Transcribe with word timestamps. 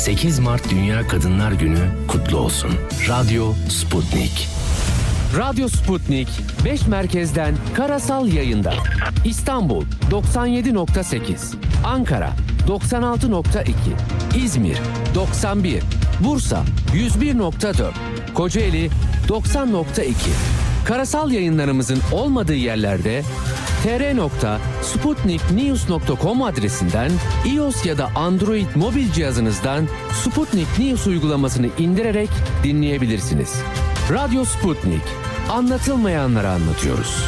8 0.00 0.38
Mart 0.38 0.70
Dünya 0.70 1.08
Kadınlar 1.08 1.52
Günü 1.52 1.88
kutlu 2.08 2.38
olsun. 2.38 2.70
Radyo 3.08 3.52
Sputnik. 3.68 4.48
Radyo 5.36 5.68
Sputnik 5.68 6.28
5 6.64 6.86
merkezden 6.86 7.54
karasal 7.74 8.28
yayında. 8.28 8.74
İstanbul 9.24 9.84
97.8, 10.10 11.54
Ankara 11.84 12.32
96.2, 12.68 13.72
İzmir 14.44 14.78
91, 15.14 15.82
Bursa 16.20 16.64
101.4, 16.94 17.90
Kocaeli 18.34 18.90
90.2. 19.28 20.12
Karasal 20.84 21.30
yayınlarımızın 21.30 21.98
olmadığı 22.12 22.54
yerlerde 22.54 23.22
tr.sputniknews.com 23.82 26.42
adresinden 26.42 27.12
iOS 27.54 27.86
ya 27.86 27.98
da 27.98 28.10
Android 28.14 28.66
mobil 28.74 29.12
cihazınızdan 29.12 29.88
Sputnik 30.12 30.78
News 30.78 31.06
uygulamasını 31.06 31.66
indirerek 31.78 32.30
dinleyebilirsiniz. 32.64 33.62
Radyo 34.10 34.44
Sputnik. 34.44 35.02
Anlatılmayanları 35.50 36.50
anlatıyoruz. 36.50 37.24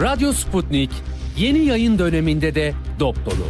Radyo 0.00 0.32
Sputnik 0.32 0.90
yeni 1.36 1.58
yayın 1.58 1.98
döneminde 1.98 2.54
de 2.54 2.74
dop 3.00 3.26
dolu. 3.26 3.46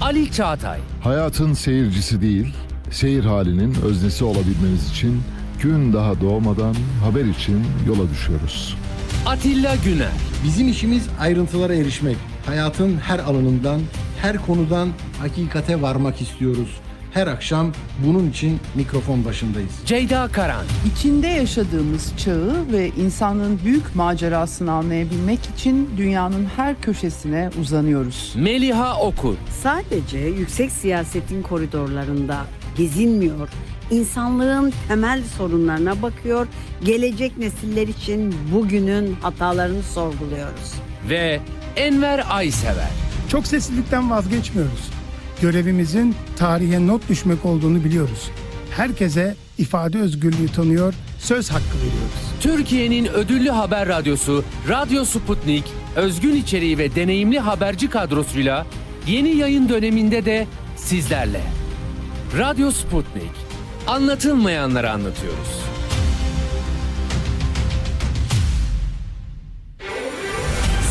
Ali 0.00 0.32
Çağatay, 0.32 0.78
Hayatın 1.02 1.52
seyircisi 1.52 2.22
değil, 2.22 2.54
seyir 2.90 3.24
halinin 3.24 3.74
öznesi 3.84 4.24
olabilmeniz 4.24 4.90
için 4.90 5.22
gün 5.62 5.92
daha 5.92 6.20
doğmadan 6.20 6.74
haber 7.04 7.24
için 7.24 7.64
yola 7.86 8.10
düşüyoruz. 8.10 8.76
Atilla 9.26 9.76
Güner, 9.84 10.12
Bizim 10.44 10.68
işimiz 10.68 11.06
ayrıntılara 11.20 11.74
erişmek. 11.74 12.16
Hayatın 12.46 12.98
her 12.98 13.18
alanından, 13.18 13.80
her 14.22 14.36
konudan 14.46 14.88
hakikate 15.20 15.82
varmak 15.82 16.20
istiyoruz. 16.20 16.68
Her 17.14 17.26
akşam 17.26 17.72
bunun 18.06 18.30
için 18.30 18.60
mikrofon 18.74 19.24
başındayız. 19.24 19.70
Ceyda 19.86 20.28
Karan, 20.32 20.64
İçinde 20.92 21.26
yaşadığımız 21.26 22.12
çağı 22.16 22.54
ve 22.72 22.88
insanın 22.88 23.60
büyük 23.64 23.94
macerasını 23.96 24.72
anlayabilmek 24.72 25.38
için 25.56 25.90
dünyanın 25.96 26.46
her 26.56 26.80
köşesine 26.80 27.50
uzanıyoruz. 27.60 28.32
Meliha 28.36 29.00
Okur, 29.00 29.34
Sadece 29.62 30.18
yüksek 30.18 30.72
siyasetin 30.72 31.42
koridorlarında 31.42 32.44
gezinmiyor, 32.76 33.48
insanlığın 33.90 34.72
temel 34.88 35.22
sorunlarına 35.38 36.02
bakıyor, 36.02 36.46
gelecek 36.84 37.38
nesiller 37.38 37.88
için 37.88 38.34
bugünün 38.54 39.16
hatalarını 39.22 39.82
sorguluyoruz. 39.82 40.72
ve 41.08 41.40
Enver 41.76 42.24
Aysever. 42.30 42.90
Çok 43.28 43.46
seslilikten 43.46 44.10
vazgeçmiyoruz. 44.10 44.90
Görevimizin 45.42 46.14
tarihe 46.36 46.86
not 46.86 47.08
düşmek 47.08 47.44
olduğunu 47.44 47.84
biliyoruz. 47.84 48.30
Herkese 48.76 49.36
ifade 49.58 49.98
özgürlüğü 49.98 50.48
tanıyor, 50.48 50.94
söz 51.18 51.50
hakkı 51.50 51.76
veriyoruz. 51.78 52.32
Türkiye'nin 52.40 53.06
ödüllü 53.06 53.50
haber 53.50 53.88
radyosu 53.88 54.44
Radyo 54.68 55.04
Sputnik, 55.04 55.64
özgün 55.96 56.36
içeriği 56.36 56.78
ve 56.78 56.94
deneyimli 56.94 57.38
haberci 57.38 57.90
kadrosuyla 57.90 58.66
yeni 59.06 59.36
yayın 59.36 59.68
döneminde 59.68 60.24
de 60.24 60.46
sizlerle. 60.76 61.40
Radyo 62.38 62.70
Sputnik. 62.70 63.47
Anlatılmayanları 63.88 64.90
anlatıyoruz. 64.90 65.62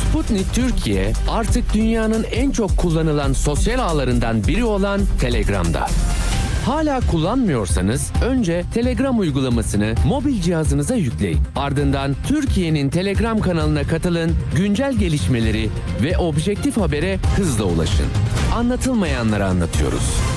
Sputnik 0.01 0.53
Türkiye 0.53 1.13
artık 1.29 1.73
dünyanın 1.73 2.23
en 2.23 2.51
çok 2.51 2.77
kullanılan 2.77 3.33
sosyal 3.33 3.79
ağlarından 3.79 4.47
biri 4.47 4.63
olan 4.63 5.01
Telegram'da. 5.19 5.87
Hala 6.65 6.99
kullanmıyorsanız 7.11 8.11
önce 8.25 8.63
Telegram 8.73 9.19
uygulamasını 9.19 9.95
mobil 10.07 10.41
cihazınıza 10.41 10.95
yükleyin. 10.95 11.39
Ardından 11.55 12.15
Türkiye'nin 12.27 12.89
Telegram 12.89 13.39
kanalına 13.39 13.83
katılın, 13.83 14.31
güncel 14.55 14.93
gelişmeleri 14.93 15.69
ve 16.03 16.17
objektif 16.17 16.77
habere 16.77 17.17
hızla 17.35 17.63
ulaşın. 17.63 18.07
Anlatılmayanları 18.55 19.45
anlatıyoruz. 19.45 20.36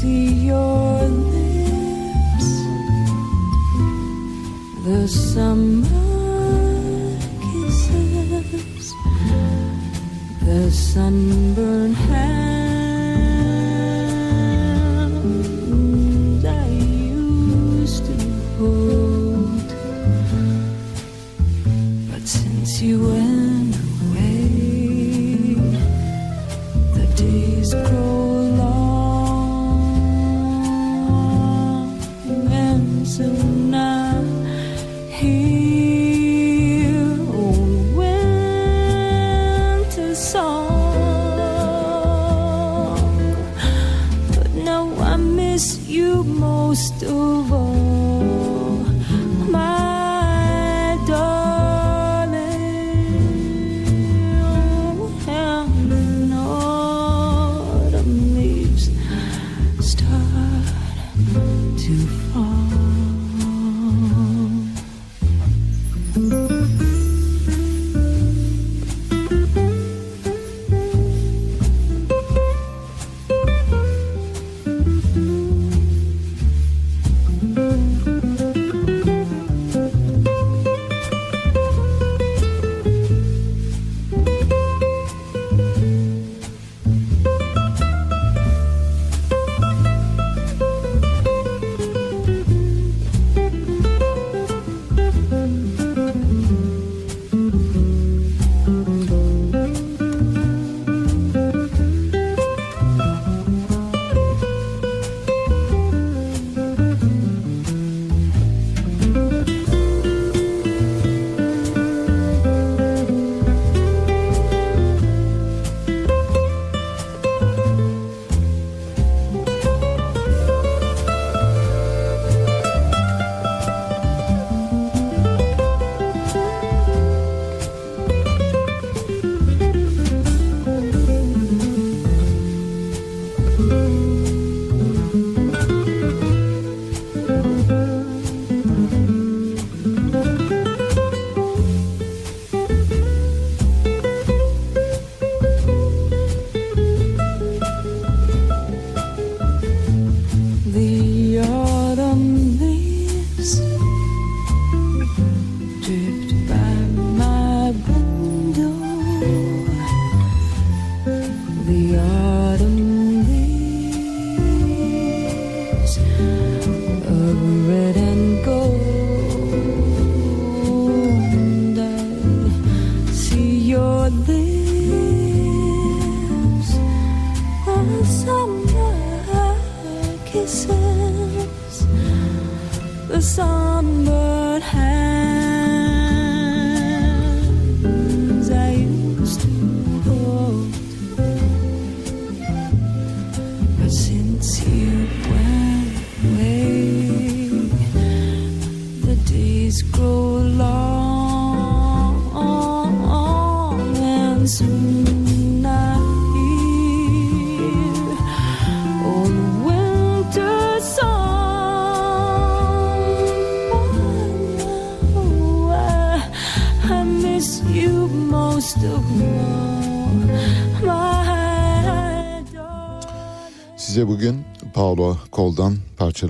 see 0.00 0.28
your 0.50 1.02
lips, 1.32 2.48
the 4.84 5.08
summer 5.08 5.88
kisses, 7.40 8.92
the 10.44 10.70
sunburned 10.70 11.96
hands 11.96 12.45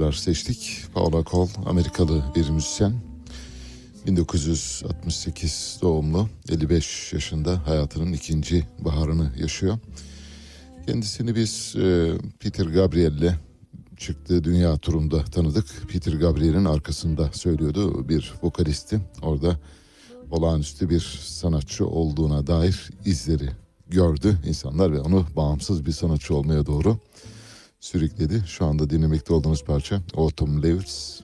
parçalar 0.06 0.12
seçtik. 0.12 0.84
Paolo 0.94 1.24
Cole 1.24 1.50
Amerikalı 1.66 2.24
bir 2.34 2.50
müzisyen. 2.50 2.92
1968 4.06 5.78
doğumlu, 5.82 6.28
55 6.48 7.12
yaşında 7.12 7.66
hayatının 7.66 8.12
ikinci 8.12 8.66
baharını 8.78 9.32
yaşıyor. 9.38 9.78
Kendisini 10.86 11.34
biz 11.34 11.74
e, 11.76 12.12
Peter 12.40 12.66
Gabriel'le 12.66 13.32
çıktığı 13.96 14.44
dünya 14.44 14.76
turunda 14.76 15.24
tanıdık. 15.24 15.66
Peter 15.88 16.12
Gabriel'in 16.12 16.64
arkasında 16.64 17.30
söylüyordu 17.32 18.08
bir 18.08 18.34
vokalisti. 18.42 19.00
Orada 19.22 19.60
olağanüstü 20.30 20.90
bir 20.90 21.20
sanatçı 21.24 21.86
olduğuna 21.86 22.46
dair 22.46 22.90
izleri 23.04 23.50
gördü 23.88 24.38
insanlar 24.46 24.92
ve 24.92 25.00
onu 25.00 25.26
bağımsız 25.36 25.86
bir 25.86 25.92
sanatçı 25.92 26.34
olmaya 26.34 26.66
doğru 26.66 26.98
sürükledi. 27.86 28.42
Şu 28.46 28.64
anda 28.64 28.90
dinlemekte 28.90 29.34
olduğunuz 29.34 29.64
parça 29.64 30.02
Autumn 30.14 30.62
Leaves. 30.62 31.20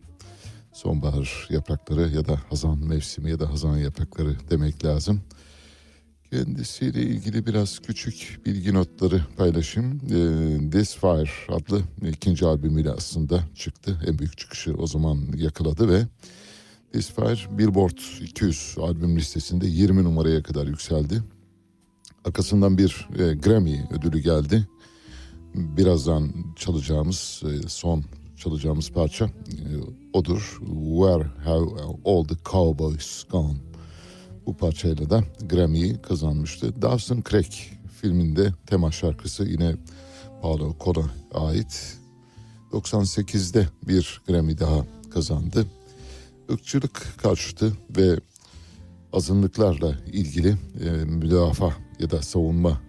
Sonbahar 0.72 1.48
yaprakları 1.50 2.08
ya 2.08 2.26
da 2.26 2.40
hazan 2.50 2.78
mevsimi 2.78 3.30
ya 3.30 3.40
da 3.40 3.50
hazan 3.50 3.76
yaprakları 3.76 4.36
demek 4.50 4.84
lazım. 4.84 5.20
Kendisiyle 6.30 7.02
ilgili 7.02 7.46
biraz 7.46 7.78
küçük 7.78 8.40
bilgi 8.46 8.74
notları 8.74 9.22
paylaşayım. 9.36 10.00
Ee, 10.10 10.70
This 10.70 10.96
Fire 10.96 11.30
adlı 11.48 11.82
ikinci 12.02 12.46
albümüyle 12.46 12.90
aslında 12.90 13.44
çıktı. 13.54 14.00
En 14.06 14.18
büyük 14.18 14.38
çıkışı 14.38 14.74
o 14.74 14.86
zaman 14.86 15.18
yakaladı 15.36 15.88
ve 15.88 16.06
This 16.92 17.10
Fire 17.10 17.58
Billboard 17.58 17.98
200 18.20 18.74
albüm 18.78 19.16
listesinde 19.16 19.66
20 19.66 20.04
numaraya 20.04 20.42
kadar 20.42 20.66
yükseldi. 20.66 21.22
Arkasından 22.24 22.78
bir 22.78 23.08
e, 23.18 23.34
Grammy 23.34 23.80
ödülü 23.90 24.18
geldi. 24.18 24.68
Birazdan 25.54 26.32
çalacağımız 26.56 27.42
e, 27.44 27.68
son 27.68 28.04
çalacağımız 28.36 28.90
parça 28.90 29.24
e, 29.24 29.30
odur. 30.12 30.60
Where 30.60 31.28
Have 31.44 31.66
All 32.04 32.24
the 32.24 32.34
Cowboys 32.50 33.24
Gone? 33.30 33.56
Bu 34.46 34.56
parçayla 34.56 35.10
da 35.10 35.24
Grammy'yi 35.50 36.02
kazanmıştı. 36.02 36.82
Dawson 36.82 37.22
Creek 37.30 37.72
filminde 38.00 38.52
tema 38.66 38.92
şarkısı 38.92 39.44
yine 39.44 39.76
Paolo 40.42 40.76
Cole'a 40.80 41.46
ait. 41.46 41.98
98'de 42.72 43.68
bir 43.88 44.22
Grammy 44.26 44.58
daha 44.58 44.86
kazandı. 45.10 45.66
Irkçılık 46.48 47.18
karşıtı 47.18 47.72
ve 47.96 48.20
azınlıklarla 49.12 49.98
ilgili 50.12 50.56
e, 50.84 50.90
müdafaa 51.04 51.72
ya 51.98 52.10
da 52.10 52.22
savunma 52.22 52.80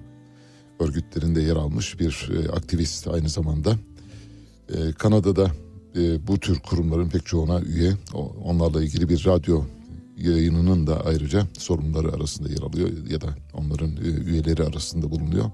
örgütlerinde 0.80 1.42
yer 1.42 1.56
almış 1.56 2.00
bir 2.00 2.30
e, 2.36 2.50
aktivist 2.52 3.08
aynı 3.08 3.30
zamanda. 3.30 3.76
E, 4.70 4.92
Kanada'da 4.92 5.52
e, 5.96 6.28
bu 6.28 6.40
tür 6.40 6.60
kurumların 6.60 7.10
pek 7.10 7.26
çoğuna 7.26 7.62
üye. 7.62 7.94
O- 8.14 8.36
Onlarla 8.44 8.84
ilgili 8.84 9.10
bir 9.10 9.26
radyo 9.26 9.64
yayınının 10.18 10.88
da 10.88 11.06
ayrıca 11.06 11.48
sorumluları 11.58 12.12
arasında 12.14 12.50
yer 12.50 12.62
alıyor 12.62 12.90
ya 13.10 13.22
da 13.22 13.36
onların 13.54 13.90
e, 13.98 14.00
üyeleri 14.02 14.64
arasında 14.64 15.12
bulunuyor. 15.12 15.52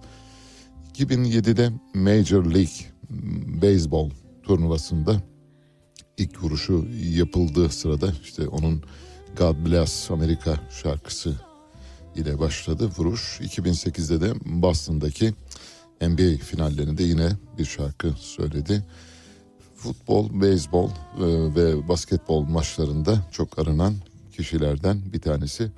2007'de 0.97 1.69
Major 1.93 2.45
League 2.45 2.85
Baseball 3.61 4.09
turnuvasında 4.43 5.21
ilk 6.17 6.43
vuruşu 6.43 6.85
yapıldığı 7.15 7.69
sırada 7.69 8.13
işte 8.23 8.47
onun 8.47 8.83
God 9.37 9.55
Bless 9.65 10.11
America 10.11 10.55
şarkısı 10.83 11.35
ile 12.19 12.39
başladı 12.39 12.91
vuruş. 12.97 13.39
2008'de 13.41 14.21
de 14.21 14.33
Boston'daki 14.45 15.33
NBA 16.01 16.43
finallerinde 16.43 17.03
yine 17.03 17.29
bir 17.57 17.65
şarkı 17.65 18.13
söyledi. 18.17 18.85
Futbol, 19.75 20.41
beyzbol 20.41 20.89
e, 20.89 20.95
ve 21.55 21.87
basketbol 21.87 22.41
maçlarında 22.41 23.27
çok 23.31 23.59
aranan 23.59 23.95
kişilerden 24.37 25.01
bir 25.13 25.21
tanesi. 25.21 25.71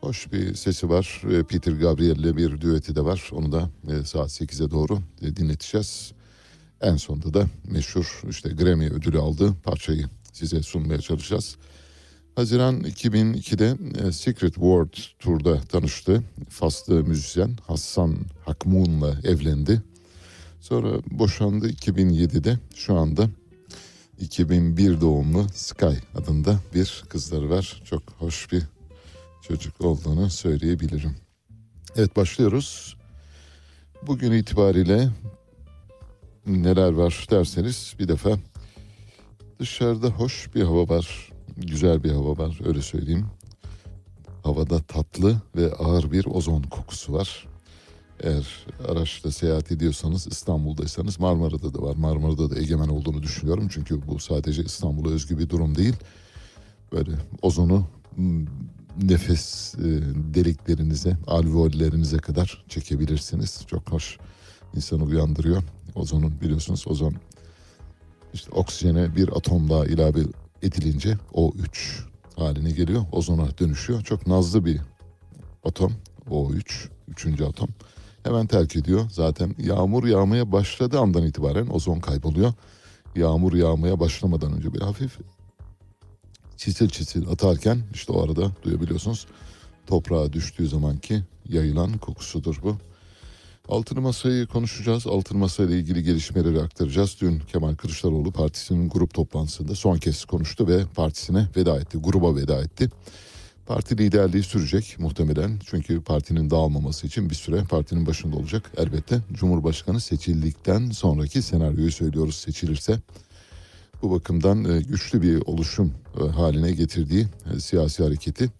Hoş 0.00 0.32
bir 0.32 0.54
sesi 0.54 0.88
var. 0.88 1.22
E, 1.30 1.42
Peter 1.42 1.72
Gabriel 1.72 2.16
ile 2.16 2.36
bir 2.36 2.60
düeti 2.60 2.96
de 2.96 3.04
var. 3.04 3.30
Onu 3.32 3.52
da 3.52 3.70
e, 3.88 4.04
saat 4.04 4.30
8'e 4.30 4.70
doğru 4.70 4.98
dinleteceğiz. 5.22 6.12
En 6.80 6.96
sonunda 6.96 7.34
da 7.34 7.46
meşhur 7.64 8.22
işte 8.30 8.48
Grammy 8.48 8.86
ödülü 8.86 9.18
aldığı 9.18 9.54
parçayı 9.54 10.06
size 10.32 10.62
sunmaya 10.62 11.00
çalışacağız. 11.00 11.56
Haziran 12.38 12.80
2002'de 12.80 13.76
e, 14.06 14.12
Secret 14.12 14.54
World 14.54 14.94
Tour'da 15.18 15.60
tanıştı. 15.60 16.22
Faslı 16.48 17.04
müzisyen 17.04 17.56
Hassan 17.66 18.16
Hakmun'la 18.44 19.20
evlendi. 19.24 19.82
Sonra 20.60 20.88
boşandı 21.10 21.70
2007'de. 21.70 22.58
Şu 22.74 22.94
anda 22.94 23.28
2001 24.20 25.00
doğumlu 25.00 25.46
Sky 25.54 25.96
adında 26.14 26.60
bir 26.74 27.04
kızları 27.08 27.50
var. 27.50 27.82
Çok 27.84 28.02
hoş 28.18 28.52
bir 28.52 28.62
çocuk 29.42 29.80
olduğunu 29.80 30.30
söyleyebilirim. 30.30 31.16
Evet 31.96 32.16
başlıyoruz. 32.16 32.96
Bugün 34.06 34.32
itibariyle 34.32 35.08
neler 36.46 36.92
var 36.92 37.26
derseniz 37.30 37.94
bir 37.98 38.08
defa 38.08 38.38
dışarıda 39.58 40.08
hoş 40.08 40.54
bir 40.54 40.62
hava 40.62 40.88
var. 40.88 41.27
Güzel 41.66 42.04
bir 42.04 42.10
hava 42.10 42.38
var 42.38 42.58
öyle 42.64 42.82
söyleyeyim. 42.82 43.26
Havada 44.42 44.78
tatlı 44.78 45.42
ve 45.56 45.72
ağır 45.72 46.12
bir 46.12 46.26
ozon 46.26 46.62
kokusu 46.62 47.12
var. 47.12 47.48
Eğer 48.20 48.66
araçla 48.88 49.30
seyahat 49.30 49.72
ediyorsanız 49.72 50.26
İstanbul'daysanız 50.26 51.20
Marmara'da 51.20 51.74
da 51.74 51.82
var. 51.82 51.96
Marmara'da 51.96 52.50
da 52.50 52.58
egemen 52.58 52.88
olduğunu 52.88 53.22
düşünüyorum. 53.22 53.68
Çünkü 53.70 54.06
bu 54.06 54.18
sadece 54.18 54.64
İstanbul'a 54.64 55.10
özgü 55.10 55.38
bir 55.38 55.48
durum 55.48 55.76
değil. 55.76 55.94
Böyle 56.92 57.10
ozonu 57.42 57.86
nefes 59.02 59.74
e, 59.74 59.84
deliklerinize, 60.34 61.16
alveollerinize 61.26 62.18
kadar 62.18 62.64
çekebilirsiniz. 62.68 63.60
Çok 63.66 63.92
hoş 63.92 64.18
insanı 64.74 65.04
uyandırıyor. 65.04 65.62
Ozonun 65.94 66.40
biliyorsunuz 66.40 66.84
ozon 66.88 67.14
işte 68.34 68.50
oksijene 68.50 69.16
bir 69.16 69.28
atom 69.28 69.70
daha 69.70 69.86
ilave 69.86 70.20
edilince 70.62 71.16
O3 71.32 72.00
haline 72.36 72.70
geliyor. 72.70 73.04
Ozona 73.12 73.58
dönüşüyor. 73.58 74.02
Çok 74.02 74.26
nazlı 74.26 74.64
bir 74.64 74.80
atom 75.64 75.92
O3, 76.30 76.88
üçüncü 77.08 77.44
atom. 77.44 77.68
Hemen 78.22 78.46
terk 78.46 78.76
ediyor. 78.76 79.10
Zaten 79.10 79.54
yağmur 79.58 80.04
yağmaya 80.04 80.52
başladığı 80.52 81.00
andan 81.00 81.26
itibaren 81.26 81.66
ozon 81.66 82.00
kayboluyor. 82.00 82.52
Yağmur 83.16 83.52
yağmaya 83.52 84.00
başlamadan 84.00 84.52
önce 84.52 84.74
bir 84.74 84.80
hafif 84.80 85.18
çisil 86.58 86.88
çisil 86.88 87.28
atarken 87.28 87.82
işte 87.94 88.12
o 88.12 88.22
arada 88.22 88.52
duyabiliyorsunuz. 88.62 89.26
Toprağa 89.86 90.32
düştüğü 90.32 90.68
zamanki 90.68 91.22
yayılan 91.48 91.98
kokusudur 91.98 92.60
bu. 92.62 92.76
Altılı 93.68 94.00
Masa'yı 94.00 94.46
konuşacağız. 94.46 95.06
Altılı 95.06 95.38
Masa 95.38 95.64
ile 95.64 95.78
ilgili 95.78 96.02
gelişmeleri 96.02 96.60
aktaracağız. 96.60 97.16
Dün 97.20 97.38
Kemal 97.38 97.74
Kılıçdaroğlu 97.74 98.32
partisinin 98.32 98.88
grup 98.88 99.14
toplantısında 99.14 99.74
son 99.74 99.96
kez 99.96 100.24
konuştu 100.24 100.68
ve 100.68 100.84
partisine 100.94 101.48
veda 101.56 101.80
etti. 101.80 101.98
Gruba 101.98 102.36
veda 102.36 102.62
etti. 102.62 102.90
Parti 103.66 103.98
liderliği 103.98 104.42
sürecek 104.42 104.96
muhtemelen. 104.98 105.60
Çünkü 105.66 106.00
partinin 106.00 106.50
dağılmaması 106.50 107.06
için 107.06 107.30
bir 107.30 107.34
süre 107.34 107.64
partinin 107.70 108.06
başında 108.06 108.36
olacak. 108.36 108.72
Elbette 108.76 109.20
Cumhurbaşkanı 109.32 110.00
seçildikten 110.00 110.90
sonraki 110.90 111.42
senaryoyu 111.42 111.92
söylüyoruz 111.92 112.34
seçilirse. 112.34 113.00
Bu 114.02 114.10
bakımdan 114.10 114.64
e, 114.64 114.80
güçlü 114.80 115.22
bir 115.22 115.42
oluşum 115.46 115.94
e, 116.20 116.24
haline 116.28 116.70
getirdiği 116.70 117.26
e, 117.54 117.60
siyasi 117.60 118.02
hareketi 118.02 118.50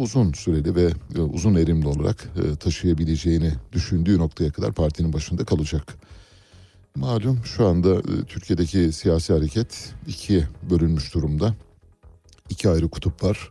uzun 0.00 0.32
süreli 0.32 0.74
ve 0.74 0.90
e, 1.16 1.20
uzun 1.20 1.54
erimli 1.54 1.88
olarak 1.88 2.28
e, 2.36 2.56
taşıyabileceğini 2.56 3.52
düşündüğü 3.72 4.18
noktaya 4.18 4.52
kadar 4.52 4.72
partinin 4.72 5.12
başında 5.12 5.44
kalacak. 5.44 5.94
Malum 6.96 7.40
şu 7.44 7.66
anda 7.66 7.94
e, 7.94 8.24
Türkiye'deki 8.26 8.92
siyasi 8.92 9.32
hareket 9.32 9.94
ikiye 10.08 10.48
bölünmüş 10.70 11.14
durumda. 11.14 11.54
İki 12.50 12.68
ayrı 12.68 12.88
kutup 12.88 13.24
var. 13.24 13.50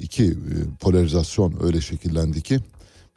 İki 0.00 0.34
polarizasyon 0.80 1.58
öyle 1.62 1.80
şekillendi 1.80 2.42
ki 2.42 2.60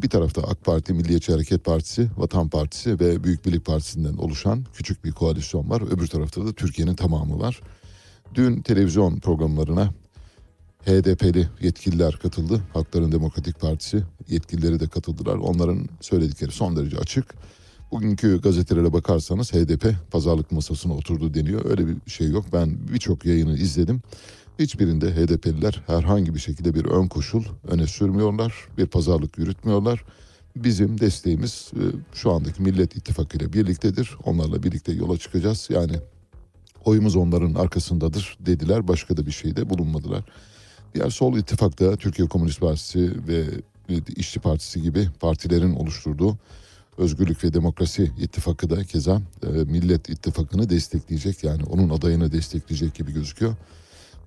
bir 0.01 0.09
tarafta 0.09 0.41
AK 0.41 0.65
Parti, 0.65 0.93
Milliyetçi 0.93 1.31
Hareket 1.31 1.65
Partisi, 1.65 2.09
Vatan 2.17 2.49
Partisi 2.49 2.99
ve 2.99 3.23
Büyük 3.23 3.45
Birlik 3.45 3.65
Partisi'nden 3.65 4.17
oluşan 4.17 4.65
küçük 4.73 5.05
bir 5.05 5.11
koalisyon 5.11 5.69
var. 5.69 5.81
Öbür 5.81 6.07
tarafta 6.07 6.45
da 6.45 6.53
Türkiye'nin 6.53 6.95
tamamı 6.95 7.39
var. 7.39 7.61
Dün 8.35 8.61
televizyon 8.61 9.19
programlarına 9.19 9.89
HDP'li 10.85 11.47
yetkililer 11.61 12.15
katıldı. 12.15 12.61
Halkların 12.73 13.11
Demokratik 13.11 13.59
Partisi 13.59 14.03
yetkilileri 14.29 14.79
de 14.79 14.87
katıldılar. 14.87 15.35
Onların 15.35 15.89
söyledikleri 16.01 16.51
son 16.51 16.75
derece 16.75 16.97
açık. 16.97 17.35
Bugünkü 17.91 18.41
gazetelere 18.41 18.93
bakarsanız 18.93 19.53
HDP 19.53 20.11
pazarlık 20.11 20.51
masasına 20.51 20.93
oturdu 20.93 21.33
deniyor. 21.33 21.65
Öyle 21.65 21.87
bir 21.87 22.11
şey 22.11 22.29
yok. 22.29 22.45
Ben 22.53 22.77
birçok 22.93 23.25
yayını 23.25 23.57
izledim. 23.57 24.01
Hiçbirinde 24.59 25.15
HDP'liler 25.15 25.83
herhangi 25.87 26.35
bir 26.35 26.39
şekilde 26.39 26.75
bir 26.75 26.85
ön 26.85 27.07
koşul 27.07 27.43
öne 27.67 27.87
sürmüyorlar. 27.87 28.53
Bir 28.77 28.85
pazarlık 28.85 29.37
yürütmüyorlar. 29.37 30.05
Bizim 30.55 30.99
desteğimiz 30.99 31.71
e, 31.75 31.83
şu 32.13 32.31
andaki 32.31 32.61
Millet 32.61 32.95
İttifakı 32.95 33.37
ile 33.37 33.53
birliktedir. 33.53 34.17
Onlarla 34.23 34.63
birlikte 34.63 34.91
yola 34.91 35.17
çıkacağız. 35.17 35.67
Yani 35.71 35.93
oyumuz 36.85 37.15
onların 37.15 37.53
arkasındadır 37.53 38.37
dediler. 38.39 38.87
Başka 38.87 39.17
da 39.17 39.25
bir 39.25 39.31
şeyde 39.31 39.69
bulunmadılar. 39.69 40.23
Diğer 40.95 41.09
sol 41.09 41.37
ittifakta 41.37 41.95
Türkiye 41.95 42.27
Komünist 42.27 42.59
Partisi 42.59 43.27
ve 43.27 43.43
İşçi 44.15 44.39
Partisi 44.39 44.81
gibi 44.81 45.09
partilerin 45.19 45.75
oluşturduğu 45.75 46.37
Özgürlük 46.97 47.43
ve 47.43 47.53
Demokrasi 47.53 48.11
İttifakı 48.19 48.69
da 48.69 48.83
keza 48.83 49.21
e, 49.43 49.47
Millet 49.47 50.09
İttifakı'nı 50.09 50.69
destekleyecek 50.69 51.43
yani 51.43 51.63
onun 51.63 51.89
adayını 51.89 52.31
destekleyecek 52.31 52.95
gibi 52.95 53.13
gözüküyor. 53.13 53.55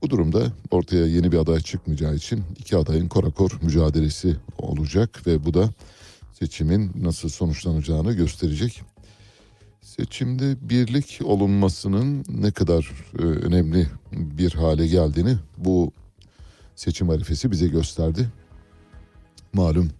Bu 0.02 0.10
durumda 0.10 0.52
ortaya 0.70 1.06
yeni 1.06 1.32
bir 1.32 1.38
aday 1.38 1.60
çıkmayacağı 1.60 2.14
için 2.14 2.44
iki 2.58 2.76
adayın 2.76 3.08
korakor 3.08 3.58
mücadelesi 3.62 4.36
olacak 4.58 5.26
ve 5.26 5.44
bu 5.44 5.54
da 5.54 5.70
seçimin 6.32 6.92
nasıl 7.00 7.28
sonuçlanacağını 7.28 8.12
gösterecek. 8.12 8.82
Seçimde 9.80 10.56
birlik 10.68 11.20
olunmasının 11.24 12.24
ne 12.28 12.50
kadar 12.50 12.90
e, 13.18 13.22
önemli 13.22 13.86
bir 14.12 14.52
hale 14.52 14.86
geldiğini 14.86 15.36
bu 15.56 15.92
seçim 16.78 17.10
arifesi 17.10 17.50
bize 17.50 17.68
gösterdi. 17.68 18.28
Malum 19.52 19.90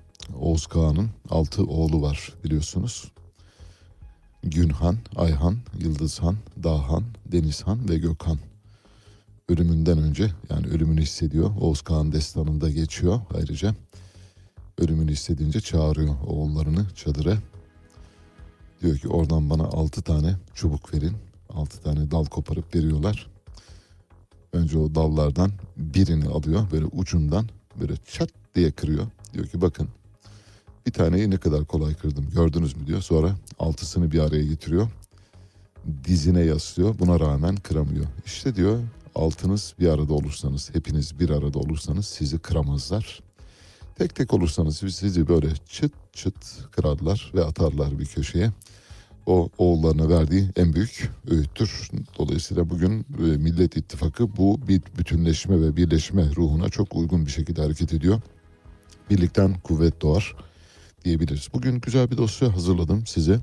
Oğuz 0.41 0.67
Kağan'ın 0.67 1.11
altı 1.29 1.65
oğlu 1.65 2.03
var 2.03 2.35
biliyorsunuz. 2.45 3.13
Günhan, 4.43 4.97
Ayhan, 5.17 5.57
Yıldızhan, 5.79 6.37
Dağhan, 6.63 7.05
Denizhan 7.33 7.89
ve 7.89 7.99
Gökhan. 7.99 8.39
Ölümünden 9.49 9.99
önce 9.99 10.31
yani 10.51 10.67
ölümünü 10.67 11.01
hissediyor. 11.03 11.51
Oğuz 11.61 11.83
Kağan 11.83 12.13
destanında 12.13 12.71
geçiyor 12.71 13.21
ayrıca. 13.35 13.75
Ölümünü 14.79 15.13
hissedince 15.13 15.61
çağırıyor 15.61 16.15
oğullarını 16.27 16.87
çadıra. 16.95 17.39
Diyor 18.83 18.99
ki 18.99 19.09
oradan 19.09 19.51
bana 19.51 19.65
altı 19.65 20.03
tane 20.03 20.37
çubuk 20.55 20.95
verin. 20.95 21.17
Altı 21.49 21.83
tane 21.83 22.11
dal 22.11 22.25
koparıp 22.25 22.75
veriyorlar. 22.75 23.38
Önce 24.53 24.79
o 24.79 24.95
dallardan 24.95 25.51
birini 25.77 26.29
alıyor 26.29 26.67
böyle 26.73 26.85
ucundan 26.85 27.49
böyle 27.81 27.95
çat 27.97 28.31
diye 28.55 28.71
kırıyor. 28.71 29.07
Diyor 29.35 29.47
ki 29.47 29.61
bakın 29.61 29.89
bir 30.87 30.93
taneyi 30.93 31.31
ne 31.31 31.37
kadar 31.37 31.65
kolay 31.65 31.95
kırdım 31.95 32.31
gördünüz 32.35 32.77
mü 32.77 32.87
diyor. 32.87 33.01
Sonra 33.01 33.37
altısını 33.59 34.13
bir 34.13 34.19
araya 34.19 34.45
getiriyor. 34.45 34.89
Dizine 36.05 36.41
yaslıyor 36.41 36.99
buna 36.99 37.21
rağmen 37.21 37.57
kıramıyor. 37.57 38.07
İşte 38.27 38.57
diyor 38.57 38.79
altınız 39.15 39.75
bir 39.81 39.89
arada 39.89 40.15
olursanız 40.15 40.71
hepiniz 40.75 41.21
bir 41.21 41.31
arada 41.31 41.59
olursanız 41.59 42.07
sizi 42.07 42.39
kıramazlar. 42.39 43.21
Tek 43.95 44.15
tek 44.15 44.35
olursanız 44.35 44.77
sizi 44.77 45.29
böyle 45.29 45.49
çıt 45.69 45.93
çıt 46.13 46.35
kırarlar 46.71 47.33
ve 47.35 47.45
atarlar 47.45 47.99
bir 47.99 48.07
köşeye. 48.07 48.51
O 49.29 49.49
oğullarına 49.59 50.09
verdiği 50.09 50.49
en 50.57 50.73
büyük 50.73 51.11
öğüttür. 51.31 51.91
Dolayısıyla 52.19 52.71
bugün 52.71 53.01
e, 53.01 53.23
Millet 53.23 53.77
İttifakı 53.77 54.37
bu 54.37 54.61
bir 54.69 54.83
bütünleşme 54.99 55.61
ve 55.61 55.77
birleşme 55.77 56.25
ruhuna 56.37 56.69
çok 56.69 56.97
uygun 56.97 57.27
bir 57.27 57.31
şekilde 57.31 57.63
hareket 57.63 57.93
ediyor. 57.93 58.21
Birlikten 59.11 59.61
kuvvet 59.61 60.03
doğar 60.03 60.37
diyebiliriz. 61.05 61.49
Bugün 61.55 61.81
güzel 61.81 62.11
bir 62.11 62.17
dosya 62.17 62.55
hazırladım 62.55 63.07
size. 63.07 63.41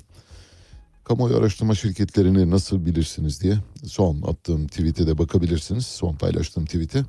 Kamuoyu 1.04 1.38
araştırma 1.38 1.76
şirketlerini 1.76 2.50
nasıl 2.50 2.86
bilirsiniz 2.86 3.42
diye 3.42 3.58
son 3.86 4.22
attığım 4.22 4.68
tweet'e 4.68 5.08
de 5.08 5.18
bakabilirsiniz. 5.18 5.86
Son 5.86 6.16
paylaştığım 6.16 6.66
tweet'e. 6.66 7.04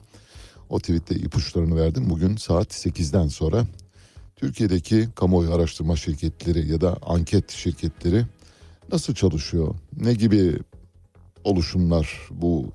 O 0.69 0.79
tweet'te 0.79 1.15
ipuçlarını 1.15 1.77
verdim. 1.77 2.11
Bugün 2.11 2.37
saat 2.37 2.87
8'den 2.87 3.29
sonra 3.29 3.67
Türkiye'deki 4.37 5.09
kamuoyu 5.15 5.55
araştırma 5.55 5.97
şirketleri 5.97 6.73
ya 6.73 6.81
da 6.81 6.97
anket 7.07 7.51
şirketleri 7.51 8.25
nasıl 8.93 9.15
çalışıyor? 9.15 9.75
Ne 9.97 10.15
gibi 10.15 10.59
oluşumlar 11.45 12.29
bu 12.31 12.73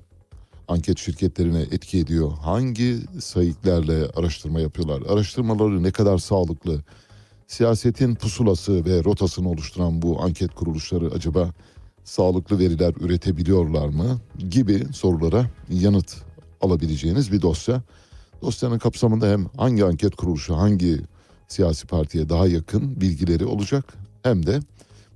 anket 0.68 0.98
şirketlerine 0.98 1.60
etki 1.60 1.98
ediyor? 1.98 2.32
Hangi 2.32 2.98
sayıklarla 3.20 4.08
araştırma 4.16 4.60
yapıyorlar? 4.60 5.02
Araştırmaları 5.08 5.82
ne 5.82 5.90
kadar 5.90 6.18
sağlıklı? 6.18 6.82
Siyasetin 7.46 8.14
pusulası 8.14 8.84
ve 8.84 9.04
rotasını 9.04 9.48
oluşturan 9.48 10.02
bu 10.02 10.22
anket 10.22 10.54
kuruluşları 10.54 11.10
acaba 11.10 11.50
sağlıklı 12.04 12.58
veriler 12.58 12.94
üretebiliyorlar 13.00 13.88
mı? 13.88 14.20
Gibi 14.50 14.86
sorulara 14.92 15.46
yanıt 15.70 16.16
alabileceğiniz 16.60 17.32
bir 17.32 17.42
dosya. 17.42 17.82
Dosyanın 18.42 18.78
kapsamında 18.78 19.28
hem 19.28 19.46
hangi 19.56 19.84
anket 19.84 20.16
kuruluşu 20.16 20.56
hangi 20.56 21.00
siyasi 21.48 21.86
partiye 21.86 22.28
daha 22.28 22.46
yakın 22.46 23.00
bilgileri 23.00 23.44
olacak 23.44 23.84
hem 24.22 24.46
de 24.46 24.60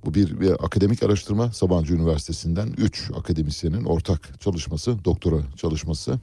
bu 0.05 0.13
bir, 0.13 0.39
bir 0.39 0.65
akademik 0.65 1.03
araştırma 1.03 1.51
Sabancı 1.51 1.93
Üniversitesi'nden 1.93 2.73
3 2.77 3.11
akademisyenin 3.15 3.83
ortak 3.83 4.41
çalışması, 4.41 5.05
doktora 5.05 5.37
çalışması, 5.55 6.19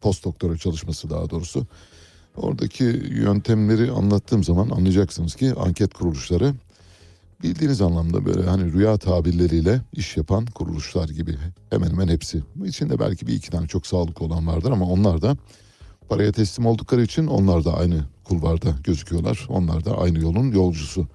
post 0.00 0.24
doktora 0.24 0.56
çalışması 0.56 1.10
daha 1.10 1.30
doğrusu. 1.30 1.66
Oradaki 2.36 2.84
yöntemleri 3.10 3.90
anlattığım 3.90 4.44
zaman 4.44 4.70
anlayacaksınız 4.70 5.34
ki 5.34 5.54
anket 5.54 5.94
kuruluşları 5.94 6.54
bildiğiniz 7.42 7.80
anlamda 7.80 8.24
böyle 8.24 8.42
hani 8.42 8.72
rüya 8.72 8.96
tabirleriyle 8.96 9.80
iş 9.92 10.16
yapan 10.16 10.46
kuruluşlar 10.46 11.08
gibi 11.08 11.36
hemen 11.70 11.90
hemen 11.90 12.08
hepsi. 12.08 12.42
İçinde 12.64 12.98
belki 12.98 13.26
bir 13.26 13.34
iki 13.34 13.50
tane 13.50 13.66
çok 13.66 13.86
sağlıklı 13.86 14.26
olan 14.26 14.46
vardır 14.46 14.70
ama 14.70 14.86
onlar 14.86 15.22
da 15.22 15.36
paraya 16.08 16.32
teslim 16.32 16.66
oldukları 16.66 17.02
için 17.02 17.26
onlar 17.26 17.64
da 17.64 17.76
aynı 17.76 18.04
kulvarda 18.24 18.74
gözüküyorlar. 18.84 19.46
Onlar 19.48 19.84
da 19.84 19.98
aynı 19.98 20.20
yolun 20.20 20.50
yolcusu. 20.50 21.06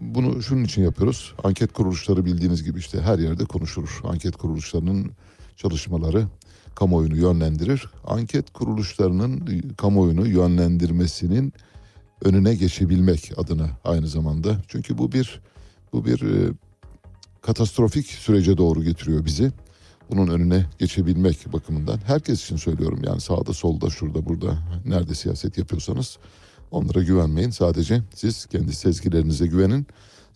Bunu 0.00 0.42
şunun 0.42 0.64
için 0.64 0.82
yapıyoruz. 0.82 1.34
Anket 1.44 1.72
kuruluşları 1.72 2.24
bildiğiniz 2.24 2.64
gibi 2.64 2.78
işte 2.78 3.00
her 3.00 3.18
yerde 3.18 3.44
konuşulur. 3.44 4.00
Anket 4.04 4.36
kuruluşlarının 4.36 5.10
çalışmaları 5.56 6.26
kamuoyunu 6.74 7.16
yönlendirir. 7.16 7.90
Anket 8.04 8.52
kuruluşlarının 8.52 9.46
kamuoyunu 9.76 10.26
yönlendirmesinin 10.28 11.52
önüne 12.22 12.54
geçebilmek 12.54 13.32
adına 13.36 13.70
aynı 13.84 14.08
zamanda. 14.08 14.56
Çünkü 14.68 14.98
bu 14.98 15.12
bir 15.12 15.40
bu 15.92 16.04
bir 16.04 16.22
e, 16.22 16.52
katastrofik 17.42 18.06
sürece 18.06 18.58
doğru 18.58 18.84
getiriyor 18.84 19.24
bizi. 19.24 19.52
Bunun 20.10 20.26
önüne 20.26 20.66
geçebilmek 20.78 21.52
bakımından 21.52 21.98
herkes 22.06 22.44
için 22.44 22.56
söylüyorum 22.56 23.00
yani 23.04 23.20
sağda 23.20 23.52
solda 23.52 23.90
şurada 23.90 24.26
burada 24.26 24.58
nerede 24.84 25.14
siyaset 25.14 25.58
yapıyorsanız 25.58 26.18
onlara 26.70 27.02
güvenmeyin. 27.02 27.50
Sadece 27.50 28.02
siz 28.14 28.46
kendi 28.46 28.74
sezgilerinize 28.74 29.46
güvenin. 29.46 29.86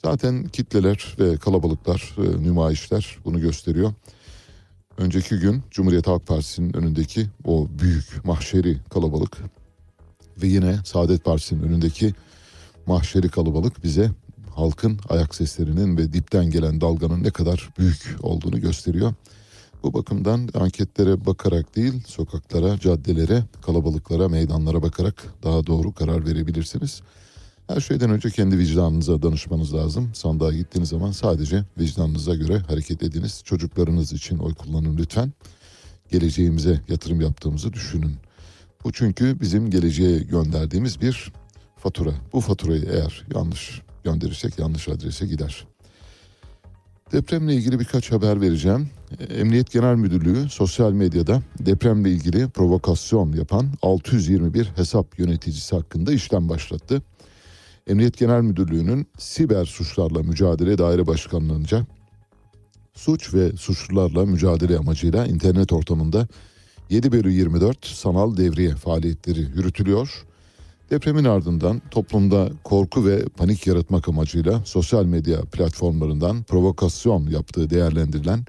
Zaten 0.04 0.44
kitleler 0.44 1.16
ve 1.18 1.36
kalabalıklar, 1.36 2.14
e, 2.18 2.42
nümayişler 2.42 3.18
bunu 3.24 3.40
gösteriyor. 3.40 3.92
Önceki 4.98 5.38
gün 5.38 5.62
Cumhuriyet 5.70 6.06
Halk 6.06 6.26
Partisi'nin 6.26 6.76
önündeki 6.76 7.26
o 7.44 7.68
büyük 7.78 8.24
mahşeri 8.24 8.78
kalabalık 8.90 9.38
ve 10.42 10.46
yine 10.46 10.78
Saadet 10.84 11.24
Partisi'nin 11.24 11.62
önündeki 11.62 12.14
mahşeri 12.86 13.28
kalabalık 13.28 13.84
bize 13.84 14.10
halkın 14.54 15.00
ayak 15.08 15.34
seslerinin 15.34 15.96
ve 15.96 16.12
dipten 16.12 16.50
gelen 16.50 16.80
dalganın 16.80 17.22
ne 17.22 17.30
kadar 17.30 17.68
büyük 17.78 18.16
olduğunu 18.22 18.60
gösteriyor. 18.60 19.14
Bu 19.82 19.94
bakımdan 19.94 20.48
anketlere 20.54 21.26
bakarak 21.26 21.76
değil, 21.76 22.02
sokaklara, 22.06 22.78
caddelere, 22.78 23.44
kalabalıklara, 23.62 24.28
meydanlara 24.28 24.82
bakarak 24.82 25.24
daha 25.42 25.66
doğru 25.66 25.92
karar 25.92 26.26
verebilirsiniz. 26.26 27.02
Her 27.66 27.80
şeyden 27.80 28.10
önce 28.10 28.30
kendi 28.30 28.58
vicdanınıza 28.58 29.22
danışmanız 29.22 29.74
lazım. 29.74 30.10
Sandığa 30.14 30.52
gittiğiniz 30.52 30.88
zaman 30.88 31.12
sadece 31.12 31.64
vicdanınıza 31.78 32.34
göre 32.34 32.58
hareket 32.58 33.02
ediniz. 33.02 33.42
Çocuklarınız 33.44 34.12
için 34.12 34.38
oy 34.38 34.54
kullanın 34.54 34.96
lütfen. 34.96 35.32
Geleceğimize 36.10 36.80
yatırım 36.88 37.20
yaptığımızı 37.20 37.72
düşünün. 37.72 38.16
Bu 38.84 38.92
çünkü 38.92 39.40
bizim 39.40 39.70
geleceğe 39.70 40.18
gönderdiğimiz 40.18 41.00
bir 41.00 41.32
fatura. 41.76 42.14
Bu 42.32 42.40
faturayı 42.40 42.84
eğer 42.92 43.26
yanlış 43.34 43.82
gönderirsek 44.04 44.58
yanlış 44.58 44.88
adrese 44.88 45.26
gider. 45.26 45.69
Depremle 47.12 47.54
ilgili 47.54 47.80
birkaç 47.80 48.12
haber 48.12 48.40
vereceğim. 48.40 48.90
Emniyet 49.38 49.72
Genel 49.72 49.94
Müdürlüğü 49.94 50.48
sosyal 50.48 50.92
medyada 50.92 51.42
depremle 51.58 52.10
ilgili 52.10 52.48
provokasyon 52.48 53.32
yapan 53.32 53.66
621 53.82 54.72
hesap 54.76 55.18
yöneticisi 55.18 55.76
hakkında 55.76 56.12
işlem 56.12 56.48
başlattı. 56.48 57.02
Emniyet 57.86 58.18
Genel 58.18 58.40
Müdürlüğü'nün 58.40 59.06
siber 59.18 59.64
suçlarla 59.64 60.22
mücadele 60.22 60.78
daire 60.78 61.06
başkanlığınca 61.06 61.86
suç 62.94 63.34
ve 63.34 63.56
suçlularla 63.56 64.26
mücadele 64.26 64.78
amacıyla 64.78 65.26
internet 65.26 65.72
ortamında 65.72 66.28
7 66.90 67.12
bölü 67.12 67.30
24 67.32 67.86
sanal 67.86 68.36
devriye 68.36 68.76
faaliyetleri 68.76 69.40
yürütülüyor. 69.40 70.26
Depremin 70.90 71.24
ardından 71.24 71.82
toplumda 71.90 72.50
korku 72.64 73.06
ve 73.06 73.24
panik 73.24 73.66
yaratmak 73.66 74.08
amacıyla 74.08 74.64
sosyal 74.64 75.04
medya 75.04 75.40
platformlarından 75.40 76.42
provokasyon 76.42 77.26
yaptığı 77.26 77.70
değerlendirilen 77.70 78.44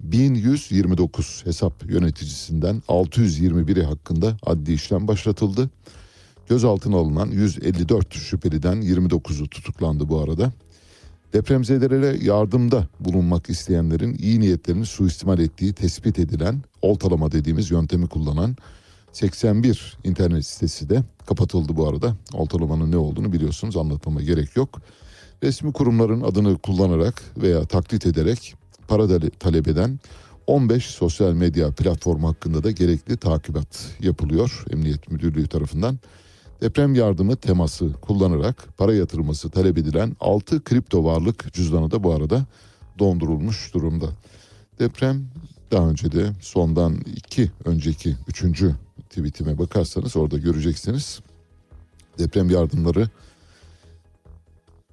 1129 0.00 1.42
hesap 1.44 1.90
yöneticisinden 1.90 2.82
621'i 2.88 3.82
hakkında 3.82 4.36
adli 4.46 4.72
işlem 4.72 5.08
başlatıldı. 5.08 5.70
Gözaltına 6.48 6.96
alınan 6.96 7.30
154 7.30 8.14
şüpheliden 8.14 8.82
29'u 8.82 9.48
tutuklandı 9.48 10.08
bu 10.08 10.20
arada. 10.20 10.52
Depremzedelere 11.32 12.18
yardımda 12.22 12.88
bulunmak 13.00 13.50
isteyenlerin 13.50 14.14
iyi 14.18 14.40
niyetlerini 14.40 14.86
suistimal 14.86 15.38
ettiği 15.38 15.72
tespit 15.72 16.18
edilen 16.18 16.62
oltalama 16.82 17.32
dediğimiz 17.32 17.70
yöntemi 17.70 18.08
kullanan 18.08 18.56
81 19.12 19.98
internet 20.04 20.46
sitesi 20.46 20.90
de 20.90 21.02
kapatıldı 21.26 21.76
bu 21.76 21.88
arada. 21.88 22.16
Oltalamanın 22.32 22.92
ne 22.92 22.96
olduğunu 22.96 23.32
biliyorsunuz 23.32 23.76
anlatmama 23.76 24.22
gerek 24.22 24.56
yok. 24.56 24.80
Resmi 25.42 25.72
kurumların 25.72 26.20
adını 26.20 26.58
kullanarak 26.58 27.22
veya 27.36 27.64
taklit 27.64 28.06
ederek 28.06 28.54
para 28.88 29.20
talep 29.38 29.68
eden 29.68 30.00
15 30.46 30.86
sosyal 30.86 31.32
medya 31.32 31.70
platformu 31.70 32.28
hakkında 32.28 32.64
da 32.64 32.70
gerekli 32.70 33.16
takibat 33.16 33.96
yapılıyor 34.00 34.64
Emniyet 34.70 35.10
Müdürlüğü 35.10 35.46
tarafından. 35.46 35.98
Deprem 36.60 36.94
yardımı 36.94 37.36
teması 37.36 37.92
kullanarak 37.92 38.68
para 38.78 38.94
yatırılması 38.94 39.50
talep 39.50 39.78
edilen 39.78 40.16
6 40.20 40.64
kripto 40.64 41.04
varlık 41.04 41.52
cüzdanı 41.52 41.90
da 41.90 42.04
bu 42.04 42.14
arada 42.14 42.46
dondurulmuş 42.98 43.74
durumda. 43.74 44.06
Deprem 44.78 45.26
daha 45.70 45.88
önce 45.88 46.12
de 46.12 46.32
sondan 46.40 46.96
iki 47.16 47.50
önceki 47.64 48.16
üçüncü 48.28 48.74
tweetime 49.10 49.58
bakarsanız 49.58 50.16
orada 50.16 50.38
göreceksiniz. 50.38 51.20
Deprem 52.18 52.50
yardımları 52.50 53.08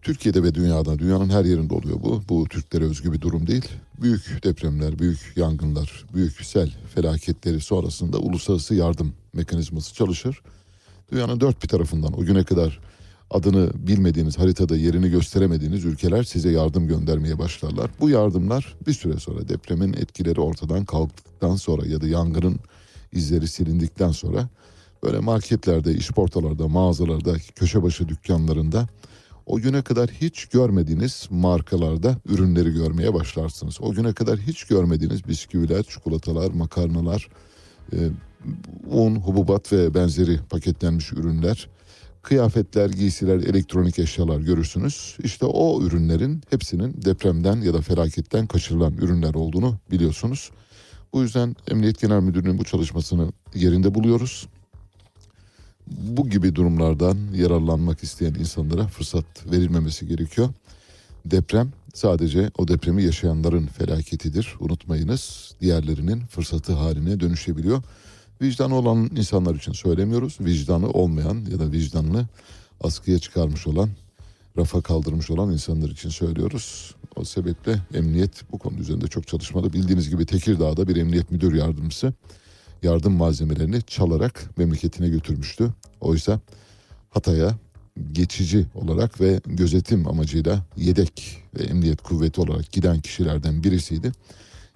Türkiye'de 0.01 0.43
ve 0.43 0.55
dünyada, 0.55 0.99
dünyanın 0.99 1.29
her 1.29 1.45
yerinde 1.45 1.73
oluyor 1.73 1.97
bu. 2.03 2.21
Bu 2.29 2.47
Türklere 2.47 2.83
özgü 2.83 3.13
bir 3.13 3.21
durum 3.21 3.47
değil. 3.47 3.65
Büyük 4.01 4.43
depremler, 4.43 4.99
büyük 4.99 5.33
yangınlar, 5.35 6.05
büyük 6.13 6.45
sel 6.45 6.71
felaketleri 6.95 7.61
sonrasında 7.61 8.17
uluslararası 8.17 8.75
yardım 8.75 9.13
mekanizması 9.33 9.93
çalışır. 9.93 10.41
Dünyanın 11.11 11.39
dört 11.39 11.63
bir 11.63 11.67
tarafından 11.67 12.19
o 12.19 12.25
güne 12.25 12.43
kadar 12.43 12.79
adını 13.29 13.71
bilmediğiniz, 13.87 14.39
haritada 14.39 14.77
yerini 14.77 15.09
gösteremediğiniz 15.09 15.85
ülkeler 15.85 16.23
size 16.23 16.51
yardım 16.51 16.87
göndermeye 16.87 17.39
başlarlar. 17.39 17.91
Bu 17.99 18.09
yardımlar 18.09 18.75
bir 18.87 18.93
süre 18.93 19.19
sonra 19.19 19.49
depremin 19.49 19.93
etkileri 19.93 20.41
ortadan 20.41 20.85
kalktıktan 20.85 21.55
sonra 21.55 21.87
ya 21.87 22.01
da 22.01 22.07
yangının 22.07 22.59
izleri 23.11 23.47
silindikten 23.47 24.11
sonra 24.11 24.49
böyle 25.03 25.19
marketlerde, 25.19 25.93
işportalarda, 25.93 26.67
mağazalarda, 26.67 27.35
köşe 27.55 27.83
başı 27.83 28.07
dükkanlarında 28.07 28.87
o 29.47 29.57
güne 29.57 29.81
kadar 29.81 30.09
hiç 30.09 30.45
görmediğiniz 30.45 31.27
markalarda 31.29 32.15
ürünleri 32.25 32.73
görmeye 32.73 33.13
başlarsınız. 33.13 33.77
O 33.81 33.91
güne 33.91 34.13
kadar 34.13 34.39
hiç 34.39 34.63
görmediğiniz 34.63 35.27
bisküviler, 35.27 35.83
çikolatalar, 35.83 36.51
makarnalar, 36.51 37.27
e, 37.93 37.97
un, 38.89 39.15
hububat 39.15 39.73
ve 39.73 39.93
benzeri 39.93 40.39
paketlenmiş 40.49 41.13
ürünler, 41.13 41.69
kıyafetler, 42.21 42.89
giysiler, 42.89 43.37
elektronik 43.37 43.99
eşyalar 43.99 44.39
görürsünüz. 44.39 45.17
İşte 45.23 45.45
o 45.45 45.81
ürünlerin 45.81 46.41
hepsinin 46.49 47.01
depremden 47.05 47.61
ya 47.61 47.73
da 47.73 47.81
felaketten 47.81 48.47
kaçırılan 48.47 48.93
ürünler 48.93 49.33
olduğunu 49.33 49.75
biliyorsunuz. 49.91 50.51
Bu 51.13 51.21
yüzden 51.21 51.55
Emniyet 51.71 52.01
Genel 52.01 52.19
Müdürlüğü'nün 52.19 52.57
bu 52.57 52.63
çalışmasını 52.63 53.31
yerinde 53.55 53.95
buluyoruz. 53.95 54.47
Bu 55.87 56.29
gibi 56.29 56.55
durumlardan 56.55 57.17
yararlanmak 57.35 58.03
isteyen 58.03 58.33
insanlara 58.33 58.87
fırsat 58.87 59.25
verilmemesi 59.51 60.07
gerekiyor. 60.07 60.49
Deprem 61.25 61.71
sadece 61.93 62.51
o 62.57 62.67
depremi 62.67 63.03
yaşayanların 63.03 63.67
felaketidir. 63.67 64.55
Unutmayınız 64.59 65.55
diğerlerinin 65.61 66.19
fırsatı 66.19 66.73
haline 66.73 67.19
dönüşebiliyor. 67.19 67.83
Vicdanı 68.41 68.75
olan 68.75 69.09
insanlar 69.15 69.55
için 69.55 69.71
söylemiyoruz. 69.71 70.37
Vicdanı 70.39 70.89
olmayan 70.89 71.45
ya 71.51 71.59
da 71.59 71.71
vicdanını 71.71 72.27
askıya 72.81 73.19
çıkarmış 73.19 73.67
olan, 73.67 73.89
rafa 74.57 74.81
kaldırmış 74.81 75.29
olan 75.31 75.51
insanlar 75.51 75.89
için 75.89 76.09
söylüyoruz. 76.09 76.95
O 77.15 77.23
sebeple 77.23 77.81
emniyet 77.93 78.51
bu 78.51 78.57
konu 78.59 78.77
üzerinde 78.77 79.07
çok 79.07 79.27
çalışmalı. 79.27 79.73
Bildiğiniz 79.73 80.09
gibi 80.09 80.25
Tekirdağ'da 80.25 80.87
bir 80.87 80.95
emniyet 80.95 81.31
müdür 81.31 81.53
yardımcısı 81.53 82.13
yardım 82.83 83.13
malzemelerini 83.13 83.81
çalarak 83.81 84.57
memleketine 84.57 85.09
götürmüştü. 85.09 85.69
Oysa 86.01 86.39
Hatay'a 87.09 87.55
geçici 88.11 88.65
olarak 88.75 89.21
ve 89.21 89.41
gözetim 89.45 90.07
amacıyla 90.07 90.65
yedek 90.77 91.43
ve 91.59 91.63
emniyet 91.63 92.01
kuvveti 92.01 92.41
olarak 92.41 92.71
giden 92.71 92.99
kişilerden 93.01 93.63
birisiydi. 93.63 94.11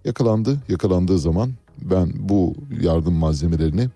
Yakalandı. 0.06 0.58
Yakalandığı 0.70 1.20
zaman 1.20 1.54
ben 1.82 2.12
bu 2.16 2.56
yardım 2.82 3.14
malzemelerini 3.14 3.90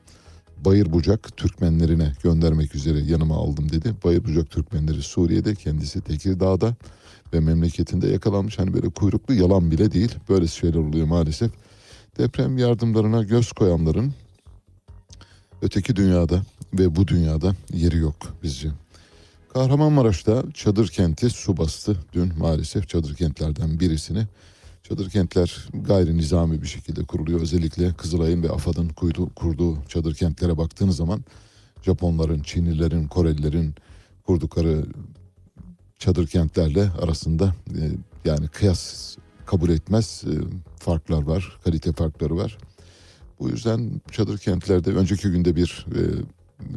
Bayır 0.66 0.94
Bucak 0.94 1.38
Türkmenlerine 1.38 2.14
göndermek 2.24 2.76
üzere 2.76 3.00
yanıma 3.00 3.36
aldım 3.36 3.72
dedi. 3.72 3.94
Bayır 4.04 4.24
Bucak 4.24 4.50
Türkmenleri 4.50 5.02
Suriye'de 5.02 5.56
kendisi 5.56 6.02
Tekirdağ'da 6.02 6.76
ve 7.34 7.40
memleketinde 7.40 8.08
yakalanmış. 8.08 8.60
Hani 8.60 8.74
böyle 8.74 8.90
kuyruklu 8.90 9.34
yalan 9.34 9.72
bile 9.72 9.92
değil. 9.92 10.16
Böyle 10.30 10.48
şeyler 10.48 10.76
oluyor 10.76 11.08
maalesef. 11.08 11.52
Deprem 12.18 12.58
yardımlarına 12.58 13.24
göz 13.24 13.52
koyanların 13.52 14.14
öteki 15.62 15.96
dünyada 15.96 16.42
ve 16.74 16.96
bu 16.96 17.08
dünyada 17.08 17.56
yeri 17.74 17.98
yok 17.98 18.16
bizce. 18.44 18.70
Kahramanmaraş'ta 19.54 20.44
çadır 20.54 20.88
kenti 20.88 21.30
su 21.30 21.58
bastı. 21.58 21.98
Dün 22.14 22.34
maalesef 22.38 22.90
çadır 22.90 23.16
kentlerden 23.16 23.80
birisini. 23.80 24.28
Çadır 24.90 25.10
kentler 25.10 25.68
gayri 25.74 26.18
nizami 26.18 26.62
bir 26.62 26.68
şekilde 26.68 27.04
kuruluyor. 27.04 27.42
Özellikle 27.42 27.94
Kızılay'ın 27.94 28.44
ve 28.44 28.50
AFAD'ın 28.50 28.90
kurduğu, 29.36 29.78
çadır 29.88 30.16
kentlere 30.16 30.58
baktığınız 30.58 30.96
zaman 30.96 31.24
Japonların, 31.84 32.40
Çinlilerin, 32.40 33.08
Korelilerin 33.08 33.76
kurdukları 34.24 34.86
çadır 36.00 36.28
kentlerle 36.28 36.90
arasında 37.02 37.56
e, 37.70 37.82
yani 38.26 38.48
kıyas 38.48 39.16
kabul 39.46 39.70
etmez 39.70 40.24
e, 40.28 40.34
farklar 40.80 41.24
var, 41.24 41.60
kalite 41.64 41.94
farkları 41.94 42.38
var. 42.38 42.58
Bu 43.40 43.50
yüzden 43.50 44.02
çadır 44.12 44.38
kentlerde 44.38 44.92
önceki 44.92 45.32
günde 45.32 45.56
bir 45.56 45.86
e, 45.96 46.02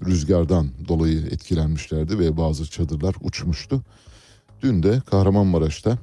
rüzgardan 0.07 0.69
dolayı 0.89 1.27
etkilenmişlerdi 1.27 2.19
ve 2.19 2.37
bazı 2.37 2.71
çadırlar 2.71 3.15
uçmuştu. 3.21 3.83
Dün 4.63 4.83
de 4.83 5.03
Kahramanmaraş'ta 5.11 5.99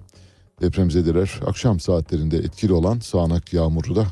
depremzedeler 0.62 1.40
akşam 1.46 1.80
saatlerinde 1.80 2.38
etkili 2.38 2.74
olan 2.74 3.00
sağanak 3.00 3.54
yağmuru 3.54 3.96
da 3.96 4.08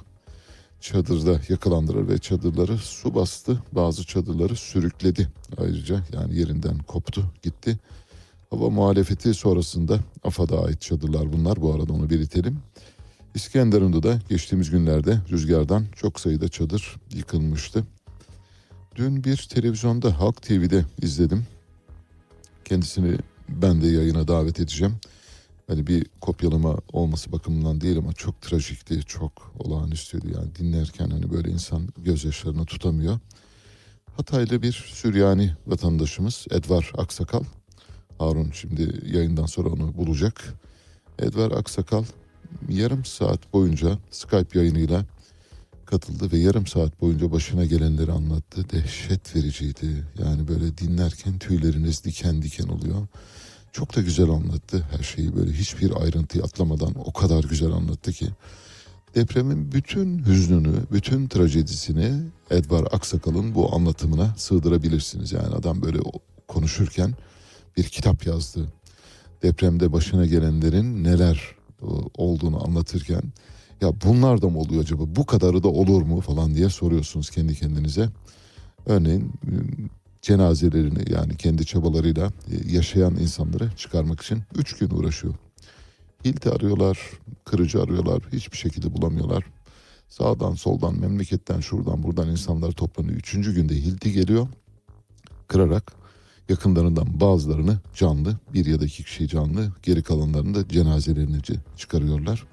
çadırda 0.81 1.39
yakalandılar 1.49 2.09
ve 2.09 2.17
çadırları 2.17 2.77
su 2.77 3.15
bastı. 3.15 3.59
Bazı 3.71 4.03
çadırları 4.03 4.55
sürükledi 4.55 5.27
ayrıca 5.57 6.03
yani 6.13 6.35
yerinden 6.35 6.77
koptu 6.77 7.23
gitti. 7.41 7.79
Hava 8.49 8.69
muhalefeti 8.69 9.33
sonrasında 9.33 9.99
AFAD'a 10.23 10.65
ait 10.65 10.81
çadırlar 10.81 11.33
bunlar 11.33 11.61
bu 11.61 11.73
arada 11.73 11.93
onu 11.93 12.09
belirtelim. 12.09 12.59
İskenderun'da 13.35 14.03
da 14.03 14.19
geçtiğimiz 14.29 14.69
günlerde 14.69 15.17
rüzgardan 15.31 15.85
çok 15.95 16.19
sayıda 16.19 16.47
çadır 16.49 16.95
yıkılmıştı. 17.13 17.83
Dün 18.95 19.23
bir 19.23 19.47
televizyonda 19.53 20.19
Halk 20.19 20.41
TV'de 20.41 20.85
izledim. 21.01 21.45
Kendisini 22.65 23.17
ben 23.49 23.81
de 23.81 23.87
yayına 23.87 24.27
davet 24.27 24.59
edeceğim. 24.59 24.95
Hani 25.67 25.87
bir 25.87 26.05
kopyalama 26.21 26.77
olması 26.91 27.31
bakımından 27.31 27.81
değil 27.81 27.97
ama 27.97 28.13
çok 28.13 28.41
trajikti, 28.41 29.03
çok 29.03 29.55
olağanüstüydü. 29.59 30.33
Yani 30.35 30.55
dinlerken 30.55 31.09
hani 31.09 31.31
böyle 31.31 31.49
insan 31.51 31.87
gözyaşlarını 31.97 32.65
tutamıyor. 32.65 33.19
Hataylı 34.17 34.61
bir 34.61 34.71
Süryani 34.71 35.53
vatandaşımız 35.67 36.45
Edvar 36.51 36.91
Aksakal. 36.97 37.43
Harun 38.17 38.51
şimdi 38.51 39.01
yayından 39.15 39.45
sonra 39.45 39.69
onu 39.69 39.97
bulacak. 39.97 40.53
Edvar 41.19 41.51
Aksakal 41.51 42.03
yarım 42.69 43.05
saat 43.05 43.53
boyunca 43.53 43.97
Skype 44.11 44.59
yayınıyla 44.59 45.05
katıldı 45.85 46.31
ve 46.31 46.37
yarım 46.37 46.67
saat 46.67 47.01
boyunca 47.01 47.31
başına 47.31 47.65
gelenleri 47.65 48.11
anlattı. 48.11 48.69
Dehşet 48.69 49.35
vericiydi. 49.35 50.03
Yani 50.19 50.47
böyle 50.47 50.77
dinlerken 50.77 51.39
tüyleriniz 51.39 52.03
diken 52.03 52.41
diken 52.41 52.67
oluyor. 52.67 53.07
Çok 53.73 53.95
da 53.95 54.01
güzel 54.01 54.29
anlattı 54.29 54.87
her 54.97 55.03
şeyi 55.03 55.35
böyle 55.35 55.51
hiçbir 55.51 56.01
ayrıntıyı 56.01 56.43
atlamadan 56.43 56.93
o 57.05 57.13
kadar 57.13 57.43
güzel 57.43 57.71
anlattı 57.71 58.11
ki. 58.11 58.27
Depremin 59.15 59.71
bütün 59.71 60.25
hüznünü, 60.25 60.73
bütün 60.91 61.27
trajedisini 61.27 62.11
Edvar 62.49 62.87
Aksakal'ın 62.91 63.55
bu 63.55 63.75
anlatımına 63.75 64.35
sığdırabilirsiniz. 64.37 65.31
Yani 65.31 65.55
adam 65.55 65.81
böyle 65.81 65.99
konuşurken 66.47 67.13
bir 67.77 67.83
kitap 67.83 68.25
yazdı. 68.25 68.73
Depremde 69.43 69.93
başına 69.93 70.25
gelenlerin 70.25 71.03
neler 71.03 71.55
e, 71.81 71.85
olduğunu 72.17 72.63
anlatırken 72.63 73.23
ya 73.81 73.91
bunlar 74.05 74.41
da 74.41 74.49
mı 74.49 74.59
oluyor 74.59 74.81
acaba 74.83 75.03
bu 75.07 75.25
kadarı 75.25 75.63
da 75.63 75.67
olur 75.67 76.01
mu 76.01 76.21
falan 76.21 76.55
diye 76.55 76.69
soruyorsunuz 76.69 77.29
kendi 77.29 77.55
kendinize. 77.55 78.09
Örneğin 78.85 79.31
e, 79.43 79.53
cenazelerini 80.23 81.11
yani 81.11 81.37
kendi 81.37 81.65
çabalarıyla 81.65 82.27
e, 82.27 82.71
yaşayan 82.75 83.15
insanları 83.15 83.71
çıkarmak 83.77 84.21
için 84.21 84.43
3 84.55 84.77
gün 84.77 84.89
uğraşıyor. 84.89 85.33
Hilti 86.25 86.49
arıyorlar, 86.49 86.99
kırıcı 87.45 87.81
arıyorlar. 87.81 88.23
Hiçbir 88.33 88.57
şekilde 88.57 88.93
bulamıyorlar. 88.93 89.43
Sağdan 90.09 90.53
soldan 90.53 90.99
memleketten 90.99 91.59
şuradan 91.59 92.03
buradan 92.03 92.29
insanlar 92.29 92.71
toplanıyor. 92.71 93.17
Üçüncü 93.17 93.55
günde 93.55 93.75
Hilti 93.75 94.11
geliyor. 94.11 94.47
Kırarak 95.47 95.93
yakınlarından 96.49 97.19
bazılarını 97.19 97.79
canlı 97.95 98.37
bir 98.53 98.65
ya 98.65 98.81
da 98.81 98.85
iki 98.85 99.03
kişi 99.03 99.27
canlı 99.27 99.71
geri 99.83 100.03
kalanlarını 100.03 100.55
da 100.55 100.67
cenazelerini 100.67 101.37
çıkarıyorlar. 101.77 102.45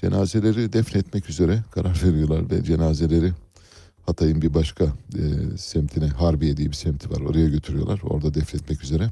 Cenazeleri 0.00 0.72
defnetmek 0.72 1.30
üzere 1.30 1.64
karar 1.70 2.02
veriyorlar 2.04 2.50
ve 2.50 2.64
cenazeleri 2.64 3.32
Hatay'ın 4.06 4.42
bir 4.42 4.54
başka 4.54 4.84
e, 5.14 5.22
semtine 5.56 6.06
Harbiye 6.06 6.56
diye 6.56 6.68
bir 6.68 6.76
semti 6.76 7.10
var 7.10 7.20
oraya 7.20 7.48
götürüyorlar 7.48 8.00
orada 8.02 8.34
defnetmek 8.34 8.84
üzere. 8.84 9.10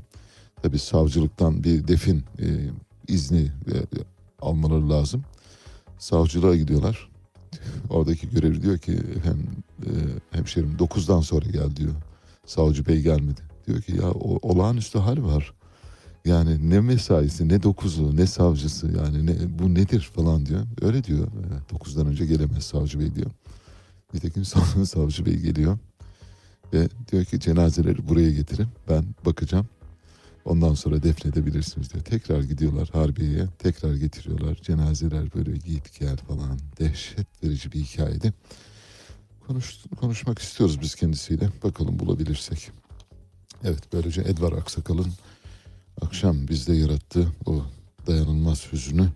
Tabi 0.62 0.78
savcılıktan 0.78 1.64
bir 1.64 1.88
defin 1.88 2.24
e, 2.38 2.46
izni 3.08 3.42
e, 3.42 3.74
almaları 4.40 4.90
lazım. 4.90 5.24
Savcılığa 5.98 6.56
gidiyorlar. 6.56 7.10
Oradaki 7.90 8.30
görevli 8.30 8.62
diyor 8.62 8.78
ki 8.78 8.98
hem 9.24 9.38
e, 9.86 9.92
hemşerim 10.30 10.76
9'dan 10.78 11.20
sonra 11.20 11.46
gel 11.46 11.76
diyor. 11.76 11.94
Savcı 12.46 12.86
bey 12.86 13.00
gelmedi. 13.00 13.40
Diyor 13.66 13.82
ki 13.82 13.96
ya 13.96 14.10
o, 14.10 14.48
olağanüstü 14.48 14.98
hal 14.98 15.24
var. 15.24 15.52
Yani 16.24 16.70
ne 16.70 16.80
mesaisi 16.80 17.48
ne 17.48 17.62
dokuzu 17.62 18.16
ne 18.16 18.26
savcısı 18.26 18.86
yani 18.86 19.26
ne, 19.26 19.58
bu 19.58 19.74
nedir 19.74 20.10
falan 20.14 20.46
diyor. 20.46 20.62
Öyle 20.82 21.04
diyor. 21.04 21.26
E, 21.72 21.74
9'dan 21.74 22.06
önce 22.06 22.26
gelemez 22.26 22.64
savcı 22.64 23.00
bey 23.00 23.14
diyor. 23.14 23.30
Nitekim 24.14 24.42
sav- 24.44 24.84
savcı 24.86 25.26
bey 25.26 25.36
geliyor. 25.36 25.78
Ve 26.72 26.88
diyor 27.12 27.24
ki 27.24 27.40
cenazeleri 27.40 28.08
buraya 28.08 28.30
getirin 28.30 28.68
ben 28.88 29.04
bakacağım. 29.26 29.68
Ondan 30.44 30.74
sonra 30.74 31.02
defnedebilirsiniz 31.02 31.92
diyor. 31.92 32.04
Tekrar 32.04 32.42
gidiyorlar 32.42 32.88
Harbiye'ye. 32.92 33.46
Tekrar 33.58 33.94
getiriyorlar. 33.94 34.54
Cenazeler 34.62 35.34
böyle 35.34 35.56
git 35.56 36.00
gel 36.00 36.16
falan. 36.16 36.58
Dehşet 36.78 37.44
verici 37.44 37.72
bir 37.72 37.80
hikayeydi. 37.80 38.32
Konuş, 39.46 39.76
konuşmak 40.00 40.38
istiyoruz 40.38 40.80
biz 40.80 40.94
kendisiyle. 40.94 41.48
Bakalım 41.62 41.98
bulabilirsek. 41.98 42.70
Evet 43.64 43.82
böylece 43.92 44.20
Edvar 44.20 44.52
Aksakal'ın 44.52 45.12
akşam 46.02 46.48
bizde 46.48 46.72
yarattığı 46.74 47.28
o 47.46 47.66
dayanılmaz 48.06 48.72
hüznü 48.72 49.08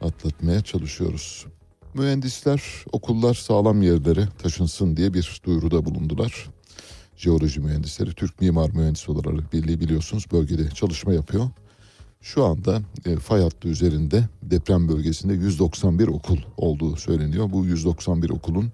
atlatmaya 0.00 0.62
çalışıyoruz. 0.62 1.46
Mühendisler 1.94 2.62
okullar 2.92 3.34
sağlam 3.34 3.82
yerlere 3.82 4.28
taşınsın 4.42 4.96
diye 4.96 5.14
bir 5.14 5.40
duyuruda 5.44 5.84
bulundular. 5.84 6.50
Jeoloji 7.16 7.60
mühendisleri 7.60 8.14
Türk 8.14 8.40
Mimar 8.40 8.70
Mühendisi 8.70 9.10
olarak 9.10 9.52
birliği 9.52 9.80
biliyorsunuz 9.80 10.24
bölgede 10.32 10.70
çalışma 10.70 11.12
yapıyor. 11.12 11.50
Şu 12.20 12.44
anda 12.44 12.82
e, 13.04 13.16
fay 13.16 13.42
hattı 13.42 13.68
üzerinde 13.68 14.24
deprem 14.42 14.88
bölgesinde 14.88 15.34
191 15.34 16.08
okul 16.08 16.38
olduğu 16.56 16.96
söyleniyor. 16.96 17.52
Bu 17.52 17.64
191 17.64 18.30
okulun 18.30 18.72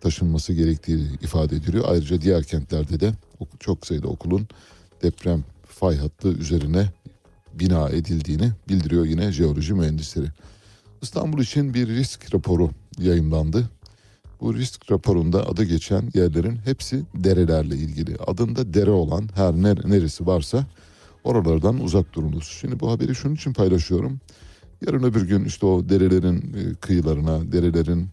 taşınması 0.00 0.52
gerektiği 0.52 0.98
ifade 1.22 1.56
ediliyor. 1.56 1.84
Ayrıca 1.88 2.20
diğer 2.20 2.44
kentlerde 2.44 3.00
de 3.00 3.12
ok- 3.40 3.60
çok 3.60 3.86
sayıda 3.86 4.08
okulun 4.08 4.48
deprem 5.02 5.44
fay 5.66 5.96
hattı 5.96 6.28
üzerine 6.28 6.88
bina 7.54 7.88
edildiğini 7.88 8.50
bildiriyor 8.68 9.04
yine 9.04 9.32
jeoloji 9.32 9.74
mühendisleri. 9.74 10.26
İstanbul 11.02 11.38
için 11.38 11.74
bir 11.74 11.88
risk 11.88 12.34
raporu 12.34 12.70
yayımlandı. 12.98 13.70
Bu 14.40 14.54
risk 14.54 14.90
raporunda 14.92 15.48
adı 15.48 15.64
geçen 15.64 16.10
yerlerin 16.14 16.56
hepsi 16.56 17.02
derelerle 17.14 17.76
ilgili. 17.76 18.16
Adında 18.16 18.74
dere 18.74 18.90
olan 18.90 19.28
her 19.34 19.52
ner- 19.52 19.90
neresi 19.90 20.26
varsa 20.26 20.66
oralardan 21.24 21.80
uzak 21.80 22.14
durunuz. 22.14 22.56
Şimdi 22.60 22.80
bu 22.80 22.90
haberi 22.90 23.14
şunun 23.14 23.34
için 23.34 23.52
paylaşıyorum. 23.52 24.20
Yarın 24.86 25.02
öbür 25.02 25.28
gün 25.28 25.44
işte 25.44 25.66
o 25.66 25.88
derelerin 25.88 26.38
e, 26.38 26.74
kıyılarına, 26.74 27.52
derelerin 27.52 28.08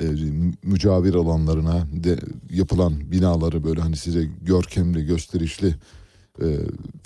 e, 0.00 0.04
mü- 0.04 0.54
mücavir 0.62 1.14
alanlarına 1.14 1.86
de, 1.92 2.18
yapılan 2.50 3.10
binaları 3.12 3.64
böyle 3.64 3.80
hani 3.80 3.96
size 3.96 4.28
görkemli, 4.42 5.06
gösterişli 5.06 5.74
e, 6.42 6.46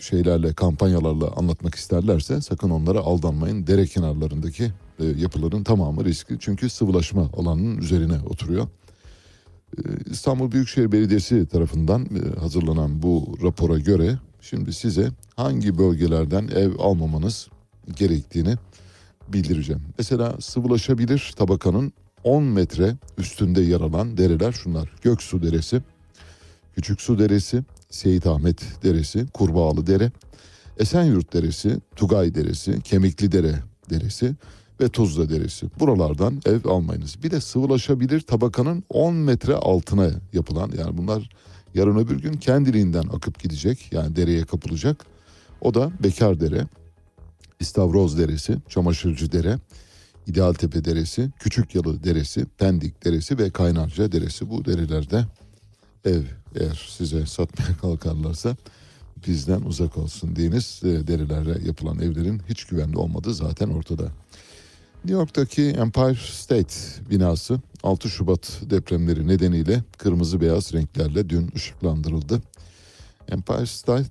şeylerle, 0.01 0.53
kampanyalarla 0.53 1.31
anlatmak 1.37 1.75
isterlerse 1.75 2.41
sakın 2.41 2.71
onlara 2.71 2.99
aldanmayın. 2.99 3.67
Dere 3.67 3.87
kenarlarındaki 3.87 4.65
e, 4.99 5.05
yapıların 5.05 5.65
tamamı 5.65 6.05
riskli. 6.05 6.37
Çünkü 6.41 6.71
sıvılaşma 6.71 7.31
alanının 7.37 7.79
üzerine 7.79 8.19
oturuyor. 8.27 8.69
E, 9.79 9.81
İstanbul 10.11 10.53
Büyükşehir 10.53 10.93
Belediyesi 10.93 11.47
tarafından 11.47 12.03
e, 12.05 12.41
hazırlanan 12.41 13.03
bu 13.03 13.37
rapora 13.43 13.79
göre 13.79 14.19
şimdi 14.41 14.73
size 14.73 15.11
hangi 15.37 15.79
bölgelerden 15.79 16.49
ev 16.49 16.79
almamanız 16.79 17.49
gerektiğini 17.97 18.55
bildireceğim. 19.29 19.83
Mesela 19.99 20.37
sıvılaşabilir 20.41 21.33
tabakanın 21.37 21.93
10 22.25 22.43
metre 22.43 22.97
üstünde 23.19 23.61
yer 23.61 23.81
alan 23.81 24.17
dereler 24.17 24.53
şunlar. 24.53 24.93
Göksu 25.03 25.43
Deresi, 25.43 25.83
Küçük 26.75 27.01
Su 27.01 27.19
Deresi, 27.19 27.63
Seyit 27.91 28.27
Ahmet 28.27 28.83
Deresi, 28.83 29.27
Kurbağalı 29.27 29.87
Dere, 29.87 30.13
Esenyurt 30.79 31.33
Deresi, 31.33 31.79
Tugay 31.97 32.35
Deresi, 32.35 32.81
Kemikli 32.83 33.33
Dere 33.33 33.55
Deresi 33.91 34.35
ve 34.81 34.89
Tuzla 34.89 35.31
Deresi. 35.31 35.67
Buralardan 35.81 36.41
ev 36.47 36.65
almayınız. 36.65 37.23
Bir 37.23 37.31
de 37.31 37.41
sıvılaşabilir 37.41 38.21
tabakanın 38.21 38.85
10 38.89 39.15
metre 39.15 39.55
altına 39.55 40.11
yapılan 40.33 40.73
yani 40.79 40.99
bunlar 40.99 41.31
yarın 41.75 41.99
öbür 41.99 42.23
gün 42.23 42.33
kendiliğinden 42.33 43.05
akıp 43.13 43.41
gidecek 43.41 43.93
yani 43.93 44.17
dereye 44.17 44.45
kapılacak. 44.45 45.07
O 45.61 45.75
da 45.75 45.91
Bekar 46.03 46.41
Dere, 46.41 46.67
İstavroz 47.61 48.19
Deresi, 48.19 48.57
Çamaşırcı 48.69 49.33
Dere, 49.33 49.59
İdealtepe 50.27 50.85
Deresi, 50.85 51.31
Küçük 51.39 51.75
Yalı 51.75 52.05
Deresi, 52.05 52.47
Pendik 52.59 53.05
Deresi 53.05 53.39
ve 53.39 53.51
Kaynarca 53.51 54.13
Deresi. 54.13 54.51
Bu 54.51 54.65
derelerde 54.65 55.25
ev 56.05 56.23
eğer 56.57 56.89
size 56.89 57.27
satmaya 57.27 57.77
kalkarlarsa 57.81 58.57
bizden 59.27 59.61
uzak 59.61 59.99
olsun 59.99 60.37
diyiniz. 60.37 60.81
E, 60.85 61.07
Derelerde 61.07 61.67
yapılan 61.67 61.99
evlerin 61.99 62.43
hiç 62.49 62.65
güvenli 62.65 62.97
olmadığı 62.97 63.35
zaten 63.35 63.69
ortada. 63.69 64.03
New 65.05 65.21
York'taki 65.21 65.63
Empire 65.63 66.19
State 66.33 66.75
binası 67.11 67.61
6 67.83 68.09
Şubat 68.09 68.61
depremleri 68.71 69.29
nedeniyle 69.29 69.83
kırmızı 69.99 70.41
beyaz 70.41 70.73
renklerle 70.73 71.31
dün 71.31 71.53
ışıklandırıldı. 71.57 72.43
Empire 73.29 73.67
State 73.67 74.09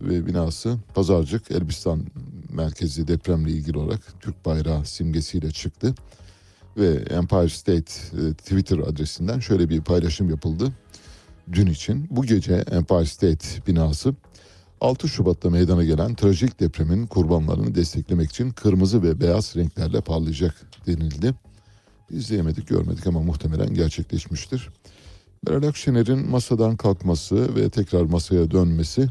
ve 0.00 0.26
binası 0.26 0.76
Pazarcık 0.94 1.50
Elbistan 1.50 2.04
merkezi 2.50 3.08
depremle 3.08 3.50
ilgili 3.50 3.78
olarak 3.78 4.00
Türk 4.20 4.46
bayrağı 4.46 4.84
simgesiyle 4.84 5.50
çıktı. 5.50 5.94
Ve 6.76 6.88
Empire 6.94 7.48
State 7.48 7.92
e, 8.12 8.34
Twitter 8.34 8.78
adresinden 8.78 9.40
şöyle 9.40 9.68
bir 9.68 9.80
paylaşım 9.80 10.30
yapıldı 10.30 10.72
dün 11.52 11.66
için. 11.66 12.06
Bu 12.10 12.24
gece 12.24 12.54
Empire 12.54 13.06
State 13.06 13.66
binası 13.66 14.14
6 14.80 15.08
Şubat'ta 15.08 15.50
meydana 15.50 15.84
gelen 15.84 16.14
trajik 16.14 16.60
depremin 16.60 17.06
kurbanlarını 17.06 17.74
desteklemek 17.74 18.30
için 18.30 18.50
kırmızı 18.50 19.02
ve 19.02 19.20
beyaz 19.20 19.56
renklerle 19.56 20.00
parlayacak 20.00 20.54
denildi. 20.86 21.34
İzleyemedik, 22.10 22.68
görmedik 22.68 23.06
ama 23.06 23.20
muhtemelen 23.20 23.74
gerçekleşmiştir. 23.74 24.68
Meral 25.46 25.68
Akşener'in 25.68 26.30
masadan 26.30 26.76
kalkması 26.76 27.56
ve 27.56 27.70
tekrar 27.70 28.02
masaya 28.02 28.50
dönmesi 28.50 29.08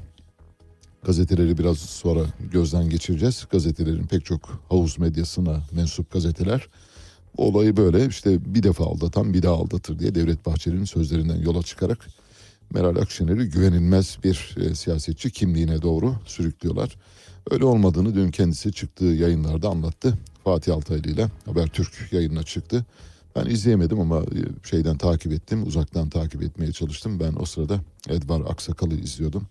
gazeteleri 1.06 1.58
biraz 1.58 1.78
sonra 1.78 2.26
gözden 2.52 2.90
geçireceğiz. 2.90 3.48
Gazetelerin 3.52 4.08
pek 4.08 4.26
çok 4.26 4.66
havuz 4.70 5.00
medyasına 5.00 5.64
mensup 5.72 6.12
gazeteler 6.12 6.70
olayı 7.38 7.78
böyle 7.78 8.06
işte 8.06 8.56
bir 8.56 8.64
defa 8.64 8.86
aldatan 8.86 9.34
bir 9.34 9.44
daha 9.44 9.54
aldatır 9.54 10.00
diye 10.00 10.16
Devlet 10.16 10.46
Bahçeli'nin 10.46 10.86
sözlerinden 10.86 11.42
yola 11.42 11.64
çıkarak 11.64 12.08
Meral 12.74 12.96
Akşener'i 12.96 13.50
güvenilmez 13.50 14.18
bir 14.24 14.56
e, 14.60 14.76
siyasetçi 14.76 15.32
kimliğine 15.32 15.82
doğru 15.82 16.16
sürüklüyorlar. 16.26 16.96
Öyle 17.52 17.66
olmadığını 17.66 18.16
dün 18.16 18.32
kendisi 18.32 18.74
çıktığı 18.74 19.06
yayınlarda 19.06 19.70
anlattı. 19.70 20.18
Fatih 20.44 20.74
Altaylı 20.74 21.12
ile 21.12 21.28
Habertürk 21.46 22.14
yayınına 22.14 22.44
çıktı. 22.44 22.86
Ben 23.36 23.46
izleyemedim 23.46 24.00
ama 24.00 24.20
e, 24.20 24.68
şeyden 24.70 24.98
takip 24.98 25.32
ettim, 25.32 25.68
uzaktan 25.68 26.10
takip 26.10 26.44
etmeye 26.44 26.72
çalıştım. 26.72 27.20
Ben 27.20 27.34
o 27.40 27.46
sırada 27.46 27.80
Edvar 28.10 28.42
Aksakal'ı 28.52 28.96
izliyordum. 28.96 29.48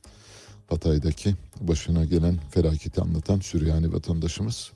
Hatay'daki 0.69 1.35
başına 1.61 2.05
gelen 2.05 2.39
felaketi 2.51 3.01
anlatan 3.01 3.41
Süryani 3.41 3.93
vatandaşımız. 3.93 4.73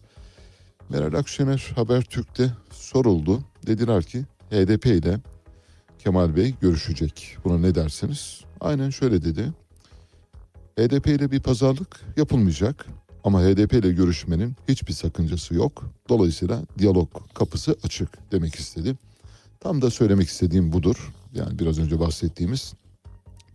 Meral 0.88 1.14
Akşener 1.14 1.72
Habertürk'te 1.74 2.50
soruldu. 2.72 3.40
Dediler 3.66 4.02
ki 4.02 4.24
HDP 4.50 4.86
ile 4.86 5.18
Kemal 5.98 6.36
Bey 6.36 6.54
görüşecek. 6.60 7.36
Buna 7.44 7.58
ne 7.58 7.74
dersiniz? 7.74 8.40
Aynen 8.60 8.90
şöyle 8.90 9.24
dedi. 9.24 9.52
HDP 10.78 11.06
ile 11.06 11.30
bir 11.30 11.40
pazarlık 11.40 12.00
yapılmayacak 12.16 12.86
ama 13.24 13.42
HDP 13.42 13.72
ile 13.72 13.92
görüşmenin 13.92 14.56
hiçbir 14.68 14.92
sakıncası 14.92 15.54
yok. 15.54 15.84
Dolayısıyla 16.08 16.62
diyalog 16.78 17.08
kapısı 17.34 17.76
açık 17.82 18.32
demek 18.32 18.54
istedi. 18.54 18.96
Tam 19.60 19.82
da 19.82 19.90
söylemek 19.90 20.28
istediğim 20.28 20.72
budur. 20.72 21.12
Yani 21.34 21.58
biraz 21.58 21.78
önce 21.78 22.00
bahsettiğimiz 22.00 22.74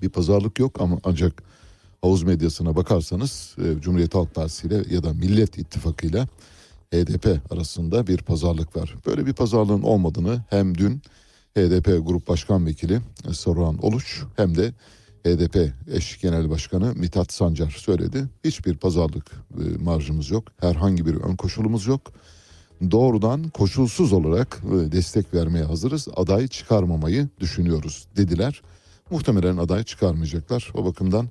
bir 0.02 0.10
pazarlık 0.10 0.60
yok 0.60 0.82
ama 0.82 1.00
ancak 1.04 1.44
havuz 2.02 2.24
medyasına 2.24 2.76
bakarsanız 2.76 3.56
e, 3.58 3.82
Cumhuriyet 3.82 4.16
Halk 4.16 4.36
Partisi 4.36 4.68
ile 4.68 4.84
ya 4.90 5.04
da 5.04 5.14
Millet 5.14 5.58
İttifakı 5.58 6.08
ile 6.08 6.28
HDP 6.94 7.52
arasında 7.52 8.08
bir 8.08 8.18
pazarlık 8.18 8.76
var. 8.76 8.96
Böyle 9.06 9.26
bir 9.26 9.34
pazarlığın 9.34 9.82
olmadığını 9.82 10.44
hem 10.50 10.78
dün 10.78 11.02
HDP 11.58 12.08
Grup 12.08 12.28
Başkan 12.28 12.66
Vekili 12.66 13.00
e, 13.30 13.34
Saruhan 13.34 13.86
Oluç 13.86 14.22
hem 14.36 14.56
de 14.56 14.74
HDP 15.26 15.74
eş 15.92 16.22
genel 16.22 16.50
başkanı 16.50 16.94
Mithat 16.96 17.34
Sancar 17.34 17.70
söyledi. 17.70 18.26
Hiçbir 18.44 18.78
pazarlık 18.78 19.32
e, 19.32 19.84
marjımız 19.84 20.32
yok. 20.32 20.44
Herhangi 20.60 21.06
bir 21.06 21.16
ön 21.16 21.36
koşulumuz 21.36 21.88
yok. 21.88 22.02
Doğrudan 22.92 23.50
koşulsuz 23.50 24.14
olarak 24.14 24.62
e, 24.66 24.92
destek 24.92 25.34
vermeye 25.34 25.64
hazırız. 25.64 26.08
Aday 26.16 26.48
çıkarmamayı 26.48 27.28
düşünüyoruz 27.40 28.08
dediler. 28.18 28.62
Muhtemelen 29.12 29.58
aday 29.58 29.84
çıkarmayacaklar. 29.84 30.72
O 30.74 30.86
bakımdan 30.86 31.30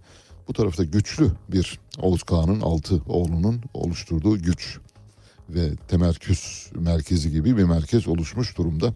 bu 0.48 0.52
tarafta 0.52 0.84
güçlü 0.84 1.30
bir 1.48 1.80
Oğuz 1.98 2.22
Kağan'ın 2.22 2.60
altı 2.60 3.02
oğlunun 3.06 3.60
oluşturduğu 3.74 4.38
güç 4.38 4.78
ve 5.48 5.76
temerküs 5.88 6.72
merkezi 6.74 7.30
gibi 7.30 7.56
bir 7.56 7.64
merkez 7.64 8.08
oluşmuş 8.08 8.58
durumda. 8.58 8.94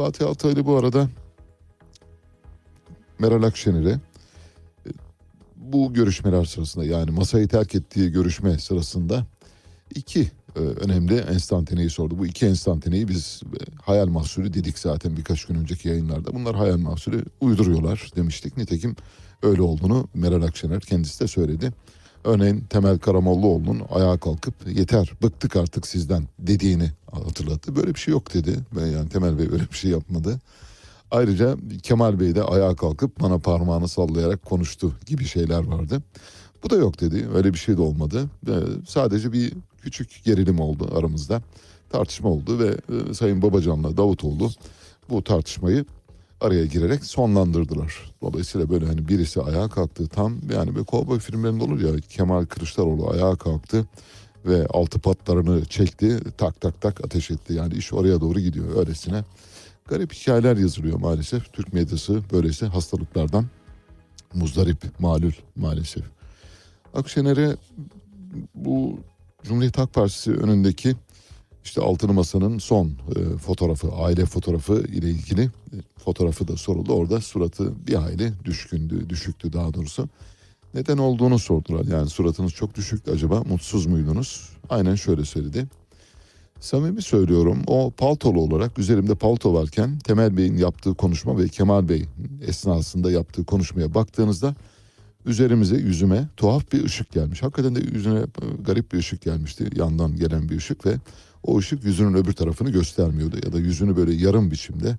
Fatih 0.00 0.26
Altaylı 0.26 0.66
bu 0.66 0.76
arada 0.76 1.08
Meral 3.18 3.42
Akşener'e 3.42 3.90
e, 3.90 4.00
bu 5.56 5.94
görüşmeler 5.94 6.44
sırasında 6.44 6.84
yani 6.84 7.10
masayı 7.10 7.48
terk 7.48 7.74
ettiği 7.74 8.12
görüşme 8.12 8.58
sırasında 8.58 9.26
iki 9.94 10.20
e, 10.56 10.60
önemli 10.60 11.16
enstantaneyi 11.16 11.90
sordu. 11.90 12.18
Bu 12.18 12.26
iki 12.26 12.46
enstantaneyi 12.46 13.08
biz 13.08 13.42
e, 13.44 13.58
hayal 13.82 14.06
mahsulü 14.06 14.54
dedik 14.54 14.78
zaten 14.78 15.16
birkaç 15.16 15.44
gün 15.44 15.54
önceki 15.54 15.88
yayınlarda. 15.88 16.34
Bunlar 16.34 16.56
hayal 16.56 16.78
mahsulü 16.78 17.24
uyduruyorlar 17.40 18.10
demiştik. 18.16 18.56
Nitekim 18.56 18.96
öyle 19.42 19.62
olduğunu 19.62 20.08
Meral 20.14 20.42
Akşener 20.42 20.80
kendisi 20.80 21.20
de 21.20 21.28
söyledi. 21.28 21.72
Örneğin 22.24 22.60
Temel 22.60 22.98
Karamollaoğlu'nun 22.98 23.82
ayağa 23.90 24.18
kalkıp 24.18 24.54
yeter 24.66 25.12
bıktık 25.22 25.56
artık 25.56 25.86
sizden 25.86 26.28
dediğini 26.38 26.90
hatırlattı. 27.12 27.76
Böyle 27.76 27.94
bir 27.94 28.00
şey 28.00 28.12
yok 28.12 28.34
dedi. 28.34 28.58
Yani 28.76 29.08
Temel 29.08 29.38
Bey 29.38 29.48
öyle 29.52 29.70
bir 29.70 29.76
şey 29.76 29.90
yapmadı. 29.90 30.40
Ayrıca 31.10 31.56
Kemal 31.82 32.20
Bey 32.20 32.34
de 32.34 32.42
ayağa 32.42 32.76
kalkıp 32.76 33.20
bana 33.20 33.38
parmağını 33.38 33.88
sallayarak 33.88 34.44
konuştu 34.44 34.92
gibi 35.06 35.24
şeyler 35.24 35.64
vardı. 35.64 36.02
Bu 36.62 36.70
da 36.70 36.76
yok 36.76 37.00
dedi. 37.00 37.28
Öyle 37.34 37.52
bir 37.52 37.58
şey 37.58 37.76
de 37.76 37.82
olmadı. 37.82 38.26
Sadece 38.88 39.32
bir 39.32 39.52
küçük 39.82 40.24
gerilim 40.24 40.60
oldu 40.60 40.90
aramızda. 40.98 41.42
Tartışma 41.90 42.28
oldu 42.28 42.58
ve 42.58 42.68
e, 42.68 43.14
Sayın 43.14 43.42
Babacan'la 43.42 43.96
Davutoğlu 43.96 44.50
bu 45.10 45.24
tartışmayı 45.24 45.84
araya 46.40 46.64
girerek 46.64 47.04
sonlandırdılar. 47.04 48.12
Dolayısıyla 48.22 48.70
böyle 48.70 48.86
hani 48.86 49.08
birisi 49.08 49.42
ayağa 49.42 49.68
kalktı 49.68 50.08
tam 50.08 50.36
yani 50.52 50.76
bir 50.76 50.84
kovboy 50.84 51.18
filmlerinde 51.18 51.64
olur 51.64 51.80
ya 51.80 52.00
Kemal 52.08 52.46
Kılıçdaroğlu 52.46 53.10
ayağa 53.10 53.36
kalktı 53.36 53.86
ve 54.46 54.66
altı 54.66 54.98
patlarını 54.98 55.64
çekti 55.64 56.18
tak 56.38 56.60
tak 56.60 56.80
tak 56.80 57.04
ateş 57.04 57.30
etti. 57.30 57.52
Yani 57.52 57.74
iş 57.74 57.92
oraya 57.92 58.20
doğru 58.20 58.40
gidiyor 58.40 58.76
öylesine. 58.76 59.24
Garip 59.88 60.12
hikayeler 60.12 60.56
yazılıyor 60.56 60.98
maalesef. 60.98 61.52
Türk 61.52 61.72
medyası 61.72 62.22
böylesi 62.32 62.66
hastalıklardan 62.66 63.46
muzdarip, 64.34 65.00
malul 65.00 65.32
maalesef. 65.56 66.04
Akşener'e 66.94 67.56
bu 68.54 68.98
Cumhuriyet 69.42 69.78
Halk 69.78 69.94
Partisi 69.94 70.32
önündeki 70.32 70.96
işte 71.64 71.80
Altılı 71.80 72.12
Masa'nın 72.12 72.58
son 72.58 72.86
e, 72.86 73.36
fotoğrafı, 73.38 73.92
aile 73.92 74.26
fotoğrafı 74.26 74.72
ile 74.72 75.10
ilgili 75.10 75.42
e, 75.42 75.76
fotoğrafı 76.04 76.48
da 76.48 76.56
soruldu. 76.56 76.92
Orada 76.92 77.20
suratı 77.20 77.86
bir 77.86 77.94
hayli 77.94 78.32
düşkündü, 78.44 79.08
düşüktü 79.08 79.52
daha 79.52 79.74
doğrusu. 79.74 80.08
Neden 80.74 80.98
olduğunu 80.98 81.38
sordular. 81.38 81.84
Yani 81.84 82.10
suratınız 82.10 82.52
çok 82.52 82.74
düşüktü 82.74 83.10
acaba 83.10 83.42
mutsuz 83.42 83.86
muydunuz? 83.86 84.48
Aynen 84.68 84.94
şöyle 84.94 85.24
söyledi. 85.24 85.66
Samimi 86.60 87.02
söylüyorum 87.02 87.62
o 87.66 87.90
paltolu 87.90 88.40
olarak 88.40 88.78
üzerimde 88.78 89.14
palto 89.14 89.54
varken 89.54 89.98
Temel 89.98 90.36
Bey'in 90.36 90.56
yaptığı 90.56 90.94
konuşma 90.94 91.38
ve 91.38 91.48
Kemal 91.48 91.88
Bey 91.88 92.06
esnasında 92.46 93.10
yaptığı 93.10 93.44
konuşmaya 93.44 93.94
baktığınızda 93.94 94.54
üzerimize 95.26 95.76
yüzüme 95.76 96.28
tuhaf 96.36 96.72
bir 96.72 96.84
ışık 96.84 97.12
gelmiş. 97.12 97.42
Hakikaten 97.42 97.74
de 97.74 97.80
yüzüne 97.80 98.20
garip 98.64 98.92
bir 98.92 98.98
ışık 98.98 99.22
gelmişti 99.22 99.70
yandan 99.76 100.16
gelen 100.16 100.48
bir 100.48 100.56
ışık 100.56 100.86
ve 100.86 100.94
o 101.42 101.58
ışık 101.58 101.84
yüzünün 101.84 102.14
öbür 102.14 102.32
tarafını 102.32 102.70
göstermiyordu 102.70 103.36
ya 103.44 103.52
da 103.52 103.58
yüzünü 103.58 103.96
böyle 103.96 104.12
yarım 104.12 104.50
biçimde 104.50 104.96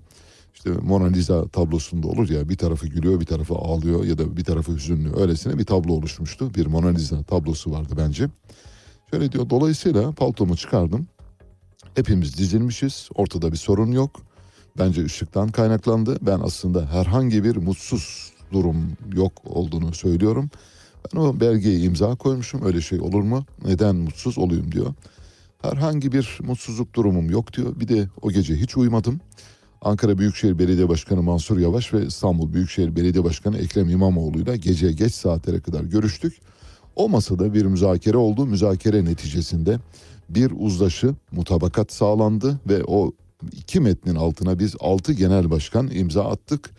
işte 0.54 0.70
Mona 0.70 1.06
Lisa 1.06 1.48
tablosunda 1.48 2.06
olur 2.06 2.28
ya 2.28 2.48
bir 2.48 2.56
tarafı 2.56 2.86
gülüyor 2.86 3.20
bir 3.20 3.26
tarafı 3.26 3.54
ağlıyor 3.54 4.04
ya 4.04 4.18
da 4.18 4.36
bir 4.36 4.44
tarafı 4.44 4.72
hüzünlü 4.72 5.16
öylesine 5.16 5.58
bir 5.58 5.64
tablo 5.64 5.92
oluşmuştu. 5.92 6.54
Bir 6.54 6.66
Mona 6.66 6.88
Lisa 6.88 7.22
tablosu 7.22 7.70
vardı 7.70 7.94
bence. 7.98 8.28
Şöyle 9.10 9.32
diyor 9.32 9.50
dolayısıyla 9.50 10.12
paltomu 10.12 10.56
çıkardım. 10.56 11.06
Hepimiz 11.94 12.38
dizilmişiz 12.38 13.08
ortada 13.14 13.52
bir 13.52 13.56
sorun 13.56 13.92
yok. 13.92 14.20
Bence 14.78 15.04
ışıktan 15.04 15.48
kaynaklandı. 15.48 16.18
Ben 16.22 16.40
aslında 16.40 16.86
herhangi 16.86 17.44
bir 17.44 17.56
mutsuz 17.56 18.32
durum 18.52 18.92
yok 19.14 19.32
olduğunu 19.44 19.94
söylüyorum. 19.94 20.50
Ben 21.14 21.20
o 21.20 21.40
belgeye 21.40 21.80
imza 21.80 22.14
koymuşum 22.14 22.64
öyle 22.64 22.80
şey 22.80 23.00
olur 23.00 23.22
mu? 23.22 23.44
Neden 23.64 23.96
mutsuz 23.96 24.38
olayım 24.38 24.72
diyor. 24.72 24.94
Herhangi 25.62 26.12
bir 26.12 26.38
mutsuzluk 26.42 26.94
durumum 26.94 27.30
yok 27.30 27.52
diyor. 27.52 27.80
Bir 27.80 27.88
de 27.88 28.08
o 28.22 28.30
gece 28.30 28.56
hiç 28.56 28.76
uyumadım. 28.76 29.20
Ankara 29.82 30.18
Büyükşehir 30.18 30.58
Belediye 30.58 30.88
Başkanı 30.88 31.22
Mansur 31.22 31.58
Yavaş 31.58 31.94
ve 31.94 32.06
İstanbul 32.06 32.52
Büyükşehir 32.52 32.96
Belediye 32.96 33.24
Başkanı 33.24 33.58
Ekrem 33.58 33.90
İmamoğlu'yla 33.90 34.56
gece 34.56 34.92
geç 34.92 35.14
saatlere 35.14 35.60
kadar 35.60 35.84
görüştük. 35.84 36.40
O 36.96 37.08
masada 37.08 37.54
bir 37.54 37.66
müzakere 37.66 38.16
oldu. 38.16 38.46
Müzakere 38.46 39.04
neticesinde 39.04 39.78
bir 40.28 40.52
uzlaşı, 40.58 41.14
mutabakat 41.32 41.92
sağlandı 41.92 42.60
ve 42.68 42.84
o 42.86 43.12
iki 43.52 43.80
metnin 43.80 44.14
altına 44.14 44.58
biz 44.58 44.74
altı 44.80 45.12
genel 45.12 45.50
başkan 45.50 45.90
imza 45.90 46.24
attık. 46.24 46.70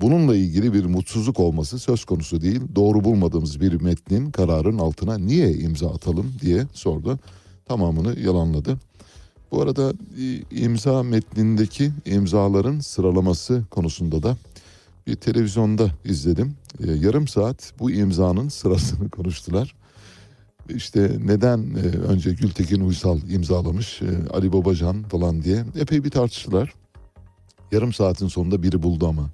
Bununla 0.00 0.36
ilgili 0.36 0.72
bir 0.72 0.84
mutsuzluk 0.84 1.40
olması 1.40 1.78
söz 1.78 2.04
konusu 2.04 2.40
değil. 2.40 2.60
Doğru 2.74 3.04
bulmadığımız 3.04 3.60
bir 3.60 3.80
metnin 3.80 4.30
kararın 4.30 4.78
altına 4.78 5.18
niye 5.18 5.52
imza 5.52 5.90
atalım 5.90 6.32
diye 6.40 6.66
sordu. 6.72 7.18
Tamamını 7.66 8.20
yalanladı. 8.20 8.78
Bu 9.50 9.62
arada 9.62 9.92
e, 10.20 10.42
imza 10.50 11.02
metnindeki 11.02 11.92
imzaların 12.04 12.80
sıralaması 12.80 13.64
konusunda 13.70 14.22
da 14.22 14.36
bir 15.06 15.14
televizyonda 15.14 15.90
izledim. 16.04 16.54
E, 16.84 16.92
yarım 16.92 17.28
saat 17.28 17.72
bu 17.78 17.90
imzanın 17.90 18.48
sırasını 18.48 19.08
konuştular. 19.10 19.74
İşte 20.68 21.16
neden 21.24 21.58
e, 21.58 21.98
önce 21.98 22.32
Gültekin 22.32 22.80
Uysal 22.80 23.18
imzalamış, 23.30 24.02
e, 24.02 24.28
Ali 24.30 24.52
Babacan 24.52 25.02
falan 25.02 25.42
diye 25.42 25.64
epey 25.76 26.04
bir 26.04 26.10
tartıştılar. 26.10 26.74
Yarım 27.72 27.92
saatin 27.92 28.28
sonunda 28.28 28.62
biri 28.62 28.82
buldu 28.82 29.06
ama. 29.08 29.30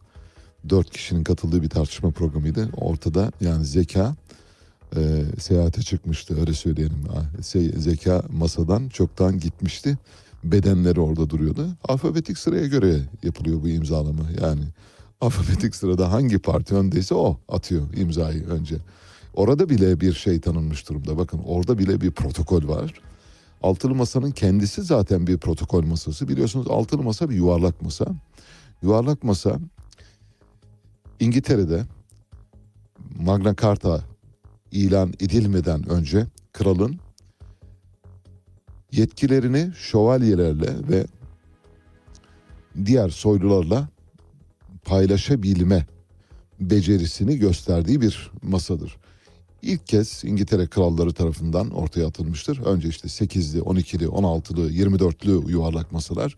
Dört 0.69 0.91
kişinin 0.91 1.25
katıldığı 1.25 1.63
bir 1.63 1.69
tartışma 1.69 2.11
programıydı. 2.11 2.69
Ortada 2.77 3.33
yani 3.41 3.65
zeka 3.65 4.15
e, 4.97 5.25
seyahate 5.39 5.83
çıkmıştı 5.83 6.41
öyle 6.41 6.53
söyleyelim. 6.53 7.05
Ah, 7.17 7.41
Se- 7.41 7.79
Zeka 7.79 8.23
masadan 8.31 8.89
çoktan 8.89 9.39
gitmişti. 9.39 9.99
Bedenleri 10.45 11.01
orada 11.01 11.31
duruyordu. 11.31 11.69
Alfabetik 11.89 12.39
sıraya 12.39 12.67
göre 12.67 13.01
yapılıyor 13.23 13.63
bu 13.63 13.69
imzalama. 13.69 14.23
Yani 14.43 14.63
alfabetik 15.21 15.75
sırada 15.77 16.13
hangi 16.13 16.39
parti 16.39 16.75
öndeyse 16.75 17.15
o 17.15 17.39
atıyor 17.49 17.95
imzayı 17.95 18.47
önce. 18.47 18.77
Orada 19.35 19.69
bile 19.69 20.01
bir 20.01 20.13
şey 20.15 20.41
tanınmış 20.41 20.89
durumda. 20.89 21.19
Bakın 21.19 21.41
orada 21.47 21.79
bile 21.79 22.01
bir 22.01 22.11
protokol 22.11 22.69
var. 22.69 22.95
Altılı 23.63 23.95
Masa'nın 23.95 24.31
kendisi 24.31 24.83
zaten 24.83 25.27
bir 25.27 25.39
protokol 25.39 25.85
masası. 25.85 26.29
Biliyorsunuz 26.29 26.67
Altılı 26.71 27.03
Masa 27.03 27.31
bir 27.31 27.35
yuvarlak 27.35 27.83
masa. 27.83 28.07
Yuvarlak 28.83 29.25
masa 29.25 29.59
İngiltere'de 31.21 31.85
Magna 33.21 33.57
Carta 33.57 34.01
ilan 34.73 35.09
edilmeden 35.21 35.89
önce 35.89 36.27
kralın 36.53 37.01
yetkilerini 38.93 39.73
şövalyelerle 39.77 40.89
ve 40.89 41.07
diğer 42.85 43.09
soylularla 43.09 43.89
paylaşabilme 44.85 45.87
becerisini 46.61 47.39
gösterdiği 47.39 48.01
bir 48.01 48.31
masadır. 48.43 48.97
İlk 49.63 49.87
kez 49.87 50.25
İngiltere 50.25 50.67
kralları 50.67 51.13
tarafından 51.13 51.71
ortaya 51.71 52.07
atılmıştır. 52.07 52.61
Önce 52.65 52.89
işte 52.89 53.09
8'li, 53.09 53.59
12'li, 53.59 54.05
16'lı, 54.05 54.73
24'lü 54.73 55.51
yuvarlak 55.51 55.93
masalar. 55.93 56.37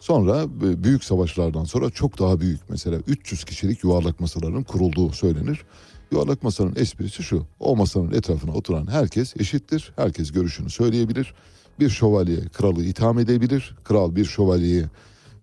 Sonra 0.00 0.60
büyük 0.84 1.04
savaşlardan 1.04 1.64
sonra 1.64 1.90
çok 1.90 2.18
daha 2.18 2.40
büyük 2.40 2.60
mesela 2.70 2.98
300 3.06 3.44
kişilik 3.44 3.84
yuvarlak 3.84 4.20
masaların 4.20 4.62
kurulduğu 4.62 5.12
söylenir. 5.12 5.64
Yuvarlak 6.12 6.42
masanın 6.42 6.76
esprisi 6.76 7.22
şu. 7.22 7.46
O 7.60 7.76
masanın 7.76 8.12
etrafına 8.12 8.52
oturan 8.52 8.86
herkes 8.86 9.36
eşittir. 9.36 9.92
Herkes 9.96 10.32
görüşünü 10.32 10.70
söyleyebilir. 10.70 11.34
Bir 11.80 11.90
şövalye 11.90 12.40
kralı 12.40 12.84
itham 12.84 13.18
edebilir. 13.18 13.76
Kral 13.84 14.16
bir 14.16 14.24
şövalyeye 14.24 14.84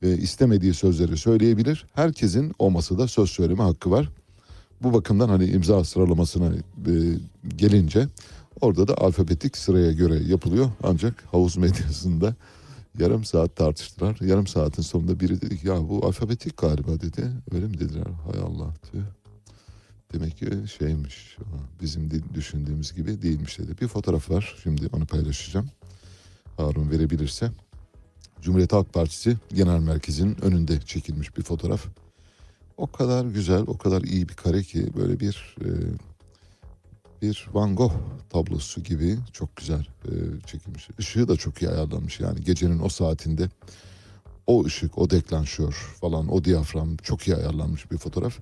e, 0.02 0.18
istemediği 0.18 0.74
sözleri 0.74 1.18
söyleyebilir. 1.18 1.86
Herkesin 1.94 2.54
o 2.60 2.72
masada 2.72 3.08
söz 3.08 3.30
söyleme 3.30 3.64
hakkı 3.64 3.92
var. 3.92 4.10
Bu 4.82 4.94
bakımdan 4.94 5.30
hani 5.30 5.46
imza 5.46 5.84
sıralamasına 5.84 6.46
e, 6.56 6.94
gelince 7.56 8.08
orada 8.62 8.88
da 8.88 8.98
alfabetik 8.98 9.58
sıraya 9.58 9.92
göre 9.92 10.20
yapılıyor. 10.28 10.72
Ancak 10.84 11.24
havuz 11.32 11.58
medyasında 11.58 12.36
yarım 13.00 13.24
saat 13.24 13.56
tartıştılar. 13.56 14.18
Yarım 14.22 14.48
saatin 14.48 14.82
sonunda 14.82 15.20
biri 15.20 15.42
dedi 15.42 15.60
ki 15.60 15.68
ya 15.68 15.90
bu 15.90 16.06
alfabetik 16.06 16.58
galiba 16.58 17.02
dedi. 17.02 17.32
Öyle 17.52 17.66
mi 17.66 17.80
dediler? 17.80 18.08
Hay 18.26 18.42
Allah 18.42 18.74
tüh. 18.92 19.00
Demek 20.14 20.38
ki 20.38 20.50
şeymiş 20.78 21.38
bizim 21.82 22.12
düşündüğümüz 22.34 22.94
gibi 22.94 23.22
değilmiş 23.22 23.60
dedi. 23.60 23.82
Bir 23.82 23.88
fotoğraf 23.88 24.30
var 24.30 24.56
şimdi 24.64 24.90
onu 24.94 25.06
paylaşacağım. 25.06 25.70
Harun 26.58 26.92
verebilirse. 26.92 27.52
Cumhuriyet 28.42 28.74
Halk 28.74 28.94
Partisi 28.94 29.38
Genel 29.54 29.80
Merkezi'nin 29.80 30.42
önünde 30.42 30.82
çekilmiş 30.82 31.38
bir 31.38 31.44
fotoğraf. 31.44 31.86
O 32.78 32.88
kadar 32.88 33.26
güzel, 33.26 33.64
o 33.68 33.78
kadar 33.78 34.02
iyi 34.02 34.30
bir 34.30 34.34
kare 34.34 34.64
ki 34.64 34.90
böyle 34.98 35.20
bir 35.20 35.56
e, 35.62 35.70
bir 37.22 37.48
Van 37.54 37.76
Gogh 37.76 37.94
tablosu 38.30 38.84
gibi 38.84 39.18
çok 39.34 39.56
güzel 39.56 39.88
e, 40.06 40.12
çekilmiş. 40.46 40.90
Işığı 41.00 41.28
da 41.28 41.36
çok 41.36 41.62
iyi 41.62 41.70
ayarlanmış 41.70 42.20
yani 42.20 42.44
gecenin 42.44 42.80
o 42.80 42.90
saatinde 42.90 43.50
o 44.48 44.66
ışık, 44.66 44.98
o 44.98 45.10
deklanşör 45.10 45.74
falan, 46.02 46.34
o 46.34 46.44
diyafram 46.44 46.98
çok 46.98 47.28
iyi 47.28 47.36
ayarlanmış 47.36 47.92
bir 47.92 47.98
fotoğraf. 47.98 48.40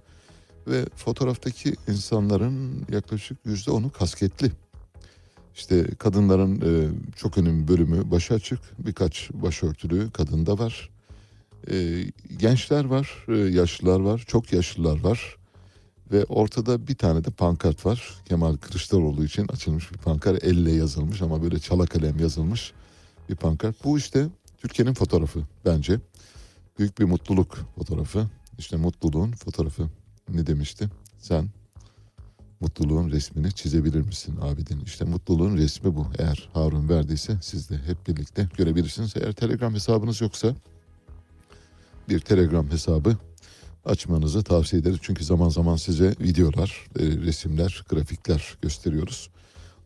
Ve 0.68 0.86
fotoğraftaki 0.96 1.76
insanların 1.88 2.86
yaklaşık 2.92 3.38
yüzde 3.46 3.72
onu 3.72 3.92
kasketli. 3.92 4.52
İşte 5.56 5.86
kadınların 6.00 6.62
e, 6.62 6.90
çok 7.16 7.38
önemli 7.38 7.68
bölümü 7.68 8.12
başı 8.12 8.34
açık, 8.34 8.60
birkaç 8.80 9.30
başörtülü 9.34 10.12
kadın 10.12 10.46
da 10.46 10.60
var. 10.60 10.90
E, 11.72 12.06
gençler 12.38 12.86
var, 12.86 13.26
e, 13.28 13.36
yaşlılar 13.36 14.00
var, 14.00 14.24
çok 14.28 14.54
yaşlılar 14.54 15.00
var. 15.00 15.38
Ve 16.12 16.24
ortada 16.24 16.88
bir 16.88 16.96
tane 16.96 17.24
de 17.24 17.30
pankart 17.30 17.86
var. 17.86 18.16
Kemal 18.26 18.58
Kılıçdaroğlu 18.58 19.26
için 19.26 19.48
açılmış 19.48 19.92
bir 19.94 19.98
pankart. 19.98 20.44
Elle 20.44 20.72
yazılmış 20.72 21.22
ama 21.22 21.44
böyle 21.44 21.60
çala 21.60 21.86
kalem 21.86 22.20
yazılmış 22.20 22.74
bir 23.30 23.36
pankart. 23.36 23.84
Bu 23.84 23.98
işte 23.98 24.28
Türkiye'nin 24.58 24.94
fotoğrafı 24.94 25.40
bence. 25.66 26.00
Büyük 26.80 27.00
bir 27.00 27.06
mutluluk 27.06 27.58
fotoğrafı. 27.78 28.28
İşte 28.58 28.78
mutluluğun 28.78 29.32
fotoğrafı. 29.32 29.90
Ne 30.30 30.48
demişti? 30.48 30.90
Sen 31.20 31.50
mutluluğun 32.60 33.12
resmini 33.12 33.54
çizebilir 33.54 34.02
misin 34.02 34.38
abidin? 34.42 34.80
İşte 34.86 35.06
mutluluğun 35.06 35.58
resmi 35.58 35.96
bu. 35.96 36.08
Eğer 36.20 36.50
Harun 36.54 36.90
verdiyse 36.90 37.38
siz 37.42 37.70
de 37.70 37.78
hep 37.78 38.08
birlikte 38.08 38.50
görebilirsiniz. 38.58 39.14
Eğer 39.18 39.34
Telegram 39.34 39.74
hesabınız 39.74 40.22
yoksa 40.22 40.56
bir 42.10 42.20
Telegram 42.20 42.72
hesabı 42.72 43.18
açmanızı 43.86 44.44
tavsiye 44.44 44.82
ederiz. 44.82 44.98
Çünkü 45.02 45.24
zaman 45.24 45.50
zaman 45.50 45.76
size 45.76 46.16
videolar, 46.20 46.88
e, 47.00 47.04
resimler, 47.04 47.84
grafikler 47.90 48.58
gösteriyoruz. 48.62 49.30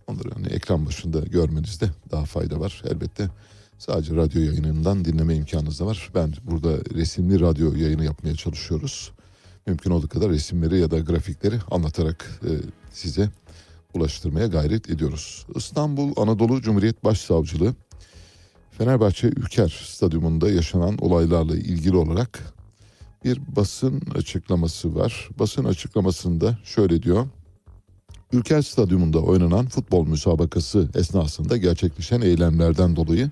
Onları 0.08 0.32
hani 0.34 0.47
ekran 0.47 0.86
başında 0.86 1.19
görmenizde 1.19 1.89
daha 2.12 2.25
fayda 2.25 2.60
var. 2.60 2.84
Elbette 2.86 3.30
sadece 3.78 4.15
radyo 4.15 4.41
yayınından 4.41 5.05
dinleme 5.05 5.36
imkanınız 5.36 5.80
da 5.80 5.86
var. 5.86 6.11
Ben 6.16 6.34
burada 6.43 6.78
resimli 6.93 7.39
radyo 7.39 7.76
yayını 7.76 8.05
yapmaya 8.05 8.36
çalışıyoruz. 8.36 9.11
Mümkün 9.70 9.91
olduğu 9.91 10.07
kadar 10.07 10.30
resimleri 10.30 10.80
ya 10.80 10.91
da 10.91 10.99
grafikleri 10.99 11.55
anlatarak 11.72 12.41
e, 12.43 12.49
size 12.91 13.30
ulaştırmaya 13.93 14.47
gayret 14.47 14.89
ediyoruz. 14.89 15.45
İstanbul 15.55 16.13
Anadolu 16.17 16.61
Cumhuriyet 16.61 17.03
Başsavcılığı 17.03 17.76
Fenerbahçe 18.72 19.28
Ülker 19.28 19.84
Stadyumunda 19.88 20.51
yaşanan 20.51 20.97
olaylarla 20.97 21.55
ilgili 21.55 21.97
olarak 21.97 22.53
bir 23.26 23.41
basın 23.55 24.01
açıklaması 24.15 24.95
var. 24.95 25.30
Basın 25.39 25.65
açıklamasında 25.65 26.57
şöyle 26.63 27.03
diyor. 27.03 27.28
Ülker 28.32 28.61
Stadyumunda 28.61 29.20
oynanan 29.20 29.65
futbol 29.67 30.07
müsabakası 30.07 30.89
esnasında 30.95 31.57
gerçekleşen 31.57 32.22
eylemlerden 32.22 32.95
dolayı 32.95 33.32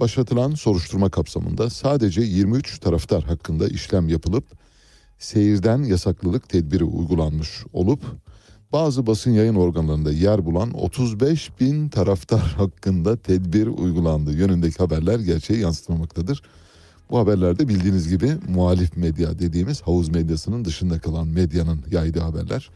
başlatılan 0.00 0.54
soruşturma 0.54 1.10
kapsamında 1.10 1.70
sadece 1.70 2.20
23 2.20 2.78
taraftar 2.78 3.24
hakkında 3.24 3.68
işlem 3.68 4.08
yapılıp 4.08 4.57
seyirden 5.18 5.82
yasaklılık 5.82 6.48
tedbiri 6.48 6.84
uygulanmış 6.84 7.64
olup 7.72 8.02
bazı 8.72 9.06
basın 9.06 9.30
yayın 9.30 9.54
organlarında 9.54 10.12
yer 10.12 10.46
bulan 10.46 10.74
35 10.74 11.60
bin 11.60 11.88
taraftar 11.88 12.40
hakkında 12.56 13.16
tedbir 13.16 13.66
uygulandığı 13.66 14.32
yönündeki 14.32 14.78
haberler 14.78 15.18
gerçeği 15.18 15.60
yansıtmamaktadır. 15.60 16.42
Bu 17.10 17.18
haberlerde 17.18 17.68
bildiğiniz 17.68 18.08
gibi 18.08 18.32
muhalif 18.48 18.96
medya 18.96 19.38
dediğimiz 19.38 19.82
havuz 19.82 20.08
medyasının 20.08 20.64
dışında 20.64 20.98
kalan 20.98 21.28
medyanın 21.28 21.84
yaydığı 21.90 22.20
haberler. 22.20 22.70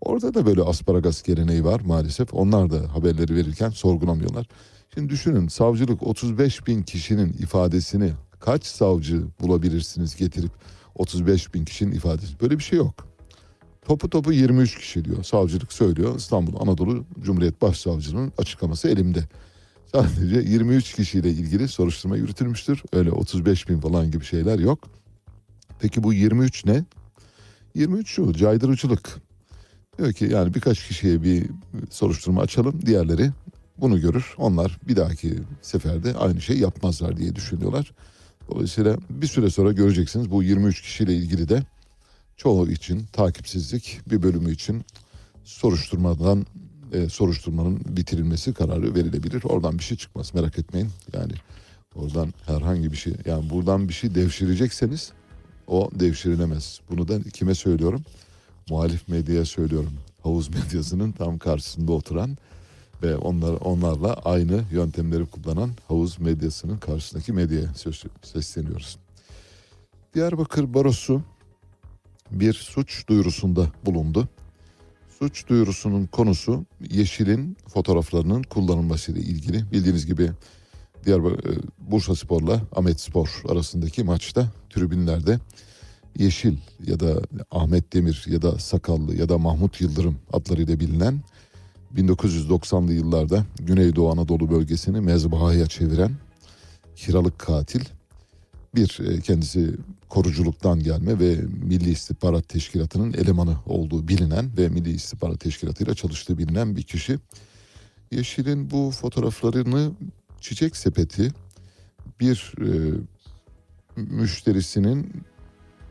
Orada 0.00 0.34
da 0.34 0.46
böyle 0.46 0.62
asparagas 0.62 1.22
geleneği 1.22 1.64
var 1.64 1.80
maalesef. 1.80 2.34
Onlar 2.34 2.70
da 2.70 2.94
haberleri 2.94 3.34
verirken 3.34 3.70
sorgulamıyorlar. 3.70 4.46
Şimdi 4.94 5.08
düşünün 5.08 5.48
savcılık 5.48 6.02
35 6.02 6.66
bin 6.66 6.82
kişinin 6.82 7.32
ifadesini 7.32 8.12
kaç 8.40 8.64
savcı 8.66 9.22
bulabilirsiniz 9.40 10.16
getirip 10.16 10.50
35 10.94 11.54
bin 11.54 11.64
kişinin 11.64 11.92
ifadesi. 11.92 12.40
Böyle 12.40 12.58
bir 12.58 12.62
şey 12.62 12.78
yok. 12.78 13.08
Topu 13.86 14.10
topu 14.10 14.32
23 14.32 14.78
kişi 14.78 15.04
diyor. 15.04 15.22
Savcılık 15.22 15.72
söylüyor. 15.72 16.16
İstanbul 16.16 16.60
Anadolu 16.60 17.04
Cumhuriyet 17.20 17.62
Başsavcılığı'nın 17.62 18.32
açıklaması 18.38 18.88
elimde. 18.88 19.24
Sadece 19.92 20.50
23 20.50 20.94
kişiyle 20.94 21.30
ilgili 21.30 21.68
soruşturma 21.68 22.16
yürütülmüştür. 22.16 22.82
Öyle 22.92 23.10
35 23.10 23.68
bin 23.68 23.80
falan 23.80 24.10
gibi 24.10 24.24
şeyler 24.24 24.58
yok. 24.58 24.78
Peki 25.80 26.02
bu 26.02 26.12
23 26.12 26.64
ne? 26.64 26.84
23 27.74 28.08
şu 28.08 28.32
caydırıcılık. 28.32 29.20
Diyor 29.98 30.12
ki 30.12 30.24
yani 30.24 30.54
birkaç 30.54 30.88
kişiye 30.88 31.22
bir 31.22 31.46
soruşturma 31.90 32.40
açalım. 32.40 32.86
Diğerleri 32.86 33.30
bunu 33.78 34.00
görür. 34.00 34.34
Onlar 34.38 34.78
bir 34.88 34.96
dahaki 34.96 35.34
seferde 35.62 36.14
aynı 36.16 36.40
şey 36.40 36.58
yapmazlar 36.58 37.16
diye 37.16 37.36
düşünüyorlar. 37.36 37.92
Dolayısıyla 38.50 38.96
bir 39.10 39.26
süre 39.26 39.50
sonra 39.50 39.72
göreceksiniz 39.72 40.30
bu 40.30 40.42
23 40.42 40.82
kişiyle 40.82 41.14
ilgili 41.14 41.48
de 41.48 41.62
çoğu 42.36 42.70
için 42.70 43.04
takipsizlik 43.12 44.00
bir 44.06 44.22
bölümü 44.22 44.52
için 44.52 44.84
soruşturmadan 45.44 46.46
e, 46.92 47.08
soruşturmanın 47.08 47.80
bitirilmesi 47.88 48.54
kararı 48.54 48.94
verilebilir. 48.94 49.44
Oradan 49.44 49.78
bir 49.78 49.84
şey 49.84 49.96
çıkmaz 49.96 50.34
merak 50.34 50.58
etmeyin. 50.58 50.88
Yani 51.12 51.32
oradan 51.94 52.34
herhangi 52.46 52.92
bir 52.92 52.96
şey 52.96 53.12
yani 53.24 53.50
buradan 53.50 53.88
bir 53.88 53.94
şey 53.94 54.14
devşirecekseniz 54.14 55.12
o 55.66 55.90
devşirilemez. 55.94 56.80
Bunu 56.90 57.08
da 57.08 57.22
kime 57.22 57.54
söylüyorum? 57.54 58.02
Muhalif 58.70 59.08
medyaya 59.08 59.44
söylüyorum. 59.44 59.92
Havuz 60.22 60.48
medyasının 60.54 61.12
tam 61.12 61.38
karşısında 61.38 61.92
oturan 61.92 62.36
ve 63.02 63.16
onlar 63.16 63.52
onlarla 63.52 64.14
aynı 64.14 64.64
yöntemleri 64.72 65.26
kullanan 65.26 65.70
havuz 65.88 66.20
medyasının 66.20 66.78
karşısındaki 66.78 67.32
medyaya 67.32 67.68
sesleniyoruz. 68.22 68.98
Diyarbakır 70.14 70.74
Barosu 70.74 71.22
bir 72.30 72.52
suç 72.52 73.08
duyurusunda 73.08 73.66
bulundu. 73.86 74.28
Suç 75.18 75.48
duyurusunun 75.48 76.06
konusu 76.06 76.64
Yeşil'in 76.90 77.56
fotoğraflarının 77.68 78.42
kullanılmasıyla 78.42 79.20
ilgili. 79.20 79.72
Bildiğiniz 79.72 80.06
gibi 80.06 80.30
Diyarbakır 81.04 81.60
Bursa 81.78 82.14
Spor'la 82.14 82.62
Ahmet 82.76 83.00
Spor 83.00 83.42
arasındaki 83.48 84.04
maçta 84.04 84.46
tribünlerde 84.70 85.38
Yeşil 86.18 86.56
ya 86.86 87.00
da 87.00 87.22
Ahmet 87.50 87.92
Demir 87.92 88.24
ya 88.26 88.42
da 88.42 88.58
Sakallı 88.58 89.16
ya 89.16 89.28
da 89.28 89.38
Mahmut 89.38 89.80
Yıldırım 89.80 90.18
adlarıyla 90.32 90.80
bilinen 90.80 91.20
1990'lı 91.96 92.92
yıllarda 92.92 93.44
Güneydoğu 93.58 94.10
Anadolu 94.10 94.50
bölgesini 94.50 95.00
mezbahaya 95.00 95.66
çeviren 95.66 96.12
kiralık 96.96 97.38
katil 97.38 97.84
bir 98.74 99.00
e, 99.00 99.20
kendisi 99.20 99.76
koruculuktan 100.08 100.80
gelme 100.80 101.18
ve 101.18 101.36
Milli 101.62 101.90
İstihbarat 101.90 102.48
Teşkilatı'nın 102.48 103.12
elemanı 103.12 103.56
olduğu 103.66 104.08
bilinen 104.08 104.56
ve 104.56 104.68
Milli 104.68 104.90
İstihbarat 104.90 105.40
Teşkilatı 105.40 105.84
ile 105.84 105.94
çalıştığı 105.94 106.38
bilinen 106.38 106.76
bir 106.76 106.82
kişi. 106.82 107.18
Yeşil'in 108.10 108.70
bu 108.70 108.90
fotoğraflarını 108.90 109.92
çiçek 110.40 110.76
sepeti 110.76 111.32
bir 112.20 112.54
e, 112.60 112.70
müşterisinin 113.96 115.24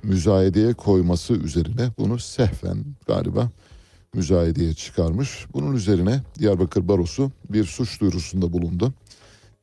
müzayedeye 0.04 0.74
koyması 0.74 1.34
üzerine 1.34 1.91
bunu 1.97 2.20
sehven 2.20 2.86
galiba 3.08 3.49
müzayedeye 4.14 4.74
çıkarmış. 4.74 5.45
Bunun 5.53 5.76
üzerine 5.76 6.22
Diyarbakır 6.39 6.88
Barosu 6.88 7.32
bir 7.49 7.66
suç 7.66 8.01
duyurusunda 8.01 8.53
bulundu. 8.53 8.93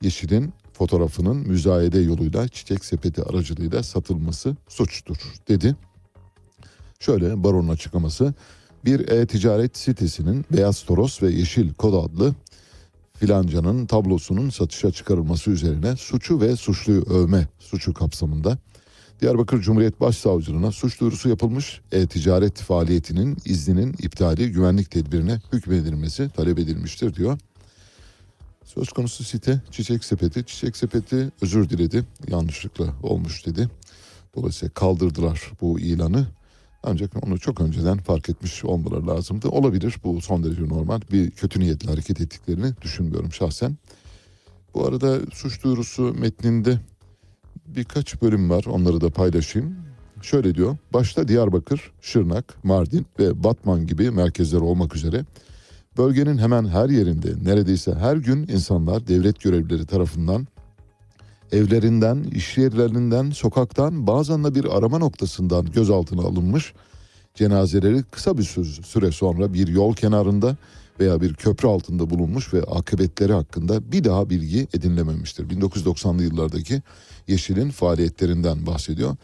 Yeşil'in 0.02 0.52
fotoğrafının 0.72 1.36
müzayede 1.36 1.98
yoluyla 1.98 2.48
çiçek 2.48 2.84
sepeti 2.84 3.22
aracılığıyla 3.22 3.82
satılması 3.82 4.56
suçtur 4.68 5.16
dedi. 5.48 5.76
Şöyle 7.00 7.44
baronun 7.44 7.68
açıklaması 7.68 8.34
bir 8.84 9.08
e-ticaret 9.08 9.78
sitesinin 9.78 10.44
Beyaz 10.52 10.82
Toros 10.82 11.22
ve 11.22 11.30
Yeşil 11.30 11.74
Kod 11.74 12.04
adlı 12.04 12.34
filancanın 13.14 13.86
tablosunun 13.86 14.50
satışa 14.50 14.90
çıkarılması 14.90 15.50
üzerine 15.50 15.96
suçu 15.96 16.40
ve 16.40 16.56
suçluyu 16.56 17.02
övme 17.02 17.48
suçu 17.58 17.94
kapsamında 17.94 18.58
Diyarbakır 19.20 19.60
Cumhuriyet 19.60 20.00
Başsavcılığına 20.00 20.72
suç 20.72 21.00
duyurusu 21.00 21.28
yapılmış. 21.28 21.80
E-ticaret 21.92 22.58
faaliyetinin 22.58 23.36
izninin 23.44 23.92
iptali 23.92 24.52
güvenlik 24.52 24.90
tedbirine 24.90 25.40
hükmedilmesi 25.52 26.30
talep 26.36 26.58
edilmiştir 26.58 27.14
diyor. 27.14 27.38
Söz 28.64 28.88
konusu 28.88 29.24
site 29.24 29.62
Çiçek 29.70 30.04
Sepeti. 30.04 30.44
Çiçek 30.46 30.76
Sepeti 30.76 31.30
özür 31.42 31.68
diledi. 31.68 32.04
Yanlışlıkla 32.28 32.94
olmuş 33.02 33.46
dedi. 33.46 33.68
Dolayısıyla 34.36 34.74
kaldırdılar 34.74 35.52
bu 35.60 35.80
ilanı. 35.80 36.26
Ancak 36.82 37.26
onu 37.26 37.38
çok 37.38 37.60
önceden 37.60 37.98
fark 37.98 38.28
etmiş 38.28 38.64
olmaları 38.64 39.06
lazımdı. 39.06 39.48
Olabilir 39.48 39.96
bu 40.04 40.20
son 40.20 40.44
derece 40.44 40.68
normal. 40.68 41.00
Bir 41.12 41.30
kötü 41.30 41.60
niyetle 41.60 41.90
hareket 41.90 42.20
ettiklerini 42.20 42.72
düşünmüyorum 42.82 43.32
şahsen. 43.32 43.76
Bu 44.74 44.86
arada 44.86 45.18
suç 45.32 45.64
duyurusu 45.64 46.14
metninde 46.18 46.80
birkaç 47.78 48.22
bölüm 48.22 48.50
var 48.50 48.64
onları 48.64 49.00
da 49.00 49.10
paylaşayım. 49.10 49.76
Şöyle 50.22 50.54
diyor. 50.54 50.76
Başta 50.92 51.28
Diyarbakır, 51.28 51.92
Şırnak, 52.00 52.64
Mardin 52.64 53.06
ve 53.18 53.44
Batman 53.44 53.86
gibi 53.86 54.10
merkezler 54.10 54.60
olmak 54.60 54.96
üzere 54.96 55.24
bölgenin 55.98 56.38
hemen 56.38 56.66
her 56.66 56.88
yerinde 56.88 57.28
neredeyse 57.44 57.94
her 57.94 58.16
gün 58.16 58.48
insanlar 58.48 59.08
devlet 59.08 59.40
görevlileri 59.40 59.86
tarafından 59.86 60.46
evlerinden, 61.52 62.22
iş 62.22 62.58
yerlerinden, 62.58 63.30
sokaktan 63.30 64.06
bazen 64.06 64.44
de 64.44 64.54
bir 64.54 64.76
arama 64.76 64.98
noktasından 64.98 65.66
gözaltına 65.66 66.22
alınmış 66.22 66.74
cenazeleri 67.34 68.02
kısa 68.02 68.38
bir 68.38 68.44
sü- 68.44 68.82
süre 68.82 69.12
sonra 69.12 69.54
bir 69.54 69.68
yol 69.68 69.94
kenarında 69.94 70.56
veya 71.00 71.20
bir 71.20 71.34
köprü 71.34 71.68
altında 71.68 72.10
bulunmuş 72.10 72.54
ve 72.54 72.62
akıbetleri 72.62 73.32
hakkında 73.32 73.92
bir 73.92 74.04
daha 74.04 74.30
bilgi 74.30 74.68
edinilememiştir. 74.74 75.48
1990'lı 75.48 76.22
yıllardaki 76.22 76.82
Yeşil'in 77.28 77.70
faaliyetlerinden 77.70 78.66
bahsediyor. 78.66 79.16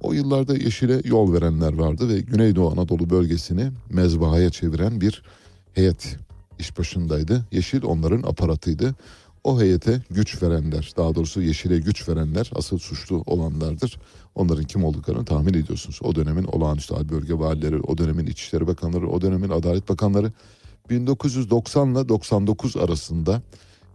O 0.00 0.12
yıllarda 0.12 0.56
Yeşil'e 0.56 1.00
yol 1.04 1.32
verenler 1.32 1.72
vardı 1.72 2.08
ve 2.08 2.20
Güneydoğu 2.20 2.70
Anadolu 2.72 3.10
bölgesini 3.10 3.70
mezbahaya 3.90 4.50
çeviren 4.50 5.00
bir 5.00 5.22
heyet 5.74 6.16
iş 6.58 6.78
başındaydı. 6.78 7.44
Yeşil 7.52 7.82
onların 7.82 8.22
aparatıydı. 8.22 8.94
O 9.44 9.60
heyete 9.60 10.02
güç 10.10 10.42
verenler, 10.42 10.92
daha 10.96 11.14
doğrusu 11.14 11.42
Yeşil'e 11.42 11.78
güç 11.78 12.08
verenler 12.08 12.50
asıl 12.54 12.78
suçlu 12.78 13.22
olanlardır. 13.26 13.98
Onların 14.34 14.64
kim 14.64 14.84
olduklarını 14.84 15.24
tahmin 15.24 15.54
ediyorsunuz. 15.54 15.98
O 16.02 16.14
dönemin 16.14 16.44
olağanüstü 16.44 16.94
hal 16.94 17.08
bölge 17.08 17.38
valileri, 17.38 17.80
o 17.80 17.98
dönemin 17.98 18.26
İçişleri 18.26 18.66
Bakanları, 18.66 19.08
o 19.08 19.20
dönemin 19.20 19.50
Adalet 19.50 19.88
Bakanları 19.88 20.32
1990 20.90 21.88
ile 21.94 22.08
99 22.08 22.76
arasında 22.76 23.42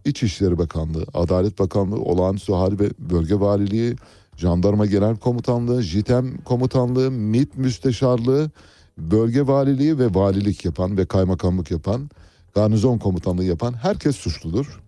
İçişleri 0.04 0.58
Bakanlığı, 0.58 1.06
Adalet 1.14 1.58
Bakanlığı, 1.58 2.00
Olağanüstü 2.00 2.52
Hal 2.52 2.78
ve 2.78 2.90
Bölge 2.98 3.40
Valiliği, 3.40 3.96
Jandarma 4.36 4.86
Genel 4.86 5.16
Komutanlığı, 5.16 5.82
JITEM 5.82 6.36
Komutanlığı, 6.44 7.10
MİT 7.10 7.56
Müsteşarlığı, 7.56 8.50
Bölge 8.98 9.46
Valiliği 9.46 9.98
ve 9.98 10.14
valilik 10.14 10.64
yapan 10.64 10.96
ve 10.96 11.06
kaymakamlık 11.06 11.70
yapan, 11.70 12.10
garnizon 12.54 12.98
komutanlığı 12.98 13.44
yapan 13.44 13.72
herkes 13.72 14.16
suçludur. 14.16 14.80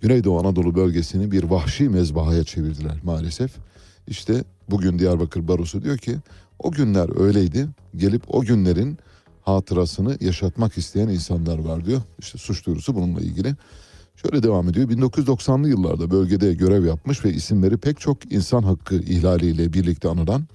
Güneydoğu 0.00 0.40
Anadolu 0.40 0.74
bölgesini 0.74 1.30
bir 1.30 1.44
vahşi 1.44 1.88
mezbahaya 1.88 2.44
çevirdiler 2.44 3.00
maalesef. 3.02 3.52
İşte 4.06 4.44
bugün 4.70 4.98
Diyarbakır 4.98 5.48
Barosu 5.48 5.82
diyor 5.82 5.98
ki 5.98 6.16
o 6.58 6.70
günler 6.70 7.20
öyleydi. 7.20 7.68
Gelip 7.96 8.34
o 8.34 8.40
günlerin 8.40 8.98
hatırasını 9.42 10.16
yaşatmak 10.20 10.78
isteyen 10.78 11.08
insanlar 11.08 11.58
var 11.58 11.86
diyor. 11.86 12.02
İşte 12.18 12.38
suç 12.38 12.66
duyurusu 12.66 12.94
bununla 12.94 13.20
ilgili. 13.20 13.54
Şöyle 14.22 14.42
devam 14.42 14.68
ediyor. 14.68 14.88
1990'lı 14.88 15.68
yıllarda 15.68 16.10
bölgede 16.10 16.54
görev 16.54 16.84
yapmış 16.84 17.24
ve 17.24 17.32
isimleri 17.32 17.76
pek 17.76 18.00
çok 18.00 18.32
insan 18.32 18.62
hakkı 18.62 18.94
ihlaliyle 18.94 19.72
birlikte 19.72 20.08
anılan 20.08 20.46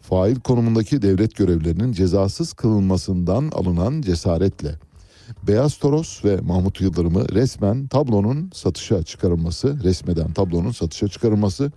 fail 0.00 0.36
konumundaki 0.36 1.02
devlet 1.02 1.36
görevlerinin 1.36 1.92
cezasız 1.92 2.52
kılınmasından 2.52 3.50
alınan 3.54 4.02
cesaretle 4.02 4.78
Beyaz 5.42 5.76
Toros 5.78 6.24
ve 6.24 6.36
Mahmut 6.40 6.80
Yıldırım'ı 6.80 7.28
resmen 7.28 7.86
tablonun 7.86 8.50
satışa 8.54 9.02
çıkarılması, 9.02 9.84
resmeden 9.84 10.32
tablonun 10.32 10.70
satışa 10.70 11.08
çıkarılması 11.08 11.72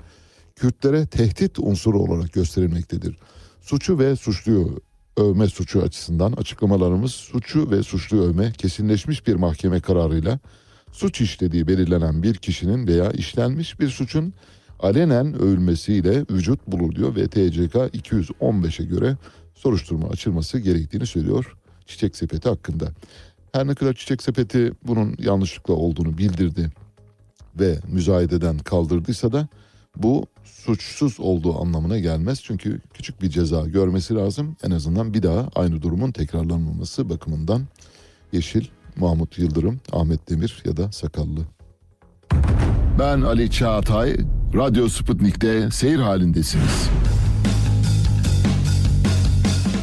Kürtlere 0.56 1.06
tehdit 1.06 1.60
unsuru 1.60 2.00
olarak 2.00 2.34
gösterilmektedir. 2.34 3.18
Suçu 3.62 4.00
ve 4.00 4.16
suçluyu 4.16 4.82
övme 5.18 5.48
suçu 5.48 5.82
açısından 5.82 6.32
açıklamalarımız 6.32 7.12
suçu 7.12 7.72
ve 7.72 7.84
suçluyu 7.84 8.24
övme 8.24 8.52
kesinleşmiş 8.52 9.28
bir 9.28 9.36
mahkeme 9.36 9.80
kararıyla 9.80 10.40
suç 10.92 11.22
işlediği 11.22 11.68
belirlenen 11.68 12.24
bir 12.24 12.36
kişinin 12.36 12.88
veya 12.88 13.12
işlenmiş 13.12 13.80
bir 13.80 13.90
suçun 13.90 14.34
alenen 14.80 15.34
övülmesiyle 15.34 16.26
vücut 16.32 16.68
bulur 16.68 16.96
diyor 16.96 17.16
ve 17.16 17.28
TCK 17.28 17.76
215'e 17.76 18.86
göre 18.86 19.18
soruşturma 19.56 20.08
açılması 20.10 20.60
gerektiğini 20.60 21.06
söylüyor 21.06 21.58
Çiçek 21.86 22.16
Sepeti 22.16 22.50
hakkında. 22.50 22.92
Her 23.52 23.68
ne 23.68 23.76
kadar 23.76 23.94
Çiçek 23.94 24.24
Sepeti 24.24 24.72
bunun 24.88 25.16
yanlışlıkla 25.20 25.74
olduğunu 25.74 26.18
bildirdi 26.18 26.72
ve 27.60 27.80
müzayededen 27.88 28.58
kaldırdıysa 28.58 29.32
da 29.32 29.48
bu 29.96 30.28
suçsuz 30.44 31.20
olduğu 31.20 31.62
anlamına 31.62 32.00
gelmez. 32.00 32.42
Çünkü 32.44 32.82
küçük 32.94 33.22
bir 33.22 33.30
ceza 33.30 33.68
görmesi 33.68 34.16
lazım. 34.16 34.56
En 34.64 34.72
azından 34.72 35.14
bir 35.14 35.24
daha 35.24 35.50
aynı 35.56 35.82
durumun 35.82 36.12
tekrarlanmaması 36.12 37.10
bakımından 37.10 37.62
Yeşil, 38.32 38.66
Mahmut 39.00 39.38
Yıldırım, 39.38 39.80
Ahmet 39.92 40.30
Demir 40.30 40.64
ya 40.66 40.78
da 40.78 40.92
Sakallı. 40.92 41.40
Ben 43.00 43.22
Ali 43.22 43.52
Çağatay, 43.52 44.18
Radyo 44.56 44.90
Sputnik'te 44.90 45.72
seyir 45.72 46.00
halindesiniz. 46.00 46.90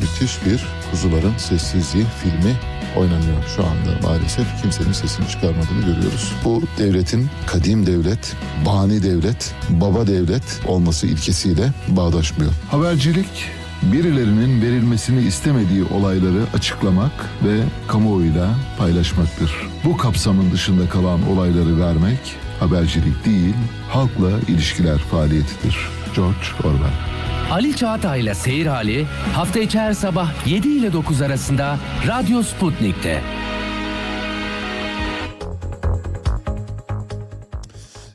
Müthiş 0.00 0.46
bir 0.46 0.66
Kuzuların 0.90 1.36
Sessizliği 1.36 2.04
filmi 2.22 2.56
oynanıyor 2.96 3.44
şu 3.56 3.62
anda 3.64 4.06
maalesef. 4.08 4.62
Kimsenin 4.62 4.92
sesini 4.92 5.28
çıkarmadığını 5.28 5.80
görüyoruz. 5.80 6.32
Bu 6.44 6.62
devletin 6.78 7.26
kadim 7.46 7.86
devlet, 7.86 8.36
bani 8.66 9.02
devlet, 9.02 9.54
baba 9.70 10.06
devlet 10.06 10.60
olması 10.68 11.06
ilkesiyle 11.06 11.72
bağdaşmıyor. 11.88 12.52
Habercilik, 12.70 13.50
birilerinin 13.93 14.62
verilmesini 14.62 15.22
istemediği 15.22 15.85
olayları 15.85 16.43
açıklamak 16.55 17.12
ve 17.45 17.61
kamuoyuyla 17.89 18.55
paylaşmaktır. 18.78 19.53
Bu 19.85 19.97
kapsamın 19.97 20.53
dışında 20.53 20.89
kalan 20.89 21.28
olayları 21.30 21.80
vermek 21.80 22.37
habercilik 22.61 23.24
değil, 23.24 23.55
halkla 23.89 24.30
ilişkiler 24.49 24.99
faaliyetidir. 24.99 25.89
George 26.16 26.47
Orwell 26.64 27.14
Ali 27.51 27.76
Çağatay'la 27.76 28.35
Seyir 28.35 28.66
Hali 28.66 29.05
hafta 29.35 29.61
içi 29.61 29.78
her 29.78 29.93
sabah 29.93 30.47
7 30.47 30.68
ile 30.68 30.93
9 30.93 31.22
arasında 31.22 31.78
Radyo 32.09 32.43
Sputnik'te. 32.43 33.22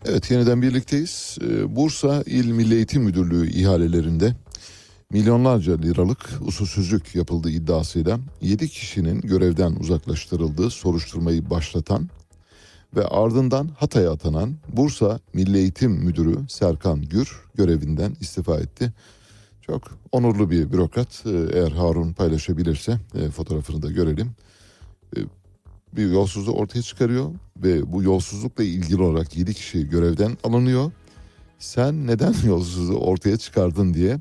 Evet 0.06 0.32
yeniden 0.32 0.62
birlikteyiz. 0.62 1.38
Ee, 1.42 1.76
Bursa 1.76 2.24
İl 2.26 2.52
Milli 2.52 2.76
Eğitim 2.76 3.04
Müdürlüğü 3.04 3.50
ihalelerinde 3.50 4.34
milyonlarca 5.12 5.78
liralık 5.78 6.30
usulsüzlük 6.42 7.16
yapıldığı 7.16 7.50
iddiasıyla 7.50 8.20
7 8.42 8.70
kişinin 8.70 9.22
görevden 9.22 9.76
uzaklaştırıldığı 9.76 10.70
soruşturmayı 10.70 11.50
başlatan 11.50 12.10
ve 12.96 13.08
ardından 13.08 13.68
Hatay'a 13.78 14.12
atanan 14.12 14.56
Bursa 14.74 15.20
Milli 15.34 15.58
Eğitim 15.58 15.92
Müdürü 15.92 16.38
Serkan 16.50 17.02
Gür 17.02 17.42
görevinden 17.56 18.16
istifa 18.22 18.58
etti. 18.60 18.94
Çok 19.62 19.98
onurlu 20.12 20.52
bir 20.52 20.72
bürokrat. 20.72 21.24
Ee, 21.26 21.30
Eğer 21.54 21.72
Harun 21.72 22.14
paylaşabilirse 22.14 23.00
e, 23.16 23.30
fotoğrafını 23.30 23.82
da 23.82 23.92
görelim. 23.92 24.32
Ee, 25.18 25.22
Bir 25.96 26.12
yolsuzluğu 26.12 26.54
ortaya 26.54 26.82
çıkarıyor 26.82 27.32
ve 27.58 27.94
bu 27.94 28.04
yolsuzlukla 28.04 28.64
ilgili 28.64 29.02
olarak 29.02 29.38
7 29.38 29.54
kişi 29.54 29.90
görevden 29.90 30.38
alınıyor. 30.44 30.92
Sen 31.60 32.08
neden 32.08 32.34
yolsuzluğu 32.46 32.98
ortaya 32.98 33.38
çıkardın 33.38 33.94
diye 33.94 34.20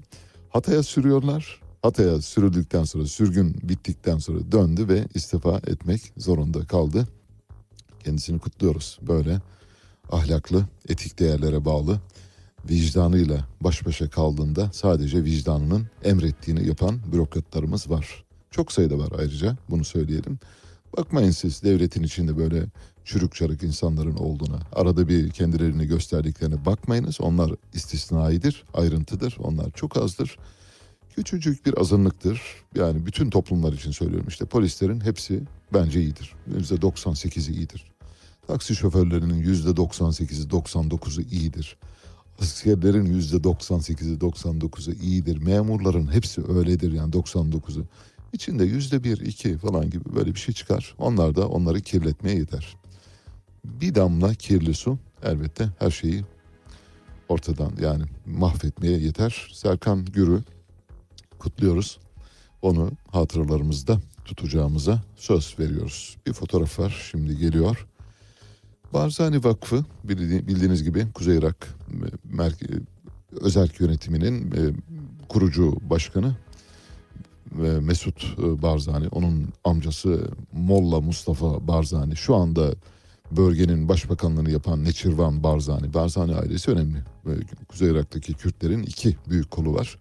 Hatay'a 0.51 0.82
sürüyorlar. 0.82 1.61
Hatay'a 1.82 2.20
sürüldükten 2.20 2.84
sonra 2.84 3.07
sürgün 3.07 3.57
bittikten 3.62 4.18
sonra 4.18 4.53
döndü 4.53 4.88
ve 4.88 5.07
istifa 5.14 5.57
etmek 5.57 6.12
zorunda 6.16 6.66
kaldı. 6.66 7.09
Kendisini 8.05 8.38
kutluyoruz. 8.38 8.99
Böyle 9.03 9.40
ahlaklı, 10.11 10.64
etik 10.88 11.18
değerlere 11.18 11.64
bağlı, 11.64 12.01
vicdanıyla 12.70 13.49
baş 13.61 13.86
başa 13.86 14.11
kaldığında 14.11 14.70
sadece 14.72 15.24
vicdanının 15.24 15.86
emrettiğini 16.05 16.66
yapan 16.68 17.01
bürokratlarımız 17.12 17.90
var. 17.90 18.24
Çok 18.51 18.72
sayıda 18.72 18.99
var 18.99 19.12
ayrıca 19.18 19.57
bunu 19.70 19.84
söyleyelim. 19.84 20.38
Bakmayın 20.96 21.30
siz 21.30 21.62
devletin 21.62 22.03
içinde 22.03 22.36
böyle 22.38 22.64
çürük 23.09 23.34
çarık 23.34 23.62
insanların 23.62 24.16
olduğuna. 24.16 24.59
Arada 24.72 25.09
bir 25.09 25.30
kendilerini 25.30 25.86
gösterdiklerine 25.86 26.64
bakmayınız. 26.66 27.20
Onlar 27.20 27.52
istisnaidir, 27.74 28.64
ayrıntıdır. 28.74 29.36
Onlar 29.38 29.70
çok 29.70 29.96
azdır. 29.96 30.38
Küçücük 31.16 31.66
bir 31.66 31.80
azınlıktır. 31.80 32.42
Yani 32.74 33.06
bütün 33.06 33.30
toplumlar 33.30 33.72
için 33.72 33.90
söylüyorum 33.90 34.28
işte 34.28 34.44
polislerin 34.44 35.00
hepsi 35.00 35.42
bence 35.74 36.00
iyidir. 36.00 36.34
%98'i 36.59 37.54
iyidir. 37.54 37.84
Taksi 38.46 38.76
şoförlerinin 38.76 39.42
%98'i 39.42 40.48
99'u 40.48 41.22
iyidir. 41.22 41.76
Askerlerin 42.40 43.06
yüzde 43.06 43.36
98'i 43.36 44.18
99'u 44.18 44.92
iyidir. 44.92 45.36
Memurların 45.36 46.12
hepsi 46.12 46.42
öyledir 46.48 46.92
yani 46.92 47.12
99'u. 47.12 47.84
İçinde 48.32 48.64
yüzde 48.64 49.04
bir, 49.04 49.20
iki 49.20 49.59
falan 49.59 49.90
gibi 49.90 50.04
böyle 50.14 50.34
bir 50.34 50.40
şey 50.40 50.54
çıkar. 50.54 50.94
Onlar 50.98 51.36
da 51.36 51.48
onları 51.48 51.80
kirletmeye 51.80 52.36
yeter. 52.36 52.76
Bir 53.80 53.94
damla 53.94 54.34
kirli 54.34 54.74
su 54.74 54.98
elbette 55.22 55.68
her 55.78 55.90
şeyi 55.90 56.24
ortadan 57.28 57.72
yani 57.80 58.04
mahvetmeye 58.26 58.98
yeter. 58.98 59.50
Serkan 59.52 60.04
Gür'ü 60.04 60.42
kutluyoruz. 61.38 61.98
Onu 62.62 62.90
hatıralarımızda 63.12 64.00
tutacağımıza 64.24 65.02
söz 65.16 65.56
veriyoruz. 65.58 66.16
Bir 66.26 66.32
fotoğraf 66.32 66.78
var 66.78 67.08
şimdi 67.10 67.36
geliyor. 67.36 67.86
Barzani 68.92 69.44
Vakfı 69.44 69.84
bildi- 70.04 70.46
bildiğiniz 70.46 70.84
gibi 70.84 71.12
Kuzey 71.12 71.36
Irak 71.36 71.76
e, 72.38 72.48
Özerk 73.40 73.80
Yönetimi'nin 73.80 74.50
e, 74.50 74.72
kurucu 75.28 75.76
başkanı 75.90 76.36
ve 77.52 77.80
Mesut 77.80 78.24
e, 78.38 78.62
Barzani, 78.62 79.08
onun 79.08 79.48
amcası 79.64 80.30
Molla 80.52 81.00
Mustafa 81.00 81.68
Barzani. 81.68 82.16
Şu 82.16 82.34
anda 82.34 82.74
bölgenin 83.30 83.88
başbakanlığını 83.88 84.50
yapan 84.50 84.84
Neçirvan 84.84 85.42
Barzani. 85.42 85.94
Barzani 85.94 86.34
ailesi 86.34 86.70
önemli. 86.70 86.98
Kuzey 87.68 87.90
Irak'taki 87.90 88.34
Kürtlerin 88.34 88.82
iki 88.82 89.16
büyük 89.28 89.50
kolu 89.50 89.74
var. 89.74 89.98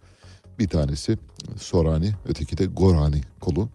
Bir 0.60 0.68
tanesi 0.68 1.18
Sorani, 1.58 2.14
öteki 2.26 2.58
de 2.58 2.66
Gorani 2.66 3.22
kolu. 3.40 3.70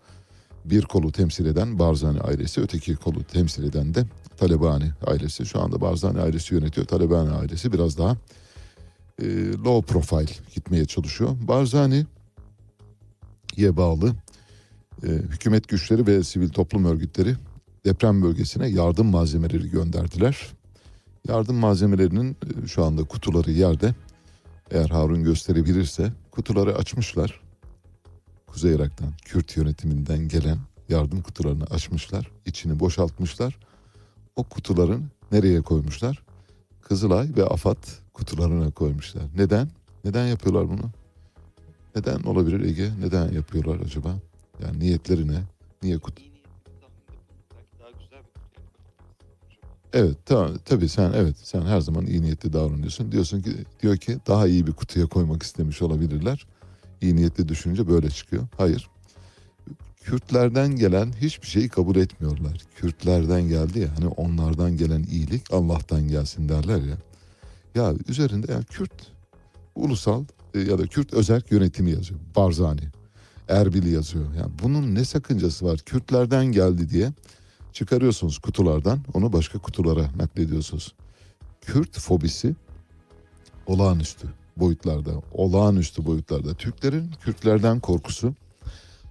Bir 0.65 0.83
kolu 0.83 1.13
temsil 1.13 1.47
eden 1.47 1.79
Barzani 1.79 2.21
ailesi, 2.21 2.61
öteki 2.61 2.97
kolu 2.97 3.25
temsil 3.25 3.65
eden 3.65 3.95
de 3.95 4.05
Talebani 4.37 4.91
ailesi. 5.07 5.47
Şu 5.47 5.61
anda 5.61 5.81
Barzani 5.81 6.21
ailesi 6.21 6.55
yönetiyor. 6.55 6.87
Talebani 6.87 7.31
ailesi 7.31 7.73
biraz 7.73 7.99
daha 7.99 8.17
e, 9.23 9.53
low 9.53 9.93
profile 9.93 10.33
gitmeye 10.55 10.85
çalışıyor. 10.85 11.37
Barzani 11.41 12.07
ye 13.57 13.77
bağlı 13.77 14.13
e, 15.03 15.09
hükümet 15.09 15.69
güçleri 15.69 16.07
ve 16.07 16.23
sivil 16.23 16.49
toplum 16.49 16.85
örgütleri 16.85 17.35
deprem 17.85 18.23
bölgesine 18.23 18.69
yardım 18.69 19.07
malzemeleri 19.07 19.71
gönderdiler. 19.71 20.47
Yardım 21.29 21.57
malzemelerinin 21.57 22.37
e, 22.65 22.67
şu 22.67 22.85
anda 22.85 23.05
kutuları 23.05 23.51
yerde. 23.51 23.95
Eğer 24.71 24.89
Harun 24.89 25.25
gösterebilirse 25.25 26.13
kutuları 26.31 26.77
açmışlar. 26.77 27.41
Kuzey 28.47 28.75
Irak'tan, 28.75 29.13
Kürt 29.25 29.57
yönetiminden 29.57 30.29
gelen 30.29 30.59
yardım 30.89 31.23
kutularını 31.23 31.65
açmışlar. 31.65 32.31
içini 32.47 32.81
boşaltmışlar. 32.81 33.59
O 34.37 34.45
kutuların 34.45 35.05
nereye 35.33 35.61
koymuşlar? 35.61 36.23
Kızılay 36.81 37.37
ve 37.37 37.45
AFAD 37.45 37.85
kutularına 38.13 38.71
koymuşlar. 38.71 39.23
Neden? 39.37 39.69
Neden 40.05 40.27
yapıyorlar 40.27 40.69
bunu? 40.69 40.91
Neden 41.97 42.23
olabilir 42.23 42.61
Ege? 42.61 42.91
Neden 43.01 43.33
yapıyorlar 43.33 43.81
acaba? 43.81 44.15
Yani 44.63 44.79
niyetleri 44.79 45.29
ne? 45.29 45.43
Niye 45.83 45.99
kutu? 45.99 46.32
Evet 49.93 50.17
tamam 50.27 50.53
tabii 50.65 50.89
sen 50.89 51.13
evet 51.13 51.37
sen 51.43 51.63
her 51.63 51.81
zaman 51.81 52.07
iyi 52.07 52.23
niyetli 52.23 52.53
davranıyorsun. 52.53 53.13
Diyorsun 53.13 53.43
ki 53.43 53.51
diyor 53.83 53.97
ki 53.97 54.19
daha 54.27 54.47
iyi 54.47 54.67
bir 54.67 54.73
kutuya 54.73 55.07
koymak 55.07 55.43
istemiş 55.43 55.83
olabilirler. 55.83 56.47
İyi 57.01 57.17
niyetli 57.17 57.49
düşünce 57.49 57.89
böyle 57.89 58.11
çıkıyor. 58.11 58.43
Hayır. 58.57 58.89
Kürtlerden 60.05 60.77
gelen 60.77 61.13
hiçbir 61.21 61.47
şeyi 61.47 61.69
kabul 61.69 61.97
etmiyorlar. 61.97 62.61
Kürtlerden 62.77 63.43
geldi 63.43 63.79
ya 63.79 63.89
hani 63.99 64.09
onlardan 64.09 64.77
gelen 64.77 65.03
iyilik 65.03 65.53
Allah'tan 65.53 66.09
gelsin 66.09 66.49
derler 66.49 66.83
ya. 66.83 66.97
Ya 67.75 67.95
üzerinde 68.09 68.53
yani 68.53 68.65
Kürt 68.65 69.13
ulusal 69.75 70.25
e, 70.55 70.61
ya 70.61 70.79
da 70.79 70.87
Kürt 70.87 71.15
özerk 71.15 71.53
yönetimi 71.53 71.91
yazıyor. 71.91 72.21
Barzani. 72.37 72.83
Erbil 73.49 73.93
yazıyor. 73.93 74.35
Yani 74.35 74.53
bunun 74.63 74.95
ne 74.95 75.05
sakıncası 75.05 75.65
var? 75.67 75.79
Kürtlerden 75.79 76.47
geldi 76.47 76.91
diye 76.91 77.13
çıkarıyorsunuz 77.73 78.39
kutulardan 78.39 79.01
onu 79.15 79.33
başka 79.33 79.59
kutulara 79.59 80.11
naklediyorsunuz. 80.17 80.95
Kürt 81.61 81.99
fobisi 81.99 82.55
olağanüstü 83.67 84.29
boyutlarda, 84.57 85.11
olağanüstü 85.33 86.07
boyutlarda. 86.07 86.55
Türklerin 86.55 87.11
Kürtlerden 87.21 87.81
korkusu 87.81 88.35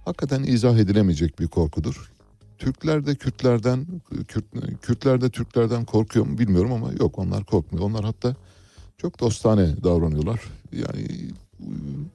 hakikaten 0.04 0.42
izah 0.42 0.78
edilemeyecek 0.78 1.38
bir 1.38 1.48
korkudur. 1.48 2.12
Türkler 2.58 3.06
de 3.06 3.14
Kürtlerden, 3.14 3.86
Kürt, 4.28 4.44
Kürtler 4.82 5.20
de 5.20 5.30
Türklerden 5.30 5.84
korkuyor 5.84 6.26
mu 6.26 6.38
bilmiyorum 6.38 6.72
ama 6.72 6.92
yok 6.92 7.18
onlar 7.18 7.44
korkmuyor. 7.44 7.86
Onlar 7.86 8.04
hatta 8.04 8.36
çok 8.98 9.20
dostane 9.20 9.82
davranıyorlar. 9.84 10.40
Yani 10.72 11.06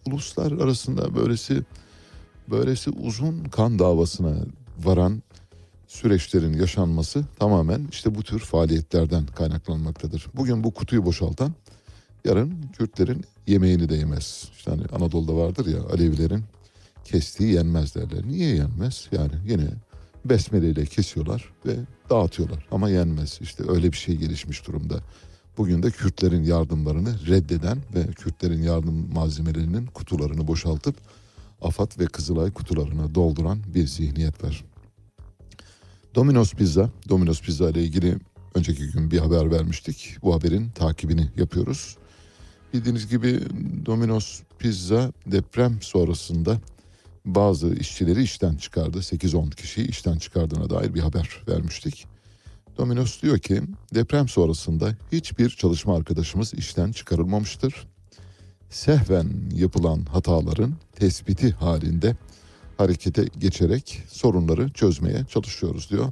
uluslar 0.06 0.52
arasında 0.52 1.16
böylesi 1.16 1.64
böylesi 2.50 2.89
uzun 2.89 3.43
kan 3.43 3.80
davasına 3.80 4.36
varan 4.84 5.24
süreçlerin 5.88 6.54
yaşanması 6.54 7.26
tamamen 7.40 7.88
işte 7.92 8.16
bu 8.16 8.24
tür 8.24 8.40
faaliyetlerden 8.40 9.26
kaynaklanmaktadır. 9.26 10.28
Bugün 10.34 10.64
bu 10.64 10.74
kutuyu 10.74 11.06
boşaltan 11.06 11.54
yarın 12.26 12.54
Kürtlerin 12.78 13.26
yemeğini 13.48 13.90
de 13.90 13.96
yemez. 13.96 14.50
İşte 14.58 14.72
hani 14.72 14.84
Anadolu'da 14.92 15.36
vardır 15.36 15.66
ya 15.66 15.84
Alevilerin 15.94 16.44
kestiği 17.04 17.54
yenmez 17.54 17.96
derler. 17.96 18.28
Niye 18.28 18.56
yenmez? 18.56 19.08
Yani 19.12 19.32
yine 19.48 19.68
besmeleyle 20.26 20.86
kesiyorlar 20.86 21.50
ve 21.66 21.76
dağıtıyorlar 22.10 22.68
ama 22.72 22.90
yenmez. 22.90 23.40
İşte 23.42 23.64
öyle 23.68 23.92
bir 23.92 23.98
şey 23.98 24.16
gelişmiş 24.16 24.68
durumda. 24.68 25.00
Bugün 25.58 25.84
de 25.84 25.92
Kürtlerin 25.92 26.44
yardımlarını 26.44 27.28
reddeden 27.28 27.78
ve 27.96 28.08
Kürtlerin 28.08 28.64
yardım 28.64 29.14
malzemelerinin 29.14 29.86
kutularını 29.86 30.48
boşaltıp 30.48 30.96
AFAD 31.62 32.00
ve 32.00 32.06
Kızılay 32.06 32.52
kutularına 32.52 33.16
dolduran 33.16 33.60
bir 33.76 33.88
zihniyet 33.88 34.44
var. 34.44 34.64
Domino's 36.18 36.53
Pizza, 36.53 36.89
Domino's 37.09 37.41
Pizza 37.41 37.70
ile 37.70 37.84
ilgili 37.84 38.15
önceki 38.55 38.91
gün 38.91 39.11
bir 39.11 39.20
haber 39.20 39.51
vermiştik. 39.51 40.18
Bu 40.24 40.36
haberin 40.36 40.70
takibini 40.70 41.30
yapıyoruz. 41.38 41.97
Bildiğiniz 42.74 43.07
gibi 43.07 43.39
Domino's 43.86 44.41
Pizza 44.59 45.11
deprem 45.26 45.82
sonrasında 45.82 46.57
bazı 47.26 47.76
işçileri 47.76 48.24
işten 48.24 48.55
çıkardı. 48.55 48.97
8-10 48.97 49.55
kişiyi 49.55 49.88
işten 49.88 50.18
çıkardığına 50.18 50.70
dair 50.70 50.93
bir 50.93 50.99
haber 50.99 51.43
vermiştik. 51.47 52.05
Domino's 52.78 53.22
diyor 53.22 53.39
ki 53.39 53.61
deprem 53.93 54.28
sonrasında 54.28 54.95
hiçbir 55.11 55.49
çalışma 55.49 55.97
arkadaşımız 55.97 56.53
işten 56.53 56.91
çıkarılmamıştır. 56.91 57.88
Sehven 58.70 59.30
yapılan 59.53 60.05
hataların 60.05 60.74
tespiti 60.93 61.51
halinde 61.51 62.15
harekete 62.78 63.25
geçerek 63.38 64.03
sorunları 64.07 64.69
çözmeye 64.69 65.25
çalışıyoruz 65.25 65.89
diyor. 65.89 66.05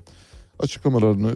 Açıklamalarını 0.60 1.36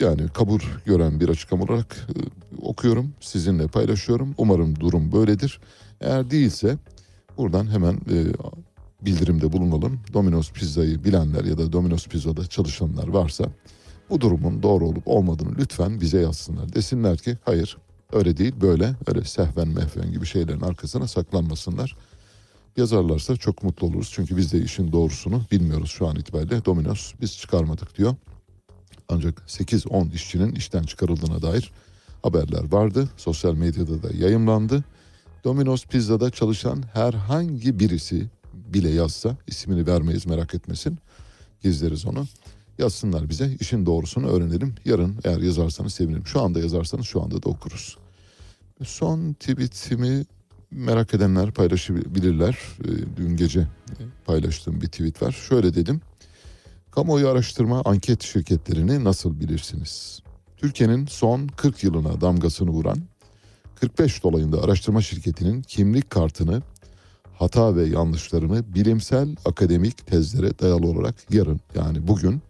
yani 0.00 0.28
kabul 0.28 0.60
gören 0.84 1.20
bir 1.20 1.28
açıklama 1.28 1.64
olarak 1.64 2.06
e, 2.08 2.20
okuyorum, 2.62 3.12
sizinle 3.20 3.66
paylaşıyorum. 3.66 4.34
Umarım 4.38 4.80
durum 4.80 5.12
böyledir. 5.12 5.60
Eğer 6.00 6.30
değilse 6.30 6.76
buradan 7.36 7.70
hemen 7.70 7.94
e, 7.94 8.16
bildirimde 9.02 9.52
bulunalım. 9.52 10.00
Domino's 10.12 10.52
Pizza'yı 10.52 11.04
bilenler 11.04 11.44
ya 11.44 11.58
da 11.58 11.72
Domino's 11.72 12.06
Pizza'da 12.06 12.46
çalışanlar 12.46 13.08
varsa 13.08 13.44
bu 14.10 14.20
durumun 14.20 14.62
doğru 14.62 14.86
olup 14.86 15.08
olmadığını 15.08 15.58
lütfen 15.58 16.00
bize 16.00 16.20
yazsınlar. 16.20 16.72
Desinler 16.72 17.18
ki 17.18 17.38
hayır 17.44 17.76
öyle 18.12 18.36
değil 18.36 18.54
böyle 18.60 18.94
öyle 19.06 19.24
sehven 19.24 19.68
mehven 19.68 20.12
gibi 20.12 20.26
şeylerin 20.26 20.60
arkasına 20.60 21.08
saklanmasınlar. 21.08 21.96
Yazarlarsa 22.78 23.36
çok 23.36 23.62
mutlu 23.62 23.86
oluruz. 23.86 24.10
Çünkü 24.12 24.36
biz 24.36 24.52
de 24.52 24.58
işin 24.58 24.92
doğrusunu 24.92 25.42
bilmiyoruz 25.52 25.90
şu 25.90 26.06
an 26.06 26.16
itibariyle. 26.16 26.64
Domino's 26.64 27.12
biz 27.20 27.38
çıkarmadık 27.38 27.98
diyor. 27.98 28.14
Ancak 29.08 29.38
8-10 29.46 30.12
işçinin 30.14 30.54
işten 30.54 30.82
çıkarıldığına 30.82 31.42
dair 31.42 31.72
haberler 32.22 32.72
vardı. 32.72 33.08
Sosyal 33.16 33.54
medyada 33.54 34.02
da 34.02 34.08
yayımlandı. 34.14 34.84
Domino's 35.44 35.86
Pizza'da 35.86 36.30
çalışan 36.30 36.82
herhangi 36.92 37.80
birisi 37.80 38.26
bile 38.54 38.88
yazsa 38.88 39.36
ismini 39.46 39.86
vermeyiz 39.86 40.26
merak 40.26 40.54
etmesin. 40.54 40.98
Gizleriz 41.62 42.06
onu. 42.06 42.26
Yazsınlar 42.78 43.28
bize 43.28 43.56
işin 43.60 43.86
doğrusunu 43.86 44.28
öğrenelim. 44.28 44.74
Yarın 44.84 45.16
eğer 45.24 45.40
yazarsanız 45.40 45.94
sevinirim. 45.94 46.26
Şu 46.26 46.42
anda 46.42 46.60
yazarsanız 46.60 47.06
şu 47.06 47.22
anda 47.22 47.42
da 47.42 47.48
okuruz. 47.48 47.98
Son 48.84 49.32
tweetimi 49.32 50.24
merak 50.70 51.14
edenler 51.14 51.50
paylaşabilirler. 51.50 52.58
Ee, 52.84 53.16
Dün 53.16 53.36
gece 53.36 53.66
paylaştığım 54.26 54.80
bir 54.80 54.86
tweet 54.86 55.22
var. 55.22 55.32
Şöyle 55.48 55.74
dedim. 55.74 56.00
Kamuoyu 56.90 57.28
araştırma 57.28 57.82
anket 57.84 58.22
şirketlerini 58.22 59.04
nasıl 59.04 59.40
bilirsiniz? 59.40 60.22
Türkiye'nin 60.56 61.06
son 61.06 61.46
40 61.46 61.84
yılına 61.84 62.20
damgasını 62.20 62.70
vuran 62.70 62.98
45 63.74 64.22
dolayında 64.22 64.62
araştırma 64.62 65.02
şirketinin 65.02 65.62
kimlik 65.62 66.10
kartını 66.10 66.62
hata 67.38 67.76
ve 67.76 67.84
yanlışlarını 67.84 68.74
bilimsel 68.74 69.36
akademik 69.44 70.06
tezlere 70.06 70.58
dayalı 70.58 70.86
olarak 70.86 71.14
yarın 71.30 71.60
yani 71.74 72.08
bugün 72.08 72.42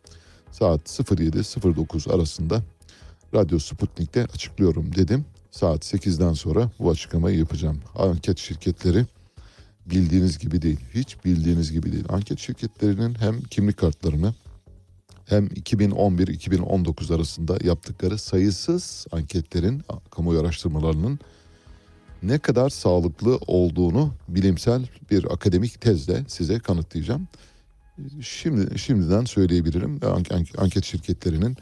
saat 0.52 0.80
07.09 0.80 2.14
arasında 2.14 2.62
Radyo 3.34 3.58
Sputnik'te 3.58 4.24
açıklıyorum 4.24 4.94
dedim. 4.94 5.24
Saat 5.58 5.84
8'den 5.94 6.32
sonra 6.32 6.70
bu 6.78 6.90
açıklamayı 6.90 7.38
yapacağım. 7.38 7.80
Anket 7.94 8.38
şirketleri 8.38 9.06
bildiğiniz 9.86 10.38
gibi 10.38 10.62
değil. 10.62 10.80
Hiç 10.94 11.24
bildiğiniz 11.24 11.72
gibi 11.72 11.92
değil. 11.92 12.04
Anket 12.08 12.38
şirketlerinin 12.38 13.14
hem 13.14 13.40
kimlik 13.40 13.76
kartlarını 13.76 14.34
hem 15.26 15.46
2011-2019 15.46 17.14
arasında 17.14 17.58
yaptıkları 17.64 18.18
sayısız 18.18 19.06
anketlerin, 19.12 19.82
kamuoyu 20.10 20.40
araştırmalarının 20.40 21.18
ne 22.22 22.38
kadar 22.38 22.70
sağlıklı 22.70 23.36
olduğunu 23.46 24.14
bilimsel 24.28 24.88
bir 25.10 25.32
akademik 25.32 25.80
tezle 25.80 26.24
size 26.28 26.58
kanıtlayacağım. 26.58 27.28
Şimdi 28.20 28.78
şimdiden 28.78 29.24
söyleyebilirim. 29.24 29.98
Ank- 29.98 30.58
Anket 30.58 30.84
şirketlerinin 30.84 31.56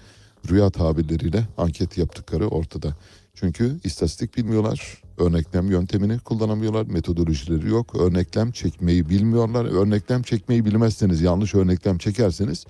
rüya 0.50 0.70
tabirleriyle 0.70 1.44
anket 1.58 1.98
yaptıkları 1.98 2.48
ortada. 2.48 2.96
Çünkü 3.40 3.80
istatistik 3.84 4.36
bilmiyorlar, 4.36 5.02
örneklem 5.18 5.70
yöntemini 5.70 6.18
kullanamıyorlar, 6.18 6.86
metodolojileri 6.86 7.68
yok, 7.68 7.94
örneklem 7.94 8.50
çekmeyi 8.52 9.08
bilmiyorlar. 9.08 9.64
Örneklem 9.64 10.22
çekmeyi 10.22 10.64
bilmezseniz, 10.64 11.20
yanlış 11.20 11.54
örneklem 11.54 11.98
çekerseniz 11.98 12.64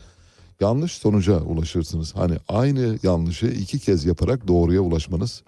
yanlış 0.61 0.93
sonuca 0.93 1.41
ulaşırsınız. 1.41 2.15
Hani 2.17 2.37
aynı 2.49 2.99
yanlışı 3.03 3.47
iki 3.47 3.79
kez 3.79 4.05
yaparak 4.05 4.49
doğruya 4.49 4.81
ulaşmanız 4.81 5.43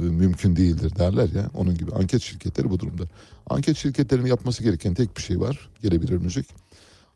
mümkün 0.00 0.56
değildir 0.56 0.96
derler 0.96 1.28
ya. 1.34 1.50
Onun 1.54 1.74
gibi 1.74 1.92
anket 1.92 2.22
şirketleri 2.22 2.70
bu 2.70 2.80
durumda. 2.80 3.02
Anket 3.50 3.76
şirketlerinin 3.76 4.26
yapması 4.26 4.62
gereken 4.62 4.94
tek 4.94 5.16
bir 5.16 5.22
şey 5.22 5.40
var. 5.40 5.68
Gelebilir 5.82 6.16
müzik. 6.16 6.46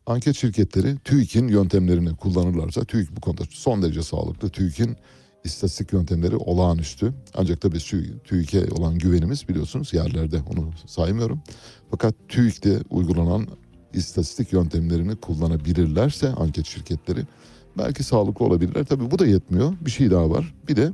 Anket 0.07 0.37
şirketleri 0.37 0.99
TÜİK'in 0.99 1.49
yöntemlerini 1.49 2.17
kullanırlarsa 2.17 2.85
TÜİK 2.85 3.17
bu 3.17 3.21
konuda 3.21 3.43
son 3.51 3.83
derece 3.83 4.03
sağlıklı. 4.03 4.51
TÜİK'in 4.51 4.97
istatistik 5.45 5.93
yöntemleri 5.93 6.37
olağanüstü. 6.37 7.13
Ancak 7.35 7.61
tabii 7.61 7.79
TÜ- 7.79 8.19
TÜİK'e 8.25 8.71
olan 8.71 8.99
güvenimiz 8.99 9.49
biliyorsunuz 9.49 9.95
yerlerde 9.95 10.41
onu 10.51 10.71
saymıyorum. 10.87 11.41
Fakat 11.91 12.15
TÜİK'te 12.29 12.81
uygulanan 12.91 13.47
istatistik 13.93 14.53
yöntemlerini 14.53 15.17
kullanabilirlerse 15.17 16.29
anket 16.29 16.67
şirketleri 16.67 17.21
belki 17.79 18.05
sağlıklı 18.05 18.45
olabilirler. 18.45 18.85
Tabii 18.85 19.11
bu 19.11 19.19
da 19.19 19.27
yetmiyor. 19.27 19.75
Bir 19.81 19.91
şey 19.91 20.11
daha 20.11 20.31
var. 20.31 20.55
Bir 20.69 20.77
de 20.77 20.93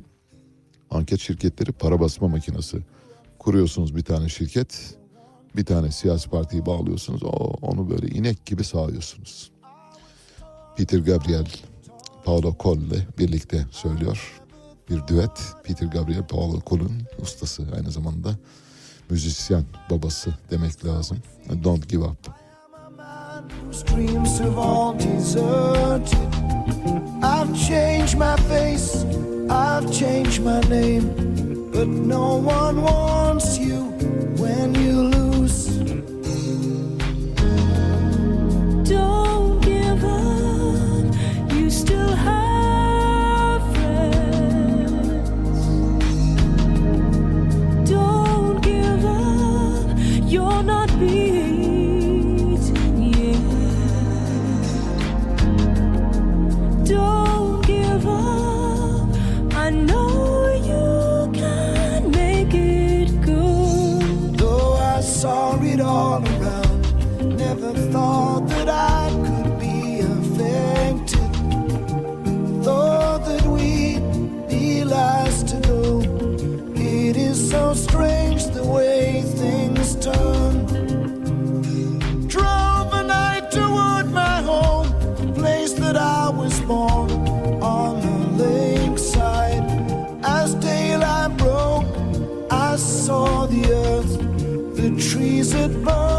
anket 0.91 1.19
şirketleri 1.19 1.71
para 1.71 1.99
basma 1.99 2.27
makinesi. 2.27 2.77
Kuruyorsunuz 3.39 3.95
bir 3.95 4.03
tane 4.03 4.29
şirket, 4.29 4.97
bir 5.55 5.65
tane 5.65 5.91
siyasi 5.91 6.29
partiyi 6.29 6.65
bağlıyorsunuz. 6.65 7.23
O, 7.23 7.29
onu 7.61 7.89
böyle 7.89 8.07
inek 8.07 8.45
gibi 8.45 8.63
sağıyorsunuz. 8.63 9.51
Peter 10.77 10.99
Gabriel, 10.99 11.47
Paolo 12.25 12.55
Colle 12.59 13.07
birlikte 13.17 13.65
söylüyor. 13.71 14.41
Bir 14.89 15.07
düet. 15.07 15.31
Peter 15.63 15.87
Gabriel, 15.87 16.27
Paolo 16.27 16.61
Colle'un 16.67 17.01
ustası 17.21 17.67
aynı 17.75 17.91
zamanda 17.91 18.35
müzisyen 19.09 19.63
babası 19.89 20.33
demek 20.51 20.85
lazım. 20.85 21.17
Don't 21.63 21.89
give 21.89 22.03
up. 22.03 22.49
whose 23.49 23.83
dreams 23.83 24.39
have 24.39 24.57
all 24.57 24.93
deserted. 24.93 26.17
I've 27.21 27.55
changed 27.55 28.17
my 28.17 28.35
face, 28.47 29.03
I've 29.49 29.91
changed 29.91 30.41
my 30.41 30.59
name, 30.61 31.71
but 31.71 31.87
no 31.87 32.37
one 32.37 32.81
wants 32.81 33.57
you 33.57 33.83
when 34.37 34.73
you 34.75 35.03
lose. 35.03 35.18
Still 42.09 42.17
have 42.17 42.38
so 77.49 77.73
strange 77.73 78.45
the 78.53 78.63
way 78.63 79.23
things 79.23 79.95
turn. 79.95 80.67
Drove 82.27 82.93
a 82.93 83.03
night 83.03 83.49
toward 83.49 84.11
my 84.11 84.39
home, 84.43 84.87
the 85.15 85.33
place 85.33 85.73
that 85.73 85.97
I 85.97 86.29
was 86.29 86.59
born 86.61 87.09
on 87.59 88.01
the 88.37 88.43
lakeside. 88.43 89.63
As 90.23 90.53
daylight 90.53 91.35
broke, 91.37 91.87
I 92.51 92.75
saw 92.75 93.47
the 93.47 93.63
earth, 93.73 94.13
the 94.75 94.89
trees 95.09 95.51
had 95.51 95.73
burned 95.83 96.18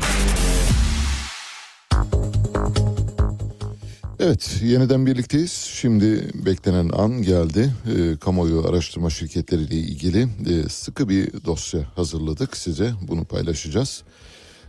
Evet, 4.23 4.59
yeniden 4.63 5.05
birlikteyiz. 5.05 5.51
Şimdi 5.51 6.29
beklenen 6.45 6.89
an 6.89 7.21
geldi. 7.21 7.73
Ee, 7.87 8.17
kamuoyu 8.17 8.67
araştırma 8.67 9.09
şirketleriyle 9.09 9.75
ilgili 9.75 10.27
e, 10.49 10.69
sıkı 10.69 11.09
bir 11.09 11.45
dosya 11.45 11.81
hazırladık 11.95 12.57
size. 12.57 12.91
Bunu 13.07 13.25
paylaşacağız. 13.25 14.03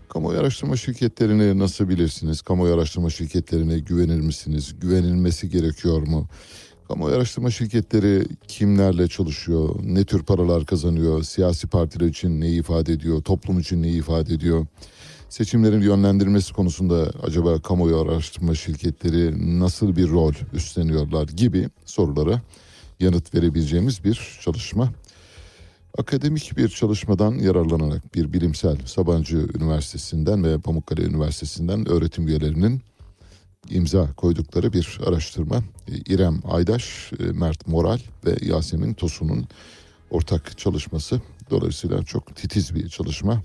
Kamuoyu 0.09 0.40
araştırma 0.40 0.76
şirketlerini 0.76 1.59
nasıl 1.59 1.88
bilirsiniz? 1.88 2.42
Kamuoyu 2.42 2.74
araştırma 2.74 3.11
şirketlerine 3.11 3.78
güvenir 3.78 4.20
misiniz? 4.20 4.74
Güvenilmesi 4.80 5.48
gerekiyor 5.48 6.07
mu? 6.07 6.28
Kamuoyu 6.88 7.16
araştırma 7.16 7.50
şirketleri 7.50 8.26
kimlerle 8.48 9.09
çalışıyor? 9.09 9.74
Ne 9.82 10.05
tür 10.05 10.22
paralar 10.22 10.66
kazanıyor? 10.66 11.22
Siyasi 11.22 11.66
partiler 11.66 12.07
için 12.07 12.40
ne 12.40 12.48
ifade 12.48 12.92
ediyor? 12.92 13.22
Toplum 13.22 13.59
için 13.59 13.82
ne 13.82 13.88
ifade 13.88 14.34
ediyor? 14.34 14.66
Seçimlerin 15.33 15.80
yönlendirmesi 15.80 16.53
konusunda 16.53 17.11
acaba 17.22 17.62
kamuoyu 17.62 18.01
araştırma 18.01 18.55
şirketleri 18.55 19.61
nasıl 19.61 19.97
bir 19.97 20.09
rol 20.09 20.33
üstleniyorlar 20.53 21.28
gibi 21.28 21.68
sorulara 21.85 22.43
yanıt 23.01 23.35
verebileceğimiz 23.35 24.05
bir 24.05 24.39
çalışma. 24.41 24.93
Akademik 25.99 26.57
bir 26.57 26.68
çalışmadan 26.68 27.35
yararlanarak 27.35 28.14
bir 28.14 28.33
bilimsel 28.33 28.76
Sabancı 28.87 29.37
Üniversitesi'nden 29.37 30.45
ve 30.45 30.59
Pamukkale 30.59 31.03
Üniversitesi'nden 31.03 31.89
öğretim 31.89 32.28
üyelerinin 32.28 32.83
imza 33.70 34.12
koydukları 34.12 34.72
bir 34.72 35.01
araştırma. 35.07 35.57
E, 35.89 35.97
İrem 36.14 36.41
Aydaş, 36.45 37.12
e, 37.12 37.24
Mert 37.24 37.68
Moral 37.68 37.99
ve 38.24 38.37
Yasemin 38.47 38.95
Tosun'un 38.95 39.49
ortak 40.11 40.59
çalışması. 40.59 41.20
Dolayısıyla 41.51 42.03
çok 42.03 42.37
titiz 42.37 42.74
bir 42.74 42.89
çalışma. 42.89 43.43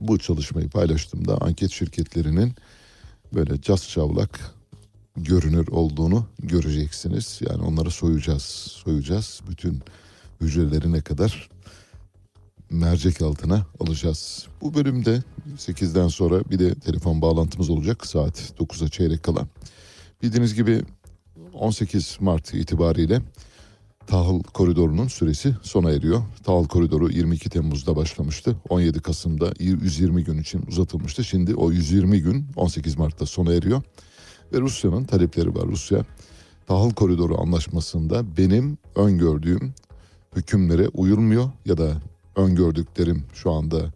Bu 0.00 0.18
çalışmayı 0.18 0.68
paylaştığımda 0.68 1.38
anket 1.40 1.70
şirketlerinin 1.70 2.54
böyle 3.34 3.60
cas 3.60 3.88
çavlak 3.88 4.54
görünür 5.16 5.68
olduğunu 5.68 6.26
göreceksiniz. 6.38 7.40
Yani 7.50 7.62
onları 7.62 7.90
soyacağız, 7.90 8.42
soyacağız. 8.84 9.40
Bütün 9.50 9.80
hücrelerine 10.40 11.00
kadar 11.00 11.48
mercek 12.70 13.22
altına 13.22 13.66
alacağız. 13.80 14.46
Bu 14.60 14.74
bölümde 14.74 15.22
8'den 15.56 16.08
sonra 16.08 16.50
bir 16.50 16.58
de 16.58 16.74
telefon 16.74 17.22
bağlantımız 17.22 17.70
olacak 17.70 18.06
saat 18.06 18.52
9'a 18.60 18.88
çeyrek 18.88 19.22
kala. 19.22 19.46
Bildiğiniz 20.22 20.54
gibi 20.54 20.82
18 21.52 22.16
Mart 22.20 22.54
itibariyle 22.54 23.20
tahıl 24.10 24.42
koridorunun 24.42 25.08
süresi 25.08 25.54
sona 25.62 25.90
eriyor. 25.90 26.22
Tahıl 26.44 26.64
koridoru 26.64 27.10
22 27.10 27.50
Temmuz'da 27.50 27.96
başlamıştı. 27.96 28.56
17 28.68 29.00
Kasım'da 29.00 29.52
120 29.58 30.24
gün 30.24 30.38
için 30.38 30.62
uzatılmıştı. 30.68 31.24
Şimdi 31.24 31.54
o 31.54 31.72
120 31.72 32.20
gün 32.22 32.46
18 32.56 32.98
Mart'ta 32.98 33.26
sona 33.26 33.52
eriyor. 33.52 33.82
Ve 34.52 34.60
Rusya'nın 34.60 35.04
talepleri 35.04 35.54
var. 35.54 35.66
Rusya 35.66 36.04
tahıl 36.66 36.90
koridoru 36.90 37.40
anlaşmasında 37.40 38.36
benim 38.36 38.78
öngördüğüm 38.96 39.74
hükümlere 40.36 40.88
uyulmuyor 40.88 41.50
ya 41.66 41.78
da 41.78 41.92
öngördüklerim 42.36 43.24
şu 43.34 43.50
anda 43.50 43.92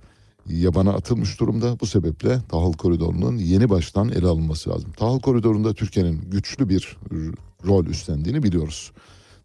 yabana 0.48 0.92
atılmış 0.92 1.40
durumda. 1.40 1.80
Bu 1.80 1.86
sebeple 1.86 2.38
tahıl 2.48 2.72
koridorunun 2.72 3.36
yeni 3.36 3.70
baştan 3.70 4.09
ele 4.09 4.26
alınması 4.26 4.70
lazım. 4.70 4.92
Tahıl 4.92 5.20
koridorunda 5.20 5.74
Türkiye'nin 5.74 6.30
güçlü 6.30 6.68
bir 6.68 6.96
rol 7.66 7.86
üstlendiğini 7.86 8.42
biliyoruz. 8.42 8.92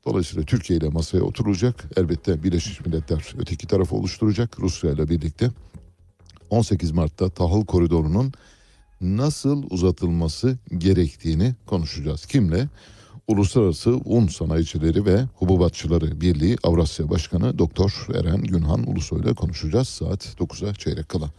Dolayısıyla 0.10 0.44
Türkiye 0.44 0.80
ile 0.80 0.90
masaya 0.90 1.22
oturulacak. 1.22 1.86
Elbette 1.98 2.44
Birleşmiş 2.44 2.86
Milletler 2.86 3.34
öteki 3.40 3.68
tarafı 3.68 3.96
oluşturacak 3.96 4.60
Rusya 4.60 4.92
ile 4.92 5.10
birlikte. 5.10 5.50
18 6.50 6.92
Mart'ta 6.92 7.30
tahıl 7.30 7.66
koridorunun 7.66 8.34
nasıl 9.02 9.64
uzatılması 9.70 10.58
gerektiğini 10.78 11.56
konuşacağız. 11.66 12.26
Kimle? 12.26 12.68
Uluslararası 13.28 13.92
Un 14.06 14.28
Sanayicileri 14.28 15.06
ve 15.06 15.26
Hububatçıları 15.36 16.22
Birliği 16.22 16.58
Avrasya 16.64 17.10
Başkanı 17.10 17.60
Doktor 17.60 18.08
Eren 18.14 18.44
Günhan 18.44 18.90
Ulusoy 18.92 19.22
ile 19.22 19.34
konuşacağız 19.34 19.88
saat 19.88 20.26
9'a 20.26 20.74
çeyrek 20.74 21.10
kala. 21.10 21.32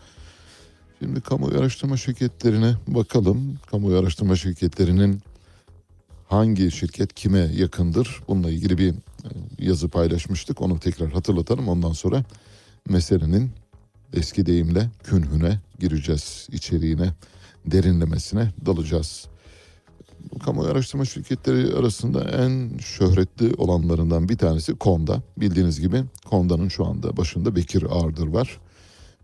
Şimdi 0.99 1.21
kamuoyu 1.21 1.59
araştırma 1.59 1.97
şirketlerine 1.97 2.75
bakalım. 2.89 3.59
Kamuoyu 3.71 3.99
araştırma 3.99 4.37
şirketlerinin 4.37 5.23
hangi 6.31 6.70
şirket 6.70 7.14
kime 7.14 7.39
yakındır? 7.39 8.22
Bununla 8.28 8.51
ilgili 8.51 8.78
bir 8.78 8.91
e, 8.91 8.95
yazı 9.59 9.89
paylaşmıştık. 9.89 10.62
Onu 10.62 10.81
tekrar 10.81 11.12
hatırlatalım. 11.12 11.68
Ondan 11.68 11.93
sonra 11.93 12.24
meselenin 12.89 13.51
eski 14.12 14.47
deyimle 14.47 14.91
künhüne 15.05 15.59
gireceğiz. 15.78 16.49
içeriğine, 16.53 17.12
derinlemesine 17.66 18.51
dalacağız. 18.66 19.26
Kamuoyu 20.45 20.70
araştırma 20.70 21.05
şirketleri 21.05 21.74
arasında 21.76 22.24
en 22.24 22.78
şöhretli 22.78 23.55
olanlarından 23.55 24.28
bir 24.28 24.39
tanesi 24.39 24.74
Konda. 24.74 25.22
Bildiğiniz 25.37 25.81
gibi 25.81 26.05
Konda'nın 26.24 26.68
şu 26.68 26.87
anda 26.87 27.16
başında 27.16 27.57
Bekir 27.57 27.83
Ağırdır 27.83 28.26
var. 28.26 28.61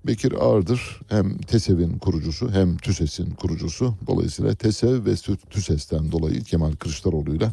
Bekir 0.06 0.32
Ağırdır 0.32 1.00
hem 1.08 1.38
TESEV'in 1.38 1.98
kurucusu 1.98 2.50
hem 2.52 2.76
TÜSES'in 2.76 3.30
kurucusu. 3.30 3.94
Dolayısıyla 4.06 4.54
TESEV 4.54 5.06
ve 5.06 5.14
TÜSES'ten 5.50 6.12
dolayı 6.12 6.42
Kemal 6.44 6.72
Kılıçdaroğlu'yla 6.72 7.52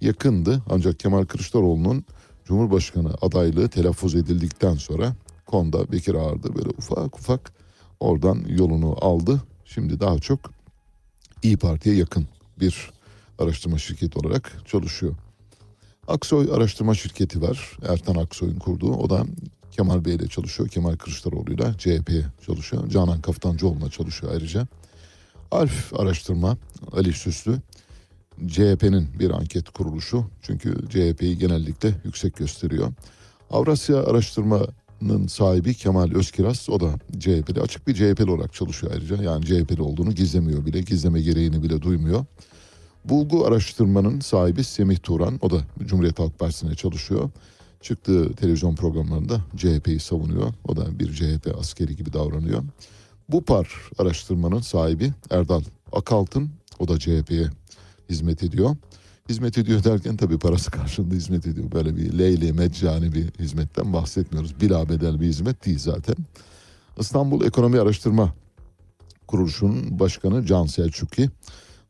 yakındı. 0.00 0.62
Ancak 0.70 1.00
Kemal 1.00 1.24
Kılıçdaroğlu'nun 1.24 2.04
Cumhurbaşkanı 2.44 3.14
adaylığı 3.22 3.68
telaffuz 3.68 4.14
edildikten 4.14 4.74
sonra 4.74 5.14
Konda 5.46 5.92
Bekir 5.92 6.14
Ağırdır 6.14 6.54
böyle 6.54 6.68
ufak 6.68 7.18
ufak 7.18 7.52
oradan 8.00 8.44
yolunu 8.48 8.96
aldı. 9.00 9.42
Şimdi 9.64 10.00
daha 10.00 10.18
çok 10.18 10.40
İyi 11.42 11.56
Parti'ye 11.56 11.96
yakın 11.96 12.26
bir 12.60 12.90
araştırma 13.38 13.78
şirketi 13.78 14.18
olarak 14.18 14.62
çalışıyor. 14.66 15.14
Aksoy 16.08 16.48
Araştırma 16.52 16.94
Şirketi 16.94 17.42
var. 17.42 17.76
Ertan 17.88 18.14
Aksoy'un 18.14 18.58
kurduğu. 18.58 18.92
O 18.92 19.10
da 19.10 19.26
Kemal 19.70 20.04
Bey 20.04 20.14
ile 20.14 20.28
çalışıyor. 20.28 20.68
Kemal 20.68 20.96
Kılıçdaroğlu'yla 20.96 21.78
CHP'ye 21.78 22.24
çalışıyor. 22.46 22.88
Canan 22.88 23.20
Kaftancıoğlu'na 23.20 23.90
çalışıyor 23.90 24.32
ayrıca. 24.32 24.66
Alf 25.50 25.94
Araştırma 26.00 26.56
Ali 26.92 27.12
Süslü 27.12 27.58
CHP'nin 28.46 29.08
bir 29.18 29.30
anket 29.30 29.70
kuruluşu. 29.70 30.24
Çünkü 30.42 30.74
CHP'yi 30.88 31.38
genellikle 31.38 31.94
yüksek 32.04 32.36
gösteriyor. 32.36 32.92
Avrasya 33.50 34.04
Araştırma'nın 34.04 35.26
sahibi 35.26 35.74
Kemal 35.74 36.10
Özkiraz 36.14 36.70
o 36.70 36.80
da 36.80 36.94
CHP'li. 37.18 37.60
Açık 37.60 37.88
bir 37.88 37.94
CHP'li 37.94 38.30
olarak 38.30 38.54
çalışıyor 38.54 38.92
ayrıca. 38.92 39.22
Yani 39.22 39.46
CHP'li 39.46 39.82
olduğunu 39.82 40.12
gizlemiyor 40.12 40.66
bile. 40.66 40.80
Gizleme 40.80 41.20
gereğini 41.20 41.62
bile 41.62 41.82
duymuyor. 41.82 42.24
Bulgu 43.04 43.46
Araştırma'nın 43.46 44.20
sahibi 44.20 44.64
Semih 44.64 44.98
Turan. 45.02 45.38
O 45.42 45.50
da 45.50 45.60
Cumhuriyet 45.86 46.18
Halk 46.18 46.38
Partisi'ne 46.38 46.74
çalışıyor. 46.74 47.30
Çıktığı 47.80 48.32
televizyon 48.34 48.74
programlarında 48.74 49.40
CHP'yi 49.56 50.00
savunuyor. 50.00 50.52
O 50.68 50.76
da 50.76 50.98
bir 50.98 51.12
CHP 51.12 51.58
askeri 51.58 51.96
gibi 51.96 52.12
davranıyor. 52.12 52.62
Bupar 53.28 53.68
araştırmanın 53.98 54.60
sahibi 54.60 55.12
Erdal 55.30 55.62
Akaltın. 55.92 56.50
O 56.78 56.88
da 56.88 56.98
CHP'ye 56.98 57.48
hizmet 58.10 58.42
ediyor. 58.42 58.76
Hizmet 59.28 59.58
ediyor 59.58 59.84
derken 59.84 60.16
tabii 60.16 60.38
parası 60.38 60.70
karşılığında 60.70 61.14
hizmet 61.14 61.46
ediyor. 61.46 61.72
Böyle 61.72 61.96
bir 61.96 62.18
leyli 62.18 62.52
meccani 62.52 63.12
bir 63.12 63.26
hizmetten 63.38 63.92
bahsetmiyoruz. 63.92 64.60
Bila 64.60 64.88
bedel 64.88 65.20
bir 65.20 65.26
hizmet 65.26 65.66
değil 65.66 65.78
zaten. 65.78 66.16
İstanbul 66.98 67.46
Ekonomi 67.46 67.80
Araştırma 67.80 68.34
Kuruluşu'nun 69.26 69.98
başkanı 69.98 70.46
Can 70.46 70.66
Selçukli. 70.66 71.30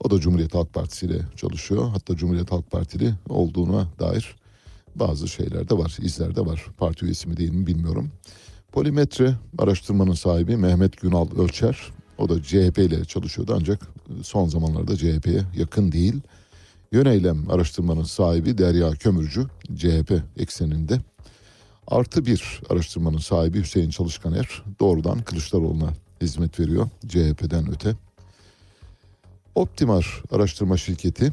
O 0.00 0.10
da 0.10 0.20
Cumhuriyet 0.20 0.54
Halk 0.54 0.74
Partisi 0.74 1.06
ile 1.06 1.20
çalışıyor. 1.36 1.88
Hatta 1.88 2.16
Cumhuriyet 2.16 2.52
Halk 2.52 2.70
Partili 2.70 3.14
olduğuna 3.28 3.88
dair 3.98 4.36
bazı 4.94 5.28
şeyler 5.28 5.68
de 5.68 5.78
var, 5.78 5.96
izler 6.02 6.36
de 6.36 6.46
var. 6.46 6.66
Parti 6.78 7.04
üyesi 7.04 7.28
mi 7.28 7.36
değil 7.36 7.52
mi 7.52 7.66
bilmiyorum. 7.66 8.10
Polimetre 8.72 9.34
araştırmanın 9.58 10.14
sahibi 10.14 10.56
Mehmet 10.56 11.00
Günal 11.00 11.28
Ölçer. 11.38 11.78
O 12.18 12.28
da 12.28 12.42
CHP 12.42 12.78
ile 12.78 13.04
çalışıyordu 13.04 13.54
ancak 13.56 13.88
son 14.22 14.48
zamanlarda 14.48 14.96
CHP'ye 14.96 15.42
yakın 15.56 15.92
değil. 15.92 16.20
Yöneylem 16.92 17.50
araştırmanın 17.50 18.04
sahibi 18.04 18.58
Derya 18.58 18.90
Kömürcü 18.90 19.46
CHP 19.76 20.22
ekseninde. 20.36 21.00
Artı 21.86 22.26
bir 22.26 22.60
araştırmanın 22.70 23.18
sahibi 23.18 23.60
Hüseyin 23.60 23.90
Çalışkaner 23.90 24.62
doğrudan 24.80 25.22
Kılıçdaroğlu'na 25.22 25.92
hizmet 26.20 26.60
veriyor 26.60 26.88
CHP'den 27.08 27.70
öte. 27.70 27.96
Optimar 29.54 30.22
araştırma 30.30 30.76
şirketi 30.76 31.32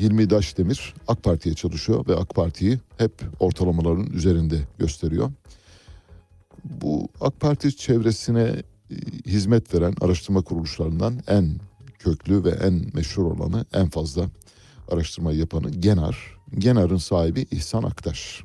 Hilmi 0.00 0.30
Daşdemir 0.30 0.94
AK 1.08 1.22
Parti'ye 1.22 1.54
çalışıyor 1.54 2.06
ve 2.08 2.16
AK 2.16 2.34
Parti'yi 2.34 2.78
hep 2.98 3.12
ortalamaların 3.40 4.06
üzerinde 4.06 4.58
gösteriyor. 4.78 5.30
Bu 6.64 7.08
AK 7.20 7.40
Parti 7.40 7.76
çevresine 7.76 8.42
e, 8.42 8.62
hizmet 9.26 9.74
veren 9.74 9.94
araştırma 10.00 10.42
kuruluşlarından 10.42 11.20
en 11.26 11.60
köklü 11.98 12.44
ve 12.44 12.50
en 12.50 12.82
meşhur 12.94 13.24
olanı, 13.24 13.64
en 13.72 13.88
fazla 13.88 14.28
araştırma 14.90 15.32
yapanı 15.32 15.70
Genar. 15.70 16.36
Genar'ın 16.58 16.96
sahibi 16.96 17.46
İhsan 17.50 17.82
Aktaş. 17.82 18.44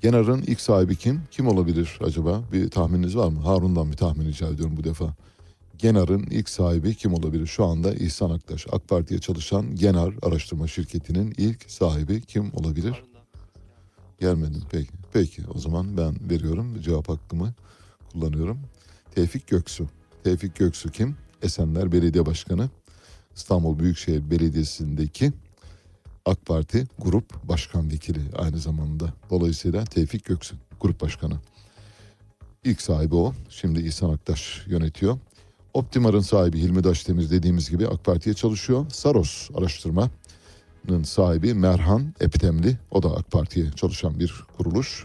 Genar'ın 0.00 0.42
ilk 0.42 0.60
sahibi 0.60 0.96
kim? 0.96 1.22
Kim 1.30 1.48
olabilir 1.48 1.98
acaba? 2.04 2.42
Bir 2.52 2.70
tahmininiz 2.70 3.16
var 3.16 3.28
mı? 3.28 3.40
Harun'dan 3.40 3.92
bir 3.92 3.96
tahmin 3.96 4.26
rica 4.26 4.48
ediyorum 4.48 4.76
bu 4.76 4.84
defa. 4.84 5.14
Genar'ın 5.78 6.22
ilk 6.22 6.48
sahibi 6.48 6.94
kim 6.94 7.14
olabilir? 7.14 7.46
Şu 7.46 7.64
anda 7.64 7.94
İhsan 7.94 8.30
Aktaş. 8.30 8.66
AK 8.72 8.88
Parti'ye 8.88 9.20
çalışan 9.20 9.76
Genar 9.76 10.14
Araştırma 10.22 10.68
Şirketi'nin 10.68 11.34
ilk 11.36 11.70
sahibi 11.70 12.22
kim 12.22 12.54
olabilir? 12.54 13.02
Gelmedin 14.20 14.62
peki. 14.70 14.90
Peki 15.12 15.42
o 15.54 15.58
zaman 15.58 15.96
ben 15.96 16.30
veriyorum 16.30 16.80
cevap 16.82 17.08
hakkımı 17.08 17.54
kullanıyorum. 18.12 18.60
Tevfik 19.14 19.46
Göksu. 19.46 19.88
Tevfik 20.24 20.56
Göksu 20.56 20.90
kim? 20.90 21.16
Esenler 21.42 21.92
Belediye 21.92 22.26
Başkanı. 22.26 22.70
İstanbul 23.36 23.78
Büyükşehir 23.78 24.30
Belediyesi'ndeki 24.30 25.32
AK 26.26 26.46
Parti 26.46 26.86
Grup 26.98 27.48
Başkan 27.48 27.90
Vekili 27.90 28.20
aynı 28.36 28.58
zamanda. 28.58 29.12
Dolayısıyla 29.30 29.84
Tevfik 29.84 30.24
Göksu 30.24 30.56
Grup 30.80 31.00
Başkanı. 31.00 31.34
İlk 32.64 32.82
sahibi 32.82 33.14
o. 33.14 33.34
Şimdi 33.48 33.80
İhsan 33.80 34.10
Aktaş 34.10 34.62
yönetiyor. 34.66 35.18
Optimar'ın 35.78 36.20
sahibi 36.20 36.58
Hilmi 36.58 36.84
Daşdemir 36.84 37.30
dediğimiz 37.30 37.70
gibi 37.70 37.88
AK 37.88 38.04
Parti'ye 38.04 38.34
çalışıyor. 38.34 38.86
Saros 38.92 39.50
Araştırma'nın 39.54 41.02
sahibi 41.02 41.54
Merhan 41.54 42.14
Eptemli. 42.20 42.78
O 42.90 43.02
da 43.02 43.16
AK 43.16 43.30
Parti'ye 43.30 43.70
çalışan 43.72 44.20
bir 44.20 44.34
kuruluş. 44.56 45.04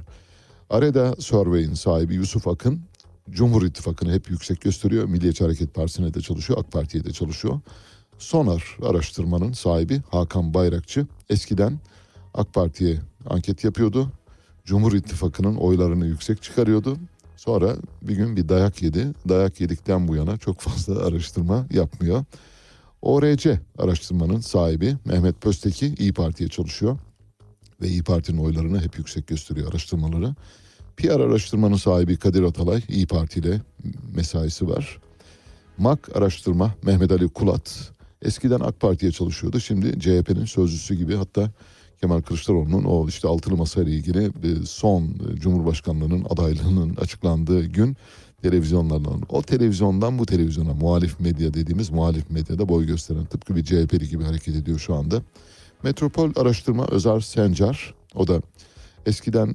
Areda 0.70 1.16
Survey'in 1.20 1.74
sahibi 1.74 2.16
Yusuf 2.16 2.48
Akın. 2.48 2.82
Cumhur 3.30 3.64
İttifakı'nı 3.64 4.14
hep 4.14 4.30
yüksek 4.30 4.62
gösteriyor. 4.62 5.06
Milliyetçi 5.06 5.44
Hareket 5.44 5.74
Partisi'ne 5.74 6.14
de 6.14 6.22
çalışıyor. 6.22 6.60
AK 6.60 6.72
Parti'ye 6.72 7.04
de 7.04 7.12
çalışıyor. 7.12 7.60
Sonar 8.18 8.78
araştırmanın 8.82 9.52
sahibi 9.52 10.02
Hakan 10.12 10.54
Bayrakçı. 10.54 11.08
Eskiden 11.30 11.80
AK 12.34 12.54
Parti'ye 12.54 13.00
anket 13.30 13.64
yapıyordu. 13.64 14.12
Cumhur 14.66 14.94
İttifakı'nın 14.94 15.56
oylarını 15.56 16.06
yüksek 16.06 16.42
çıkarıyordu. 16.44 16.98
Sonra 17.36 17.76
bir 18.02 18.16
gün 18.16 18.36
bir 18.36 18.50
dayak 18.50 18.82
yedi. 18.82 19.08
Dayak 19.30 19.62
yedikten 19.62 20.08
bu 20.08 20.16
yana 20.16 20.38
çok 20.38 20.60
fazla 20.60 21.06
araştırma 21.08 21.66
yapmıyor. 21.72 22.26
ORC 23.02 23.60
araştırmanın 23.78 24.40
sahibi 24.40 24.96
Mehmet 25.06 25.42
Pösteki 25.42 25.96
İyi 26.00 26.14
Parti'ye 26.14 26.50
çalışıyor. 26.50 27.00
Ve 27.82 27.88
İyi 27.88 28.04
Parti'nin 28.04 28.38
oylarını 28.38 28.82
hep 28.82 28.98
yüksek 28.98 29.28
gösteriyor 29.28 29.72
araştırmaları. 29.72 30.36
PR 30.98 31.20
araştırmanın 31.20 31.76
sahibi 31.76 32.18
Kadir 32.18 32.44
Atalay 32.44 32.82
İyi 32.90 33.08
Parti 33.08 33.40
ile 33.40 33.62
mesaisi 34.16 34.68
var. 34.68 35.00
MAK 35.78 36.18
araştırma 36.18 36.76
Mehmet 36.84 37.12
Ali 37.12 37.28
Kulat 37.28 37.92
eskiden 38.22 38.60
AK 38.60 38.80
Parti'ye 38.80 39.12
çalışıyordu. 39.12 39.60
Şimdi 39.60 40.00
CHP'nin 40.00 40.46
sözcüsü 40.46 40.96
gibi 40.96 41.16
hatta 41.16 41.52
Kemal 42.04 42.22
Kılıçdaroğlu'nun 42.22 42.84
o 42.84 43.08
işte 43.08 43.28
altılı 43.28 43.58
masa 43.58 43.84
ile 43.84 43.92
ilgili 43.92 44.26
e, 44.26 44.66
son 44.66 45.04
e, 45.04 45.36
Cumhurbaşkanlığının 45.36 46.26
adaylığının 46.30 46.96
açıklandığı 46.96 47.66
gün 47.66 47.98
televizyonlardan 48.42 49.22
o 49.30 49.42
televizyondan 49.42 50.20
bu 50.20 50.26
televizyona 50.26 50.74
muhalif 50.74 51.20
medya 51.20 51.54
dediğimiz 51.54 51.90
muhalif 51.90 52.30
medyada 52.30 52.70
boy 52.70 52.86
gösteren 52.86 53.26
tıpkı 53.26 53.56
bir 53.56 53.64
CHP'li 53.64 54.10
gibi 54.10 54.24
hareket 54.24 54.56
ediyor 54.56 54.80
şu 54.80 54.96
anda. 54.96 55.22
Metropol 55.84 56.32
Araştırma 56.36 56.86
Özer 56.86 57.20
Sencar 57.20 57.94
o 58.16 58.28
da 58.28 58.42
eskiden 59.06 59.54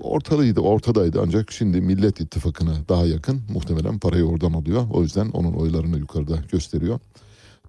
ortalıydı 0.00 0.60
ortadaydı 0.60 1.20
ancak 1.22 1.52
şimdi 1.52 1.80
Millet 1.80 2.20
İttifakı'na 2.20 2.74
daha 2.88 3.06
yakın 3.06 3.42
muhtemelen 3.54 3.98
parayı 3.98 4.24
oradan 4.24 4.52
alıyor. 4.52 4.86
O 4.92 5.02
yüzden 5.02 5.30
onun 5.30 5.52
oylarını 5.52 5.98
yukarıda 5.98 6.36
gösteriyor. 6.52 7.00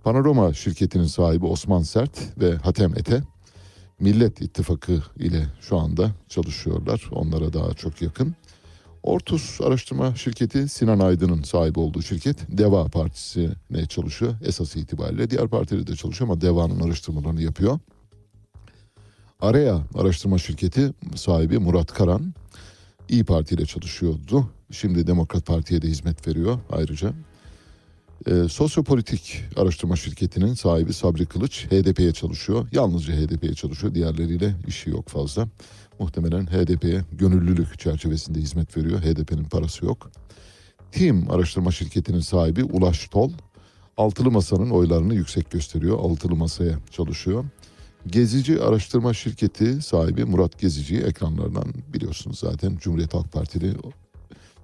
Panorama 0.04 0.54
şirketinin 0.54 1.08
sahibi 1.08 1.46
Osman 1.46 1.82
Sert 1.82 2.40
ve 2.40 2.56
Hatem 2.56 2.94
Ete 2.98 3.24
Millet 4.00 4.42
İttifakı 4.42 5.02
ile 5.16 5.46
şu 5.62 5.78
anda 5.78 6.12
çalışıyorlar. 6.30 7.10
Onlara 7.12 7.54
daha 7.54 7.74
çok 7.74 8.02
yakın. 8.02 8.36
Ortus 9.04 9.62
araştırma 9.62 10.16
şirketi 10.16 10.70
Sinan 10.70 11.00
Aydın'ın 11.00 11.42
sahibi 11.42 11.80
olduğu 11.80 12.02
şirket 12.02 12.38
Deva 12.58 12.86
Partisi'ne 12.88 13.86
çalışıyor 13.86 14.36
esas 14.46 14.76
itibariyle. 14.76 15.30
Diğer 15.30 15.48
partileri 15.48 15.88
de 15.88 15.96
çalışıyor 15.96 16.30
ama 16.30 16.42
Deva'nın 16.42 16.80
araştırmalarını 16.80 17.42
yapıyor. 17.42 17.80
Araya 19.42 19.82
araştırma 19.96 20.38
şirketi 20.38 20.94
sahibi 21.16 21.58
Murat 21.58 21.94
Karan 21.94 22.34
İyi 23.10 23.24
Parti 23.24 23.56
ile 23.56 23.66
çalışıyordu. 23.66 24.50
Şimdi 24.72 25.08
Demokrat 25.08 25.46
Parti'ye 25.46 25.82
de 25.82 25.88
hizmet 25.88 26.28
veriyor 26.28 26.60
ayrıca. 26.72 27.14
E, 28.26 28.50
sosyopolitik 28.50 29.44
araştırma 29.56 29.96
şirketinin 29.96 30.54
sahibi 30.54 30.94
Sabri 30.94 31.26
Kılıç 31.26 31.66
HDP'ye 31.66 32.14
çalışıyor. 32.14 32.68
Yalnızca 32.72 33.14
HDP'ye 33.14 33.54
çalışıyor. 33.54 33.94
Diğerleriyle 33.96 34.56
işi 34.68 34.90
yok 34.90 35.10
fazla. 35.10 35.48
Muhtemelen 36.00 36.46
HDP'ye 36.46 37.02
gönüllülük 37.12 37.80
çerçevesinde 37.80 38.40
hizmet 38.40 38.78
veriyor. 38.78 39.02
HDP'nin 39.02 39.44
parası 39.44 39.86
yok. 39.86 40.12
Team 40.92 41.32
araştırma 41.32 41.72
şirketinin 41.72 42.20
sahibi 42.20 42.64
Ulaş 42.64 43.08
Tol. 43.08 43.32
Altılı 43.98 44.32
Masa'nın 44.32 44.70
oylarını 44.70 45.16
yüksek 45.16 45.52
gösteriyor. 45.52 46.00
Altılı 46.00 46.36
Masa'ya 46.36 46.80
çalışıyor. 46.92 47.46
Gezici 48.08 48.62
Araştırma 48.62 49.14
Şirketi 49.14 49.82
sahibi 49.82 50.26
Murat 50.26 50.60
Gezici'yi 50.60 51.02
ekranlardan 51.02 51.74
biliyorsunuz 51.94 52.40
zaten 52.40 52.78
Cumhuriyet 52.78 53.14
Halk 53.14 53.32
Partili 53.32 53.74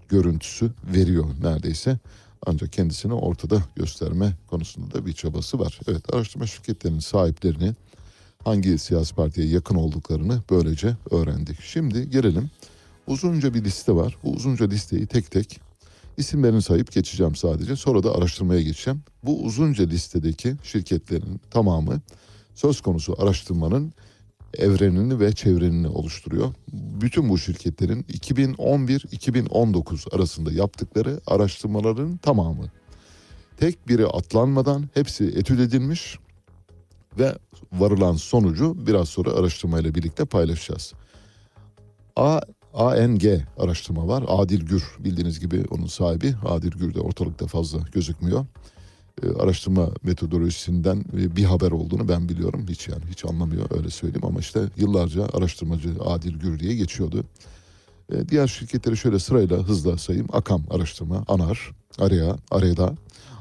görüntüsü 0.09 0.71
veriyor 0.95 1.25
neredeyse. 1.43 1.99
Ancak 2.45 2.73
kendisini 2.73 3.13
ortada 3.13 3.61
gösterme 3.75 4.33
konusunda 4.47 4.93
da 4.93 5.05
bir 5.05 5.13
çabası 5.13 5.59
var. 5.59 5.79
Evet 5.87 6.13
araştırma 6.13 6.47
şirketlerinin 6.47 6.99
sahiplerini 6.99 7.73
hangi 8.43 8.77
siyasi 8.77 9.15
partiye 9.15 9.47
yakın 9.47 9.75
olduklarını 9.75 10.41
böylece 10.49 10.95
öğrendik. 11.11 11.61
Şimdi 11.61 12.09
gelelim 12.09 12.49
uzunca 13.07 13.53
bir 13.53 13.63
liste 13.63 13.95
var. 13.95 14.17
Bu 14.23 14.31
uzunca 14.31 14.65
listeyi 14.65 15.07
tek 15.07 15.31
tek 15.31 15.59
İsimlerini 16.17 16.61
sayıp 16.61 16.91
geçeceğim 16.91 17.35
sadece. 17.35 17.75
Sonra 17.75 18.03
da 18.03 18.15
araştırmaya 18.15 18.61
geçeceğim. 18.61 19.01
Bu 19.23 19.43
uzunca 19.43 19.85
listedeki 19.85 20.55
şirketlerin 20.63 21.41
tamamı 21.51 22.01
söz 22.55 22.81
konusu 22.81 23.15
araştırmanın 23.21 23.93
evrenini 24.57 25.19
ve 25.19 25.31
çevrenini 25.31 25.87
oluşturuyor. 25.87 26.53
Bütün 26.73 27.29
bu 27.29 27.37
şirketlerin 27.37 28.03
2011-2019 28.03 30.15
arasında 30.15 30.51
yaptıkları 30.51 31.21
araştırmaların 31.27 32.17
tamamı 32.17 32.65
tek 33.57 33.87
biri 33.87 34.07
atlanmadan 34.07 34.89
hepsi 34.93 35.25
etüt 35.25 35.59
edilmiş 35.59 36.17
ve 37.19 37.35
varılan 37.73 38.13
sonucu 38.13 38.87
biraz 38.87 39.09
sonra 39.09 39.31
araştırmayla 39.31 39.95
birlikte 39.95 40.25
paylaşacağız. 40.25 40.93
A, 42.15 42.39
ANG 42.73 43.23
araştırma 43.57 44.07
var. 44.07 44.23
Adil 44.27 44.65
Gür 44.65 44.83
bildiğiniz 44.99 45.39
gibi 45.39 45.65
onun 45.69 45.87
sahibi. 45.87 46.35
Adil 46.45 46.71
Gür 46.71 46.93
de 46.93 46.99
ortalıkta 46.99 47.47
fazla 47.47 47.79
gözükmüyor. 47.91 48.45
Ee, 49.21 49.29
araştırma 49.29 49.89
metodolojisinden 50.03 51.05
e, 51.17 51.35
bir 51.35 51.43
haber 51.43 51.71
olduğunu 51.71 52.07
ben 52.09 52.29
biliyorum. 52.29 52.65
Hiç 52.69 52.87
yani 52.87 53.03
hiç 53.11 53.25
anlamıyor 53.25 53.65
öyle 53.77 53.89
söyleyeyim 53.89 54.25
ama 54.25 54.39
işte 54.39 54.61
yıllarca 54.77 55.27
araştırmacı 55.33 55.89
Adil 56.05 56.39
Gür 56.39 56.59
diye 56.59 56.75
geçiyordu. 56.75 57.23
Ee, 58.13 58.29
diğer 58.29 58.47
şirketleri 58.47 58.97
şöyle 58.97 59.19
sırayla 59.19 59.57
hızla 59.57 59.97
sayayım. 59.97 60.27
Akam 60.33 60.63
Araştırma, 60.69 61.23
Anar, 61.27 61.71
Area, 61.99 62.37
Areda, 62.51 62.93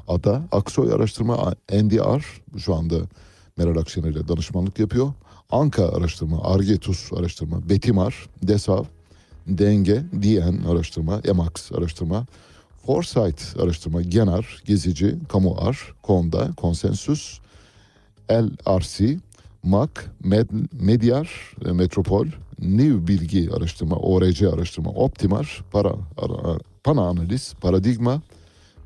Ada, 0.07 0.41
Aksoy 0.51 0.93
Araştırma, 0.93 1.55
NDR 1.71 2.25
şu 2.57 2.75
anda 2.75 2.95
Meral 3.57 3.77
Akşener 3.77 4.09
ile 4.09 4.27
danışmanlık 4.27 4.79
yapıyor. 4.79 5.13
Anka 5.51 5.89
Araştırma, 5.89 6.43
Argetus 6.43 7.13
Araştırma, 7.13 7.69
Betimar, 7.69 8.29
Desav, 8.43 8.83
Denge, 9.47 10.03
DN 10.13 10.67
Araştırma, 10.67 11.21
Emax 11.23 11.71
Araştırma, 11.71 12.25
Foresight 12.85 13.55
Araştırma, 13.59 14.01
Genar, 14.01 14.61
Gezici, 14.65 15.15
Kamuar, 15.29 15.93
Konda, 16.01 16.51
Konsensus, 16.57 17.39
LRC, 18.29 19.19
MAC, 19.63 19.89
Med, 20.23 20.49
Medyar, 20.71 21.55
e, 21.65 21.71
Metropol, 21.71 22.27
New 22.59 23.07
Bilgi 23.07 23.49
Araştırma, 23.53 23.95
ORC 23.95 24.49
Araştırma, 24.49 24.89
Optimar, 24.89 25.63
Para, 25.71 25.95
Ara- 26.17 26.59
Pana 26.83 27.01
Analiz, 27.01 27.53
Paradigma, 27.61 28.21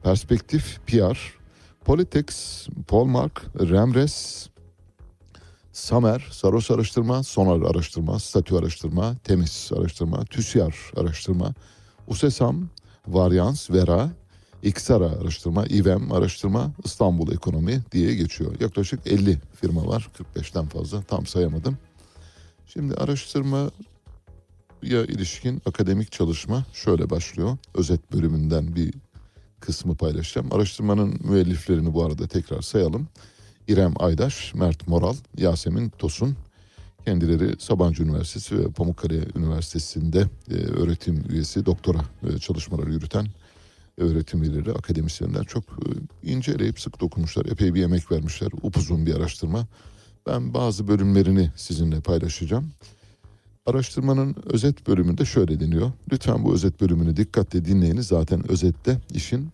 Perspektif, 0.04 0.80
PR, 0.88 1.18
Politex, 1.86 2.28
Polmark, 2.88 3.41
Remres, 3.60 4.48
Samer, 5.72 6.28
Saros 6.32 6.72
Araştırma, 6.72 7.24
Sonar 7.24 7.70
Araştırma, 7.72 8.20
Statü 8.20 8.56
Araştırma, 8.56 9.16
Temiz 9.24 9.72
Araştırma, 9.78 10.26
TÜSİAR 10.26 10.76
Araştırma, 10.98 11.54
USESAM, 12.08 12.70
Varyans, 13.08 13.72
Vera, 13.72 14.10
İksara 14.64 15.05
Araştırma, 15.05 15.66
İVEM 15.66 16.12
Araştırma, 16.12 16.72
İstanbul 16.84 17.32
Ekonomi 17.32 17.82
diye 17.91 18.16
geçiyor. 18.16 18.55
Yaklaşık 18.60 19.08
50 19.08 19.38
firma 19.62 19.88
var, 19.88 20.10
45'ten 20.36 20.66
fazla 20.66 21.01
tam 21.01 21.26
sayamadım. 21.26 21.78
Şimdi 22.68 22.95
araştırmaya 22.95 23.72
ilişkin 24.84 25.62
akademik 25.66 26.12
çalışma 26.12 26.66
şöyle 26.74 27.10
başlıyor. 27.10 27.58
Özet 27.74 28.14
bölümünden 28.14 28.76
bir 28.76 28.93
kısmı 29.60 29.95
paylaşacağım. 29.95 30.53
Araştırmanın 30.53 31.20
müelliflerini 31.24 31.93
bu 31.93 32.05
arada 32.05 32.28
tekrar 32.28 32.62
sayalım. 32.62 33.08
İrem 33.68 33.93
Aydaş, 33.99 34.53
Mert 34.53 34.88
Moral, 34.88 35.16
Yasemin 35.38 35.89
Tosun. 35.89 36.38
Kendileri 37.08 37.55
Sabancı 37.60 38.03
Üniversitesi 38.03 38.60
ve 38.60 38.72
Pamukkale 38.72 39.20
Üniversitesi'nde 39.36 40.26
e, 40.51 40.53
öğretim 40.53 41.24
üyesi, 41.30 41.66
doktora 41.66 41.97
e, 42.24 42.38
çalışmaları 42.38 42.91
yürüten 42.91 43.28
öğretim 43.97 44.43
üyeleri, 44.43 44.72
akademisyenler 44.72 45.43
çok 45.43 45.64
e, 45.64 45.88
inceleyip 46.32 46.80
sık 46.80 47.01
dokunmuşlar. 47.01 47.45
Epey 47.45 47.74
bir 47.74 47.84
emek 47.84 48.12
vermişler. 48.12 48.49
Upuzun 48.62 49.05
bir 49.05 49.16
araştırma. 49.16 49.68
Ben 50.28 50.53
bazı 50.53 50.88
bölümlerini 50.88 51.51
sizinle 51.55 52.01
paylaşacağım. 52.01 52.72
Araştırmanın 53.66 54.36
özet 54.45 54.88
bölümünde 54.88 55.26
şöyle 55.26 55.60
deniyor. 55.60 55.91
Lütfen 56.12 56.43
bu 56.43 56.53
özet 56.53 56.82
bölümünü 56.82 57.18
dikkatle 57.18 57.66
dinleyiniz. 57.66 58.08
Zaten 58.08 58.51
özette 58.51 59.01
işin 59.14 59.49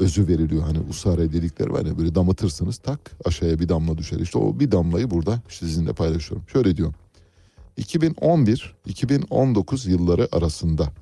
özü 0.00 0.28
veriliyor. 0.28 0.62
Hani 0.62 0.80
usare 0.80 1.32
dedikleri 1.32 1.72
var 1.72 1.86
ya 1.86 1.98
böyle 1.98 2.14
damıtırsınız 2.14 2.78
tak 2.78 3.10
aşağıya 3.24 3.58
bir 3.58 3.68
damla 3.68 3.98
düşer. 3.98 4.20
İşte 4.20 4.38
o 4.38 4.60
bir 4.60 4.70
damlayı 4.70 5.10
burada 5.10 5.40
sizinle 5.48 5.92
paylaşıyorum. 5.92 6.46
Şöyle 6.52 6.76
diyor. 6.76 6.92
2011-2019 7.78 9.90
yılları 9.90 10.28
arasında 10.32 10.92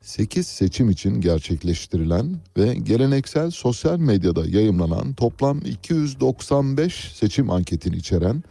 8 0.00 0.46
seçim 0.46 0.90
için 0.90 1.20
gerçekleştirilen 1.20 2.36
ve 2.56 2.74
geleneksel 2.74 3.50
sosyal 3.50 3.98
medyada 3.98 4.46
yayımlanan 4.46 5.14
toplam 5.14 5.58
295 5.58 7.12
seçim 7.14 7.50
anketini 7.50 7.96
içeren 7.96 8.42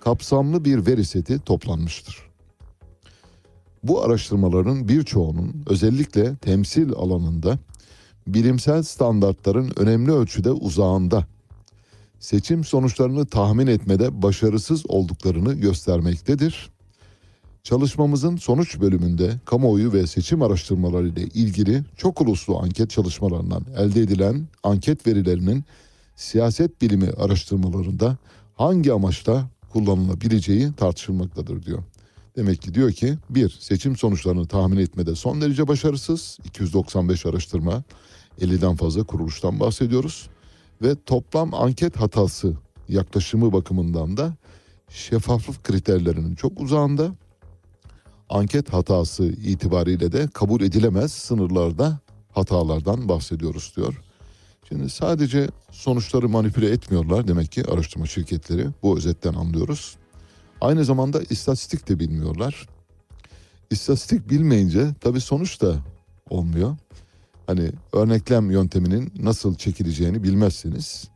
kapsamlı 0.00 0.64
bir 0.64 0.86
veri 0.86 1.04
seti 1.04 1.38
toplanmıştır. 1.38 2.30
Bu 3.82 4.02
araştırmaların 4.02 4.88
birçoğunun 4.88 5.64
özellikle 5.66 6.36
temsil 6.36 6.92
alanında 6.92 7.58
bilimsel 8.26 8.82
standartların 8.82 9.72
önemli 9.76 10.12
ölçüde 10.12 10.50
uzağında 10.50 11.26
seçim 12.18 12.64
sonuçlarını 12.64 13.26
tahmin 13.26 13.66
etmede 13.66 14.22
başarısız 14.22 14.90
olduklarını 14.90 15.54
göstermektedir. 15.54 16.70
Çalışmamızın 17.62 18.36
sonuç 18.36 18.80
bölümünde 18.80 19.40
kamuoyu 19.44 19.92
ve 19.92 20.06
seçim 20.06 20.42
araştırmaları 20.42 21.08
ile 21.08 21.22
ilgili 21.22 21.82
çok 21.96 22.20
uluslu 22.20 22.58
anket 22.58 22.90
çalışmalarından 22.90 23.64
elde 23.76 24.00
edilen 24.00 24.48
anket 24.62 25.06
verilerinin 25.06 25.64
siyaset 26.16 26.82
bilimi 26.82 27.10
araştırmalarında 27.10 28.16
hangi 28.54 28.92
amaçla 28.92 29.48
kullanılabileceği 29.72 30.72
tartışılmaktadır 30.72 31.62
diyor. 31.62 31.82
Demek 32.36 32.62
ki 32.62 32.74
diyor 32.74 32.92
ki 32.92 33.18
bir 33.30 33.50
seçim 33.60 33.96
sonuçlarını 33.96 34.46
tahmin 34.46 34.76
etmede 34.76 35.14
son 35.14 35.40
derece 35.40 35.68
başarısız 35.68 36.38
295 36.44 37.26
araştırma 37.26 37.82
50'den 38.40 38.76
fazla 38.76 39.02
kuruluştan 39.02 39.60
bahsediyoruz 39.60 40.28
ve 40.82 40.94
toplam 41.06 41.54
anket 41.54 41.96
hatası 41.96 42.56
yaklaşımı 42.88 43.52
bakımından 43.52 44.16
da 44.16 44.34
şeffaflık 44.88 45.64
kriterlerinin 45.64 46.34
çok 46.34 46.60
uzağında 46.60 47.14
anket 48.28 48.72
hatası 48.72 49.24
itibariyle 49.24 50.12
de 50.12 50.28
kabul 50.34 50.60
edilemez 50.60 51.12
sınırlarda 51.12 51.98
hatalardan 52.32 53.08
bahsediyoruz 53.08 53.72
diyor. 53.76 54.02
Şimdi 54.68 54.90
sadece 54.90 55.48
sonuçları 55.70 56.28
manipüle 56.28 56.70
etmiyorlar 56.70 57.28
demek 57.28 57.52
ki 57.52 57.64
araştırma 57.64 58.06
şirketleri 58.06 58.66
bu 58.82 58.96
özetten 58.96 59.34
anlıyoruz. 59.34 59.96
Aynı 60.60 60.84
zamanda 60.84 61.22
istatistik 61.30 61.88
de 61.88 61.98
bilmiyorlar. 61.98 62.68
İstatistik 63.70 64.30
bilmeyince 64.30 64.94
tabii 65.00 65.20
sonuç 65.20 65.60
da 65.60 65.74
olmuyor. 66.30 66.76
Hani 67.50 67.72
örneklem 67.92 68.50
yönteminin 68.50 69.12
nasıl 69.18 69.54
çekileceğini 69.54 70.22
bilmezseniz 70.22 71.08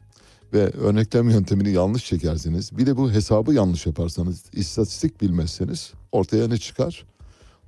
ve 0.53 0.71
örneklem 0.71 1.31
yöntemini 1.31 1.71
yanlış 1.71 2.05
çekerseniz 2.05 2.79
bir 2.79 2.87
de 2.87 2.97
bu 2.97 3.11
hesabı 3.13 3.55
yanlış 3.55 3.87
yaparsanız 3.87 4.45
istatistik 4.53 5.21
bilmezseniz 5.21 5.93
ortaya 6.13 6.49
ne 6.49 6.59
çıkar? 6.59 7.07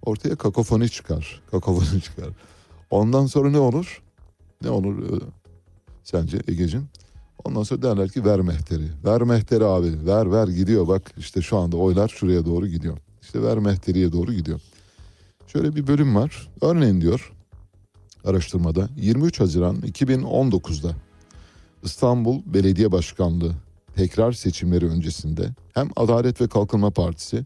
Ortaya 0.02 0.36
kakofoni 0.36 0.90
çıkar. 0.90 1.42
Kakofoni 1.50 2.02
çıkar. 2.02 2.28
Ondan 2.90 3.26
sonra 3.26 3.50
ne 3.50 3.58
olur? 3.58 4.02
Ne 4.62 4.70
olur 4.70 5.02
e, 5.02 5.24
sence 6.04 6.38
Egeciğim? 6.48 6.88
Ondan 7.44 7.62
sonra 7.62 7.82
derler 7.82 8.08
ki 8.08 8.24
ver 8.24 8.40
mehteri. 8.40 8.88
Ver 9.04 9.22
mehteri 9.22 9.64
abi. 9.64 10.06
Ver 10.06 10.32
ver 10.32 10.48
gidiyor 10.48 10.88
bak 10.88 11.12
işte 11.18 11.42
şu 11.42 11.56
anda 11.56 11.76
oylar 11.76 12.08
şuraya 12.08 12.46
doğru 12.46 12.66
gidiyor. 12.66 12.98
İşte 13.22 13.42
ver 13.42 13.58
mehteriye 13.58 14.12
doğru 14.12 14.32
gidiyor. 14.32 14.60
Şöyle 15.46 15.76
bir 15.76 15.86
bölüm 15.86 16.16
var. 16.16 16.48
Örneğin 16.60 17.00
diyor 17.00 17.32
araştırmada 18.26 18.88
23 18.96 19.40
Haziran 19.40 19.76
2019'da 19.76 20.94
İstanbul 21.82 22.42
Belediye 22.46 22.92
Başkanlığı 22.92 23.52
tekrar 23.96 24.32
seçimleri 24.32 24.86
öncesinde 24.86 25.48
hem 25.74 25.88
Adalet 25.96 26.40
ve 26.40 26.48
Kalkınma 26.48 26.90
Partisi 26.90 27.44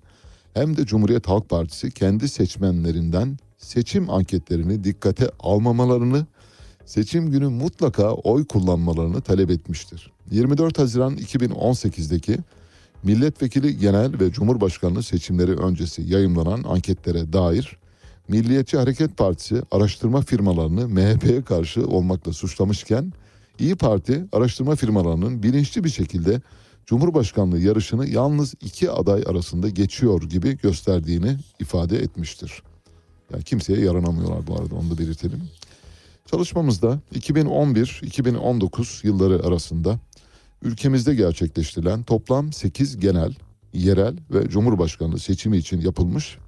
hem 0.54 0.76
de 0.76 0.86
Cumhuriyet 0.86 1.28
Halk 1.28 1.48
Partisi 1.48 1.90
kendi 1.90 2.28
seçmenlerinden 2.28 3.38
seçim 3.58 4.10
anketlerini 4.10 4.84
dikkate 4.84 5.30
almamalarını, 5.40 6.26
seçim 6.86 7.30
günü 7.30 7.48
mutlaka 7.48 8.12
oy 8.12 8.44
kullanmalarını 8.44 9.20
talep 9.20 9.50
etmiştir. 9.50 10.12
24 10.30 10.78
Haziran 10.78 11.16
2018'deki 11.16 12.38
milletvekili 13.02 13.78
genel 13.78 14.20
ve 14.20 14.32
cumhurbaşkanlığı 14.32 15.02
seçimleri 15.02 15.56
öncesi 15.56 16.02
yayımlanan 16.02 16.62
anketlere 16.62 17.32
dair 17.32 17.78
Milliyetçi 18.30 18.76
Hareket 18.76 19.16
Partisi 19.16 19.62
araştırma 19.70 20.20
firmalarını 20.20 20.88
MHP'ye 20.88 21.42
karşı 21.42 21.86
olmakla 21.86 22.32
suçlamışken 22.32 23.12
İyi 23.58 23.76
Parti 23.76 24.24
araştırma 24.32 24.76
firmalarının 24.76 25.42
bilinçli 25.42 25.84
bir 25.84 25.88
şekilde 25.88 26.40
Cumhurbaşkanlığı 26.86 27.58
yarışını 27.58 28.08
yalnız 28.08 28.54
iki 28.60 28.90
aday 28.90 29.22
arasında 29.26 29.68
geçiyor 29.68 30.22
gibi 30.22 30.58
gösterdiğini 30.58 31.36
ifade 31.60 31.98
etmiştir. 31.98 32.62
Yani 33.32 33.44
kimseye 33.44 33.80
yaranamıyorlar 33.80 34.46
bu 34.46 34.54
arada 34.54 34.74
onu 34.74 34.90
da 34.90 34.98
belirtelim. 34.98 35.42
Çalışmamızda 36.26 37.00
2011-2019 37.14 39.06
yılları 39.06 39.46
arasında 39.46 39.98
ülkemizde 40.62 41.14
gerçekleştirilen 41.14 42.02
toplam 42.02 42.52
8 42.52 43.00
genel, 43.00 43.34
yerel 43.72 44.16
ve 44.30 44.48
cumhurbaşkanlığı 44.48 45.18
seçimi 45.18 45.56
için 45.56 45.80
yapılmış 45.80 46.38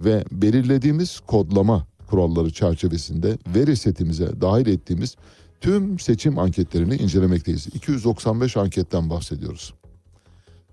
ve 0.00 0.24
belirlediğimiz 0.32 1.20
kodlama 1.20 1.86
kuralları 2.06 2.52
çerçevesinde 2.52 3.38
veri 3.54 3.76
setimize 3.76 4.40
dahil 4.40 4.66
ettiğimiz 4.66 5.16
tüm 5.60 5.98
seçim 5.98 6.38
anketlerini 6.38 6.94
incelemekteyiz. 6.94 7.66
295 7.74 8.56
anketten 8.56 9.10
bahsediyoruz. 9.10 9.74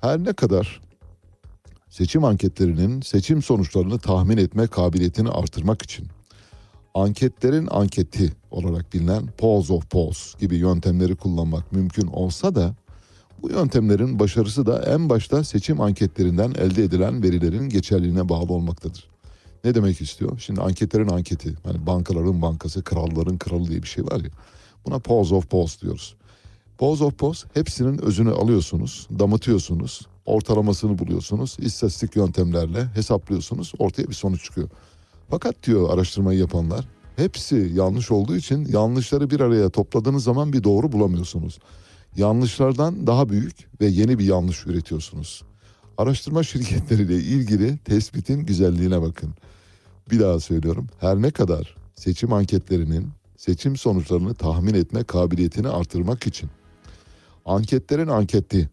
Her 0.01 0.23
ne 0.23 0.33
kadar 0.33 0.81
seçim 1.89 2.23
anketlerinin 2.23 3.01
seçim 3.01 3.41
sonuçlarını 3.41 3.99
tahmin 3.99 4.37
etme 4.37 4.67
kabiliyetini 4.67 5.29
artırmak 5.29 5.81
için 5.81 6.07
anketlerin 6.93 7.67
anketi 7.71 8.33
olarak 8.51 8.93
bilinen 8.93 9.27
polls 9.37 9.71
of 9.71 9.89
polls 9.89 10.35
gibi 10.39 10.55
yöntemleri 10.55 11.15
kullanmak 11.15 11.71
mümkün 11.71 12.07
olsa 12.07 12.55
da 12.55 12.75
bu 13.41 13.49
yöntemlerin 13.49 14.19
başarısı 14.19 14.65
da 14.65 14.83
en 14.83 15.09
başta 15.09 15.43
seçim 15.43 15.81
anketlerinden 15.81 16.51
elde 16.51 16.83
edilen 16.83 17.23
verilerin 17.23 17.69
geçerliliğine 17.69 18.29
bağlı 18.29 18.53
olmaktadır. 18.53 19.14
Ne 19.65 19.75
demek 19.75 20.01
istiyor? 20.01 20.39
Şimdi 20.39 20.61
anketlerin 20.61 21.09
anketi, 21.09 21.53
hani 21.63 21.85
bankaların 21.85 22.41
bankası, 22.41 22.83
kralların 22.83 23.37
kralı 23.37 23.67
diye 23.67 23.83
bir 23.83 23.87
şey 23.87 24.03
var 24.03 24.19
ya. 24.19 24.29
Buna 24.85 24.99
polls 24.99 25.31
of 25.31 25.49
polls 25.49 25.81
diyoruz. 25.81 26.15
Polls 26.77 27.01
of 27.01 27.17
polls 27.17 27.43
hepsinin 27.53 27.97
özünü 27.97 28.31
alıyorsunuz, 28.31 29.07
damıtıyorsunuz, 29.19 30.01
ortalamasını 30.25 30.99
buluyorsunuz, 30.99 31.57
istatistik 31.59 32.15
yöntemlerle 32.15 32.85
hesaplıyorsunuz, 32.85 33.73
ortaya 33.79 34.07
bir 34.07 34.13
sonuç 34.13 34.43
çıkıyor. 34.43 34.69
Fakat 35.29 35.55
diyor 35.63 35.93
araştırmayı 35.93 36.39
yapanlar, 36.39 36.87
hepsi 37.15 37.71
yanlış 37.73 38.11
olduğu 38.11 38.35
için 38.35 38.65
yanlışları 38.65 39.29
bir 39.29 39.39
araya 39.39 39.69
topladığınız 39.69 40.23
zaman 40.23 40.53
bir 40.53 40.63
doğru 40.63 40.91
bulamıyorsunuz. 40.91 41.59
Yanlışlardan 42.15 43.07
daha 43.07 43.29
büyük 43.29 43.81
ve 43.81 43.85
yeni 43.85 44.19
bir 44.19 44.25
yanlış 44.25 44.65
üretiyorsunuz. 44.65 45.43
Araştırma 45.97 46.43
şirketleriyle 46.43 47.15
ilgili 47.15 47.77
tespitin 47.77 48.45
güzelliğine 48.45 49.01
bakın. 49.01 49.33
Bir 50.11 50.19
daha 50.19 50.39
söylüyorum. 50.39 50.87
Her 50.99 51.21
ne 51.21 51.31
kadar 51.31 51.75
seçim 51.95 52.33
anketlerinin 52.33 53.09
seçim 53.37 53.77
sonuçlarını 53.77 54.33
tahmin 54.33 54.73
etme 54.73 55.03
kabiliyetini 55.03 55.69
artırmak 55.69 56.27
için 56.27 56.49
anketlerin 57.45 58.07
anketi, 58.07 58.69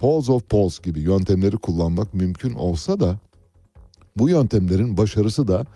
polls 0.00 0.28
of 0.28 0.48
polls 0.48 0.80
gibi 0.80 1.00
yöntemleri 1.00 1.56
kullanmak 1.56 2.14
mümkün 2.14 2.54
olsa 2.54 3.00
da 3.00 3.18
bu 4.16 4.28
yöntemlerin 4.28 4.96
başarısı 4.96 5.48
da 5.48 5.66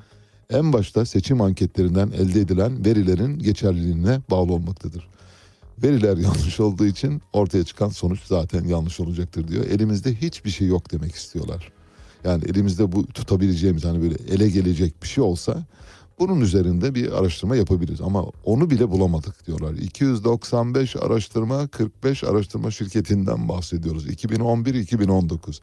en 0.51 0.73
başta 0.73 1.06
seçim 1.06 1.40
anketlerinden 1.40 2.09
elde 2.09 2.40
edilen 2.40 2.85
verilerin 2.85 3.39
geçerliliğine 3.39 4.20
bağlı 4.31 4.52
olmaktadır. 4.52 5.09
Veriler 5.82 6.16
yanlış 6.16 6.61
olduğu 6.61 6.86
için 6.86 7.23
ortaya 7.32 7.65
çıkan 7.65 7.89
sonuç 7.89 8.20
zaten 8.24 8.65
yanlış 8.65 9.01
olacaktır 9.01 9.48
diyor. 9.48 9.65
Elimizde 9.65 10.15
hiçbir 10.15 10.51
şey 10.51 10.69
yok 10.69 10.93
demek 10.93 11.15
istiyorlar. 11.15 11.73
Yani 12.24 12.44
elimizde 12.44 12.92
bu 12.92 13.06
tutabileceğimiz 13.06 13.84
hani 13.84 14.02
böyle 14.02 14.14
ele 14.34 14.48
gelecek 14.51 15.02
bir 15.02 15.09
şey 15.09 15.24
olsa 15.24 15.64
bunun 16.18 16.40
üzerinde 16.40 16.94
bir 16.94 17.12
araştırma 17.12 17.56
yapabiliriz. 17.56 18.01
Ama 18.01 18.24
onu 18.44 18.70
bile 18.70 18.90
bulamadık 18.90 19.46
diyorlar. 19.46 19.74
295 19.74 20.96
araştırma 20.96 21.66
45 21.66 22.24
araştırma 22.24 22.70
şirketinden 22.70 23.48
bahsediyoruz. 23.48 24.09
2011-2019. 24.09 25.60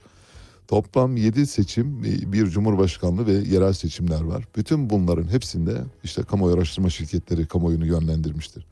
Toplam 0.67 1.17
7 1.17 1.47
seçim, 1.47 2.03
bir 2.03 2.47
cumhurbaşkanlığı 2.47 3.27
ve 3.27 3.31
yerel 3.31 3.73
seçimler 3.73 4.21
var. 4.21 4.43
Bütün 4.55 4.89
bunların 4.89 5.27
hepsinde 5.27 5.83
işte 6.03 6.23
kamuoyu 6.23 6.55
araştırma 6.55 6.89
şirketleri 6.89 7.47
kamuoyunu 7.47 7.85
yönlendirmiştir. 7.85 8.65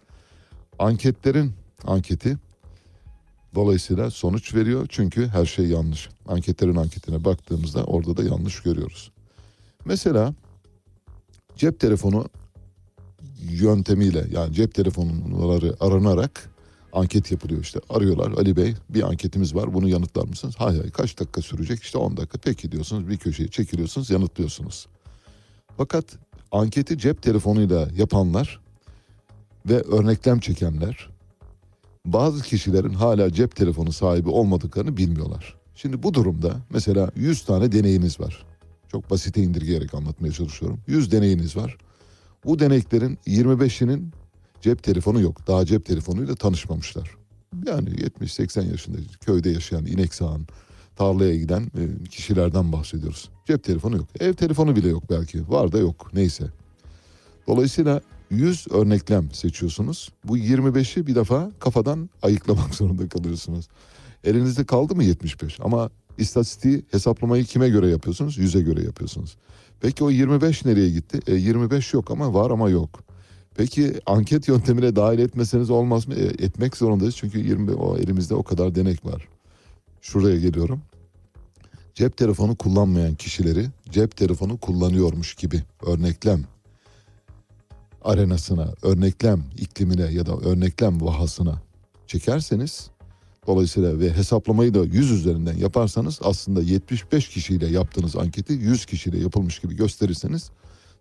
Anketlerin 0.80 1.54
anketi 1.84 2.38
dolayısıyla 3.56 4.12
sonuç 4.12 4.56
veriyor 4.56 4.86
çünkü 4.90 5.28
her 5.28 5.46
şey 5.46 5.66
yanlış. 5.66 6.10
Anketlerin 6.28 6.76
anketine 6.76 7.26
baktığımızda 7.26 7.84
orada 7.84 8.18
da 8.18 8.24
yanlış 8.24 8.62
görüyoruz. 8.62 9.12
Mesela 9.86 10.34
cep 11.56 11.80
telefonu 11.80 12.26
yöntemiyle 13.42 14.26
yani 14.32 14.54
cep 14.54 14.74
telefonları 14.74 15.76
aranarak 15.80 16.50
anket 16.94 17.32
yapılıyor 17.32 17.62
işte. 17.62 17.80
Arıyorlar 17.90 18.32
Ali 18.32 18.56
Bey 18.56 18.76
bir 18.90 19.04
anketimiz 19.04 19.56
var 19.56 19.74
bunu 19.74 19.90
yanıtlar 19.90 20.28
mısınız? 20.28 20.56
Hay 20.58 20.78
hay 20.78 20.90
kaç 20.90 21.20
dakika 21.20 21.42
sürecek? 21.42 21.84
İşte 21.84 21.98
10 21.98 22.18
dakika. 22.18 22.38
Peki 22.38 22.72
diyorsunuz 22.72 23.10
bir 23.10 23.18
köşeye 23.18 23.48
çekiliyorsunuz 23.48 24.10
yanıtlıyorsunuz. 24.10 24.88
Fakat 25.78 26.06
anketi 26.52 26.98
cep 26.98 27.22
telefonuyla 27.22 27.88
yapanlar 27.98 28.60
ve 29.66 29.82
örneklem 29.82 30.40
çekenler 30.40 31.10
bazı 32.06 32.44
kişilerin 32.44 32.94
hala 32.94 33.34
cep 33.34 33.56
telefonu 33.56 33.92
sahibi 33.92 34.30
olmadıklarını 34.30 34.98
bilmiyorlar. 34.98 35.56
Şimdi 35.76 36.04
bu 36.04 36.14
durumda 36.14 36.58
mesela 36.70 37.12
100 37.16 37.46
tane 37.46 37.72
deneyiniz 37.72 38.20
var. 38.20 38.46
Çok 38.92 39.10
basite 39.10 39.42
indirgeyerek 39.42 39.94
anlatmaya 39.94 40.32
çalışıyorum. 40.32 40.80
100 40.88 41.12
deneyiniz 41.12 41.56
var. 41.58 41.78
Bu 42.46 42.60
deneklerin 42.60 43.18
25'inin 43.28 44.12
cep 44.62 44.84
telefonu 44.84 45.22
yok. 45.22 45.48
Daha 45.48 45.66
cep 45.66 45.86
telefonuyla 45.86 46.36
tanışmamışlar. 46.36 47.18
Yani 47.68 47.90
70-80 47.90 48.72
yaşında 48.72 48.98
köyde 49.22 49.50
yaşayan 49.50 49.86
inek 49.86 50.14
sağan, 50.14 50.48
tarlaya 50.96 51.36
giden 51.36 51.62
e, 51.62 52.04
kişilerden 52.10 52.72
bahsediyoruz. 52.72 53.30
Cep 53.46 53.64
telefonu 53.64 53.98
yok. 53.98 54.08
Ev 54.20 54.34
telefonu 54.34 54.76
bile 54.76 54.88
yok 54.88 55.04
belki. 55.10 55.50
Var 55.50 55.72
da 55.72 55.78
yok 55.78 56.12
neyse. 56.14 56.46
Dolayısıyla 57.48 58.02
100 58.30 58.68
örneklem 58.72 59.32
seçiyorsunuz. 59.32 60.10
Bu 60.24 60.38
25'i 60.38 61.08
bir 61.08 61.16
defa 61.16 61.52
kafadan 61.60 62.10
ayıklamak 62.22 62.76
zorunda 62.76 63.10
kalıyorsunuz. 63.10 63.68
Elinizde 64.24 64.66
kaldı 64.66 64.96
mı 64.96 65.04
75? 65.04 65.60
Ama 65.60 65.90
istatistiği 66.18 66.86
hesaplamayı 66.92 67.46
kime 67.46 67.70
göre 67.70 67.88
yapıyorsunuz? 67.88 68.38
100'e 68.38 68.62
göre 68.62 68.84
yapıyorsunuz. 68.84 69.38
Peki 69.82 70.04
o 70.04 70.10
25 70.10 70.66
nereye 70.66 70.90
gitti? 70.90 71.20
E, 71.28 71.36
25 71.36 71.94
yok 71.94 72.12
ama 72.12 72.34
var 72.34 72.52
ama 72.52 72.70
yok. 72.70 73.04
Peki 73.56 73.94
anket 74.06 74.48
yöntemine 74.48 74.96
dahil 74.96 75.20
etmeseniz 75.20 75.70
olmaz 75.70 76.08
mı? 76.08 76.16
E, 76.16 76.26
etmek 76.26 76.78
zorundayız 76.78 77.16
çünkü 77.16 77.40
20 77.40 77.72
o 77.72 77.98
elimizde 77.98 78.36
o 78.36 78.44
kadar 78.44 78.76
denek 78.76 79.06
var. 79.06 79.28
Şuraya 80.02 80.38
geliyorum. 80.38 80.82
Cep 81.96 82.18
telefonu 82.18 82.56
kullanmayan 82.56 83.16
kişileri 83.16 83.66
cep 83.90 84.18
telefonu 84.18 84.58
kullanıyormuş 84.58 85.36
gibi 85.36 85.64
örneklem 85.86 86.44
arenasına, 88.02 88.74
örneklem 88.82 89.44
iklimine 89.58 90.12
ya 90.12 90.26
da 90.26 90.38
örneklem 90.38 91.02
vahasına 91.02 91.62
çekerseniz 92.08 92.90
dolayısıyla 93.48 94.00
ve 94.00 94.14
hesaplamayı 94.14 94.74
da 94.74 94.86
100 94.86 95.12
üzerinden 95.12 95.58
yaparsanız 95.58 96.20
aslında 96.24 96.62
75 96.62 97.30
kişiyle 97.30 97.68
yaptığınız 97.68 98.16
anketi 98.16 98.54
100 98.54 98.86
kişiyle 98.86 99.20
yapılmış 99.20 99.60
gibi 99.60 99.76
gösterirseniz 99.76 100.52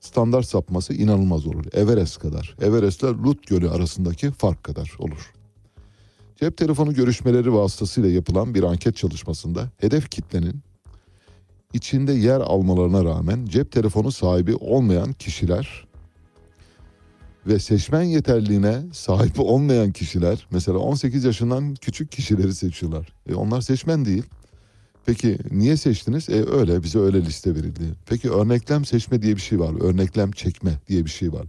standart 0.00 0.46
sapması 0.46 0.94
inanılmaz 0.94 1.46
olur. 1.46 1.64
Everest 1.72 2.18
kadar. 2.18 2.56
Everest 2.60 3.02
ile 3.02 3.10
Lut 3.10 3.46
Gölü 3.46 3.70
arasındaki 3.70 4.30
fark 4.30 4.64
kadar 4.64 4.92
olur. 4.98 5.32
Cep 6.40 6.56
telefonu 6.56 6.94
görüşmeleri 6.94 7.54
vasıtasıyla 7.54 8.10
yapılan 8.10 8.54
bir 8.54 8.62
anket 8.62 8.96
çalışmasında 8.96 9.70
hedef 9.78 10.10
kitlenin 10.10 10.60
içinde 11.72 12.12
yer 12.12 12.40
almalarına 12.40 13.04
rağmen 13.04 13.46
cep 13.46 13.72
telefonu 13.72 14.12
sahibi 14.12 14.54
olmayan 14.54 15.12
kişiler 15.12 15.87
ve 17.46 17.58
seçmen 17.58 18.02
yeterliğine 18.02 18.82
sahip 18.92 19.40
olmayan 19.40 19.92
kişiler 19.92 20.46
mesela 20.50 20.78
18 20.78 21.24
yaşından 21.24 21.74
küçük 21.74 22.12
kişileri 22.12 22.54
seçiyorlar. 22.54 23.12
E 23.28 23.34
onlar 23.34 23.60
seçmen 23.60 24.04
değil. 24.04 24.24
Peki 25.06 25.38
niye 25.50 25.76
seçtiniz? 25.76 26.28
E 26.28 26.50
öyle 26.50 26.82
bize 26.82 26.98
öyle 26.98 27.24
liste 27.24 27.54
verildi. 27.54 27.82
Peki 28.06 28.30
örneklem 28.30 28.84
seçme 28.84 29.22
diye 29.22 29.36
bir 29.36 29.40
şey 29.40 29.60
var. 29.60 29.80
Örneklem 29.80 30.32
çekme 30.32 30.72
diye 30.88 31.04
bir 31.04 31.10
şey 31.10 31.32
var. 31.32 31.46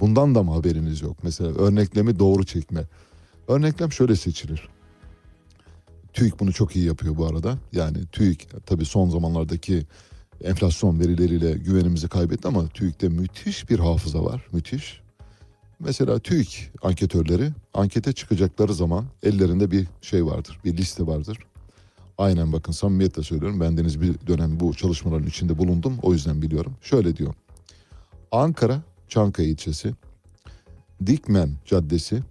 Bundan 0.00 0.34
da 0.34 0.42
mı 0.42 0.52
haberiniz 0.52 1.02
yok? 1.02 1.16
Mesela 1.22 1.50
örneklemi 1.50 2.18
doğru 2.18 2.46
çekme. 2.46 2.84
Örneklem 3.48 3.92
şöyle 3.92 4.16
seçilir. 4.16 4.68
TÜİK 6.12 6.40
bunu 6.40 6.52
çok 6.52 6.76
iyi 6.76 6.84
yapıyor 6.84 7.16
bu 7.16 7.26
arada. 7.26 7.58
Yani 7.72 8.06
TÜİK 8.12 8.48
tabii 8.66 8.84
son 8.84 9.10
zamanlardaki 9.10 9.86
enflasyon 10.44 11.00
verileriyle 11.00 11.52
güvenimizi 11.52 12.08
kaybetti 12.08 12.48
ama 12.48 12.68
TÜİK'te 12.68 13.08
müthiş 13.08 13.70
bir 13.70 13.78
hafıza 13.78 14.24
var. 14.24 14.46
Müthiş. 14.52 15.00
Mesela 15.80 16.18
TÜİK 16.18 16.70
anketörleri 16.82 17.50
ankete 17.74 18.12
çıkacakları 18.12 18.74
zaman 18.74 19.04
ellerinde 19.22 19.70
bir 19.70 19.86
şey 20.02 20.26
vardır. 20.26 20.60
Bir 20.64 20.76
liste 20.76 21.06
vardır. 21.06 21.38
Aynen 22.18 22.52
bakın 22.52 22.72
samimiyetle 22.72 23.22
söylüyorum. 23.22 23.60
Ben 23.60 23.76
deniz 23.76 24.00
bir 24.00 24.26
dönem 24.26 24.60
bu 24.60 24.74
çalışmaların 24.74 25.26
içinde 25.26 25.58
bulundum. 25.58 25.98
O 26.02 26.12
yüzden 26.12 26.42
biliyorum. 26.42 26.74
Şöyle 26.82 27.16
diyor. 27.16 27.34
Ankara 28.32 28.82
Çankaya 29.08 29.48
ilçesi 29.48 29.94
Dikmen 31.06 31.50
Caddesi 31.66 32.22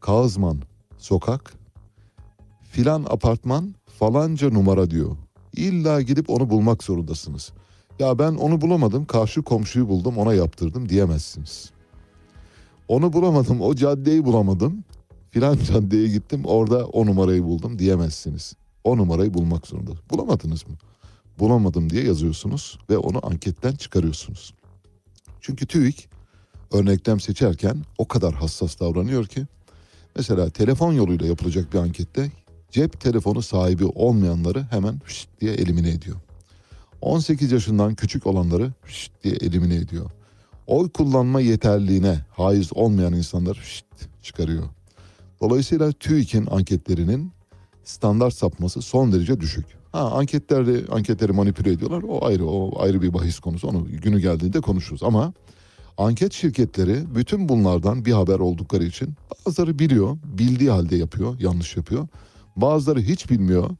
Kağızman 0.00 0.62
Sokak 0.98 1.52
filan 2.62 3.06
apartman 3.08 3.74
falanca 3.98 4.50
numara 4.50 4.90
diyor. 4.90 5.16
İlla 5.56 6.02
gidip 6.02 6.30
onu 6.30 6.50
bulmak 6.50 6.82
zorundasınız. 6.82 7.52
Ya 7.98 8.18
ben 8.18 8.32
onu 8.32 8.60
bulamadım 8.60 9.04
karşı 9.04 9.42
komşuyu 9.42 9.88
buldum 9.88 10.18
ona 10.18 10.34
yaptırdım 10.34 10.88
diyemezsiniz. 10.88 11.70
Onu 12.88 13.12
bulamadım, 13.12 13.60
o 13.60 13.74
caddeyi 13.74 14.24
bulamadım. 14.24 14.84
Filan 15.30 15.58
caddeye 15.72 16.08
gittim, 16.08 16.42
orada 16.44 16.86
o 16.86 17.06
numarayı 17.06 17.44
buldum 17.44 17.78
diyemezsiniz. 17.78 18.54
O 18.84 18.96
numarayı 18.96 19.34
bulmak 19.34 19.66
zorunda. 19.66 19.90
Bulamadınız 20.10 20.68
mı? 20.68 20.74
Bulamadım 21.38 21.90
diye 21.90 22.04
yazıyorsunuz 22.04 22.78
ve 22.90 22.98
onu 22.98 23.26
anketten 23.26 23.72
çıkarıyorsunuz. 23.72 24.54
Çünkü 25.40 25.66
TÜİK 25.66 26.08
örneklem 26.72 27.20
seçerken 27.20 27.76
o 27.98 28.08
kadar 28.08 28.34
hassas 28.34 28.80
davranıyor 28.80 29.26
ki 29.26 29.46
mesela 30.16 30.50
telefon 30.50 30.92
yoluyla 30.92 31.26
yapılacak 31.26 31.72
bir 31.72 31.78
ankette 31.78 32.30
cep 32.70 33.00
telefonu 33.00 33.42
sahibi 33.42 33.84
olmayanları 33.84 34.66
hemen 34.70 35.00
diye 35.40 35.52
elimine 35.52 35.90
ediyor. 35.90 36.16
18 37.00 37.52
yaşından 37.52 37.94
küçük 37.94 38.26
olanları 38.26 38.72
diye 39.24 39.34
elimine 39.34 39.74
ediyor. 39.74 40.10
Oy 40.72 40.88
kullanma 40.88 41.40
yeterliğine 41.40 42.18
haiz 42.30 42.72
olmayan 42.74 43.12
insanları 43.12 43.58
şşt 43.58 43.84
çıkarıyor. 44.22 44.64
Dolayısıyla 45.40 45.92
TÜİK'in 45.92 46.46
anketlerinin 46.46 47.32
standart 47.84 48.34
sapması 48.34 48.82
son 48.82 49.12
derece 49.12 49.40
düşük. 49.40 49.66
Ha 49.92 50.10
anketlerde 50.10 50.84
anketleri 50.92 51.32
manipüle 51.32 51.72
ediyorlar. 51.72 52.02
O 52.02 52.26
ayrı 52.26 52.46
o 52.46 52.82
ayrı 52.82 53.02
bir 53.02 53.14
bahis 53.14 53.38
konusu. 53.38 53.68
Onu 53.68 53.86
günü 54.02 54.20
geldiğinde 54.20 54.60
konuşuruz 54.60 55.02
ama 55.02 55.32
anket 55.98 56.32
şirketleri 56.32 57.14
bütün 57.14 57.48
bunlardan 57.48 58.04
bir 58.04 58.12
haber 58.12 58.38
oldukları 58.38 58.84
için 58.84 59.14
bazıları 59.46 59.78
biliyor, 59.78 60.18
bildiği 60.24 60.70
halde 60.70 60.96
yapıyor, 60.96 61.40
yanlış 61.40 61.76
yapıyor. 61.76 62.08
Bazıları 62.56 63.00
hiç 63.00 63.30
bilmiyor. 63.30 63.70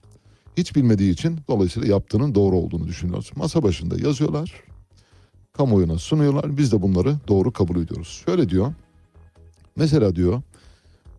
Hiç 0.56 0.76
bilmediği 0.76 1.12
için 1.12 1.38
dolayısıyla 1.48 1.88
yaptığının 1.88 2.34
doğru 2.34 2.56
olduğunu 2.56 2.88
düşünüyoruz. 2.88 3.30
Masa 3.36 3.62
başında 3.62 4.06
yazıyorlar. 4.06 4.71
Kamuoyuna 5.52 5.98
sunuyorlar. 5.98 6.56
Biz 6.56 6.72
de 6.72 6.82
bunları 6.82 7.16
doğru 7.28 7.52
kabul 7.52 7.76
ediyoruz. 7.76 8.22
Şöyle 8.26 8.48
diyor. 8.48 8.74
Mesela 9.76 10.16
diyor 10.16 10.42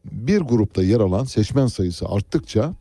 bir 0.05 0.41
grupta 0.41 0.83
yer 0.83 0.99
alan 0.99 1.23
seçmen 1.23 1.67
sayısı 1.67 2.05
arttıkça 2.09 2.73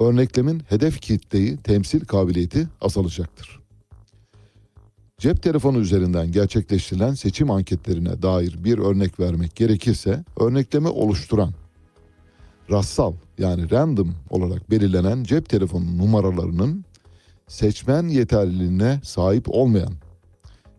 örneklemin 0.00 0.62
hedef 0.68 1.00
kitleyi 1.00 1.56
temsil 1.56 2.04
kabiliyeti 2.04 2.68
azalacaktır. 2.80 3.60
Cep 5.18 5.42
telefonu 5.42 5.78
üzerinden 5.78 6.32
gerçekleştirilen 6.32 7.14
seçim 7.14 7.50
anketlerine 7.50 8.22
dair 8.22 8.64
bir 8.64 8.78
örnek 8.78 9.20
vermek 9.20 9.56
gerekirse 9.56 10.24
örneklemi 10.40 10.88
oluşturan 10.88 11.52
rastsal 12.70 13.12
yani 13.38 13.70
random 13.70 14.14
olarak 14.30 14.70
belirlenen 14.70 15.24
cep 15.24 15.48
telefonu 15.48 15.98
numaralarının 15.98 16.84
seçmen 17.48 18.08
yeterliliğine 18.08 19.00
sahip 19.04 19.44
olmayan 19.48 19.92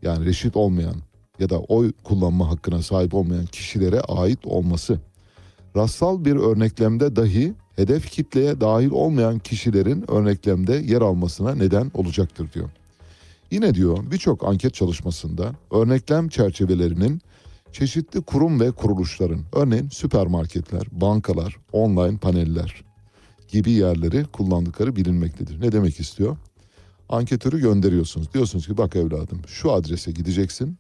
yani 0.02 0.26
reşit 0.26 0.56
olmayan 0.56 0.96
ya 1.40 1.50
da 1.50 1.60
oy 1.60 1.92
kullanma 2.04 2.50
hakkına 2.50 2.82
sahip 2.82 3.14
olmayan 3.14 3.46
kişilere 3.46 4.02
ait 4.02 4.46
olması 4.46 5.00
rastsal 5.76 6.26
bir 6.26 6.36
örneklemde 6.36 7.16
dahi 7.16 7.54
hedef 7.76 8.12
kitleye 8.12 8.62
dahil 8.62 8.92
olmayan 8.92 9.40
kişilerin 9.40 10.12
örneklemde 10.12 10.74
yer 10.74 11.02
almasına 11.02 11.56
neden 11.56 11.92
olacaktır 11.94 12.54
diyor. 12.54 12.70
Yine 13.52 13.76
diyor 13.76 14.12
birçok 14.12 14.44
anket 14.44 14.74
çalışmasında 14.74 15.52
örneklem 15.72 16.30
çerçevelerinin 16.30 17.22
çeşitli 17.72 18.22
kurum 18.22 18.60
ve 18.60 18.72
kuruluşların 18.72 19.42
örneğin 19.54 19.90
süpermarketler, 19.90 20.84
bankalar, 20.92 21.58
online 21.72 22.18
paneller 22.18 22.84
gibi 23.48 23.72
yerleri 23.72 24.26
kullandıkları 24.26 24.96
bilinmektedir. 24.96 25.62
Ne 25.62 25.72
demek 25.72 26.00
istiyor? 26.00 26.38
Anketörü 27.10 27.60
gönderiyorsunuz. 27.60 28.34
Diyorsunuz 28.34 28.68
ki 28.68 28.78
bak 28.78 28.96
evladım 28.96 29.42
şu 29.48 29.72
adrese 29.72 30.12
gideceksin. 30.12 30.78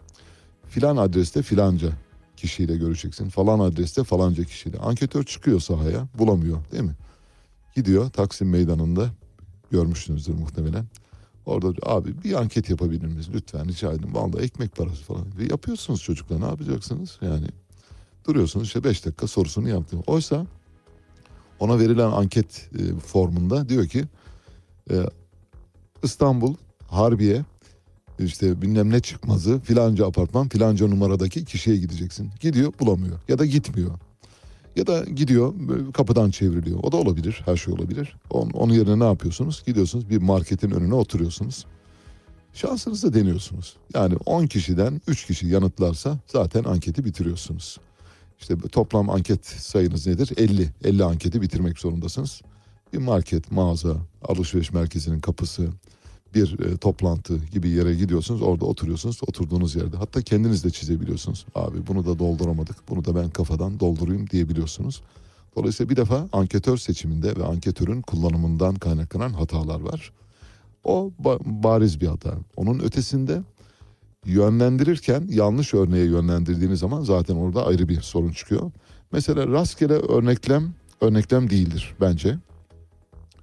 Filan 0.69 0.97
adreste 0.97 1.41
filanca 1.41 1.89
kişiyle 2.38 2.77
göreceksin. 2.77 3.30
Falan 3.30 3.60
adreste 3.60 4.03
falanca 4.03 4.43
kişiyle. 4.43 4.77
Anketör 4.77 5.23
çıkıyor 5.23 5.60
sahaya 5.60 6.07
bulamıyor 6.14 6.57
değil 6.72 6.84
mi? 6.84 6.95
Gidiyor 7.76 8.10
Taksim 8.10 8.49
Meydanı'nda 8.49 9.10
görmüşsünüzdür 9.72 10.34
muhtemelen. 10.34 10.85
Orada 11.45 11.68
abi 11.85 12.23
bir 12.23 12.34
anket 12.34 12.69
yapabilir 12.69 13.07
miyiz 13.07 13.30
lütfen 13.34 13.68
rica 13.68 13.93
edin. 13.93 14.14
Vallahi 14.14 14.43
ekmek 14.43 14.76
parası 14.76 15.03
falan. 15.03 15.26
Ve 15.38 15.43
yapıyorsunuz 15.43 16.03
çocuklar 16.03 16.41
ne 16.41 16.45
yapacaksınız? 16.45 17.18
Yani 17.22 17.47
duruyorsunuz 18.27 18.68
işte 18.68 18.84
beş 18.84 19.06
dakika 19.06 19.27
sorusunu 19.27 19.69
yaptım. 19.69 20.03
Oysa 20.07 20.45
ona 21.60 21.80
verilen 21.80 22.11
anket 22.11 22.69
e, 22.80 22.99
formunda 22.99 23.69
diyor 23.69 23.88
ki 23.88 24.03
e, 24.91 25.03
İstanbul 26.03 26.55
Harbiye 26.88 27.45
işte 28.19 28.61
bilmem 28.61 28.89
ne 28.89 28.99
çıkmazı 28.99 29.59
filanca 29.59 30.07
apartman 30.07 30.49
filanca 30.49 30.88
numaradaki 30.88 31.45
kişiye 31.45 31.77
gideceksin. 31.77 32.31
Gidiyor 32.39 32.73
bulamıyor 32.80 33.19
ya 33.27 33.39
da 33.39 33.45
gitmiyor. 33.45 33.91
Ya 34.76 34.88
da 34.88 35.03
gidiyor 35.03 35.53
kapıdan 35.93 36.30
çevriliyor. 36.30 36.80
O 36.84 36.91
da 36.91 36.97
olabilir 36.97 37.41
her 37.45 37.57
şey 37.57 37.73
olabilir. 37.73 38.15
Onun, 38.30 38.51
onun 38.51 38.73
yerine 38.73 38.99
ne 38.99 39.03
yapıyorsunuz? 39.03 39.63
Gidiyorsunuz 39.65 40.09
bir 40.09 40.17
marketin 40.17 40.71
önüne 40.71 40.95
oturuyorsunuz. 40.95 41.65
Şansınızı 42.53 43.13
deniyorsunuz. 43.13 43.77
Yani 43.93 44.15
10 44.26 44.47
kişiden 44.47 45.01
3 45.07 45.26
kişi 45.26 45.47
yanıtlarsa 45.47 46.17
zaten 46.27 46.63
anketi 46.63 47.05
bitiriyorsunuz. 47.05 47.77
İşte 48.39 48.57
toplam 48.57 49.09
anket 49.09 49.45
sayınız 49.45 50.07
nedir? 50.07 50.30
50. 50.38 50.69
50 50.84 51.03
anketi 51.03 51.41
bitirmek 51.41 51.80
zorundasınız. 51.80 52.41
Bir 52.93 52.97
market, 52.97 53.51
mağaza, 53.51 53.95
alışveriş 54.21 54.73
merkezinin 54.73 55.19
kapısı, 55.19 55.69
bir 56.35 56.59
e, 56.59 56.77
toplantı 56.77 57.37
gibi 57.37 57.69
yere 57.69 57.95
gidiyorsunuz. 57.95 58.41
Orada 58.41 58.65
oturuyorsunuz. 58.65 59.19
Oturduğunuz 59.27 59.75
yerde. 59.75 59.97
Hatta 59.97 60.21
kendiniz 60.21 60.63
de 60.63 60.69
çizebiliyorsunuz. 60.69 61.45
Abi 61.55 61.87
bunu 61.87 62.05
da 62.05 62.19
dolduramadık. 62.19 62.75
Bunu 62.89 63.05
da 63.05 63.15
ben 63.15 63.29
kafadan 63.29 63.79
doldurayım 63.79 64.29
diyebiliyorsunuz. 64.29 65.01
Dolayısıyla 65.55 65.89
bir 65.89 65.95
defa 65.95 66.27
anketör 66.33 66.77
seçiminde 66.77 67.35
ve 67.35 67.45
anketörün 67.45 68.01
kullanımından 68.01 68.75
kaynaklanan 68.75 69.33
hatalar 69.33 69.79
var. 69.79 70.11
O 70.83 71.11
ba- 71.23 71.39
bariz 71.63 72.01
bir 72.01 72.07
hata. 72.07 72.33
Onun 72.55 72.79
ötesinde 72.79 73.41
yönlendirirken 74.25 75.27
yanlış 75.29 75.73
örneğe 75.73 76.05
yönlendirdiğiniz 76.05 76.79
zaman 76.79 77.03
zaten 77.03 77.35
orada 77.35 77.65
ayrı 77.65 77.89
bir 77.89 78.01
sorun 78.01 78.31
çıkıyor. 78.31 78.71
Mesela 79.11 79.47
rastgele 79.47 79.93
örneklem 79.93 80.73
örneklem 81.01 81.49
değildir 81.49 81.95
bence. 82.01 82.37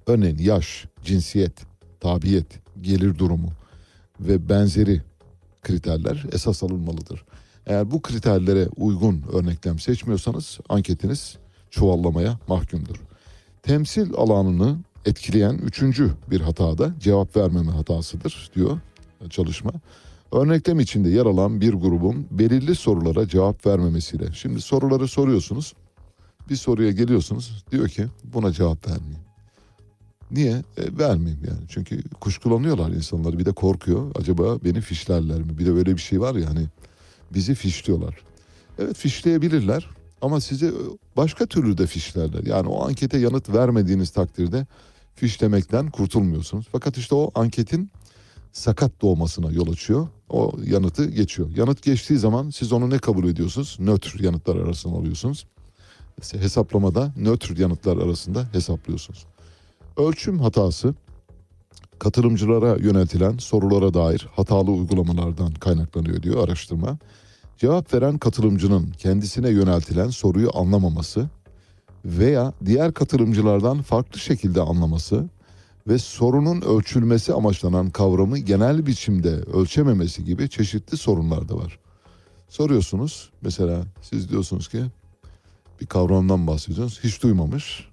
Örneğin 0.07 0.39
yaş, 0.39 0.85
cinsiyet, 1.05 1.53
tabiyet, 2.01 2.47
gelir 2.81 3.19
durumu 3.19 3.49
ve 4.21 4.49
benzeri 4.49 5.03
kriterler 5.63 6.27
esas 6.33 6.63
alınmalıdır. 6.63 7.25
Eğer 7.67 7.91
bu 7.91 8.03
kriterlere 8.03 8.69
uygun 8.77 9.25
örneklem 9.33 9.79
seçmiyorsanız 9.79 10.59
anketiniz 10.69 11.37
çuvallamaya 11.71 12.39
mahkumdur. 12.49 12.97
Temsil 13.63 14.15
alanını 14.15 14.79
etkileyen 15.05 15.55
üçüncü 15.55 16.11
bir 16.31 16.41
hata 16.41 16.79
da 16.79 16.95
cevap 17.01 17.37
vermeme 17.37 17.71
hatasıdır 17.71 18.51
diyor 18.55 18.81
çalışma. 19.31 19.73
Örneklem 20.33 20.81
içinde 20.81 21.09
yer 21.09 21.27
alan 21.27 21.61
bir 21.61 21.73
grubun 21.73 22.27
belirli 22.31 22.75
sorulara 22.75 23.29
cevap 23.29 23.67
vermemesiyle. 23.67 24.33
Şimdi 24.33 24.61
soruları 24.61 25.09
soruyorsunuz. 25.09 25.73
Bir 26.51 26.57
soruya 26.57 26.91
geliyorsunuz. 26.91 27.65
Diyor 27.71 27.89
ki 27.89 28.07
buna 28.25 28.53
cevap 28.53 28.89
vermeyin. 28.89 29.26
Niye? 30.31 30.51
E, 30.77 30.99
vermeyeyim 30.99 31.41
yani. 31.49 31.61
Çünkü 31.69 32.03
kuşkulanıyorlar 32.21 32.91
insanlar. 32.91 33.39
Bir 33.39 33.45
de 33.45 33.53
korkuyor. 33.53 34.11
Acaba 34.15 34.65
beni 34.65 34.81
fişlerler 34.81 35.43
mi? 35.43 35.59
Bir 35.59 35.67
de 35.67 35.75
böyle 35.75 35.95
bir 35.97 36.01
şey 36.01 36.21
var 36.21 36.35
ya 36.35 36.49
hani 36.49 36.67
bizi 37.35 37.55
fişliyorlar. 37.55 38.17
Evet 38.79 38.97
fişleyebilirler 38.97 39.91
ama 40.21 40.41
sizi 40.41 40.73
başka 41.17 41.47
türlü 41.47 41.79
de 41.79 41.87
fişlerler. 41.87 42.45
Yani 42.45 42.69
o 42.69 42.87
ankete 42.87 43.19
yanıt 43.19 43.55
vermediğiniz 43.55 44.11
takdirde 44.11 44.67
fişlemekten 45.15 45.91
kurtulmuyorsunuz. 45.91 46.67
Fakat 46.73 46.99
işte 46.99 47.15
o 47.15 47.31
anketin 47.35 47.91
sakat 48.53 49.03
doğmasına 49.03 49.53
yol 49.53 49.73
açıyor. 49.73 50.09
O 50.29 50.53
yanıtı 50.65 51.11
geçiyor. 51.11 51.51
Yanıt 51.57 51.83
geçtiği 51.83 52.19
zaman 52.19 52.51
siz 52.51 52.73
onu 52.73 52.91
ne 52.91 52.99
kabul 52.99 53.29
ediyorsunuz? 53.29 53.77
Nötr 53.81 54.21
yanıtlar 54.21 54.57
arasında 54.57 54.95
alıyorsunuz. 54.97 55.47
Hesaplamada 56.33 57.13
nötr 57.17 57.59
yanıtlar 57.59 57.97
arasında 57.97 58.49
hesaplıyorsunuz. 58.53 59.27
Ölçüm 59.97 60.39
hatası 60.39 60.95
katılımcılara 61.99 62.77
yöneltilen 62.77 63.39
sorulara 63.39 63.95
dair 63.95 64.29
hatalı 64.37 64.71
uygulamalardan 64.71 65.55
kaynaklanıyor 65.55 66.23
diyor 66.23 66.49
araştırma. 66.49 66.99
Cevap 67.59 67.95
veren 67.95 68.19
katılımcının 68.19 68.93
kendisine 68.99 69.51
yöneltilen 69.51 70.09
soruyu 70.09 70.51
anlamaması 70.55 71.29
veya 72.05 72.53
diğer 72.65 72.93
katılımcılardan 72.93 73.83
farklı 73.83 74.21
şekilde 74.21 74.61
anlaması 74.61 75.29
ve 75.89 75.99
sorunun 75.99 76.61
ölçülmesi 76.61 77.33
amaçlanan 77.33 77.91
kavramı 77.91 78.39
genel 78.39 78.87
biçimde 78.87 79.31
ölçememesi 79.31 80.25
gibi 80.25 80.51
çeşitli 80.51 80.97
sorunlar 80.97 81.49
da 81.49 81.57
var. 81.57 81.79
Soruyorsunuz 82.49 83.31
mesela 83.43 83.85
siz 84.03 84.29
diyorsunuz 84.31 84.69
ki 84.69 84.85
bir 85.81 85.87
kavramdan 85.87 86.47
bahsediyorsunuz 86.47 87.01
hiç 87.05 87.23
duymamış 87.23 87.89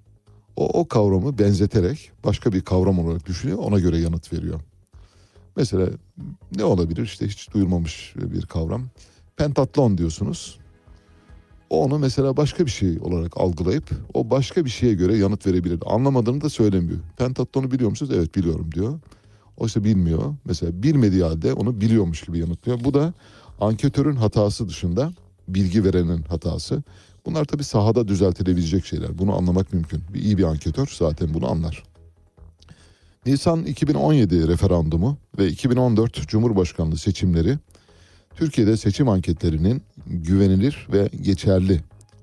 o, 0.55 0.79
o 0.79 0.87
kavramı 0.87 1.37
benzeterek 1.37 2.11
başka 2.23 2.53
bir 2.53 2.61
kavram 2.61 2.99
olarak 2.99 3.25
düşünüyor 3.25 3.57
ona 3.57 3.79
göre 3.79 3.97
yanıt 3.97 4.33
veriyor. 4.33 4.59
Mesela 5.55 5.89
ne 6.55 6.63
olabilir 6.63 7.03
işte 7.03 7.27
hiç 7.27 7.53
duyulmamış 7.53 8.13
bir 8.15 8.41
kavram. 8.41 8.83
Pentatlon 9.37 9.97
diyorsunuz. 9.97 10.59
O 11.69 11.83
onu 11.83 11.99
mesela 11.99 12.37
başka 12.37 12.65
bir 12.65 12.71
şey 12.71 12.97
olarak 13.01 13.37
algılayıp 13.37 13.89
o 14.13 14.29
başka 14.29 14.65
bir 14.65 14.69
şeye 14.69 14.93
göre 14.93 15.17
yanıt 15.17 15.47
verebilir. 15.47 15.79
Anlamadığını 15.85 16.41
da 16.41 16.49
söylemiyor. 16.49 16.99
Pentatlonu 17.17 17.71
biliyor 17.71 17.89
musunuz? 17.89 18.11
Evet 18.15 18.35
biliyorum 18.35 18.71
diyor. 18.71 18.99
Oysa 19.57 19.83
bilmiyor. 19.83 20.35
Mesela 20.45 20.83
bilmediği 20.83 21.23
halde 21.23 21.53
onu 21.53 21.81
biliyormuş 21.81 22.21
gibi 22.21 22.39
yanıtlıyor. 22.39 22.79
Bu 22.83 22.93
da 22.93 23.13
anketörün 23.59 24.15
hatası 24.15 24.69
dışında 24.69 25.11
bilgi 25.47 25.83
verenin 25.83 26.21
hatası. 26.21 26.83
Bunlar 27.25 27.45
tabii 27.45 27.63
sahada 27.63 28.07
düzeltilebilecek 28.07 28.85
şeyler. 28.85 29.17
Bunu 29.17 29.37
anlamak 29.37 29.73
mümkün. 29.73 30.03
Bir 30.13 30.21
iyi 30.21 30.37
bir 30.37 30.43
anketör 30.43 30.87
zaten 30.97 31.33
bunu 31.33 31.51
anlar. 31.51 31.83
Nisan 33.25 33.65
2017 33.65 34.47
referandumu 34.47 35.17
ve 35.37 35.47
2014 35.47 36.27
Cumhurbaşkanlığı 36.27 36.97
seçimleri 36.97 37.57
Türkiye'de 38.35 38.77
seçim 38.77 39.09
anketlerinin 39.09 39.81
güvenilir 40.07 40.87
ve 40.93 41.09
geçerli 41.21 41.81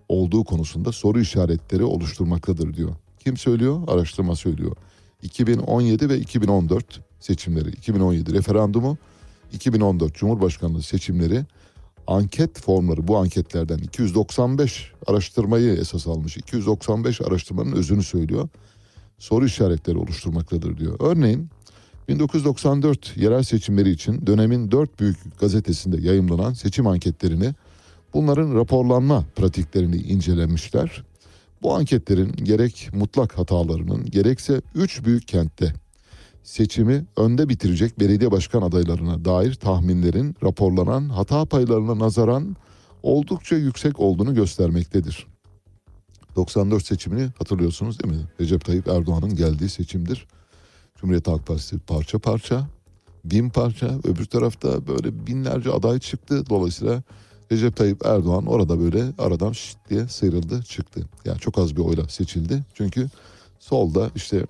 olduğu 0.08 0.44
konusunda 0.44 0.92
soru 0.92 1.20
işaretleri 1.20 1.84
oluşturmaktadır 1.84 2.74
diyor. 2.74 2.90
Kim 3.24 3.36
söylüyor? 3.36 3.80
Araştırma 3.88 4.36
söylüyor. 4.36 4.76
2017 5.22 6.08
ve 6.08 6.18
2014 6.18 7.00
seçimleri, 7.20 7.68
2017 7.68 8.32
referandumu, 8.32 8.98
2014 9.52 10.14
Cumhurbaşkanlığı 10.14 10.82
seçimleri 10.82 11.44
anket 12.06 12.60
formları 12.60 13.08
bu 13.08 13.16
anketlerden 13.16 13.78
295 13.78 14.92
araştırmayı 15.06 15.72
esas 15.72 16.06
almış. 16.06 16.36
295 16.36 17.20
araştırmanın 17.20 17.72
özünü 17.72 18.02
söylüyor. 18.02 18.48
Soru 19.18 19.46
işaretleri 19.46 19.98
oluşturmaktadır 19.98 20.78
diyor. 20.78 20.96
Örneğin 21.00 21.48
1994 22.08 23.16
yerel 23.16 23.42
seçimleri 23.42 23.90
için 23.90 24.26
dönemin 24.26 24.70
dört 24.70 25.00
büyük 25.00 25.40
gazetesinde 25.40 26.00
yayımlanan 26.00 26.52
seçim 26.52 26.86
anketlerini 26.86 27.54
bunların 28.14 28.54
raporlanma 28.54 29.24
pratiklerini 29.36 29.96
incelemişler. 29.96 31.04
Bu 31.62 31.74
anketlerin 31.74 32.32
gerek 32.32 32.88
mutlak 32.92 33.38
hatalarının 33.38 34.04
gerekse 34.04 34.62
üç 34.74 35.04
büyük 35.04 35.28
kentte 35.28 35.74
seçimi 36.42 37.04
önde 37.16 37.48
bitirecek 37.48 38.00
belediye 38.00 38.30
başkan 38.30 38.62
adaylarına 38.62 39.24
dair 39.24 39.54
tahminlerin 39.54 40.36
raporlanan 40.42 41.08
hata 41.08 41.44
paylarına 41.44 41.98
nazaran 41.98 42.56
oldukça 43.02 43.56
yüksek 43.56 44.00
olduğunu 44.00 44.34
göstermektedir. 44.34 45.26
94 46.36 46.86
seçimini 46.86 47.30
hatırlıyorsunuz 47.38 48.00
değil 48.00 48.14
mi? 48.14 48.22
Recep 48.40 48.64
Tayyip 48.64 48.88
Erdoğan'ın 48.88 49.36
geldiği 49.36 49.68
seçimdir. 49.68 50.26
Cumhuriyet 50.96 51.28
Halk 51.28 51.46
Partisi 51.46 51.78
parça 51.78 52.18
parça, 52.18 52.66
bin 53.24 53.50
parça, 53.50 53.98
öbür 54.04 54.24
tarafta 54.24 54.86
böyle 54.86 55.26
binlerce 55.26 55.70
aday 55.70 55.98
çıktı. 55.98 56.44
Dolayısıyla 56.50 57.02
Recep 57.52 57.76
Tayyip 57.76 58.06
Erdoğan 58.06 58.46
orada 58.46 58.80
böyle 58.80 59.04
aradan 59.18 59.52
şşt 59.52 59.78
diye 59.90 60.08
sıyrıldı 60.08 60.62
çıktı. 60.62 61.00
Yani 61.24 61.38
çok 61.38 61.58
az 61.58 61.76
bir 61.76 61.80
oyla 61.80 62.08
seçildi. 62.08 62.64
Çünkü 62.74 63.08
solda 63.58 64.10
işte 64.14 64.46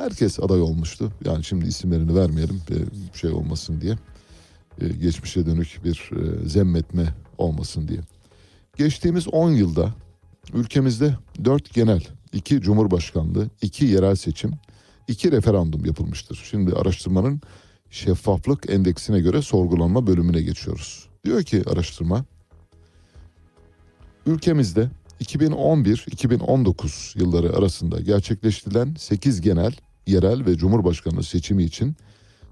herkes 0.00 0.40
aday 0.40 0.60
olmuştu. 0.60 1.12
Yani 1.24 1.44
şimdi 1.44 1.66
isimlerini 1.66 2.16
vermeyelim 2.16 2.60
bir 2.70 3.18
şey 3.18 3.30
olmasın 3.30 3.80
diye. 3.80 3.96
Ee, 4.80 4.88
Geçmişe 4.88 5.46
dönük 5.46 5.80
bir 5.84 6.10
e, 6.12 6.48
zemmetme 6.48 7.14
olmasın 7.38 7.88
diye. 7.88 8.00
Geçtiğimiz 8.76 9.28
10 9.28 9.50
yılda 9.50 9.94
ülkemizde 10.54 11.16
4 11.44 11.74
genel, 11.74 12.04
2 12.32 12.60
cumhurbaşkanlığı, 12.60 13.50
2 13.62 13.84
yerel 13.84 14.14
seçim, 14.14 14.52
2 15.08 15.32
referandum 15.32 15.84
yapılmıştır. 15.84 16.46
Şimdi 16.50 16.74
araştırmanın 16.74 17.40
şeffaflık 17.90 18.70
endeksine 18.70 19.20
göre 19.20 19.42
sorgulanma 19.42 20.06
bölümüne 20.06 20.42
geçiyoruz. 20.42 21.08
Diyor 21.24 21.42
ki 21.42 21.62
araştırma, 21.72 22.24
ülkemizde 24.26 24.88
2011-2019 25.20 27.18
yılları 27.18 27.56
arasında 27.56 28.00
gerçekleştirilen 28.00 28.94
8 28.98 29.40
genel, 29.40 29.72
yerel 30.06 30.46
ve 30.46 30.56
cumhurbaşkanlığı 30.56 31.22
seçimi 31.22 31.64
için 31.64 31.96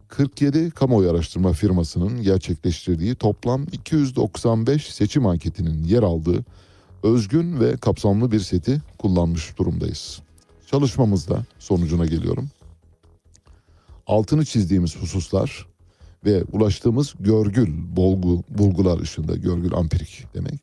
47 0.08 0.70
kamuoyu 0.70 1.10
araştırma 1.10 1.52
firmasının 1.52 2.22
gerçekleştirdiği 2.22 3.14
toplam 3.14 3.66
295 3.72 4.94
seçim 4.94 5.26
anketinin 5.26 5.84
yer 5.84 6.02
aldığı 6.02 6.44
özgün 7.02 7.60
ve 7.60 7.76
kapsamlı 7.76 8.32
bir 8.32 8.40
seti 8.40 8.82
kullanmış 8.98 9.58
durumdayız. 9.58 10.20
Çalışmamızda 10.66 11.44
sonucuna 11.58 12.06
geliyorum. 12.06 12.48
Altını 14.06 14.44
çizdiğimiz 14.44 14.96
hususlar 14.96 15.66
ve 16.24 16.44
ulaştığımız 16.52 17.14
görgül, 17.20 17.96
bulgu, 17.96 18.44
bulgular 18.48 19.00
ışığında, 19.00 19.36
görgül 19.36 19.74
ampirik 19.74 20.24
demek. 20.34 20.60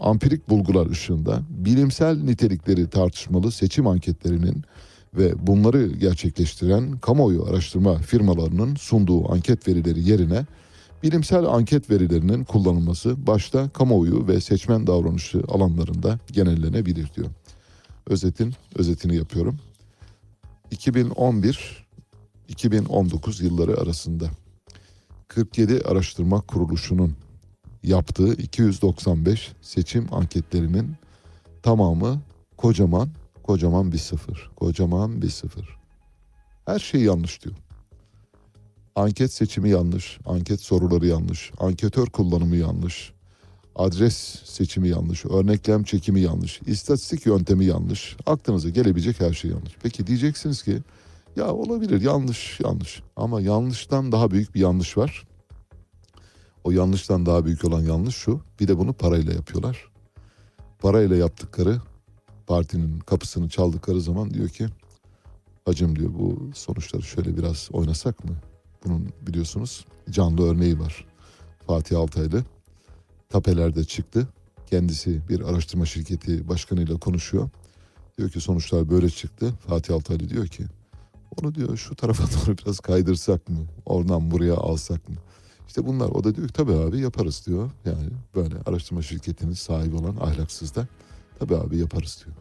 Ampirik 0.00 0.48
bulgular 0.48 0.90
ışığında 0.90 1.42
bilimsel 1.50 2.16
nitelikleri 2.16 2.90
tartışmalı 2.90 3.52
seçim 3.52 3.86
anketlerinin 3.86 4.64
ve 5.16 5.46
bunları 5.46 5.86
gerçekleştiren 5.86 6.98
kamuoyu 6.98 7.44
araştırma 7.44 7.98
firmalarının 7.98 8.74
sunduğu 8.74 9.32
anket 9.32 9.68
verileri 9.68 10.08
yerine 10.08 10.46
bilimsel 11.02 11.44
anket 11.44 11.90
verilerinin 11.90 12.44
kullanılması 12.44 13.26
başta 13.26 13.68
kamuoyu 13.68 14.28
ve 14.28 14.40
seçmen 14.40 14.86
davranışı 14.86 15.42
alanlarında 15.48 16.18
genellenebilir 16.32 17.10
diyor. 17.16 17.28
Özetin 18.06 18.54
özetini 18.74 19.16
yapıyorum. 19.16 19.58
2011-2019 20.72 23.44
yılları 23.44 23.80
arasında 23.80 24.30
47 25.28 25.82
araştırma 25.84 26.40
kuruluşunun 26.40 27.16
yaptığı 27.82 28.34
295 28.34 29.52
seçim 29.62 30.14
anketlerinin 30.14 30.94
tamamı 31.62 32.20
kocaman 32.56 33.08
kocaman 33.46 33.92
bir 33.92 33.98
sıfır. 33.98 34.50
Kocaman 34.56 35.22
bir 35.22 35.30
sıfır. 35.30 35.76
Her 36.66 36.78
şey 36.78 37.00
yanlış 37.00 37.44
diyor. 37.44 37.56
Anket 38.96 39.32
seçimi 39.32 39.70
yanlış, 39.70 40.18
anket 40.26 40.60
soruları 40.60 41.06
yanlış, 41.06 41.52
anketör 41.58 42.06
kullanımı 42.06 42.56
yanlış, 42.56 43.12
adres 43.74 44.16
seçimi 44.44 44.88
yanlış, 44.88 45.24
örneklem 45.24 45.84
çekimi 45.84 46.20
yanlış, 46.20 46.60
istatistik 46.66 47.26
yöntemi 47.26 47.64
yanlış. 47.64 48.16
Aklınıza 48.26 48.68
gelebilecek 48.68 49.20
her 49.20 49.32
şey 49.32 49.50
yanlış. 49.50 49.76
Peki 49.82 50.06
diyeceksiniz 50.06 50.62
ki 50.62 50.82
ya 51.36 51.52
olabilir 51.52 52.00
yanlış 52.00 52.60
yanlış 52.60 53.02
ama 53.16 53.40
yanlıştan 53.40 54.12
daha 54.12 54.30
büyük 54.30 54.54
bir 54.54 54.60
yanlış 54.60 54.96
var. 54.96 55.26
O 56.64 56.70
yanlıştan 56.70 57.26
daha 57.26 57.44
büyük 57.44 57.64
olan 57.64 57.82
yanlış 57.82 58.16
şu. 58.16 58.40
Bir 58.60 58.68
de 58.68 58.78
bunu 58.78 58.92
parayla 58.92 59.32
yapıyorlar. 59.32 59.90
Parayla 60.78 61.16
yaptıkları 61.16 61.80
partinin 62.46 62.98
kapısını 63.00 63.48
çaldıkları 63.48 64.00
zaman 64.00 64.34
diyor 64.34 64.48
ki 64.48 64.66
hacım 65.64 65.96
diyor 65.98 66.10
bu 66.14 66.50
sonuçları 66.54 67.02
şöyle 67.02 67.36
biraz 67.36 67.68
oynasak 67.72 68.24
mı? 68.24 68.36
Bunun 68.84 69.08
biliyorsunuz 69.26 69.84
canlı 70.10 70.42
örneği 70.42 70.78
var. 70.78 71.06
Fatih 71.66 71.98
Altaylı 71.98 72.44
tapelerde 73.28 73.84
çıktı. 73.84 74.28
Kendisi 74.66 75.28
bir 75.28 75.40
araştırma 75.40 75.86
şirketi 75.86 76.48
başkanıyla 76.48 76.98
konuşuyor. 76.98 77.50
Diyor 78.18 78.30
ki 78.30 78.40
sonuçlar 78.40 78.90
böyle 78.90 79.10
çıktı. 79.10 79.52
Fatih 79.66 79.94
Altaylı 79.94 80.28
diyor 80.28 80.46
ki 80.46 80.64
onu 81.40 81.54
diyor 81.54 81.76
şu 81.76 81.94
tarafa 81.94 82.24
doğru 82.46 82.56
biraz 82.58 82.80
kaydırsak 82.80 83.48
mı? 83.48 83.58
Oradan 83.86 84.30
buraya 84.30 84.54
alsak 84.54 85.08
mı? 85.08 85.16
İşte 85.68 85.86
bunlar 85.86 86.08
o 86.08 86.24
da 86.24 86.34
diyor 86.34 86.48
ki 86.48 86.52
tabii 86.52 86.72
abi 86.72 87.00
yaparız 87.00 87.42
diyor. 87.46 87.70
Yani 87.84 88.08
böyle 88.34 88.54
araştırma 88.66 89.02
şirketinin 89.02 89.52
sahibi 89.52 89.96
olan 89.96 90.16
ahlaksız 90.16 90.74
da 90.74 90.88
tabii 91.38 91.56
abi 91.56 91.78
yaparız 91.78 92.24
diyor. 92.24 92.36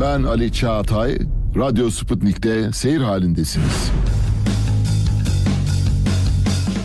Ben 0.00 0.22
Ali 0.22 0.52
Çağatay, 0.52 1.18
Radyo 1.56 1.90
Sputnik'te 1.90 2.72
seyir 2.72 3.00
halindesiniz. 3.00 3.90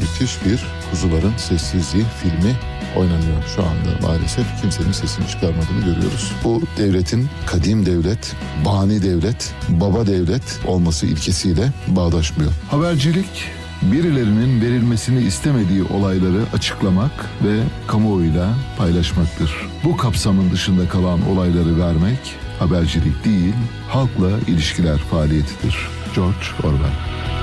Müthiş 0.02 0.46
bir 0.46 0.66
Kuzuların 0.92 1.34
Sessizliği 1.38 2.06
filmi 2.22 2.56
oynanıyor 2.98 3.44
şu 3.56 3.64
anda 3.64 4.08
maalesef. 4.08 4.62
Kimsenin 4.62 4.92
sesini 4.92 5.28
çıkarmadığını 5.28 5.80
görüyoruz. 5.86 6.32
Bu 6.44 6.62
devletin 6.78 7.28
kadim 7.46 7.86
devlet, 7.86 8.36
bani 8.66 9.02
devlet, 9.04 9.54
baba 9.70 10.08
devlet 10.08 10.60
olması 10.68 11.06
ilkesiyle 11.06 11.72
bağdaşmıyor. 11.88 12.52
Habercilik, 12.72 13.50
birilerinin 13.92 14.62
verilmesini 14.62 15.22
istemediği 15.22 15.84
olayları 15.84 16.42
açıklamak 16.54 17.12
ve 17.44 17.60
kamuoyuyla 17.88 18.54
paylaşmaktır. 18.78 19.52
Bu 19.84 19.98
kapsamın 19.98 20.52
dışında 20.52 20.90
kalan 20.90 21.30
olayları 21.30 21.80
vermek 21.80 22.20
habercilik 22.60 23.26
değil, 23.26 23.54
halkla 23.90 24.30
ilişkiler 24.48 24.98
faaliyetidir. 24.98 25.78
George 26.16 26.46
Orwell 26.64 26.94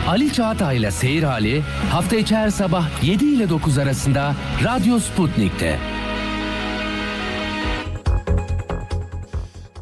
Ali 0.09 0.33
Çağatay'la 0.33 0.91
Seyir 0.91 1.23
Hali 1.23 1.63
hafta 1.91 2.17
içi 2.17 2.37
her 2.37 2.51
sabah 2.51 3.05
7 3.05 3.25
ile 3.25 3.49
9 3.49 3.79
arasında 3.79 4.37
Radyo 4.65 4.99
Sputnik'te. 4.99 5.79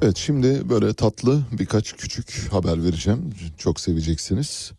Evet 0.02 0.16
şimdi 0.16 0.68
böyle 0.70 0.94
tatlı 0.94 1.42
birkaç 1.52 1.92
küçük 1.92 2.52
haber 2.52 2.84
vereceğim. 2.84 3.30
Çok 3.58 3.80
seveceksiniz. 3.80 4.72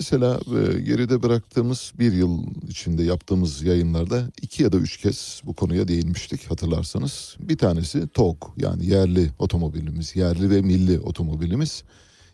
Mesela 0.00 0.40
e, 0.46 0.80
geride 0.80 1.22
bıraktığımız 1.22 1.92
bir 1.98 2.12
yıl 2.12 2.44
içinde 2.68 3.02
yaptığımız 3.02 3.62
yayınlarda 3.62 4.30
iki 4.42 4.62
ya 4.62 4.72
da 4.72 4.76
üç 4.76 4.96
kez 4.96 5.42
bu 5.44 5.54
konuya 5.54 5.88
değinmiştik 5.88 6.50
hatırlarsanız. 6.50 7.36
Bir 7.40 7.58
tanesi 7.58 8.08
TOG 8.08 8.36
yani 8.56 8.86
yerli 8.86 9.30
otomobilimiz, 9.38 10.16
yerli 10.16 10.50
ve 10.50 10.62
milli 10.62 11.00
otomobilimiz. 11.00 11.84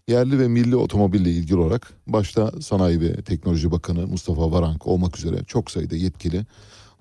Yerli 0.09 0.39
ve 0.39 0.49
milli 0.49 0.77
otomobille 0.77 1.31
ilgili 1.31 1.57
olarak 1.57 1.93
başta 2.07 2.53
Sanayi 2.61 3.01
ve 3.01 3.23
Teknoloji 3.23 3.71
Bakanı 3.71 4.07
Mustafa 4.07 4.53
Varank 4.53 4.87
olmak 4.87 5.19
üzere 5.19 5.45
çok 5.47 5.71
sayıda 5.71 5.97
yetkili. 5.97 6.47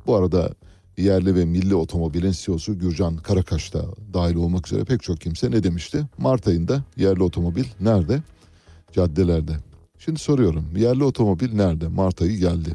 Bu 0.07 0.15
arada 0.15 0.53
yerli 0.97 1.35
ve 1.35 1.45
milli 1.45 1.75
otomobilin 1.75 2.31
CEO'su 2.31 2.79
Gürcan 2.79 3.17
Karakaş 3.17 3.73
da 3.73 3.85
dahil 4.13 4.35
olmak 4.35 4.67
üzere 4.67 4.83
pek 4.83 5.03
çok 5.03 5.21
kimse 5.21 5.51
ne 5.51 5.63
demişti? 5.63 6.05
Mart 6.17 6.47
ayında 6.47 6.83
yerli 6.97 7.23
otomobil 7.23 7.65
nerede? 7.81 8.21
Caddelerde. 8.91 9.72
Şimdi 10.05 10.19
soruyorum 10.19 10.65
yerli 10.77 11.03
otomobil 11.03 11.53
nerede? 11.53 11.87
Mart 11.87 12.21
ayı 12.21 12.37
geldi. 12.37 12.71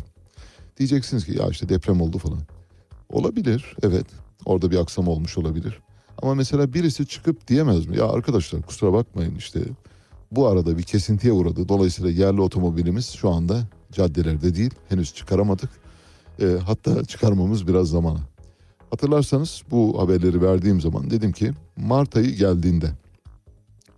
Diyeceksiniz 0.78 1.24
ki 1.24 1.38
ya 1.38 1.48
işte 1.48 1.68
deprem 1.68 2.00
oldu 2.00 2.18
falan. 2.18 2.38
Olabilir 3.08 3.76
evet 3.82 4.06
orada 4.44 4.70
bir 4.70 4.76
aksam 4.76 5.08
olmuş 5.08 5.38
olabilir. 5.38 5.80
Ama 6.22 6.34
mesela 6.34 6.74
birisi 6.74 7.06
çıkıp 7.06 7.48
diyemez 7.48 7.86
mi? 7.86 7.96
Ya 7.96 8.08
arkadaşlar 8.08 8.62
kusura 8.62 8.92
bakmayın 8.92 9.34
işte 9.34 9.60
bu 10.32 10.46
arada 10.46 10.78
bir 10.78 10.82
kesintiye 10.82 11.32
uğradı. 11.32 11.68
Dolayısıyla 11.68 12.10
yerli 12.10 12.40
otomobilimiz 12.40 13.10
şu 13.10 13.30
anda 13.30 13.62
caddelerde 13.92 14.54
değil. 14.54 14.74
Henüz 14.88 15.14
çıkaramadık. 15.14 15.70
E, 16.40 16.46
hatta 16.66 17.04
çıkarmamız 17.04 17.68
biraz 17.68 17.88
zamana. 17.88 18.20
Hatırlarsanız 18.90 19.62
bu 19.70 20.02
haberleri 20.02 20.42
verdiğim 20.42 20.80
zaman 20.80 21.10
dedim 21.10 21.32
ki 21.32 21.52
Mart 21.76 22.16
ayı 22.16 22.36
geldiğinde 22.36 22.90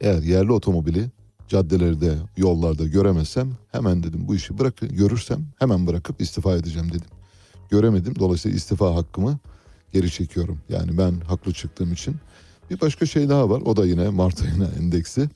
eğer 0.00 0.22
yerli 0.22 0.52
otomobili 0.52 1.10
caddelerde, 1.50 2.14
yollarda 2.36 2.84
göremezsem 2.84 3.50
hemen 3.72 4.02
dedim 4.02 4.20
bu 4.28 4.34
işi 4.34 4.58
bırak 4.58 4.76
görürsem 4.80 5.46
hemen 5.58 5.86
bırakıp 5.86 6.20
istifa 6.20 6.56
edeceğim 6.56 6.88
dedim. 6.88 7.10
Göremedim. 7.70 8.14
Dolayısıyla 8.18 8.56
istifa 8.56 8.94
hakkımı 8.94 9.38
geri 9.92 10.10
çekiyorum. 10.10 10.58
Yani 10.68 10.98
ben 10.98 11.20
haklı 11.20 11.52
çıktığım 11.52 11.92
için. 11.92 12.16
Bir 12.70 12.80
başka 12.80 13.06
şey 13.06 13.28
daha 13.28 13.50
var. 13.50 13.60
O 13.60 13.76
da 13.76 13.86
yine 13.86 14.08
Mart 14.08 14.42
ayına 14.42 14.66
endeksi. 14.80 15.28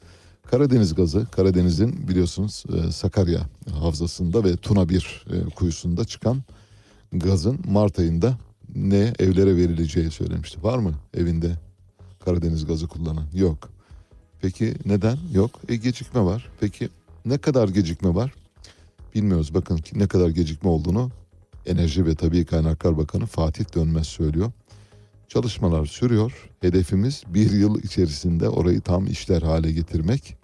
Karadeniz 0.51 0.95
gazı. 0.95 1.27
Karadeniz'in 1.31 2.09
biliyorsunuz 2.09 2.65
e, 2.73 2.93
Sakarya 2.93 3.41
havzasında 3.81 4.45
ve 4.45 4.57
Tuna 4.57 4.89
1 4.89 5.25
e, 5.31 5.51
kuyusunda 5.51 6.05
çıkan 6.05 6.43
gazın 7.13 7.59
Mart 7.69 7.99
ayında 7.99 8.39
ne 8.75 9.13
evlere 9.19 9.57
verileceği 9.57 10.11
söylemişti. 10.11 10.63
Var 10.63 10.79
mı 10.79 10.93
evinde 11.15 11.59
Karadeniz 12.25 12.67
gazı 12.67 12.89
kullanan? 12.89 13.27
Yok. 13.35 13.74
Peki 14.45 14.75
neden? 14.87 15.19
Yok. 15.33 15.51
E 15.69 15.77
gecikme 15.77 16.21
var. 16.21 16.51
Peki 16.61 16.89
ne 17.25 17.39
kadar 17.39 17.69
gecikme 17.69 18.15
var? 18.15 18.33
Bilmiyoruz. 19.15 19.55
Bakın 19.55 19.77
ki 19.77 19.99
ne 19.99 20.07
kadar 20.07 20.29
gecikme 20.29 20.71
olduğunu 20.71 21.11
Enerji 21.67 22.07
ve 22.07 22.15
Tabii 22.15 22.45
Kaynaklar 22.45 22.97
Bakanı 22.97 23.27
Fatih 23.27 23.65
Dönmez 23.75 24.07
söylüyor. 24.07 24.53
Çalışmalar 25.29 25.87
sürüyor. 25.87 26.51
Hedefimiz 26.61 27.23
bir 27.29 27.53
yıl 27.53 27.83
içerisinde 27.83 28.49
orayı 28.49 28.81
tam 28.81 29.07
işler 29.07 29.43
hale 29.43 29.73
getirmek. 29.73 30.37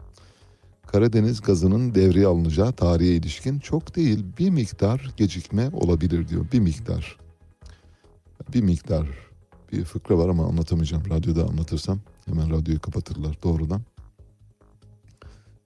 Karadeniz 0.87 1.41
gazının 1.41 1.95
devreye 1.95 2.27
alınacağı 2.27 2.73
tarihe 2.73 3.15
ilişkin 3.15 3.59
çok 3.59 3.97
değil 3.97 4.25
bir 4.39 4.51
miktar 4.51 5.15
gecikme 5.17 5.71
olabilir 5.73 6.29
diyor. 6.29 6.47
Bir 6.53 6.61
miktar. 6.61 7.17
Bir 8.55 8.63
miktar. 8.63 9.09
Bir 9.73 9.85
fıkra 9.85 10.19
var 10.19 10.29
ama 10.29 10.47
anlatamayacağım. 10.47 11.11
Radyoda 11.11 11.45
anlatırsam 11.45 12.01
hemen 12.31 12.51
radyoyu 12.51 12.81
kapatırlar 12.81 13.39
doğrudan. 13.43 13.83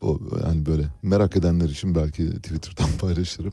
O 0.00 0.18
yani 0.46 0.66
böyle 0.66 0.88
merak 1.02 1.36
edenler 1.36 1.68
için 1.68 1.94
belki 1.94 2.30
Twitter'dan 2.30 2.90
paylaşırım. 3.00 3.52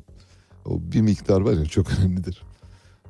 O 0.66 0.80
bir 0.82 1.02
miktar 1.02 1.42
var 1.42 1.54
ya 1.54 1.66
çok 1.66 2.00
önemlidir. 2.00 2.44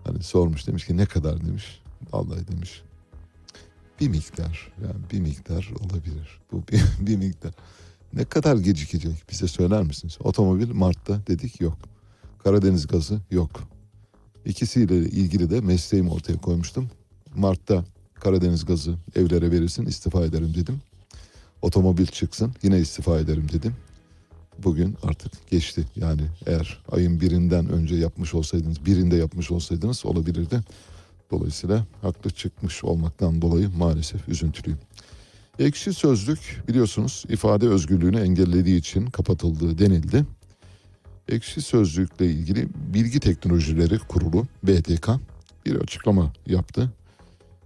Hani 0.03 0.23
sormuş 0.23 0.67
demiş 0.67 0.85
ki 0.85 0.97
ne 0.97 1.05
kadar 1.05 1.45
demiş. 1.45 1.81
Vallahi 2.13 2.47
demiş. 2.47 2.81
Bir 3.99 4.07
miktar 4.07 4.71
yani 4.83 5.09
bir 5.11 5.19
miktar 5.19 5.71
olabilir. 5.79 6.41
Bu 6.51 6.63
bir, 6.71 7.07
bir 7.07 7.17
miktar. 7.17 7.53
Ne 8.13 8.25
kadar 8.25 8.57
gecikecek 8.57 9.23
bize 9.31 9.47
söyler 9.47 9.83
misiniz? 9.83 10.17
Otomobil 10.23 10.71
Mart'ta 10.71 11.27
dedik 11.27 11.61
yok. 11.61 11.77
Karadeniz 12.43 12.87
gazı 12.87 13.21
yok. 13.31 13.49
İkisiyle 14.45 14.97
ilgili 14.97 15.49
de 15.49 15.61
mesleğimi 15.61 16.11
ortaya 16.11 16.37
koymuştum. 16.37 16.89
Mart'ta 17.35 17.85
Karadeniz 18.21 18.65
gazı 18.65 18.95
evlere 19.15 19.51
verirsin 19.51 19.85
istifa 19.85 20.25
ederim 20.25 20.53
dedim. 20.55 20.81
Otomobil 21.61 22.05
çıksın 22.05 22.53
yine 22.63 22.79
istifa 22.79 23.19
ederim 23.19 23.47
dedim. 23.53 23.75
Bugün 24.63 24.97
artık 25.03 25.49
geçti. 25.49 25.85
Yani 25.95 26.21
eğer 26.45 26.83
ayın 26.91 27.21
birinden 27.21 27.69
önce 27.69 27.95
yapmış 27.95 28.33
olsaydınız, 28.33 28.85
birinde 28.85 29.15
yapmış 29.15 29.51
olsaydınız 29.51 30.05
olabilirdi. 30.05 30.61
Dolayısıyla 31.31 31.85
haklı 32.01 32.29
çıkmış 32.29 32.83
olmaktan 32.83 33.41
dolayı 33.41 33.69
maalesef 33.69 34.29
üzüntülüyüm. 34.29 34.79
Ekşi 35.59 35.93
Sözlük 35.93 36.63
biliyorsunuz 36.67 37.23
ifade 37.29 37.67
özgürlüğünü 37.67 38.19
engellediği 38.19 38.79
için 38.79 39.05
kapatıldığı 39.05 39.77
denildi. 39.77 40.25
Ekşi 41.27 41.61
Sözlük'le 41.61 42.21
ilgili 42.21 42.67
Bilgi 42.93 43.19
Teknolojileri 43.19 43.99
Kurulu 43.99 44.47
BTK 44.63 45.09
bir 45.65 45.75
açıklama 45.75 46.33
yaptı. 46.47 46.91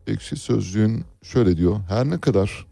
Ekşi 0.08 0.36
Sözlüğün 0.36 1.04
şöyle 1.24 1.58
diyor. 1.58 1.80
Her 1.90 2.10
ne 2.10 2.18
kadar 2.18 2.66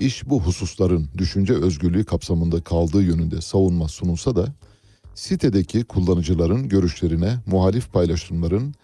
iş 0.00 0.28
bu 0.28 0.40
hususların 0.40 1.08
düşünce 1.18 1.54
özgürlüğü 1.54 2.04
kapsamında 2.04 2.60
kaldığı 2.60 3.02
yönünde 3.02 3.40
savunma 3.40 3.88
sunulsa 3.88 4.36
da 4.36 4.46
sitedeki 5.14 5.84
kullanıcıların 5.84 6.68
görüşlerine 6.68 7.38
muhalif 7.46 7.92
paylaşımların 7.92 8.74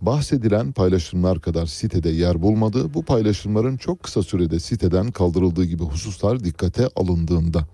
bahsedilen 0.00 0.72
paylaşımlar 0.72 1.40
kadar 1.40 1.66
sitede 1.66 2.10
yer 2.10 2.42
bulmadığı, 2.42 2.94
bu 2.94 3.02
paylaşımların 3.02 3.76
çok 3.76 4.02
kısa 4.02 4.22
sürede 4.22 4.60
siteden 4.60 5.10
kaldırıldığı 5.10 5.64
gibi 5.64 5.82
hususlar 5.82 6.44
dikkate 6.44 6.88
alındığında 6.96 7.66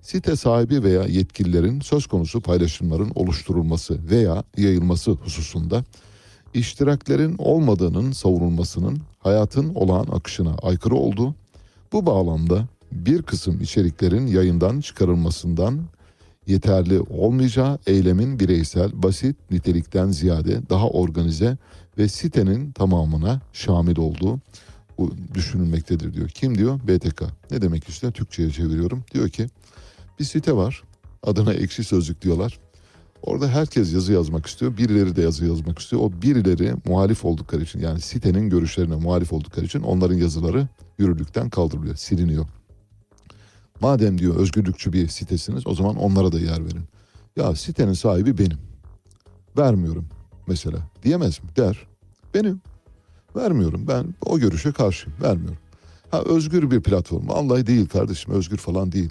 site 0.00 0.36
sahibi 0.36 0.82
veya 0.82 1.02
yetkililerin 1.02 1.80
söz 1.80 2.06
konusu 2.06 2.40
paylaşımların 2.40 3.12
oluşturulması 3.14 4.10
veya 4.10 4.44
yayılması 4.56 5.10
hususunda 5.10 5.84
iştiraklerin 6.54 7.34
olmadığının 7.38 8.12
savunulmasının 8.12 8.98
hayatın 9.18 9.74
olağan 9.74 10.06
akışına 10.12 10.54
aykırı 10.54 10.94
olduğu, 10.94 11.34
bu 11.92 12.06
bağlamda 12.06 12.68
bir 12.92 13.22
kısım 13.22 13.60
içeriklerin 13.60 14.26
yayından 14.26 14.80
çıkarılmasından 14.80 15.80
yeterli 16.46 17.00
olmayacağı 17.00 17.78
eylemin 17.86 18.40
bireysel, 18.40 19.02
basit 19.02 19.36
nitelikten 19.50 20.08
ziyade 20.08 20.60
daha 20.70 20.88
organize 20.88 21.56
ve 21.98 22.08
sitenin 22.08 22.72
tamamına 22.72 23.40
şamil 23.52 23.98
olduğu 23.98 24.40
bu 24.98 25.12
düşünülmektedir 25.34 26.14
diyor. 26.14 26.28
Kim 26.28 26.58
diyor? 26.58 26.80
BTK. 26.88 27.22
Ne 27.50 27.62
demek 27.62 27.88
işte? 27.88 28.10
Türkçe'ye 28.10 28.50
çeviriyorum. 28.50 29.04
Diyor 29.14 29.28
ki 29.28 29.46
bir 30.18 30.24
site 30.24 30.56
var. 30.56 30.82
Adına 31.22 31.52
ekşi 31.52 31.84
sözlük 31.84 32.22
diyorlar. 32.22 32.58
Orada 33.22 33.48
herkes 33.48 33.92
yazı 33.92 34.12
yazmak 34.12 34.46
istiyor. 34.46 34.76
Birileri 34.76 35.16
de 35.16 35.22
yazı 35.22 35.46
yazmak 35.46 35.78
istiyor. 35.78 36.02
O 36.02 36.22
birileri 36.22 36.74
muhalif 36.86 37.24
oldukları 37.24 37.62
için 37.62 37.80
yani 37.80 38.00
sitenin 38.00 38.50
görüşlerine 38.50 38.96
muhalif 38.96 39.32
oldukları 39.32 39.66
için 39.66 39.82
onların 39.82 40.16
yazıları 40.16 40.68
yürürlükten 40.98 41.50
kaldırılıyor, 41.50 41.96
siliniyor. 41.96 42.46
Madem 43.80 44.18
diyor 44.18 44.36
özgürlükçü 44.36 44.92
bir 44.92 45.08
sitesiniz 45.08 45.66
o 45.66 45.74
zaman 45.74 45.96
onlara 45.96 46.32
da 46.32 46.40
yer 46.40 46.64
verin. 46.64 46.84
Ya 47.36 47.56
sitenin 47.56 47.92
sahibi 47.92 48.38
benim. 48.38 48.58
Vermiyorum 49.58 50.06
mesela. 50.46 50.78
Diyemez 51.02 51.42
mi? 51.42 51.48
Der. 51.56 51.86
Benim. 52.34 52.60
Vermiyorum. 53.36 53.88
Ben 53.88 54.14
o 54.26 54.38
görüşe 54.38 54.72
karşıyım. 54.72 55.18
Vermiyorum. 55.22 55.58
Ha 56.10 56.22
özgür 56.22 56.70
bir 56.70 56.80
platform. 56.80 57.28
Vallahi 57.28 57.66
değil 57.66 57.88
kardeşim. 57.88 58.34
Özgür 58.34 58.56
falan 58.56 58.92
değil. 58.92 59.10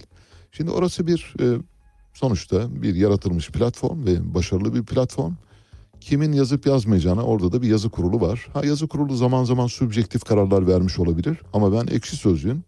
Şimdi 0.52 0.72
orası 0.72 1.08
bir 1.08 1.34
e, 1.40 1.58
sonuçta 2.22 2.82
bir 2.82 2.96
yaratılmış 2.96 3.50
platform 3.50 4.06
ve 4.06 4.34
başarılı 4.34 4.76
bir 4.76 4.84
platform. 4.84 5.34
Kimin 6.02 6.32
yazıp 6.32 6.66
yazmayacağına 6.66 7.24
orada 7.24 7.52
da 7.52 7.62
bir 7.62 7.68
yazı 7.68 7.90
kurulu 7.90 8.22
var. 8.22 8.48
Ha 8.54 8.66
yazı 8.66 8.88
kurulu 8.88 9.16
zaman 9.16 9.44
zaman 9.44 9.68
subjektif 9.68 10.24
kararlar 10.24 10.68
vermiş 10.68 11.00
olabilir. 11.00 11.38
Ama 11.54 11.74
ben 11.74 11.96
ekşi 11.96 12.16
sözlüğün 12.16 12.64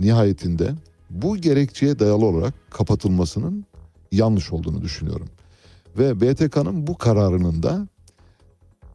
nihayetinde 0.00 0.74
bu 1.10 1.36
gerekçeye 1.36 1.98
dayalı 1.98 2.26
olarak 2.26 2.54
kapatılmasının 2.70 3.64
yanlış 4.12 4.52
olduğunu 4.52 4.82
düşünüyorum. 4.82 5.28
Ve 5.98 6.20
BTK'nın 6.20 6.86
bu 6.86 6.98
kararının 6.98 7.62
da 7.62 7.88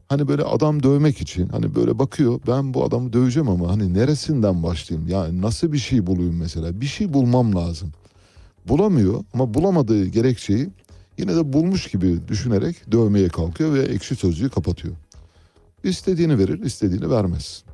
hani 0.08 0.28
böyle 0.28 0.42
adam 0.42 0.82
dövmek 0.82 1.20
için 1.20 1.48
hani 1.48 1.74
böyle 1.74 1.98
bakıyor 1.98 2.40
ben 2.46 2.74
bu 2.74 2.84
adamı 2.84 3.12
döveceğim 3.12 3.48
ama 3.48 3.70
hani 3.70 3.94
neresinden 3.94 4.62
başlayayım? 4.62 5.08
Yani 5.08 5.42
nasıl 5.42 5.72
bir 5.72 5.78
şey 5.78 6.06
bulayım 6.06 6.36
mesela? 6.38 6.80
Bir 6.80 6.86
şey 6.86 7.12
bulmam 7.12 7.54
lazım. 7.54 7.92
Bulamıyor 8.68 9.24
ama 9.34 9.54
bulamadığı 9.54 10.06
gerekçeyi 10.06 10.68
yine 11.18 11.36
de 11.36 11.52
bulmuş 11.52 11.86
gibi 11.86 12.28
düşünerek 12.28 12.92
dövmeye 12.92 13.28
kalkıyor 13.28 13.74
ve 13.74 13.82
ekşi 13.82 14.16
sözlüğü 14.16 14.50
kapatıyor. 14.50 14.94
İstediğini 15.84 16.38
verir, 16.38 16.62
istediğini 16.62 17.10
vermez. 17.10 17.64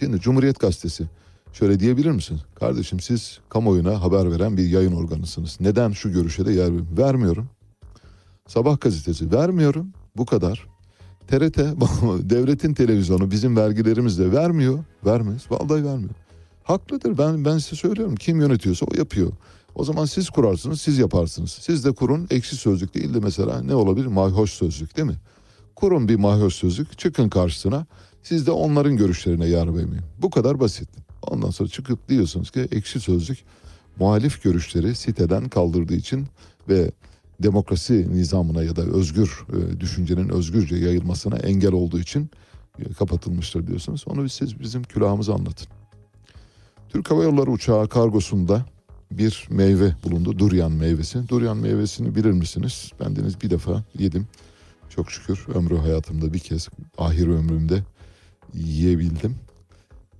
Şimdi 0.00 0.20
Cumhuriyet 0.20 0.60
Gazetesi 0.60 1.08
Şöyle 1.52 1.80
diyebilir 1.80 2.10
misiniz? 2.10 2.40
Kardeşim 2.54 3.00
siz 3.00 3.40
kamuoyuna 3.48 4.02
haber 4.02 4.30
veren 4.30 4.56
bir 4.56 4.68
yayın 4.68 4.92
organısınız. 4.92 5.56
Neden 5.60 5.90
şu 5.90 6.12
görüşe 6.12 6.46
de 6.46 6.52
yer 6.52 6.72
ver- 6.72 6.98
vermiyorum? 6.98 7.48
Sabah 8.46 8.80
gazetesi 8.80 9.32
vermiyorum. 9.32 9.92
Bu 10.16 10.26
kadar. 10.26 10.66
TRT 11.26 11.58
devletin 12.30 12.74
televizyonu 12.74 13.30
bizim 13.30 13.56
vergilerimizle 13.56 14.32
vermiyor. 14.32 14.78
Vermez. 15.06 15.50
Vallahi 15.50 15.84
vermiyor. 15.84 16.14
Haklıdır. 16.62 17.18
Ben 17.18 17.44
ben 17.44 17.58
size 17.58 17.76
söylüyorum. 17.76 18.16
Kim 18.16 18.40
yönetiyorsa 18.40 18.86
o 18.86 18.98
yapıyor. 18.98 19.32
O 19.78 19.84
zaman 19.84 20.04
siz 20.04 20.30
kurarsınız, 20.30 20.80
siz 20.80 20.98
yaparsınız. 20.98 21.50
Siz 21.50 21.84
de 21.84 21.92
kurun 21.92 22.26
ekşi 22.30 22.56
sözlük 22.56 22.94
değil 22.94 23.14
de 23.14 23.18
mesela 23.20 23.62
ne 23.62 23.74
olabilir? 23.74 24.06
Mayhoş 24.06 24.50
sözlük 24.50 24.96
değil 24.96 25.08
mi? 25.08 25.16
Kurun 25.76 26.08
bir 26.08 26.16
mayhoş 26.16 26.54
sözlük, 26.54 26.98
çıkın 26.98 27.28
karşısına. 27.28 27.86
Siz 28.22 28.46
de 28.46 28.50
onların 28.50 28.96
görüşlerine 28.96 29.46
yer 29.46 29.66
vermeyin. 29.66 30.04
Bu 30.22 30.30
kadar 30.30 30.60
basit. 30.60 30.88
Ondan 31.22 31.50
sonra 31.50 31.68
çıkıp 31.68 32.08
diyorsunuz 32.08 32.50
ki 32.50 32.68
ekşi 32.72 33.00
sözlük 33.00 33.38
muhalif 33.98 34.42
görüşleri 34.42 34.94
siteden 34.94 35.48
kaldırdığı 35.48 35.94
için 35.94 36.26
ve 36.68 36.90
demokrasi 37.42 38.14
nizamına 38.14 38.62
ya 38.62 38.76
da 38.76 38.82
özgür 38.82 39.46
e, 39.52 39.80
düşüncenin 39.80 40.28
özgürce 40.28 40.76
yayılmasına 40.76 41.36
engel 41.36 41.72
olduğu 41.72 42.00
için 42.00 42.30
e, 42.78 42.92
kapatılmıştır 42.92 43.66
diyorsunuz. 43.66 44.04
Onu 44.06 44.28
siz 44.28 44.60
bizim 44.60 44.82
külahımıza 44.82 45.34
anlatın. 45.34 45.68
Türk 46.88 47.10
Hava 47.10 47.24
Yolları 47.24 47.50
uçağı 47.50 47.88
kargosunda 47.88 48.66
bir 49.10 49.46
meyve 49.50 49.94
bulundu. 50.04 50.38
Durian 50.38 50.72
meyvesi. 50.72 51.28
Durian 51.28 51.56
meyvesini 51.56 52.14
bilir 52.14 52.30
misiniz? 52.30 52.92
Bendeniz 53.00 53.40
bir 53.40 53.50
defa 53.50 53.84
yedim. 53.98 54.26
Çok 54.88 55.10
şükür 55.10 55.46
ömrü 55.54 55.76
hayatımda 55.76 56.32
bir 56.32 56.38
kez 56.38 56.68
ahir 56.98 57.28
ömrümde 57.28 57.82
yiyebildim. 58.54 59.36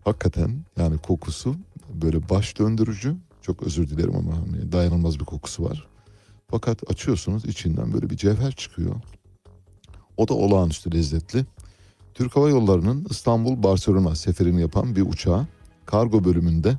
Hakikaten 0.05 0.65
yani 0.77 0.99
kokusu 0.99 1.57
böyle 1.95 2.29
baş 2.29 2.59
döndürücü. 2.59 3.17
Çok 3.43 3.63
özür 3.63 3.89
dilerim 3.89 4.17
ama 4.17 4.33
hani 4.37 4.73
dayanılmaz 4.73 5.21
bir 5.21 5.25
kokusu 5.25 5.65
var. 5.65 5.87
Fakat 6.51 6.91
açıyorsunuz 6.91 7.45
içinden 7.45 7.93
böyle 7.93 8.11
bir 8.11 8.17
cevher 8.17 8.53
çıkıyor. 8.53 8.95
O 10.17 10.29
da 10.29 10.35
olağanüstü 10.35 10.93
lezzetli. 10.93 11.47
Türk 12.15 12.37
Hava 12.37 12.49
Yolları'nın 12.49 13.07
İstanbul-Barcelona 13.11 14.15
seferini 14.15 14.61
yapan 14.61 14.97
bir 14.97 15.03
uçağı 15.03 15.47
kargo 15.87 16.25
bölümünde 16.25 16.79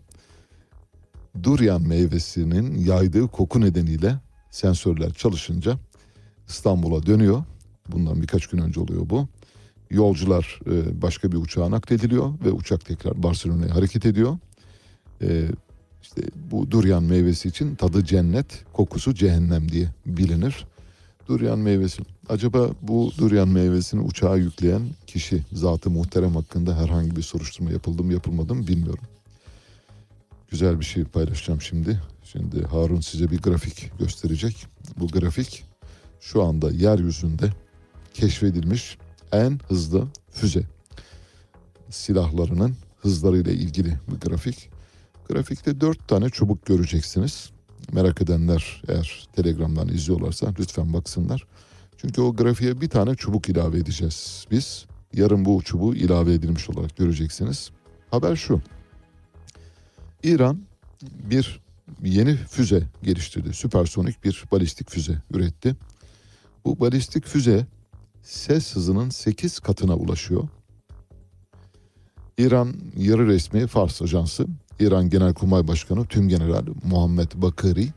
durian 1.44 1.88
meyvesinin 1.88 2.86
yaydığı 2.86 3.28
koku 3.28 3.62
nedeniyle 3.62 4.16
sensörler 4.52 5.14
çalışınca 5.14 5.78
İstanbul'a 6.48 7.06
dönüyor. 7.06 7.44
Bundan 7.88 8.22
birkaç 8.22 8.48
gün 8.48 8.58
önce 8.58 8.80
oluyor 8.80 9.10
bu. 9.10 9.28
Yolcular 9.90 10.60
e, 10.66 11.02
başka 11.02 11.32
bir 11.32 11.38
uçağa 11.38 11.72
naklediliyor 11.72 12.34
ve 12.46 12.52
uçak 12.52 12.86
tekrar 12.86 13.24
Barcelona'ya 13.24 13.76
hareket 13.76 14.06
ediyor. 14.06 14.38
E, 15.22 15.48
işte 16.02 16.22
bu 16.52 16.72
durian 16.72 17.04
meyvesi 17.04 17.50
için 17.50 17.76
tadı 17.76 18.06
cennet, 18.06 18.66
kokusu 18.74 19.14
cehennem 19.14 19.72
diye 19.72 19.88
bilinir. 20.06 20.66
Durian 21.28 21.60
meyvesi. 21.60 22.04
Acaba 22.30 22.70
bu 22.82 23.12
durian 23.18 23.48
meyvesini 23.48 24.02
uçağa 24.02 24.36
yükleyen 24.36 24.82
kişi 25.08 25.44
zatı 25.54 25.90
muhterem 25.90 26.36
hakkında 26.36 26.78
herhangi 26.78 27.16
bir 27.16 27.22
soruşturma 27.22 27.72
yapıldı 27.72 28.04
mı 28.04 28.14
yapılmadı 28.14 28.56
mı 28.56 28.68
bilmiyorum. 28.68 29.04
Güzel 30.50 30.80
bir 30.80 30.86
şey 30.86 31.04
paylaşacağım 31.04 31.62
şimdi. 31.62 32.00
Şimdi 32.24 32.64
Harun 32.64 33.00
size 33.00 33.32
bir 33.32 33.42
grafik 33.42 33.92
gösterecek. 34.00 34.68
Bu 34.98 35.08
grafik 35.08 35.66
şu 36.20 36.44
anda 36.44 36.72
yeryüzünde 36.72 37.50
keşfedilmiş 38.14 38.98
en 39.32 39.60
hızlı 39.68 40.08
füze 40.32 40.64
silahlarının 41.90 42.76
hızlarıyla 43.02 43.52
ilgili 43.52 44.00
bir 44.12 44.20
grafik. 44.20 44.70
Grafikte 45.30 45.82
dört 45.82 46.08
tane 46.08 46.30
çubuk 46.30 46.66
göreceksiniz. 46.66 47.50
Merak 47.92 48.22
edenler 48.22 48.82
eğer 48.88 49.28
Telegram'dan 49.36 49.88
izliyorlarsa 49.88 50.54
lütfen 50.60 50.94
baksınlar. 50.94 51.46
Çünkü 51.98 52.22
o 52.22 52.36
grafiğe 52.36 52.82
bir 52.82 52.90
tane 52.90 53.16
çubuk 53.16 53.50
ilave 53.50 53.78
edeceğiz 53.78 54.46
biz. 54.52 54.86
Yarın 55.14 55.46
bu 55.46 55.62
çubuğu 55.62 55.96
ilave 55.96 56.34
edilmiş 56.34 56.70
olarak 56.70 56.98
göreceksiniz. 56.98 57.72
Haber 58.12 58.36
şu. 58.36 58.62
İran 60.24 60.62
bir 61.02 61.60
yeni 62.04 62.36
füze 62.36 62.84
geliştirdi. 63.04 63.54
Süpersonik 63.54 64.24
bir 64.24 64.44
balistik 64.52 64.90
füze 64.90 65.22
üretti. 65.32 65.76
Bu 66.66 66.80
balistik 66.80 67.26
füze 67.26 67.68
ses 68.24 68.76
hızının 68.76 69.10
8 69.10 69.60
katına 69.60 69.96
ulaşıyor. 69.96 70.48
İran 72.38 72.74
yarı 72.98 73.28
resmi 73.28 73.68
Fars 73.68 74.02
ajansı, 74.02 74.48
İran 74.80 75.10
Genelkurmay 75.10 75.68
Başkanı 75.68 76.06
Tümgeneral 76.06 76.66
Muhammed 76.84 77.32
Bakari, 77.36 77.88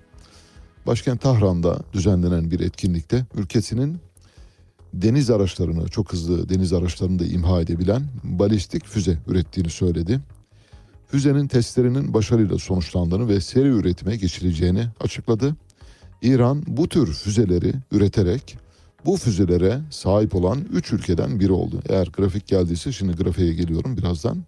başkent 0.87 1.21
Tahran'da 1.21 1.81
düzenlenen 1.93 2.51
bir 2.51 2.61
etkinlikte 2.61 3.27
ülkesinin 3.35 3.99
deniz 4.95 5.31
araçlarını, 5.31 5.89
çok 5.89 6.13
hızlı 6.13 6.49
deniz 6.49 6.73
araçlarını 6.73 7.19
da 7.19 7.25
imha 7.25 7.61
edebilen 7.61 8.03
balistik 8.25 8.87
füze 8.87 9.19
ürettiğini 9.27 9.71
söyledi. 9.71 10.21
Füzenin 11.13 11.47
testlerinin 11.47 12.15
başarıyla 12.15 12.59
sonuçlandığını 12.59 13.29
ve 13.29 13.41
seri 13.41 13.69
üretime 13.69 14.17
geçileceğini 14.17 14.87
açıkladı. 15.01 15.57
İran 16.23 16.63
bu 16.67 16.89
tür 16.89 17.13
füzeleri 17.13 17.73
üreterek 17.91 18.57
bu 19.05 19.17
füzelere 19.17 19.81
sahip 19.91 20.35
olan 20.35 20.65
3 20.73 20.93
ülkeden 20.93 21.41
biri 21.41 21.53
oldu. 21.53 21.83
Eğer 21.89 22.07
grafik 22.07 22.47
geldiyse 22.47 22.93
şimdi 22.93 23.17
grafiğe 23.17 23.55
geliyorum 23.55 23.97
birazdan. 23.97 24.45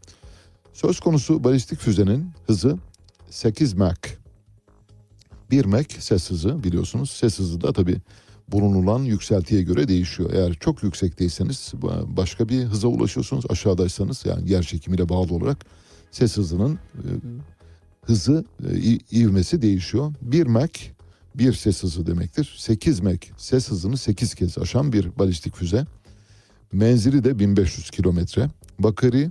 Söz 0.72 1.00
konusu 1.00 1.44
balistik 1.44 1.78
füzenin 1.78 2.30
hızı 2.46 2.78
8 3.30 3.74
Mach. 3.74 4.08
1 5.50 5.64
Mach 5.64 5.98
ses 5.98 6.30
hızı 6.30 6.64
biliyorsunuz. 6.64 7.10
Ses 7.10 7.38
hızı 7.38 7.60
da 7.60 7.72
tabii 7.72 7.96
bulunulan 8.48 9.02
yükseltiye 9.02 9.62
göre 9.62 9.88
değişiyor. 9.88 10.30
Eğer 10.32 10.54
çok 10.54 10.82
yüksekteyseniz 10.82 11.72
başka 12.06 12.48
bir 12.48 12.64
hıza 12.64 12.88
ulaşıyorsunuz. 12.88 13.44
Aşağıdaysanız 13.48 14.26
yani 14.26 14.50
yer 14.50 14.62
çekimiyle 14.62 15.08
bağlı 15.08 15.34
olarak 15.34 15.66
ses 16.14 16.36
hızının 16.36 16.78
e, 16.94 17.08
hızı, 18.02 18.44
e, 18.70 18.98
ivmesi 19.18 19.62
değişiyor. 19.62 20.14
1 20.22 20.46
Mach 20.46 20.80
bir 21.34 21.52
ses 21.52 21.82
hızı 21.82 22.06
demektir. 22.06 22.54
8 22.58 23.00
Mach 23.00 23.26
ses 23.36 23.70
hızını 23.70 23.96
8 23.96 24.34
kez 24.34 24.58
aşan 24.58 24.92
bir 24.92 25.18
balistik 25.18 25.56
füze. 25.56 25.86
Menzili 26.72 27.24
de 27.24 27.38
1500 27.38 27.90
kilometre. 27.90 28.50
Bakari, 28.78 29.30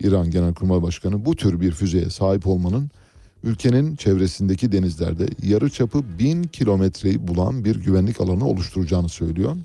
İran 0.00 0.30
Genelkurmay 0.30 0.82
Başkanı 0.82 1.24
bu 1.24 1.36
tür 1.36 1.60
bir 1.60 1.72
füzeye 1.72 2.10
sahip 2.10 2.46
olmanın 2.46 2.90
ülkenin 3.44 3.96
çevresindeki 3.96 4.72
denizlerde 4.72 5.26
yarı 5.42 5.70
çapı 5.70 6.18
1000 6.18 6.42
kilometreyi 6.42 7.28
bulan 7.28 7.64
bir 7.64 7.76
güvenlik 7.76 8.20
alanı 8.20 8.46
oluşturacağını 8.46 9.08
söylüyor. 9.08 9.56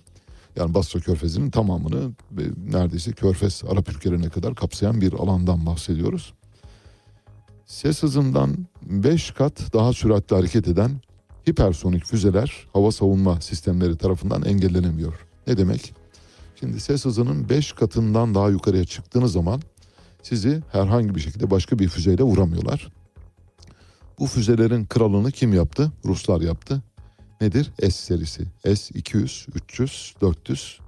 Yani 0.55 0.73
Basra 0.73 0.99
Körfezi'nin 0.99 1.49
tamamını 1.49 2.11
ve 2.31 2.43
neredeyse 2.71 3.11
Körfez 3.11 3.63
Arap 3.69 3.89
ülkelerine 3.89 4.29
kadar 4.29 4.55
kapsayan 4.55 5.01
bir 5.01 5.13
alandan 5.13 5.65
bahsediyoruz. 5.65 6.33
Ses 7.67 8.03
hızından 8.03 8.67
5 8.81 9.31
kat 9.31 9.73
daha 9.73 9.93
süratli 9.93 10.35
hareket 10.35 10.67
eden 10.67 10.91
hipersonik 11.49 12.05
füzeler 12.05 12.67
hava 12.73 12.91
savunma 12.91 13.41
sistemleri 13.41 13.97
tarafından 13.97 14.45
engellenemiyor. 14.45 15.27
Ne 15.47 15.57
demek? 15.57 15.93
Şimdi 16.59 16.79
ses 16.79 17.05
hızının 17.05 17.49
5 17.49 17.71
katından 17.71 18.35
daha 18.35 18.49
yukarıya 18.49 18.85
çıktığınız 18.85 19.31
zaman 19.31 19.61
sizi 20.23 20.61
herhangi 20.71 21.15
bir 21.15 21.19
şekilde 21.19 21.51
başka 21.51 21.79
bir 21.79 21.89
füzeyle 21.89 22.23
vuramıyorlar. 22.23 22.91
Bu 24.19 24.27
füzelerin 24.27 24.85
kralını 24.85 25.31
kim 25.31 25.53
yaptı? 25.53 25.91
Ruslar 26.05 26.41
yaptı. 26.41 26.81
Nedir? 27.41 27.71
S 27.79 27.91
serisi. 27.91 28.43
S-200, 28.63 29.47
300, 29.55 30.15
400, 30.21 30.79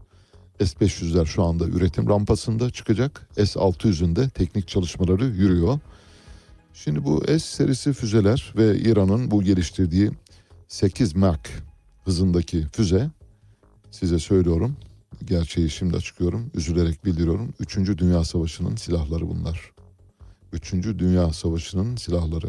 S-500'ler 0.59 1.25
şu 1.25 1.43
anda 1.43 1.65
üretim 1.65 2.09
rampasında 2.09 2.69
çıkacak. 2.69 3.29
S-600'ün 3.35 4.15
de 4.15 4.29
teknik 4.29 4.67
çalışmaları 4.67 5.25
yürüyor. 5.25 5.79
Şimdi 6.73 7.03
bu 7.03 7.23
S 7.27 7.39
serisi 7.39 7.93
füzeler 7.93 8.53
ve 8.57 8.79
İran'ın 8.79 9.31
bu 9.31 9.43
geliştirdiği 9.43 10.11
8 10.67 11.15
Mach 11.15 11.49
hızındaki 12.05 12.67
füze 12.73 13.09
size 13.91 14.19
söylüyorum. 14.19 14.77
Gerçeği 15.25 15.69
şimdi 15.69 15.97
açıklıyorum. 15.97 16.51
Üzülerek 16.53 17.05
bildiriyorum. 17.05 17.53
Üçüncü 17.59 17.97
Dünya 17.97 18.23
Savaşı'nın 18.23 18.75
silahları 18.75 19.29
bunlar. 19.29 19.71
Üçüncü 20.53 20.99
Dünya 20.99 21.33
Savaşı'nın 21.33 21.95
silahları. 21.95 22.47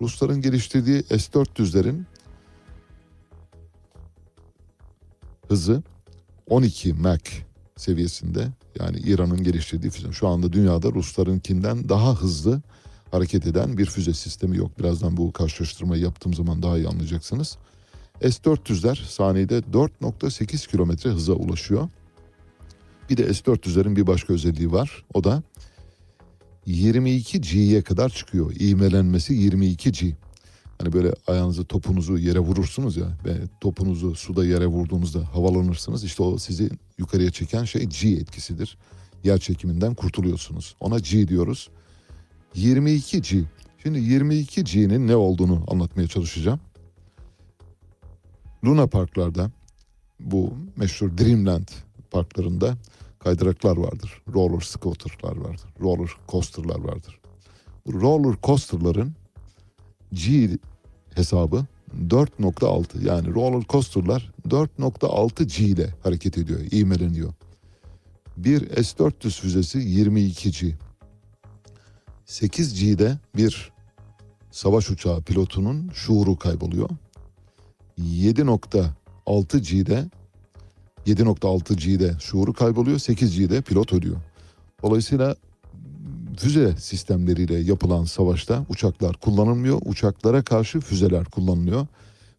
Rusların 0.00 0.40
geliştirdiği 0.40 1.02
S-400'lerin 1.02 2.02
hızı 5.48 5.82
12 6.48 6.92
Mach 6.92 7.30
seviyesinde. 7.76 8.48
Yani 8.80 8.98
İran'ın 8.98 9.42
geliştirdiği 9.42 9.90
füze. 9.90 10.12
Şu 10.12 10.28
anda 10.28 10.52
dünyada 10.52 10.92
Ruslarınkinden 10.92 11.88
daha 11.88 12.14
hızlı 12.14 12.62
hareket 13.16 13.46
eden 13.46 13.78
bir 13.78 13.86
füze 13.86 14.14
sistemi 14.14 14.56
yok. 14.56 14.78
Birazdan 14.78 15.16
bu 15.16 15.32
karşılaştırmayı 15.32 16.02
yaptığım 16.02 16.34
zaman 16.34 16.62
daha 16.62 16.78
iyi 16.78 16.88
anlayacaksınız. 16.88 17.58
S-400'ler 18.20 19.04
saniyede 19.08 19.58
4.8 19.58 20.70
kilometre 20.70 21.10
hıza 21.10 21.32
ulaşıyor. 21.32 21.88
Bir 23.10 23.16
de 23.16 23.34
S-400'lerin 23.34 23.96
bir 23.96 24.06
başka 24.06 24.32
özelliği 24.32 24.72
var. 24.72 25.04
O 25.14 25.24
da 25.24 25.42
22G'ye 26.66 27.82
kadar 27.82 28.08
çıkıyor. 28.08 28.52
İğmelenmesi 28.60 29.34
22G. 29.34 30.12
Hani 30.78 30.92
böyle 30.92 31.14
ayağınızı 31.26 31.64
topunuzu 31.64 32.18
yere 32.18 32.38
vurursunuz 32.38 32.96
ya 32.96 33.06
ve 33.24 33.36
topunuzu 33.60 34.14
suda 34.14 34.46
yere 34.46 34.66
vurduğunuzda 34.66 35.34
havalanırsınız. 35.34 36.04
İşte 36.04 36.22
o 36.22 36.38
sizi 36.38 36.70
yukarıya 36.98 37.30
çeken 37.30 37.64
şey 37.64 37.86
G 37.86 38.08
etkisidir. 38.08 38.78
Yer 39.24 39.38
çekiminden 39.38 39.94
kurtuluyorsunuz. 39.94 40.76
Ona 40.80 40.98
G 40.98 41.28
diyoruz. 41.28 41.68
22G. 42.56 43.44
Şimdi 43.82 43.98
22G'nin 43.98 45.06
ne 45.06 45.16
olduğunu 45.16 45.64
anlatmaya 45.68 46.08
çalışacağım. 46.08 46.60
Luna 48.64 48.86
parklarda 48.86 49.50
bu 50.20 50.54
meşhur 50.76 51.18
Dreamland 51.18 51.68
parklarında 52.10 52.76
kaydıraklar 53.18 53.76
vardır. 53.76 54.22
Roller 54.34 54.60
scooter'lar 54.60 55.36
vardır. 55.36 55.68
Roller 55.80 56.10
coaster'lar 56.28 56.80
vardır. 56.80 57.20
Bu 57.86 58.00
roller 58.00 58.36
coaster'ların 58.42 59.14
G 60.12 60.58
hesabı 61.14 61.66
4.6 62.08 63.08
yani 63.08 63.34
roller 63.34 63.62
coaster'lar 63.68 64.32
4.6 64.48 65.44
G 65.44 65.64
ile 65.64 65.94
hareket 66.02 66.38
ediyor, 66.38 66.60
ivmeleniyor. 66.72 67.32
Bir 68.36 68.60
S-400 68.84 69.40
füzesi 69.40 69.78
22 69.78 70.50
G. 70.50 70.85
8 72.26 72.80
G'de 72.80 73.18
bir 73.36 73.72
savaş 74.50 74.90
uçağı 74.90 75.22
pilotunun 75.22 75.90
şuuru 75.94 76.36
kayboluyor. 76.36 76.88
7.6 78.00 79.58
G'de 79.58 80.04
7.6 81.06 81.74
G'de 81.74 82.16
şuuru 82.20 82.52
kayboluyor. 82.52 82.98
8 82.98 83.38
G'de 83.38 83.60
pilot 83.60 83.92
ölüyor. 83.92 84.16
Dolayısıyla 84.82 85.36
füze 86.38 86.76
sistemleriyle 86.76 87.54
yapılan 87.54 88.04
savaşta 88.04 88.66
uçaklar 88.68 89.16
kullanılmıyor. 89.16 89.80
Uçaklara 89.84 90.42
karşı 90.42 90.80
füzeler 90.80 91.24
kullanılıyor. 91.24 91.86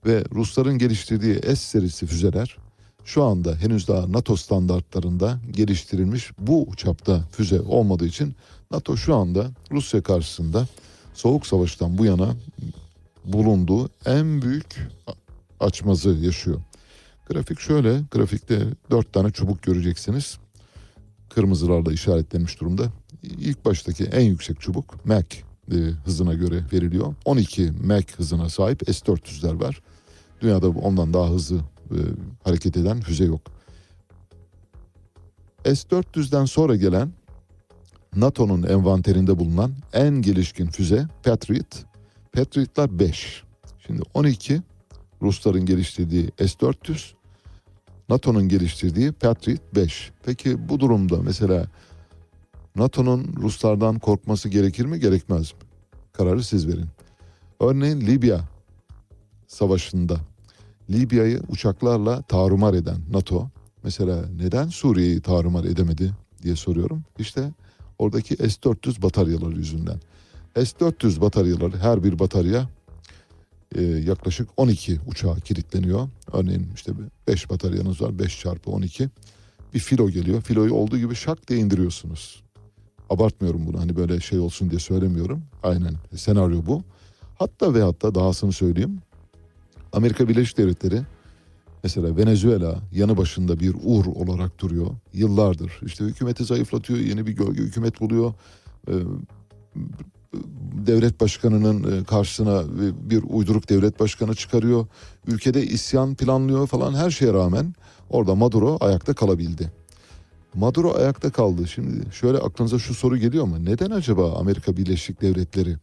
Ve 0.05 0.23
Rusların 0.35 0.77
geliştirdiği 0.77 1.39
S 1.41 1.55
serisi 1.55 2.05
füzeler 2.05 2.57
şu 3.05 3.23
anda 3.23 3.55
henüz 3.55 3.87
daha 3.87 4.11
NATO 4.11 4.35
standartlarında 4.35 5.39
geliştirilmiş 5.51 6.31
bu 6.39 6.67
çapta 6.77 7.23
füze 7.31 7.61
olmadığı 7.61 8.05
için 8.05 8.35
NATO 8.71 8.97
şu 8.97 9.15
anda 9.15 9.51
Rusya 9.71 10.03
karşısında 10.03 10.67
Soğuk 11.13 11.47
Savaş'tan 11.47 11.97
bu 11.97 12.05
yana 12.05 12.35
bulunduğu 13.25 13.89
en 14.05 14.41
büyük 14.41 14.89
açmazı 15.59 16.09
yaşıyor. 16.09 16.61
Grafik 17.29 17.59
şöyle, 17.59 18.01
grafikte 18.11 18.67
dört 18.91 19.13
tane 19.13 19.31
çubuk 19.31 19.63
göreceksiniz. 19.63 20.37
Kırmızılarla 21.29 21.93
işaretlenmiş 21.93 22.61
durumda. 22.61 22.83
İlk 23.23 23.65
baştaki 23.65 24.03
en 24.03 24.25
yüksek 24.25 24.61
çubuk 24.61 25.05
Mach 25.05 25.35
e, 25.71 25.75
hızına 26.05 26.33
göre 26.33 26.63
veriliyor. 26.73 27.15
12 27.25 27.71
Mach 27.71 28.17
hızına 28.17 28.49
sahip 28.49 28.83
S-400'ler 28.87 29.61
var. 29.61 29.81
Dünyada 30.41 30.69
ondan 30.69 31.13
daha 31.13 31.29
hızlı 31.29 31.57
e, 31.91 31.99
hareket 32.43 32.77
eden 32.77 33.01
füze 33.01 33.25
yok. 33.25 33.41
S-400'den 35.65 36.45
sonra 36.45 36.75
gelen 36.75 37.11
NATO'nun 38.15 38.63
envanterinde 38.63 39.39
bulunan 39.39 39.71
en 39.93 40.21
gelişkin 40.21 40.67
füze 40.67 41.07
Patriot. 41.23 41.85
Patriot'lar 42.33 42.99
5. 42.99 43.43
Şimdi 43.87 44.01
12 44.13 44.61
Rusların 45.21 45.65
geliştirdiği 45.65 46.31
S-400, 46.37 47.13
NATO'nun 48.09 48.49
geliştirdiği 48.49 49.11
Patriot 49.11 49.75
5. 49.75 50.11
Peki 50.25 50.69
bu 50.69 50.79
durumda 50.79 51.21
mesela 51.21 51.67
NATO'nun 52.75 53.35
Ruslardan 53.37 53.99
korkması 53.99 54.49
gerekir 54.49 54.85
mi 54.85 54.99
gerekmez 54.99 55.53
mi? 55.53 55.59
Kararı 56.13 56.43
siz 56.43 56.67
verin. 56.67 56.87
Örneğin 57.59 58.01
Libya 58.01 58.41
savaşında 59.47 60.17
Libya'yı 60.89 61.41
uçaklarla 61.47 62.21
tarumar 62.21 62.73
eden 62.73 62.97
NATO 63.11 63.49
mesela 63.83 64.25
neden 64.35 64.67
Suriye'yi 64.67 65.21
tarumar 65.21 65.63
edemedi 65.63 66.11
diye 66.43 66.55
soruyorum. 66.55 67.03
İşte 67.19 67.51
oradaki 67.99 68.35
S-400 68.35 69.01
bataryaları 69.01 69.55
yüzünden. 69.55 69.99
S-400 70.55 71.21
bataryaları 71.21 71.77
her 71.77 72.03
bir 72.03 72.19
batarya 72.19 72.69
e, 73.75 73.81
yaklaşık 73.83 74.49
12 74.57 74.99
uçağa 75.07 75.35
kilitleniyor. 75.35 76.09
Örneğin 76.33 76.67
işte 76.75 76.91
5 77.27 77.49
bataryanız 77.49 78.01
var 78.01 78.19
5 78.19 78.39
çarpı 78.39 78.71
12. 78.71 79.09
Bir 79.73 79.79
filo 79.79 80.09
geliyor. 80.09 80.41
Filoyu 80.41 80.73
olduğu 80.73 80.97
gibi 80.97 81.15
şak 81.15 81.47
diye 81.47 81.59
indiriyorsunuz. 81.59 82.43
Abartmıyorum 83.09 83.65
bunu 83.67 83.79
hani 83.79 83.95
böyle 83.95 84.19
şey 84.19 84.39
olsun 84.39 84.69
diye 84.69 84.79
söylemiyorum. 84.79 85.43
Aynen 85.63 85.93
senaryo 86.15 86.65
bu. 86.65 86.83
Hatta 87.35 87.73
ve 87.73 87.81
hatta 87.81 88.15
dahasını 88.15 88.51
söyleyeyim. 88.51 89.01
Amerika 89.93 90.29
Birleşik 90.29 90.57
Devletleri 90.57 91.01
mesela 91.87 92.17
Venezuela 92.17 92.79
yanı 92.91 93.17
başında 93.17 93.59
bir 93.59 93.75
ur 93.83 94.05
olarak 94.05 94.59
duruyor. 94.59 94.87
Yıllardır 95.13 95.79
işte 95.85 96.05
hükümeti 96.05 96.43
zayıflatıyor, 96.43 96.99
yeni 96.99 97.27
bir 97.27 97.31
gölge 97.31 97.61
hükümet 97.61 98.01
buluyor. 98.01 98.33
Ee, 98.89 98.93
devlet 100.87 101.21
başkanının 101.21 102.01
e, 102.01 102.03
karşısına 102.03 102.63
bir 103.09 103.23
uyduruk 103.29 103.69
devlet 103.69 103.99
başkanı 103.99 104.35
çıkarıyor. 104.35 104.87
Ülkede 105.27 105.63
isyan 105.63 106.15
planlıyor 106.15 106.67
falan 106.67 106.93
her 106.93 107.11
şeye 107.11 107.33
rağmen 107.33 107.73
orada 108.09 108.35
Maduro 108.35 108.77
ayakta 108.81 109.13
kalabildi. 109.13 109.71
Maduro 110.53 110.95
ayakta 110.97 111.29
kaldı. 111.29 111.67
Şimdi 111.67 112.13
şöyle 112.13 112.37
aklınıza 112.37 112.79
şu 112.79 112.93
soru 112.93 113.17
geliyor 113.17 113.45
mu? 113.45 113.65
Neden 113.65 113.91
acaba 113.91 114.33
Amerika 114.39 114.77
Birleşik 114.77 115.21
Devletleri 115.21 115.75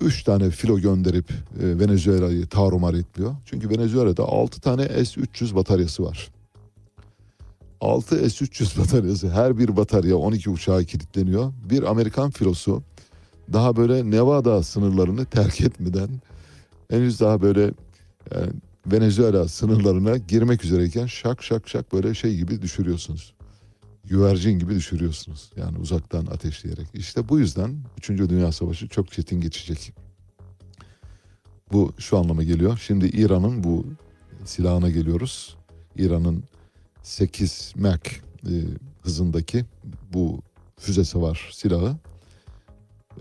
3 0.00 0.22
tane 0.22 0.50
filo 0.50 0.78
gönderip 0.80 1.30
e, 1.30 1.78
Venezuela'yı 1.78 2.46
tarumar 2.46 2.94
etmiyor? 2.94 3.34
Çünkü 3.44 3.70
Venezuela'da 3.70 4.24
6 4.24 4.60
tane 4.60 4.88
S-300 4.88 5.54
bataryası 5.54 6.04
var. 6.04 6.30
6 7.80 8.30
S-300 8.30 8.80
bataryası 8.80 9.30
her 9.30 9.58
bir 9.58 9.76
batarya 9.76 10.16
12 10.16 10.50
uçağa 10.50 10.84
kilitleniyor. 10.84 11.52
Bir 11.70 11.82
Amerikan 11.82 12.30
filosu 12.30 12.82
daha 13.52 13.76
böyle 13.76 14.10
Nevada 14.10 14.62
sınırlarını 14.62 15.24
terk 15.24 15.60
etmeden 15.60 16.08
henüz 16.90 17.20
daha 17.20 17.42
böyle 17.42 17.60
yani 18.34 18.52
Venezuela 18.86 19.48
sınırlarına 19.48 20.16
girmek 20.16 20.64
üzereyken 20.64 21.06
şak 21.06 21.42
şak 21.42 21.68
şak 21.68 21.92
böyle 21.92 22.14
şey 22.14 22.36
gibi 22.36 22.62
düşürüyorsunuz. 22.62 23.34
Güvercin 24.08 24.58
gibi 24.58 24.74
düşürüyorsunuz. 24.74 25.50
Yani 25.56 25.78
uzaktan 25.78 26.26
ateşleyerek. 26.26 26.86
İşte 26.94 27.28
bu 27.28 27.38
yüzden 27.38 27.76
3. 27.98 28.08
Dünya 28.08 28.52
Savaşı 28.52 28.88
çok 28.88 29.12
çetin 29.12 29.40
geçecek. 29.40 29.92
Bu 31.72 31.92
şu 31.98 32.18
anlama 32.18 32.42
geliyor. 32.42 32.80
Şimdi 32.86 33.06
İran'ın 33.06 33.64
bu 33.64 33.86
silahına 34.44 34.90
geliyoruz. 34.90 35.56
İran'ın 35.96 36.44
8 37.02 37.72
Mach 37.76 38.08
e, 38.46 38.52
hızındaki 39.02 39.64
bu 40.12 40.42
füze 40.76 41.04
savar 41.04 41.50
silahı 41.52 41.96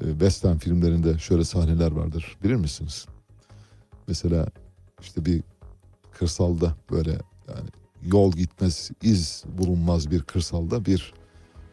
e, 0.02 0.10
western 0.10 0.58
filmlerinde 0.58 1.20
şöyle 1.20 1.44
sahneler 1.44 1.92
vardır. 1.92 2.38
Bilir 2.44 2.56
misiniz? 2.56 3.06
Mesela 4.08 4.48
işte 5.02 5.26
bir 5.26 5.44
kırsalda 6.12 6.76
böyle 6.92 7.12
yani 7.48 7.70
yol 8.08 8.32
gitmez, 8.32 8.92
iz 9.02 9.44
bulunmaz 9.48 10.12
bir 10.12 10.22
kırsalda 10.22 10.86
bir 10.86 11.14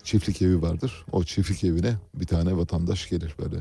çiftlik 0.02 0.42
evi 0.42 0.62
vardır. 0.62 1.04
O 1.12 1.24
çiftlik 1.24 1.64
evine 1.64 1.96
bir 2.14 2.26
tane 2.26 2.56
vatandaş 2.56 3.08
gelir 3.08 3.34
böyle. 3.38 3.56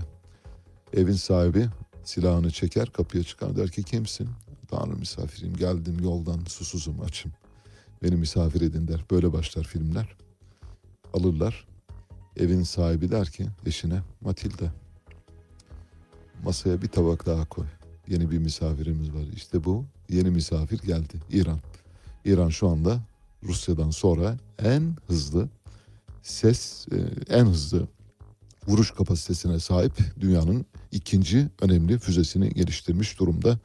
Evin 0.93 1.13
sahibi 1.13 1.67
silahını 2.03 2.51
çeker, 2.51 2.89
kapıya 2.89 3.23
çıkar 3.23 3.55
der 3.55 3.69
ki 3.69 3.83
kimsin? 3.83 4.29
Tanrı 4.67 4.95
misafiriyim, 4.95 5.55
geldim 5.55 5.97
yoldan, 6.03 6.39
susuzum, 6.47 7.01
açım. 7.01 7.31
Beni 8.03 8.15
misafir 8.15 8.61
edin 8.61 8.87
der. 8.87 9.05
Böyle 9.11 9.33
başlar 9.33 9.63
filmler. 9.63 10.15
Alırlar. 11.13 11.67
Evin 12.37 12.63
sahibi 12.63 13.11
der 13.11 13.27
ki 13.27 13.47
eşine 13.65 14.01
Matilda 14.21 14.73
masaya 16.43 16.81
bir 16.81 16.87
tabak 16.87 17.25
daha 17.25 17.45
koy. 17.45 17.65
Yeni 18.07 18.31
bir 18.31 18.37
misafirimiz 18.37 19.13
var. 19.13 19.23
İşte 19.35 19.63
bu 19.63 19.85
yeni 20.09 20.29
misafir 20.29 20.79
geldi. 20.79 21.13
İran. 21.29 21.59
İran 22.25 22.49
şu 22.49 22.69
anda 22.69 22.99
Rusya'dan 23.43 23.89
sonra 23.89 24.37
en 24.59 24.95
hızlı 25.07 25.49
ses, 26.21 26.87
e, 26.91 26.97
en 27.35 27.45
hızlı 27.45 27.87
vuruş 28.67 28.91
kapasitesine 28.91 29.59
sahip 29.59 29.93
dünyanın 30.19 30.65
ikinci 30.91 31.47
önemli 31.61 31.99
füzesini 31.99 32.49
geliştirmiş 32.49 33.19
durumda. 33.19 33.59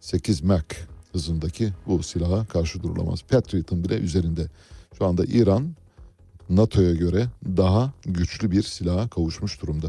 8 0.00 0.42
Mach 0.42 0.74
hızındaki 1.12 1.72
bu 1.86 2.02
silaha 2.02 2.46
karşı 2.46 2.82
durulamaz. 2.82 3.22
Patriot'ın 3.22 3.84
bile 3.84 3.94
üzerinde. 3.94 4.48
Şu 4.98 5.06
anda 5.06 5.24
İran 5.24 5.74
NATO'ya 6.48 6.94
göre 6.94 7.26
daha 7.44 7.92
güçlü 8.06 8.50
bir 8.50 8.62
silaha 8.62 9.08
kavuşmuş 9.08 9.62
durumda. 9.62 9.88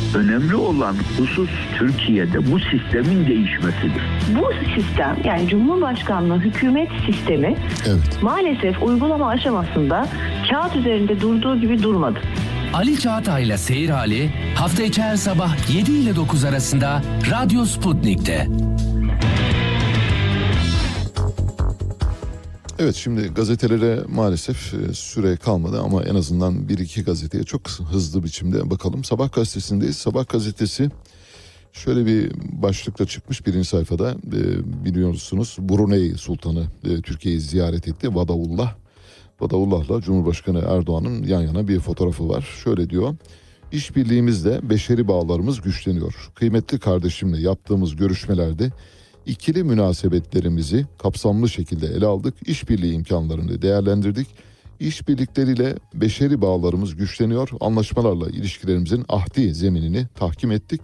önemli 0.15 0.55
olan 0.55 0.95
husus 1.17 1.49
Türkiye'de 1.77 2.51
bu 2.51 2.59
sistemin 2.59 3.27
değişmesidir. 3.27 4.01
Bu 4.35 4.51
sistem 4.75 5.17
yani 5.23 5.47
Cumhurbaşkanlığı 5.47 6.39
hükümet 6.39 6.89
sistemi 7.05 7.55
maalesef 8.21 8.83
uygulama 8.83 9.27
aşamasında 9.27 10.07
kağıt 10.49 10.75
üzerinde 10.75 11.21
durduğu 11.21 11.59
gibi 11.59 11.83
durmadı. 11.83 12.19
Ali 12.73 12.99
Çağatay'la 12.99 13.57
Seyir 13.57 13.89
Hali 13.89 14.29
hafta 14.55 14.83
içi 14.83 15.01
her 15.01 15.15
sabah 15.15 15.75
7 15.75 15.91
ile 15.91 16.15
9 16.15 16.43
arasında 16.43 17.01
Radyo 17.31 17.65
Sputnik'te. 17.65 18.47
Evet 22.81 22.95
şimdi 22.95 23.27
gazetelere 23.27 23.99
maalesef 24.09 24.73
e, 24.73 24.93
süre 24.93 25.37
kalmadı 25.37 25.81
ama 25.81 26.03
en 26.03 26.15
azından 26.15 26.69
bir 26.69 26.77
iki 26.77 27.03
gazeteye 27.03 27.43
çok 27.43 27.69
hızlı 27.69 28.23
biçimde 28.23 28.69
bakalım. 28.69 29.03
Sabah 29.03 29.31
gazetesindeyiz. 29.31 29.97
Sabah 29.97 30.27
gazetesi 30.29 30.89
şöyle 31.73 32.05
bir 32.05 32.31
başlıkla 32.61 33.05
çıkmış 33.05 33.45
birinci 33.45 33.67
sayfada 33.67 34.11
e, 34.11 34.41
biliyorsunuz 34.85 35.57
Brunei 35.59 36.17
Sultanı 36.17 36.63
e, 36.83 37.01
Türkiye'yi 37.01 37.41
ziyaret 37.41 37.87
etti 37.87 38.15
Vadaullah. 38.15 38.75
Vadaullah'la 39.41 40.01
Cumhurbaşkanı 40.01 40.59
Erdoğan'ın 40.59 41.23
yan 41.23 41.41
yana 41.41 41.67
bir 41.67 41.79
fotoğrafı 41.79 42.29
var. 42.29 42.49
Şöyle 42.63 42.89
diyor. 42.89 43.15
İşbirliğimizle 43.71 44.69
beşeri 44.69 45.07
bağlarımız 45.07 45.61
güçleniyor. 45.61 46.31
Kıymetli 46.35 46.79
kardeşimle 46.79 47.41
yaptığımız 47.41 47.95
görüşmelerde 47.95 48.71
ikili 49.25 49.63
münasebetlerimizi 49.63 50.85
kapsamlı 50.97 51.49
şekilde 51.49 51.87
ele 51.87 52.05
aldık. 52.05 52.33
İşbirliği 52.45 52.93
imkanlarını 52.93 53.61
değerlendirdik. 53.61 54.27
İşbirlikleriyle 54.79 55.75
beşeri 55.93 56.41
bağlarımız 56.41 56.95
güçleniyor. 56.95 57.49
Anlaşmalarla 57.59 58.29
ilişkilerimizin 58.29 59.05
ahdi 59.09 59.53
zeminini 59.53 60.07
tahkim 60.15 60.51
ettik. 60.51 60.81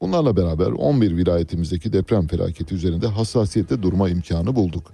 Bunlarla 0.00 0.36
beraber 0.36 0.66
11 0.66 1.16
vilayetimizdeki 1.16 1.92
deprem 1.92 2.26
felaketi 2.26 2.74
üzerinde 2.74 3.06
hassasiyette 3.06 3.82
durma 3.82 4.08
imkanı 4.08 4.56
bulduk. 4.56 4.92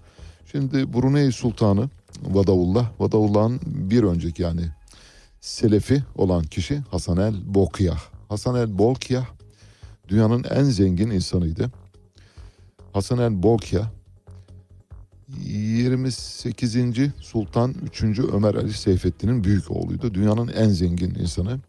Şimdi 0.52 0.93
Brunei 0.93 1.32
Sultanı 1.32 1.89
Vadaullah, 2.23 2.90
Vadaullah'ın 3.01 3.60
bir 3.66 4.02
önceki 4.02 4.43
yani 4.43 4.62
Selefi 5.40 6.02
olan 6.16 6.43
kişi 6.43 6.78
Hasan 6.90 7.16
el 7.16 7.35
Bolkiyah. 7.55 8.01
Hasan 8.28 8.55
el 8.55 8.78
Bolkiyah 8.78 9.27
dünyanın 10.09 10.44
en 10.44 10.65
zengin 10.65 11.10
insanıydı. 11.10 11.70
Hasan 12.99 13.19
el 13.19 13.43
Bolkiyah 13.43 13.91
28. 15.29 16.77
Sultan 17.20 17.75
3. 18.03 18.19
Ömer 18.19 18.55
Ali 18.55 18.73
Seyfettin'in 18.73 19.45
büyük 19.45 19.70
oğluydu. 19.70 20.15
Dünyanın 20.15 20.49
en 20.49 20.69
zengin 20.69 21.15
insanı. 21.15 21.61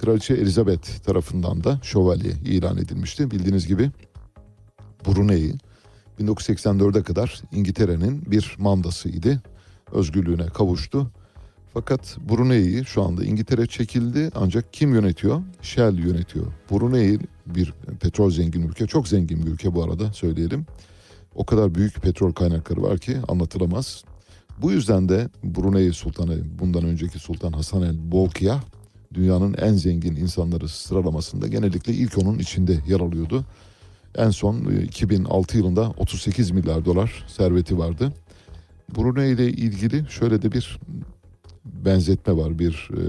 Kraliçe 0.00 0.34
Elizabeth 0.34 1.04
tarafından 1.04 1.64
da 1.64 1.80
şövalye 1.82 2.30
ilan 2.30 2.76
edilmişti. 2.76 3.30
Bildiğiniz 3.30 3.66
gibi 3.66 3.90
Brunei 5.06 5.54
1984'e 6.20 7.02
kadar 7.02 7.42
İngiltere'nin 7.52 8.30
bir 8.30 8.56
mandasıydı. 8.58 9.42
Özgürlüğüne 9.92 10.46
kavuştu. 10.46 11.10
Fakat 11.74 12.18
Brunei'yi 12.28 12.84
şu 12.84 13.02
anda 13.02 13.24
İngiltere 13.24 13.66
çekildi 13.66 14.30
ancak 14.34 14.72
kim 14.72 14.94
yönetiyor? 14.94 15.42
Shell 15.62 15.98
yönetiyor. 15.98 16.46
Brunei 16.70 17.18
bir 17.46 17.74
petrol 18.00 18.30
zengin 18.30 18.68
ülke. 18.68 18.86
Çok 18.86 19.08
zengin 19.08 19.46
bir 19.46 19.50
ülke 19.50 19.74
bu 19.74 19.84
arada 19.84 20.12
söyleyelim. 20.12 20.66
O 21.34 21.46
kadar 21.46 21.74
büyük 21.74 22.02
petrol 22.02 22.32
kaynakları 22.32 22.82
var 22.82 22.98
ki 22.98 23.16
anlatılamaz. 23.28 24.04
Bu 24.62 24.72
yüzden 24.72 25.08
de 25.08 25.28
Brunei 25.44 25.92
Sultanı 25.92 26.38
bundan 26.58 26.84
önceki 26.84 27.18
Sultan 27.18 27.52
Hasan 27.52 27.82
el 27.82 28.12
Bolkiah 28.12 28.60
dünyanın 29.14 29.54
en 29.54 29.72
zengin 29.72 30.16
insanları 30.16 30.68
sıralamasında 30.68 31.48
genellikle 31.48 31.92
ilk 31.92 32.18
onun 32.18 32.38
içinde 32.38 32.78
yer 32.88 33.00
alıyordu. 33.00 33.44
En 34.14 34.30
son 34.30 34.70
e, 34.70 34.82
2006 34.82 35.58
yılında 35.58 35.90
38 35.96 36.50
milyar 36.50 36.84
dolar 36.84 37.24
serveti 37.28 37.78
vardı. 37.78 38.12
Brunei 38.96 39.32
ile 39.32 39.48
ilgili 39.48 40.04
şöyle 40.10 40.42
de 40.42 40.52
bir 40.52 40.80
benzetme 41.84 42.36
var, 42.36 42.58
bir 42.58 42.90
e, 42.92 43.00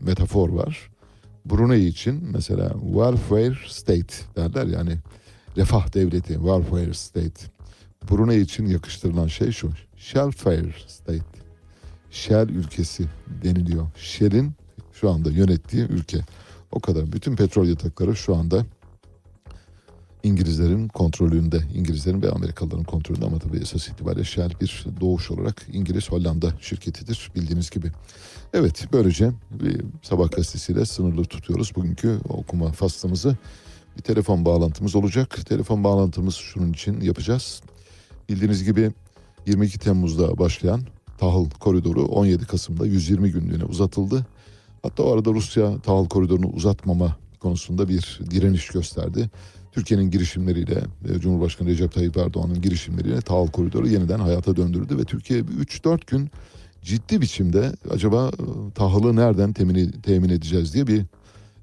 metafor 0.00 0.48
var. 0.48 0.90
Brunei 1.44 1.86
için 1.86 2.24
mesela 2.32 2.74
welfare 2.82 3.56
state 3.68 4.14
derler 4.36 4.66
yani 4.66 4.98
refah 5.56 5.94
devleti, 5.94 6.32
welfare 6.32 6.94
state. 6.94 7.46
Brunei 8.10 8.40
için 8.40 8.66
yakıştırılan 8.66 9.26
şey 9.26 9.52
şu, 9.52 9.70
shellfire 9.96 10.74
state. 10.86 11.42
Shell 12.10 12.48
ülkesi 12.48 13.04
deniliyor. 13.42 13.86
Shell'in 13.96 14.52
şu 14.92 15.10
anda 15.10 15.30
yönettiği 15.30 15.82
ülke. 15.82 16.18
O 16.72 16.80
kadar. 16.80 17.12
Bütün 17.12 17.36
petrol 17.36 17.66
yatakları 17.66 18.16
şu 18.16 18.36
anda 18.36 18.64
İngilizlerin 20.22 20.88
kontrolünde, 20.88 21.60
İngilizlerin 21.74 22.22
ve 22.22 22.30
Amerikalıların 22.30 22.84
kontrolünde 22.84 23.26
ama 23.26 23.38
tabii 23.38 23.58
esas 23.58 23.88
itibariyle 23.88 24.24
Shell 24.24 24.50
bir 24.60 24.86
doğuş 25.00 25.30
olarak 25.30 25.66
İngiliz 25.72 26.10
Hollanda 26.10 26.52
şirketidir 26.60 27.30
bildiğiniz 27.36 27.70
gibi. 27.70 27.92
Evet 28.54 28.86
böylece 28.92 29.30
bir 29.50 29.80
sabah 30.02 30.30
gazetesiyle 30.30 30.84
sınırlı 30.84 31.24
tutuyoruz 31.24 31.72
bugünkü 31.76 32.18
okuma 32.28 32.72
faslımızı. 32.72 33.36
Bir 33.96 34.02
telefon 34.02 34.44
bağlantımız 34.44 34.96
olacak. 34.96 35.46
Telefon 35.46 35.84
bağlantımız 35.84 36.34
şunun 36.34 36.72
için 36.72 37.00
yapacağız. 37.00 37.62
Bildiğiniz 38.28 38.64
gibi 38.64 38.92
22 39.46 39.78
Temmuz'da 39.78 40.38
başlayan 40.38 40.80
tahıl 41.18 41.50
koridoru 41.50 42.04
17 42.04 42.46
Kasım'da 42.46 42.86
120 42.86 43.30
günlüğüne 43.30 43.64
uzatıldı. 43.64 44.26
Hatta 44.82 45.02
o 45.02 45.12
arada 45.12 45.30
Rusya 45.30 45.78
tahıl 45.78 46.08
koridorunu 46.08 46.46
uzatmama 46.46 47.16
konusunda 47.40 47.88
bir 47.88 48.20
direniş 48.30 48.66
gösterdi. 48.66 49.30
Türkiye'nin 49.72 50.10
girişimleriyle 50.10 50.82
e, 51.08 51.20
Cumhurbaşkanı 51.20 51.68
Recep 51.68 51.92
Tayyip 51.92 52.16
Erdoğan'ın 52.16 52.62
girişimleriyle 52.62 53.20
tahıl 53.20 53.46
koridoru 53.46 53.88
yeniden 53.88 54.18
hayata 54.18 54.56
döndürdü 54.56 54.98
ve 54.98 55.04
Türkiye 55.04 55.40
3-4 55.40 56.00
gün 56.06 56.30
ciddi 56.82 57.20
biçimde 57.20 57.72
acaba 57.90 58.28
e, 58.28 58.72
tahılı 58.74 59.16
nereden 59.16 59.52
temin, 59.52 59.90
temin 59.90 60.28
edeceğiz 60.28 60.74
diye 60.74 60.86
bir 60.86 61.00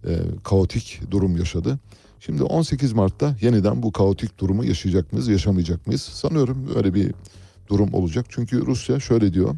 e, 0.07 0.11
kaotik 0.44 1.02
durum 1.11 1.38
yaşadı. 1.38 1.80
Şimdi 2.19 2.44
18 2.44 2.94
Mart'ta 2.94 3.36
yeniden 3.41 3.84
bu 3.84 3.91
kaotik 3.91 4.40
durumu 4.40 4.65
yaşayacak 4.65 5.14
mıyız, 5.14 5.27
yaşamayacak 5.27 5.88
mıyız? 5.88 6.02
Sanıyorum 6.02 6.69
öyle 6.76 6.94
bir 6.94 7.11
durum 7.69 7.94
olacak. 7.94 8.26
Çünkü 8.30 8.65
Rusya 8.65 8.99
şöyle 8.99 9.34
diyor. 9.34 9.56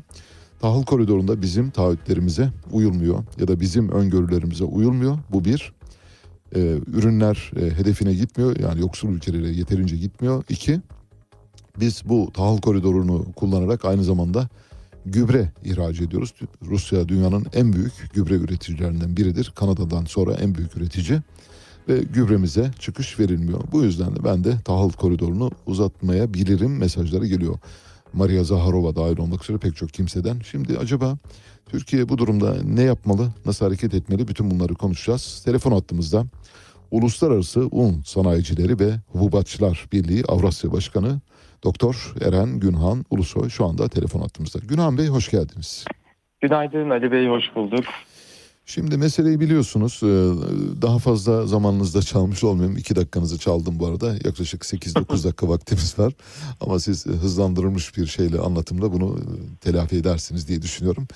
Tahıl 0.62 0.84
koridorunda 0.84 1.42
bizim 1.42 1.70
taahhütlerimize 1.70 2.50
uyulmuyor 2.72 3.24
ya 3.40 3.48
da 3.48 3.60
bizim 3.60 3.90
öngörülerimize 3.90 4.64
uyulmuyor. 4.64 5.18
Bu 5.30 5.46
bir. 5.46 5.74
Ee, 6.56 6.78
ürünler 6.88 7.52
e, 7.56 7.62
hedefine 7.62 8.14
gitmiyor. 8.14 8.58
Yani 8.60 8.82
yoksul 8.82 9.10
ülkelere 9.10 9.50
yeterince 9.50 9.98
gitmiyor. 9.98 10.44
İki, 10.50 10.82
biz 11.80 12.02
bu 12.06 12.32
tahıl 12.34 12.62
koridorunu 12.62 13.26
kullanarak 13.36 13.86
aynı 13.86 14.04
zamanda 14.04 14.50
gübre 15.06 15.52
ihraç 15.64 16.02
ediyoruz. 16.02 16.34
Rusya 16.66 17.10
dünyanın 17.10 17.46
en 17.54 17.74
büyük 17.74 18.14
gübre 18.14 18.34
üreticilerinden 18.34 19.18
biridir. 19.18 19.52
Kanada'dan 19.56 20.06
sonra 20.06 20.34
en 20.34 20.56
büyük 20.56 20.78
üretici 20.78 21.20
ve 21.90 22.00
gübremize 22.14 22.72
çıkış 22.80 23.20
verilmiyor. 23.20 23.60
Bu 23.72 23.84
yüzden 23.84 24.16
de 24.16 24.24
ben 24.24 24.44
de 24.44 24.58
tahıl 24.66 24.92
koridorunu 24.92 25.52
uzatmaya 25.66 26.34
bilirim 26.34 26.78
mesajları 26.78 27.28
geliyor. 27.28 27.60
Maria 28.14 28.44
Zaharova 28.44 28.96
dahil 28.96 29.18
olmak 29.18 29.44
üzere 29.44 29.58
pek 29.58 29.76
çok 29.76 29.90
kimseden. 29.90 30.40
Şimdi 30.52 30.78
acaba 30.78 31.18
Türkiye 31.72 32.10
bu 32.10 32.18
durumda 32.18 32.56
ne 32.64 32.82
yapmalı, 32.82 33.30
nasıl 33.46 33.66
hareket 33.66 33.94
etmeli 33.94 34.28
bütün 34.28 34.52
bunları 34.52 34.74
konuşacağız. 34.76 35.42
Telefon 35.46 35.72
hattımızda 35.72 36.26
Uluslararası 36.92 37.68
Un 37.72 38.02
Sanayicileri 38.06 38.80
ve 38.80 38.92
Hububatçılar 39.08 39.86
Birliği 39.92 40.24
Avrasya 40.28 40.72
Başkanı 40.72 41.22
Doktor 41.64 42.14
Eren 42.22 42.60
Günhan 42.60 43.06
Ulusoy 43.10 43.50
şu 43.50 43.66
anda 43.66 43.88
telefon 43.88 44.22
hattımızda. 44.22 44.60
Günhan 44.60 44.98
Bey 44.98 45.08
hoş 45.08 45.32
geldiniz. 45.32 45.86
Günaydın 46.42 46.90
Ali 46.90 47.12
Bey, 47.12 47.28
hoş 47.28 47.44
bulduk. 47.56 47.86
Şimdi 48.66 48.98
meseleyi 48.98 49.40
biliyorsunuz. 49.40 50.00
Ee, 50.04 50.08
Daha 50.82 51.00
fazla 51.00 51.48
zamanınızda 51.48 52.02
çalmış 52.02 52.44
olmayayım. 52.44 52.78
İki 52.78 52.96
dakikanızı 52.96 53.40
çaldım 53.40 53.80
bu 53.80 53.88
arada. 53.88 54.14
Yaklaşık 54.14 54.62
8-9 54.62 55.24
dakika 55.24 55.50
vaktimiz 55.50 56.00
var. 56.00 56.14
Ama 56.62 56.80
siz 56.80 57.06
hızlandırılmış 57.06 57.98
bir 57.98 58.06
şeyle 58.06 58.40
anlatımla 58.40 58.94
bunu 58.94 59.18
e, 59.20 59.56
telafi 59.62 59.96
edersiniz 59.96 60.48
diye 60.48 60.62
düşünüyorum. 60.62 61.08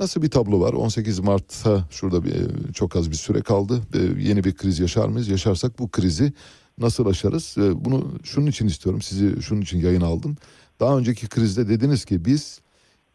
Nasıl 0.00 0.22
bir 0.22 0.30
tablo 0.30 0.60
var? 0.60 0.72
18 0.72 1.20
Mart'ta 1.20 1.84
şurada 1.90 2.24
bir, 2.24 2.72
çok 2.72 2.96
az 2.96 3.10
bir 3.10 3.16
süre 3.16 3.40
kaldı. 3.40 3.80
Ee, 3.94 4.22
Yeni 4.22 4.44
bir 4.44 4.54
kriz 4.54 4.80
yaşar 4.80 5.08
mıyız? 5.08 5.28
Yaşarsak 5.28 5.78
bu 5.78 5.90
krizi 5.90 6.32
nasıl 6.78 7.06
aşarız? 7.06 7.56
E, 7.58 7.84
bunu 7.84 8.04
şunun 8.24 8.46
için 8.46 8.66
istiyorum. 8.66 9.02
Sizi 9.02 9.42
şunun 9.42 9.60
için 9.60 9.78
yayın 9.78 10.00
aldım. 10.00 10.36
Daha 10.80 10.98
önceki 10.98 11.28
krizde 11.28 11.68
dediniz 11.68 12.04
ki 12.04 12.24
biz 12.24 12.60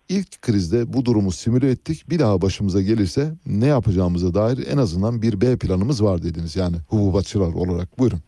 ilk 0.10 0.42
krizde 0.42 0.94
bu 0.94 1.06
durumu 1.06 1.32
simüle 1.32 1.70
ettik. 1.70 2.04
Bir 2.10 2.20
daha 2.20 2.42
başımıza 2.42 2.82
gelirse 2.82 3.32
ne 3.46 3.66
yapacağımıza 3.66 4.34
dair 4.34 4.68
en 4.72 4.78
azından 4.78 5.22
bir 5.22 5.42
B 5.42 5.58
planımız 5.58 6.04
var 6.04 6.24
dediniz. 6.24 6.56
Yani 6.56 6.76
hububatçılar 6.88 7.54
olarak. 7.54 8.00
Buyurun. 8.00 8.20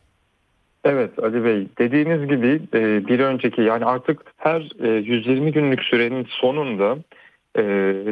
Evet 0.83 1.19
Ali 1.19 1.43
Bey 1.43 1.67
dediğiniz 1.79 2.29
gibi 2.29 2.61
e, 2.73 3.07
bir 3.07 3.19
önceki 3.19 3.61
yani 3.61 3.85
artık 3.85 4.21
her 4.37 4.69
e, 4.79 4.87
120 4.87 5.51
günlük 5.51 5.83
sürenin 5.83 6.27
sonunda 6.29 6.97
e, 7.57 7.63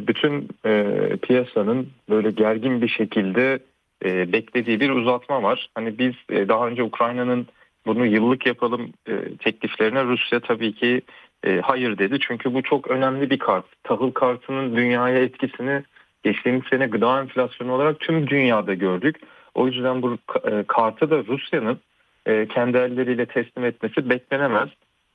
bütün 0.08 0.50
e, 0.66 0.96
piyasanın 1.22 1.90
böyle 2.10 2.32
gergin 2.32 2.82
bir 2.82 2.88
şekilde 2.88 3.60
e, 4.06 4.32
beklediği 4.32 4.80
bir 4.80 4.90
uzatma 4.90 5.44
var. 5.44 5.70
Hani 5.76 5.98
biz 6.00 6.14
e, 6.30 6.48
daha 6.48 6.68
önce 6.68 6.84
Ukrayna'nın 6.84 7.48
bunu 7.86 8.06
yıllık 8.06 8.46
yapalım 8.46 8.90
e, 9.08 9.38
tekliflerine 9.40 10.04
Rusya 10.04 10.40
tabii 10.40 10.74
ki 10.74 11.02
e, 11.44 11.60
hayır 11.60 11.98
dedi. 11.98 12.18
Çünkü 12.20 12.54
bu 12.54 12.64
çok 12.64 12.92
önemli 12.92 13.30
bir 13.30 13.40
kart. 13.40 13.66
Tahıl 13.84 14.12
kartının 14.12 14.76
dünyaya 14.76 15.18
etkisini 15.18 15.84
geçtiğimiz 16.24 16.64
sene 16.70 16.88
gıda 16.88 17.22
enflasyonu 17.22 17.72
olarak 17.74 18.00
tüm 18.00 18.28
dünyada 18.28 18.74
gördük. 18.74 19.16
O 19.56 19.68
yüzden 19.68 20.02
bu 20.02 20.18
e, 20.52 20.64
kartı 20.68 21.10
da 21.10 21.24
Rusya'nın 21.28 21.80
e, 22.26 22.48
kendi 22.48 22.78
elleriyle 22.78 23.26
teslim 23.26 23.66
etmesi 23.66 24.10
beklenemez. 24.10 24.70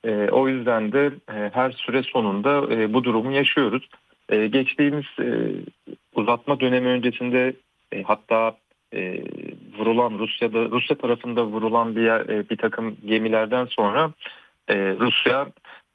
E, 0.05 0.29
o 0.31 0.49
yüzden 0.49 0.93
de 0.93 1.07
e, 1.07 1.51
her 1.55 1.71
süre 1.71 2.03
sonunda 2.03 2.75
e, 2.75 2.93
bu 2.95 3.05
durumu 3.05 3.33
yaşıyoruz. 3.33 3.89
E, 4.29 4.47
geçtiğimiz 4.47 5.05
e, 5.21 5.53
uzatma 6.15 6.61
dönemi 6.61 6.89
öncesinde 6.89 7.55
e, 7.93 8.03
hatta 8.03 8.57
e, 8.95 9.25
vurulan 9.79 10.19
Rusya'da 10.19 10.65
Rusya 10.65 10.97
tarafında 10.97 11.47
vurulan 11.47 11.97
bir 11.97 12.03
yer, 12.03 12.21
e, 12.21 12.51
bir 12.51 12.57
takım 12.57 12.97
gemilerden 13.07 13.65
sonra 13.65 14.11
e, 14.69 14.75
Rusya 15.01 15.47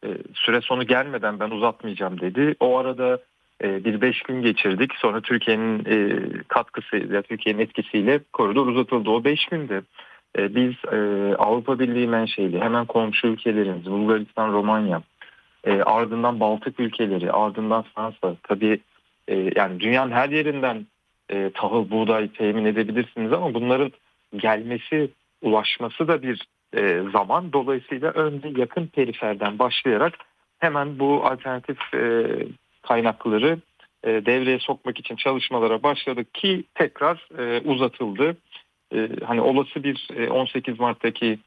e, 0.06 0.08
süre 0.34 0.62
sonu 0.62 0.88
gelmeden 0.88 1.40
ben 1.40 1.50
uzatmayacağım 1.50 2.20
dedi. 2.20 2.56
O 2.60 2.78
arada 2.78 3.20
e, 3.64 3.86
bir 3.86 4.02
beş 4.02 4.22
gün 4.22 4.42
geçirdik. 4.42 4.92
Sonra 4.96 5.22
Türkiye'nin 5.22 5.86
e, 5.86 6.20
katkısıyla, 6.48 7.22
Türkiye'nin 7.22 7.60
etkisiyle 7.60 8.20
koridor 8.34 8.68
uzatıldı. 8.68 9.10
O 9.10 9.24
beş 9.24 9.46
günde 9.46 9.82
e, 10.38 10.56
biz 10.56 10.74
e, 10.92 10.98
Avrupa 11.36 11.80
Birliği 11.80 12.08
menşeli 12.08 12.62
hemen 12.62 12.86
komşu 12.86 13.28
ülkelerimiz 13.28 13.86
Bulgaristan, 13.86 14.54
Romanya, 14.54 15.02
e, 15.64 15.82
ardından 15.82 16.40
Baltık 16.40 16.80
ülkeleri, 16.80 17.32
ardından 17.32 17.86
Fransa. 17.96 18.36
Tabii 18.44 18.80
e, 19.28 19.52
yani 19.56 19.80
dünyanın 19.80 20.12
her 20.12 20.30
yerinden 20.30 20.86
e, 21.30 21.52
tahıl, 21.54 21.90
buğday 21.90 22.28
temin 22.28 22.66
edebilirsiniz 22.66 23.34
ama 23.34 23.54
bunların 23.54 23.92
gelmesi, 24.36 25.10
ulaşması 25.42 26.08
da 26.08 26.22
bir 26.22 26.48
e, 26.74 27.04
zaman. 27.14 27.54
Dolayısıyla 27.54 28.12
önce 28.12 28.50
yakın 28.58 28.88
periferden 28.88 29.60
başlayarak 29.60 30.14
hemen 30.60 31.00
bu 31.00 31.26
alternatif 31.26 31.94
e, 31.94 32.26
kaynakları 32.82 33.60
e, 34.04 34.08
devreye 34.08 34.60
sokmak 34.60 35.00
için 35.00 35.16
çalışmalara 35.16 35.84
başladık 35.84 36.34
ki 36.34 36.64
tekrar 36.76 37.28
e, 37.40 37.62
uzatıldı. 37.70 38.38
E, 38.96 39.10
hani 39.26 39.42
olası 39.42 39.84
bir 39.84 40.08
e, 40.16 40.30
18 40.30 40.80
Mart'taki 40.80 41.40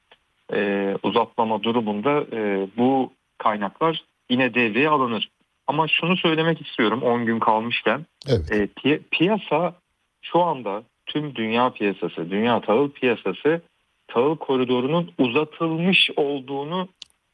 e, 0.53 0.95
uzatlama 1.03 1.63
durumunda 1.63 2.25
e, 2.33 2.67
bu 2.77 3.13
kaynaklar 3.47 4.05
yine 4.31 4.55
devreye 4.55 4.89
alınır. 4.89 5.29
Ama 5.67 5.89
şunu 5.89 6.17
söylemek 6.17 6.67
istiyorum 6.67 7.03
10 7.03 7.27
gün 7.27 7.39
kalmışken 7.39 8.07
evet. 8.29 8.53
e, 8.53 8.65
pi- 8.65 9.01
piyasa 9.11 9.75
şu 10.23 10.41
anda 10.43 10.83
tüm 11.07 11.35
dünya 11.35 11.71
piyasası, 11.73 12.31
dünya 12.31 12.61
tahıl 12.61 12.91
piyasası 12.91 13.63
tahıl 14.09 14.37
koridorunun 14.37 15.11
uzatılmış 15.19 16.11
olduğunu 16.17 16.89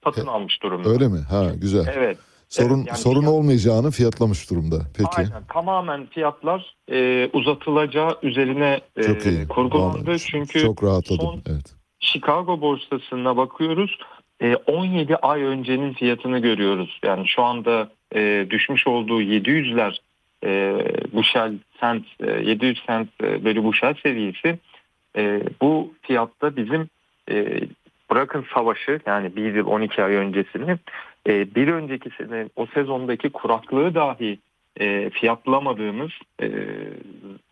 satın 0.05 0.26
almış 0.26 0.62
durumda. 0.62 0.89
Öyle 0.89 1.09
mi? 1.09 1.18
Ha 1.30 1.44
güzel. 1.60 1.86
Evet. 1.97 2.18
Sorun 2.48 2.76
Evet, 2.78 2.86
yani 2.89 2.98
sorun 2.98 3.20
fiyat- 3.20 3.32
olmayacağını 3.32 3.90
fiyatlamış 3.90 4.51
durumda. 4.51 4.76
Peki. 4.97 5.10
Aynen 5.16 5.44
tamamen 5.52 6.06
fiyatlar 6.06 6.74
e, 6.93 7.28
uzatılacağı 7.32 8.18
üzerine 8.22 8.80
e, 8.97 9.02
Çok 9.02 9.26
iyi. 9.26 9.48
kurgulandı. 9.48 10.06
Vallahi 10.06 10.18
Çünkü 10.18 10.60
Çok 10.60 10.85
rahatladım. 10.85 11.24
son- 11.26 11.43
Evet. 11.47 11.74
Chicago 12.01 12.60
borsasına 12.60 13.36
bakıyoruz. 13.36 13.98
E, 14.43 14.56
17 14.56 15.16
ay 15.16 15.43
öncenin 15.43 15.93
fiyatını 15.93 16.39
görüyoruz. 16.39 17.01
Yani 17.05 17.28
şu 17.28 17.43
anda 17.43 17.89
e, 18.15 18.47
düşmüş 18.51 18.86
olduğu 18.86 19.23
700'ler 19.23 19.98
e, 20.44 20.85
bushel 21.12 21.52
cent, 21.81 22.05
e, 22.20 22.31
700 22.31 22.82
cent 22.86 23.09
e, 23.23 23.44
bölü 23.44 23.65
bushel 23.65 23.94
seviyesi 24.02 24.59
e, 25.16 25.43
bu 25.60 25.94
fiyatta 26.02 26.56
bizim 26.56 26.89
e, 27.31 27.60
bırakın 28.10 28.44
savaşı 28.55 29.01
yani 29.06 29.36
bir 29.36 29.55
yıl 29.55 29.66
12 29.66 30.02
ay 30.02 30.15
öncesini 30.15 30.78
e, 31.28 31.55
bir 31.55 31.69
önceki 31.69 32.10
sene 32.10 32.48
o 32.56 32.66
sezondaki 32.66 33.31
kuraklığı 33.31 33.94
dahi 33.94 34.39
e, 34.81 35.10
fiyatlamadığımız 35.10 36.10
e, 36.43 36.48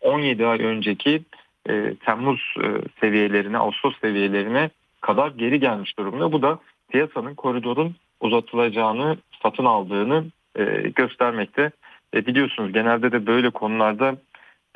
17 0.00 0.46
ay 0.46 0.58
önceki 0.64 1.22
e, 1.68 1.94
Temmuz 1.94 2.54
e, 2.62 2.66
seviyelerine, 3.00 3.58
Ağustos 3.58 4.00
seviyelerine 4.00 4.70
kadar 5.00 5.28
geri 5.30 5.60
gelmiş 5.60 5.98
durumda. 5.98 6.32
Bu 6.32 6.42
da 6.42 6.58
piyasanın 6.88 7.34
koridorun 7.34 7.96
uzatılacağını 8.20 9.16
satın 9.42 9.64
aldığını 9.64 10.24
e, 10.58 10.64
göstermekte. 10.94 11.70
E, 12.14 12.26
biliyorsunuz 12.26 12.72
genelde 12.72 13.12
de 13.12 13.26
böyle 13.26 13.50
konularda 13.50 14.16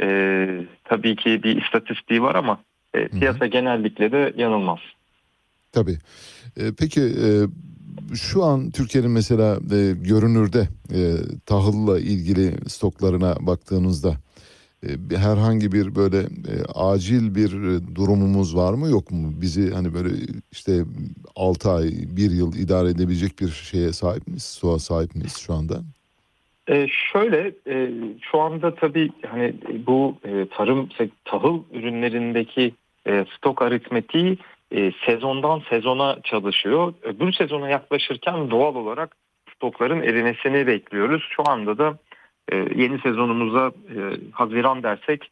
e, 0.03 0.49
tabii 0.85 1.17
ki 1.17 1.43
bir 1.43 1.63
istatistiği 1.63 2.23
var 2.23 2.35
ama 2.35 2.61
e, 2.95 3.09
piyasa 3.09 3.47
genellikle 3.47 4.13
de 4.13 4.33
yanılmaz. 4.37 4.79
Tabii. 5.73 5.99
E, 6.57 6.63
peki 6.79 7.01
e, 7.01 7.29
şu 8.15 8.45
an 8.45 8.71
Türkiye'nin 8.71 9.11
mesela 9.11 9.55
e, 9.57 9.93
görünürde 9.93 10.69
e, 10.95 11.01
tahılla 11.47 11.99
ilgili 11.99 12.71
stoklarına 12.71 13.37
baktığınızda 13.41 14.17
herhangi 15.17 15.73
bir 15.73 15.95
böyle 15.95 16.19
e, 16.19 16.55
acil 16.75 17.35
bir 17.35 17.51
e, 17.53 17.95
durumumuz 17.95 18.57
var 18.57 18.75
mı 18.75 18.89
yok 18.89 19.11
mu? 19.11 19.33
Bizi 19.41 19.71
hani 19.75 19.95
böyle 19.95 20.09
işte 20.53 20.73
6 21.37 21.71
ay, 21.71 21.85
1 22.17 22.31
yıl 22.31 22.55
idare 22.55 22.89
edebilecek 22.89 23.41
bir 23.41 23.49
şeye 23.49 23.93
sahip 23.93 24.27
miyiz? 24.27 24.43
Stoğa 24.43 24.79
sahip 24.79 25.15
miyiz 25.15 25.39
şu 25.47 25.55
anda? 25.55 25.75
E, 26.69 26.87
şöyle 27.13 27.53
e, 27.67 27.91
şu 28.21 28.41
anda 28.41 28.75
tabii 28.75 29.11
hani 29.27 29.55
bu 29.87 30.17
e, 30.25 30.47
tarım 30.49 30.89
tahıl 31.25 31.63
ürünlerindeki 31.73 32.75
e, 33.07 33.27
stok 33.37 33.63
aritmetiği 33.63 34.39
e, 34.73 34.93
sezondan 35.07 35.63
sezona 35.71 36.19
çalışıyor. 36.25 36.95
Öbür 37.03 37.33
sezona 37.33 37.69
yaklaşırken 37.69 38.51
doğal 38.51 38.75
olarak 38.75 39.17
stokların 39.55 40.03
erimesini 40.03 40.67
bekliyoruz. 40.67 41.23
Şu 41.31 41.43
anda 41.51 41.79
da 41.79 41.99
e, 42.51 42.57
yeni 42.57 42.99
sezonumuza 42.99 43.67
e, 43.69 43.99
Haziran 44.33 44.83
dersek 44.83 45.31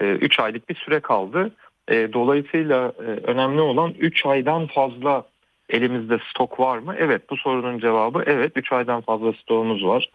3 0.00 0.40
aylık 0.40 0.68
bir 0.68 0.74
süre 0.74 1.00
kaldı. 1.00 1.50
E, 1.88 2.12
dolayısıyla 2.12 2.92
e, 2.98 3.02
önemli 3.02 3.60
olan 3.60 3.94
3 3.98 4.26
aydan 4.26 4.66
fazla 4.66 5.24
elimizde 5.70 6.18
stok 6.30 6.60
var 6.60 6.78
mı? 6.78 6.94
Evet 6.98 7.30
bu 7.30 7.36
sorunun 7.36 7.78
cevabı 7.78 8.22
evet 8.26 8.52
3 8.56 8.72
aydan 8.72 9.00
fazla 9.00 9.32
stoğumuz 9.32 9.84
var. 9.84 10.10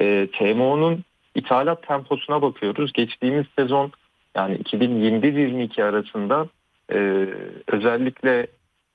E, 0.00 0.28
TMO'nun 0.32 1.04
ithalat 1.34 1.86
temposuna 1.86 2.42
bakıyoruz. 2.42 2.92
Geçtiğimiz 2.92 3.46
sezon 3.58 3.92
yani 4.36 4.56
2021-22 4.56 5.84
arasında 5.84 6.48
e, 6.92 7.26
özellikle 7.66 8.46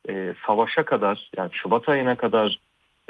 e, 0.10 0.34
savaşa 0.48 0.86
kadar 0.86 1.30
yani 1.38 1.50
Şubat 1.54 1.90
ayına 1.90 2.16
kadar 2.16 2.60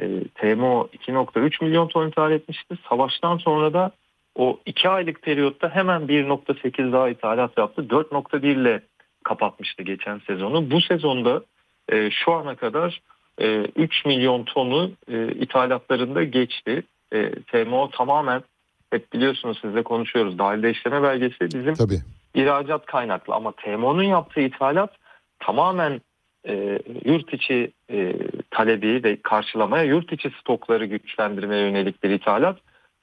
e, 0.01 0.23
TMO 0.35 0.87
2.3 1.07 1.63
milyon 1.63 1.87
ton 1.87 2.07
ithal 2.07 2.31
etmişti. 2.31 2.75
Savaştan 2.89 3.37
sonra 3.37 3.73
da 3.73 3.91
o 4.35 4.59
2 4.65 4.89
aylık 4.89 5.21
periyotta 5.21 5.69
hemen 5.75 6.01
1.8 6.01 6.91
daha 6.91 7.09
ithalat 7.09 7.57
yaptı. 7.57 7.81
4.1 7.81 8.45
ile 8.47 8.81
kapatmıştı 9.23 9.83
geçen 9.83 10.19
sezonu. 10.27 10.71
Bu 10.71 10.81
sezonda 10.81 11.41
e, 11.89 12.11
şu 12.11 12.33
ana 12.33 12.55
kadar 12.55 13.01
e, 13.41 13.65
3 13.75 14.05
milyon 14.05 14.43
tonu 14.43 14.91
e, 15.11 15.31
ithalatlarında 15.31 16.23
geçti. 16.23 16.83
E, 17.13 17.31
TMO 17.31 17.89
tamamen 17.89 18.43
hep 18.91 19.13
biliyorsunuz 19.13 19.59
sizle 19.61 19.83
konuşuyoruz. 19.83 20.39
Dahilde 20.39 20.71
işleme 20.71 21.03
belgesi 21.03 21.41
bizim 21.41 21.73
Tabii. 21.73 21.99
ihracat 22.35 22.85
kaynaklı 22.85 23.35
ama 23.35 23.51
TMO'nun 23.51 24.03
yaptığı 24.03 24.41
ithalat 24.41 24.93
tamamen 25.39 26.01
e, 26.47 26.79
yurt 27.05 27.33
içi 27.33 27.71
e, 27.91 28.13
talebi 28.51 29.03
ve 29.03 29.17
karşılamaya 29.21 29.83
yurt 29.83 30.13
içi 30.13 30.29
stokları 30.41 30.85
güçlendirmeye 30.85 31.61
yönelik 31.67 32.03
bir 32.03 32.09
ithalat. 32.09 32.57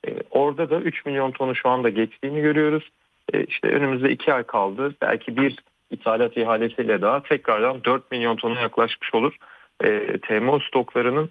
E, 0.06 0.14
orada 0.30 0.70
da 0.70 0.80
3 0.80 1.06
milyon 1.06 1.30
tonu 1.30 1.54
şu 1.54 1.68
anda 1.68 1.88
geçtiğini 1.88 2.40
görüyoruz. 2.40 2.90
E, 3.32 3.44
işte 3.44 3.68
önümüzde 3.68 4.10
2 4.10 4.32
ay 4.32 4.42
kaldı. 4.42 4.94
Belki 5.02 5.36
bir 5.36 5.56
ithalat 5.90 6.36
ihalesiyle 6.36 7.02
daha 7.02 7.22
tekrardan 7.22 7.84
4 7.84 8.10
milyon 8.10 8.36
tona 8.36 8.60
yaklaşmış 8.60 9.14
olur. 9.14 9.36
E, 9.84 10.18
TMO 10.18 10.60
stoklarının 10.60 11.30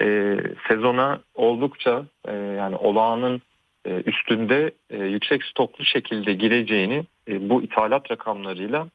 e, 0.00 0.36
sezona 0.68 1.20
oldukça 1.34 2.04
e, 2.28 2.32
yani 2.34 2.76
olağanın 2.76 3.42
e, 3.84 4.02
üstünde 4.06 4.72
e, 4.90 5.04
yüksek 5.04 5.44
stoklu 5.44 5.84
şekilde 5.84 6.34
gireceğini 6.34 7.04
e, 7.28 7.48
bu 7.50 7.62
ithalat 7.62 8.10
rakamlarıyla 8.10 8.88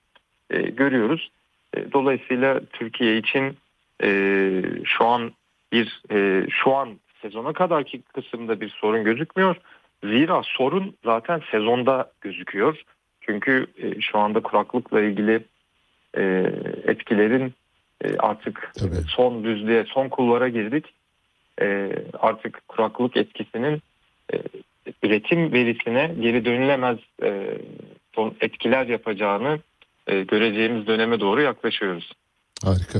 e, 0.49 0.61
görüyoruz. 0.61 1.29
E, 1.75 1.91
dolayısıyla 1.91 2.61
Türkiye 2.73 3.17
için 3.17 3.57
e, 4.03 4.61
şu 4.83 5.05
an 5.05 5.31
bir 5.71 6.01
e, 6.11 6.47
şu 6.49 6.75
an 6.75 6.89
sezona 7.21 7.53
kadarki 7.53 8.01
kısımda 8.01 8.61
bir 8.61 8.69
sorun 8.69 9.03
gözükmüyor. 9.03 9.55
Zira 10.03 10.41
sorun 10.43 10.95
zaten 11.05 11.41
sezonda 11.51 12.11
gözüküyor. 12.21 12.83
Çünkü 13.21 13.67
e, 13.77 14.01
şu 14.01 14.19
anda 14.19 14.39
kuraklıkla 14.39 15.01
ilgili 15.01 15.43
e, 16.17 16.51
etkilerin 16.83 17.53
e, 18.03 18.17
artık 18.17 18.73
son 19.07 19.43
düzlüğe, 19.43 19.83
son 19.83 20.09
kulvara 20.09 20.49
girdik. 20.49 20.93
E, 21.61 21.91
artık 22.19 22.67
kuraklık 22.67 23.17
etkisinin 23.17 23.81
e, 24.33 24.35
üretim 25.03 25.53
verisine 25.53 26.11
geri 26.19 26.45
dönülemez 26.45 26.97
e, 27.23 27.57
etkiler 28.41 28.85
yapacağını 28.85 29.59
göreceğimiz 30.07 30.87
döneme 30.87 31.19
doğru 31.19 31.41
yaklaşıyoruz. 31.41 32.11
Harika. 32.63 32.99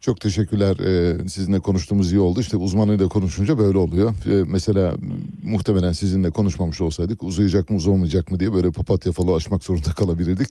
Çok 0.00 0.20
teşekkürler. 0.20 0.76
Ee, 0.78 1.28
sizinle 1.28 1.60
konuştuğumuz 1.60 2.12
iyi 2.12 2.20
oldu. 2.20 2.40
İşte 2.40 2.56
uzmanıyla 2.56 3.08
konuşunca 3.08 3.58
böyle 3.58 3.78
oluyor. 3.78 4.10
Ee, 4.26 4.44
mesela 4.46 4.94
muhtemelen 5.42 5.92
sizinle 5.92 6.30
konuşmamış 6.30 6.80
olsaydık 6.80 7.22
uzayacak 7.22 7.70
mı 7.70 7.76
uzamayacak 7.76 8.30
mı 8.30 8.40
diye 8.40 8.54
böyle 8.54 8.72
papatya 8.72 9.12
falı 9.12 9.34
açmak 9.34 9.64
zorunda 9.64 9.90
kalabilirdik. 9.96 10.48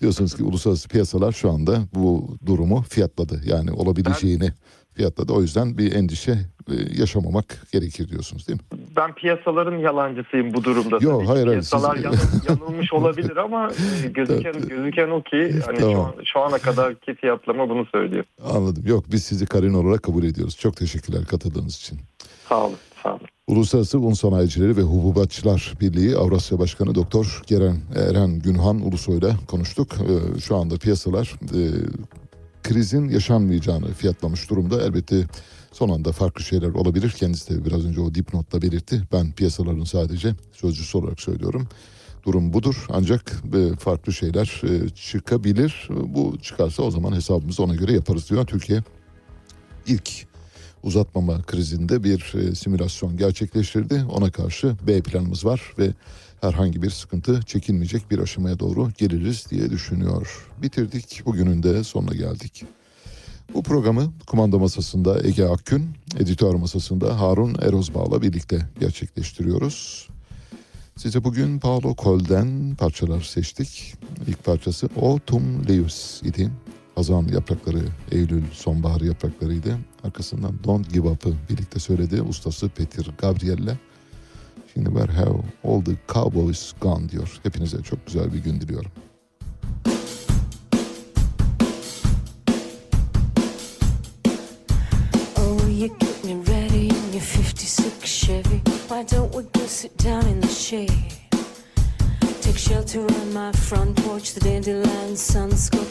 Diyorsunuz 0.00 0.36
ki 0.36 0.42
uluslararası 0.42 0.88
piyasalar 0.88 1.32
şu 1.32 1.50
anda 1.50 1.78
bu 1.94 2.36
durumu 2.46 2.82
fiyatladı. 2.82 3.40
Yani 3.46 3.72
olabileceğini 3.72 4.52
fiyatladı. 4.96 5.32
O 5.32 5.42
yüzden 5.42 5.78
bir 5.78 5.92
endişe 5.94 6.32
e, 6.70 6.74
yaşamamak 7.00 7.62
gerekir 7.72 8.08
diyorsunuz 8.08 8.48
değil 8.48 8.58
mi? 8.60 8.78
Ben 8.96 9.14
piyasaların 9.14 9.78
yalancısıyım 9.78 10.54
bu 10.54 10.64
durumda. 10.64 10.98
Yok, 11.00 11.22
hayır, 11.26 11.28
hayır, 11.46 11.46
Piyasalar 11.46 11.96
siz- 11.96 12.04
yanıl- 12.04 12.48
yanılmış 12.48 12.92
olabilir 12.92 13.36
ama 13.36 13.70
e, 14.04 14.08
gözüken 14.08 14.52
gözüken 14.68 15.08
o 15.10 15.22
ki 15.22 15.60
hani 15.66 15.76
şu, 15.78 15.82
Tamam. 15.82 16.00
an, 16.06 16.14
şu 16.24 16.40
ana 16.40 16.58
kadarki 16.58 17.14
fiyatlama 17.14 17.68
bunu 17.68 17.86
söylüyor. 17.86 18.24
Anladım. 18.52 18.82
Yok 18.86 19.04
biz 19.12 19.24
sizi 19.24 19.46
karin 19.46 19.74
olarak 19.74 20.02
kabul 20.02 20.24
ediyoruz. 20.24 20.56
Çok 20.56 20.76
teşekkürler 20.76 21.24
katıldığınız 21.24 21.76
için. 21.76 21.98
Sağ 22.48 22.66
olun, 22.66 22.76
sağ 23.02 23.10
olun. 23.10 23.20
Uluslararası 23.48 23.98
Un 23.98 24.12
Sanayicileri 24.12 24.76
ve 24.76 24.80
Hububatçılar 24.82 25.72
Birliği 25.80 26.16
Avrasya 26.16 26.58
Başkanı 26.58 26.94
Doktor 26.94 27.42
Geren 27.46 27.76
Eren 28.10 28.38
Günhan 28.38 28.80
Ulusoy'la 28.86 29.30
konuştuk. 29.46 29.88
Ee, 29.94 30.40
Şu 30.40 30.56
anda 30.56 30.76
piyasalar 30.76 31.34
e, 31.54 31.60
krizin 32.68 33.08
yaşanmayacağını 33.08 33.92
fiyatlamış 33.94 34.50
durumda. 34.50 34.82
Elbette 34.82 35.24
son 35.72 35.88
anda 35.88 36.12
farklı 36.12 36.44
şeyler 36.44 36.68
olabilir. 36.68 37.10
Kendisi 37.10 37.54
de 37.54 37.64
biraz 37.64 37.86
önce 37.86 38.00
o 38.00 38.14
dipnotta 38.14 38.62
belirtti. 38.62 39.02
Ben 39.12 39.32
piyasaların 39.32 39.84
sadece 39.84 40.34
sözcüsü 40.52 40.98
olarak 40.98 41.20
söylüyorum. 41.20 41.68
Durum 42.24 42.52
budur 42.52 42.86
ancak 42.88 43.32
e, 43.54 43.76
farklı 43.76 44.12
şeyler 44.12 44.62
e, 44.64 44.88
çıkabilir. 44.88 45.88
Bu 45.90 46.38
çıkarsa 46.42 46.82
o 46.82 46.90
zaman 46.90 47.12
hesabımızı 47.12 47.62
ona 47.62 47.74
göre 47.74 47.92
yaparız 47.92 48.30
diyor. 48.30 48.46
Türkiye 48.46 48.82
ilk 49.86 50.26
uzatmama 50.82 51.42
krizinde 51.42 52.04
bir 52.04 52.34
e, 52.34 52.54
simülasyon 52.54 53.16
gerçekleştirdi. 53.16 54.04
Ona 54.12 54.30
karşı 54.30 54.76
B 54.86 55.00
planımız 55.02 55.44
var 55.44 55.60
ve 55.78 55.90
herhangi 56.46 56.82
bir 56.82 56.90
sıkıntı 56.90 57.40
çekilmeyecek 57.42 58.10
bir 58.10 58.18
aşamaya 58.18 58.58
doğru 58.58 58.90
geliriz 58.98 59.46
diye 59.50 59.70
düşünüyor. 59.70 60.48
Bitirdik. 60.62 61.22
Bugünün 61.26 61.62
de 61.62 61.84
sonuna 61.84 62.14
geldik. 62.14 62.64
Bu 63.54 63.62
programı 63.62 64.12
kumanda 64.26 64.58
masasında 64.58 65.26
Ege 65.26 65.44
Akgün, 65.44 65.88
editör 66.18 66.54
masasında 66.54 67.20
Harun 67.20 67.54
Erozbağ'la 67.62 68.22
birlikte 68.22 68.68
gerçekleştiriyoruz. 68.80 70.08
Size 70.96 71.24
bugün 71.24 71.58
Paolo 71.58 71.94
Kol'den 71.94 72.74
parçalar 72.74 73.20
seçtik. 73.20 73.94
İlk 74.26 74.44
parçası 74.44 74.88
Autumn 75.02 75.68
Leaves 75.68 76.22
idi. 76.22 76.50
Hazan 76.94 77.28
yaprakları, 77.28 77.82
Eylül 78.12 78.42
sonbahar 78.52 79.00
yapraklarıydı. 79.00 79.78
Arkasından 80.04 80.64
Don't 80.64 80.92
Give 80.92 81.08
Up'ı 81.08 81.34
birlikte 81.50 81.80
söyledi. 81.80 82.22
Ustası 82.22 82.68
Peter 82.68 83.06
Gabriel'le. 83.18 83.76
Şimdi 84.76 84.88
Where 84.88 85.12
Have 85.12 85.38
All 85.64 85.84
The 85.84 85.96
Cowboys 86.12 86.72
Gone 86.80 87.08
diyor. 87.08 87.40
Hepinize 87.42 87.82
çok 87.82 88.06
güzel 88.06 88.32
bir 88.32 88.38
gün 88.38 88.60
diliyorum. 88.60 88.90
Oh, 95.38 95.80
you 95.80 95.88
get 95.98 96.24
me 96.24 96.34
ready 96.48 96.86
in 96.86 97.12
your 97.12 97.22
56 97.22 98.06
Chevy. 98.06 98.60
Why 98.88 99.16
don't 99.16 99.32
we 99.32 99.60
go 99.60 99.66
sit 99.66 100.04
down 100.04 100.26
in 100.28 100.40
the 100.40 100.48
shade? 100.48 100.90
Take 102.42 102.58
shelter 102.58 103.00
on 103.00 103.28
my 103.32 103.52
front 103.52 104.04
porch, 104.04 104.34
the 104.34 104.40
dandelion 104.40 105.16
sun 105.16 105.50
scorched 105.50 105.86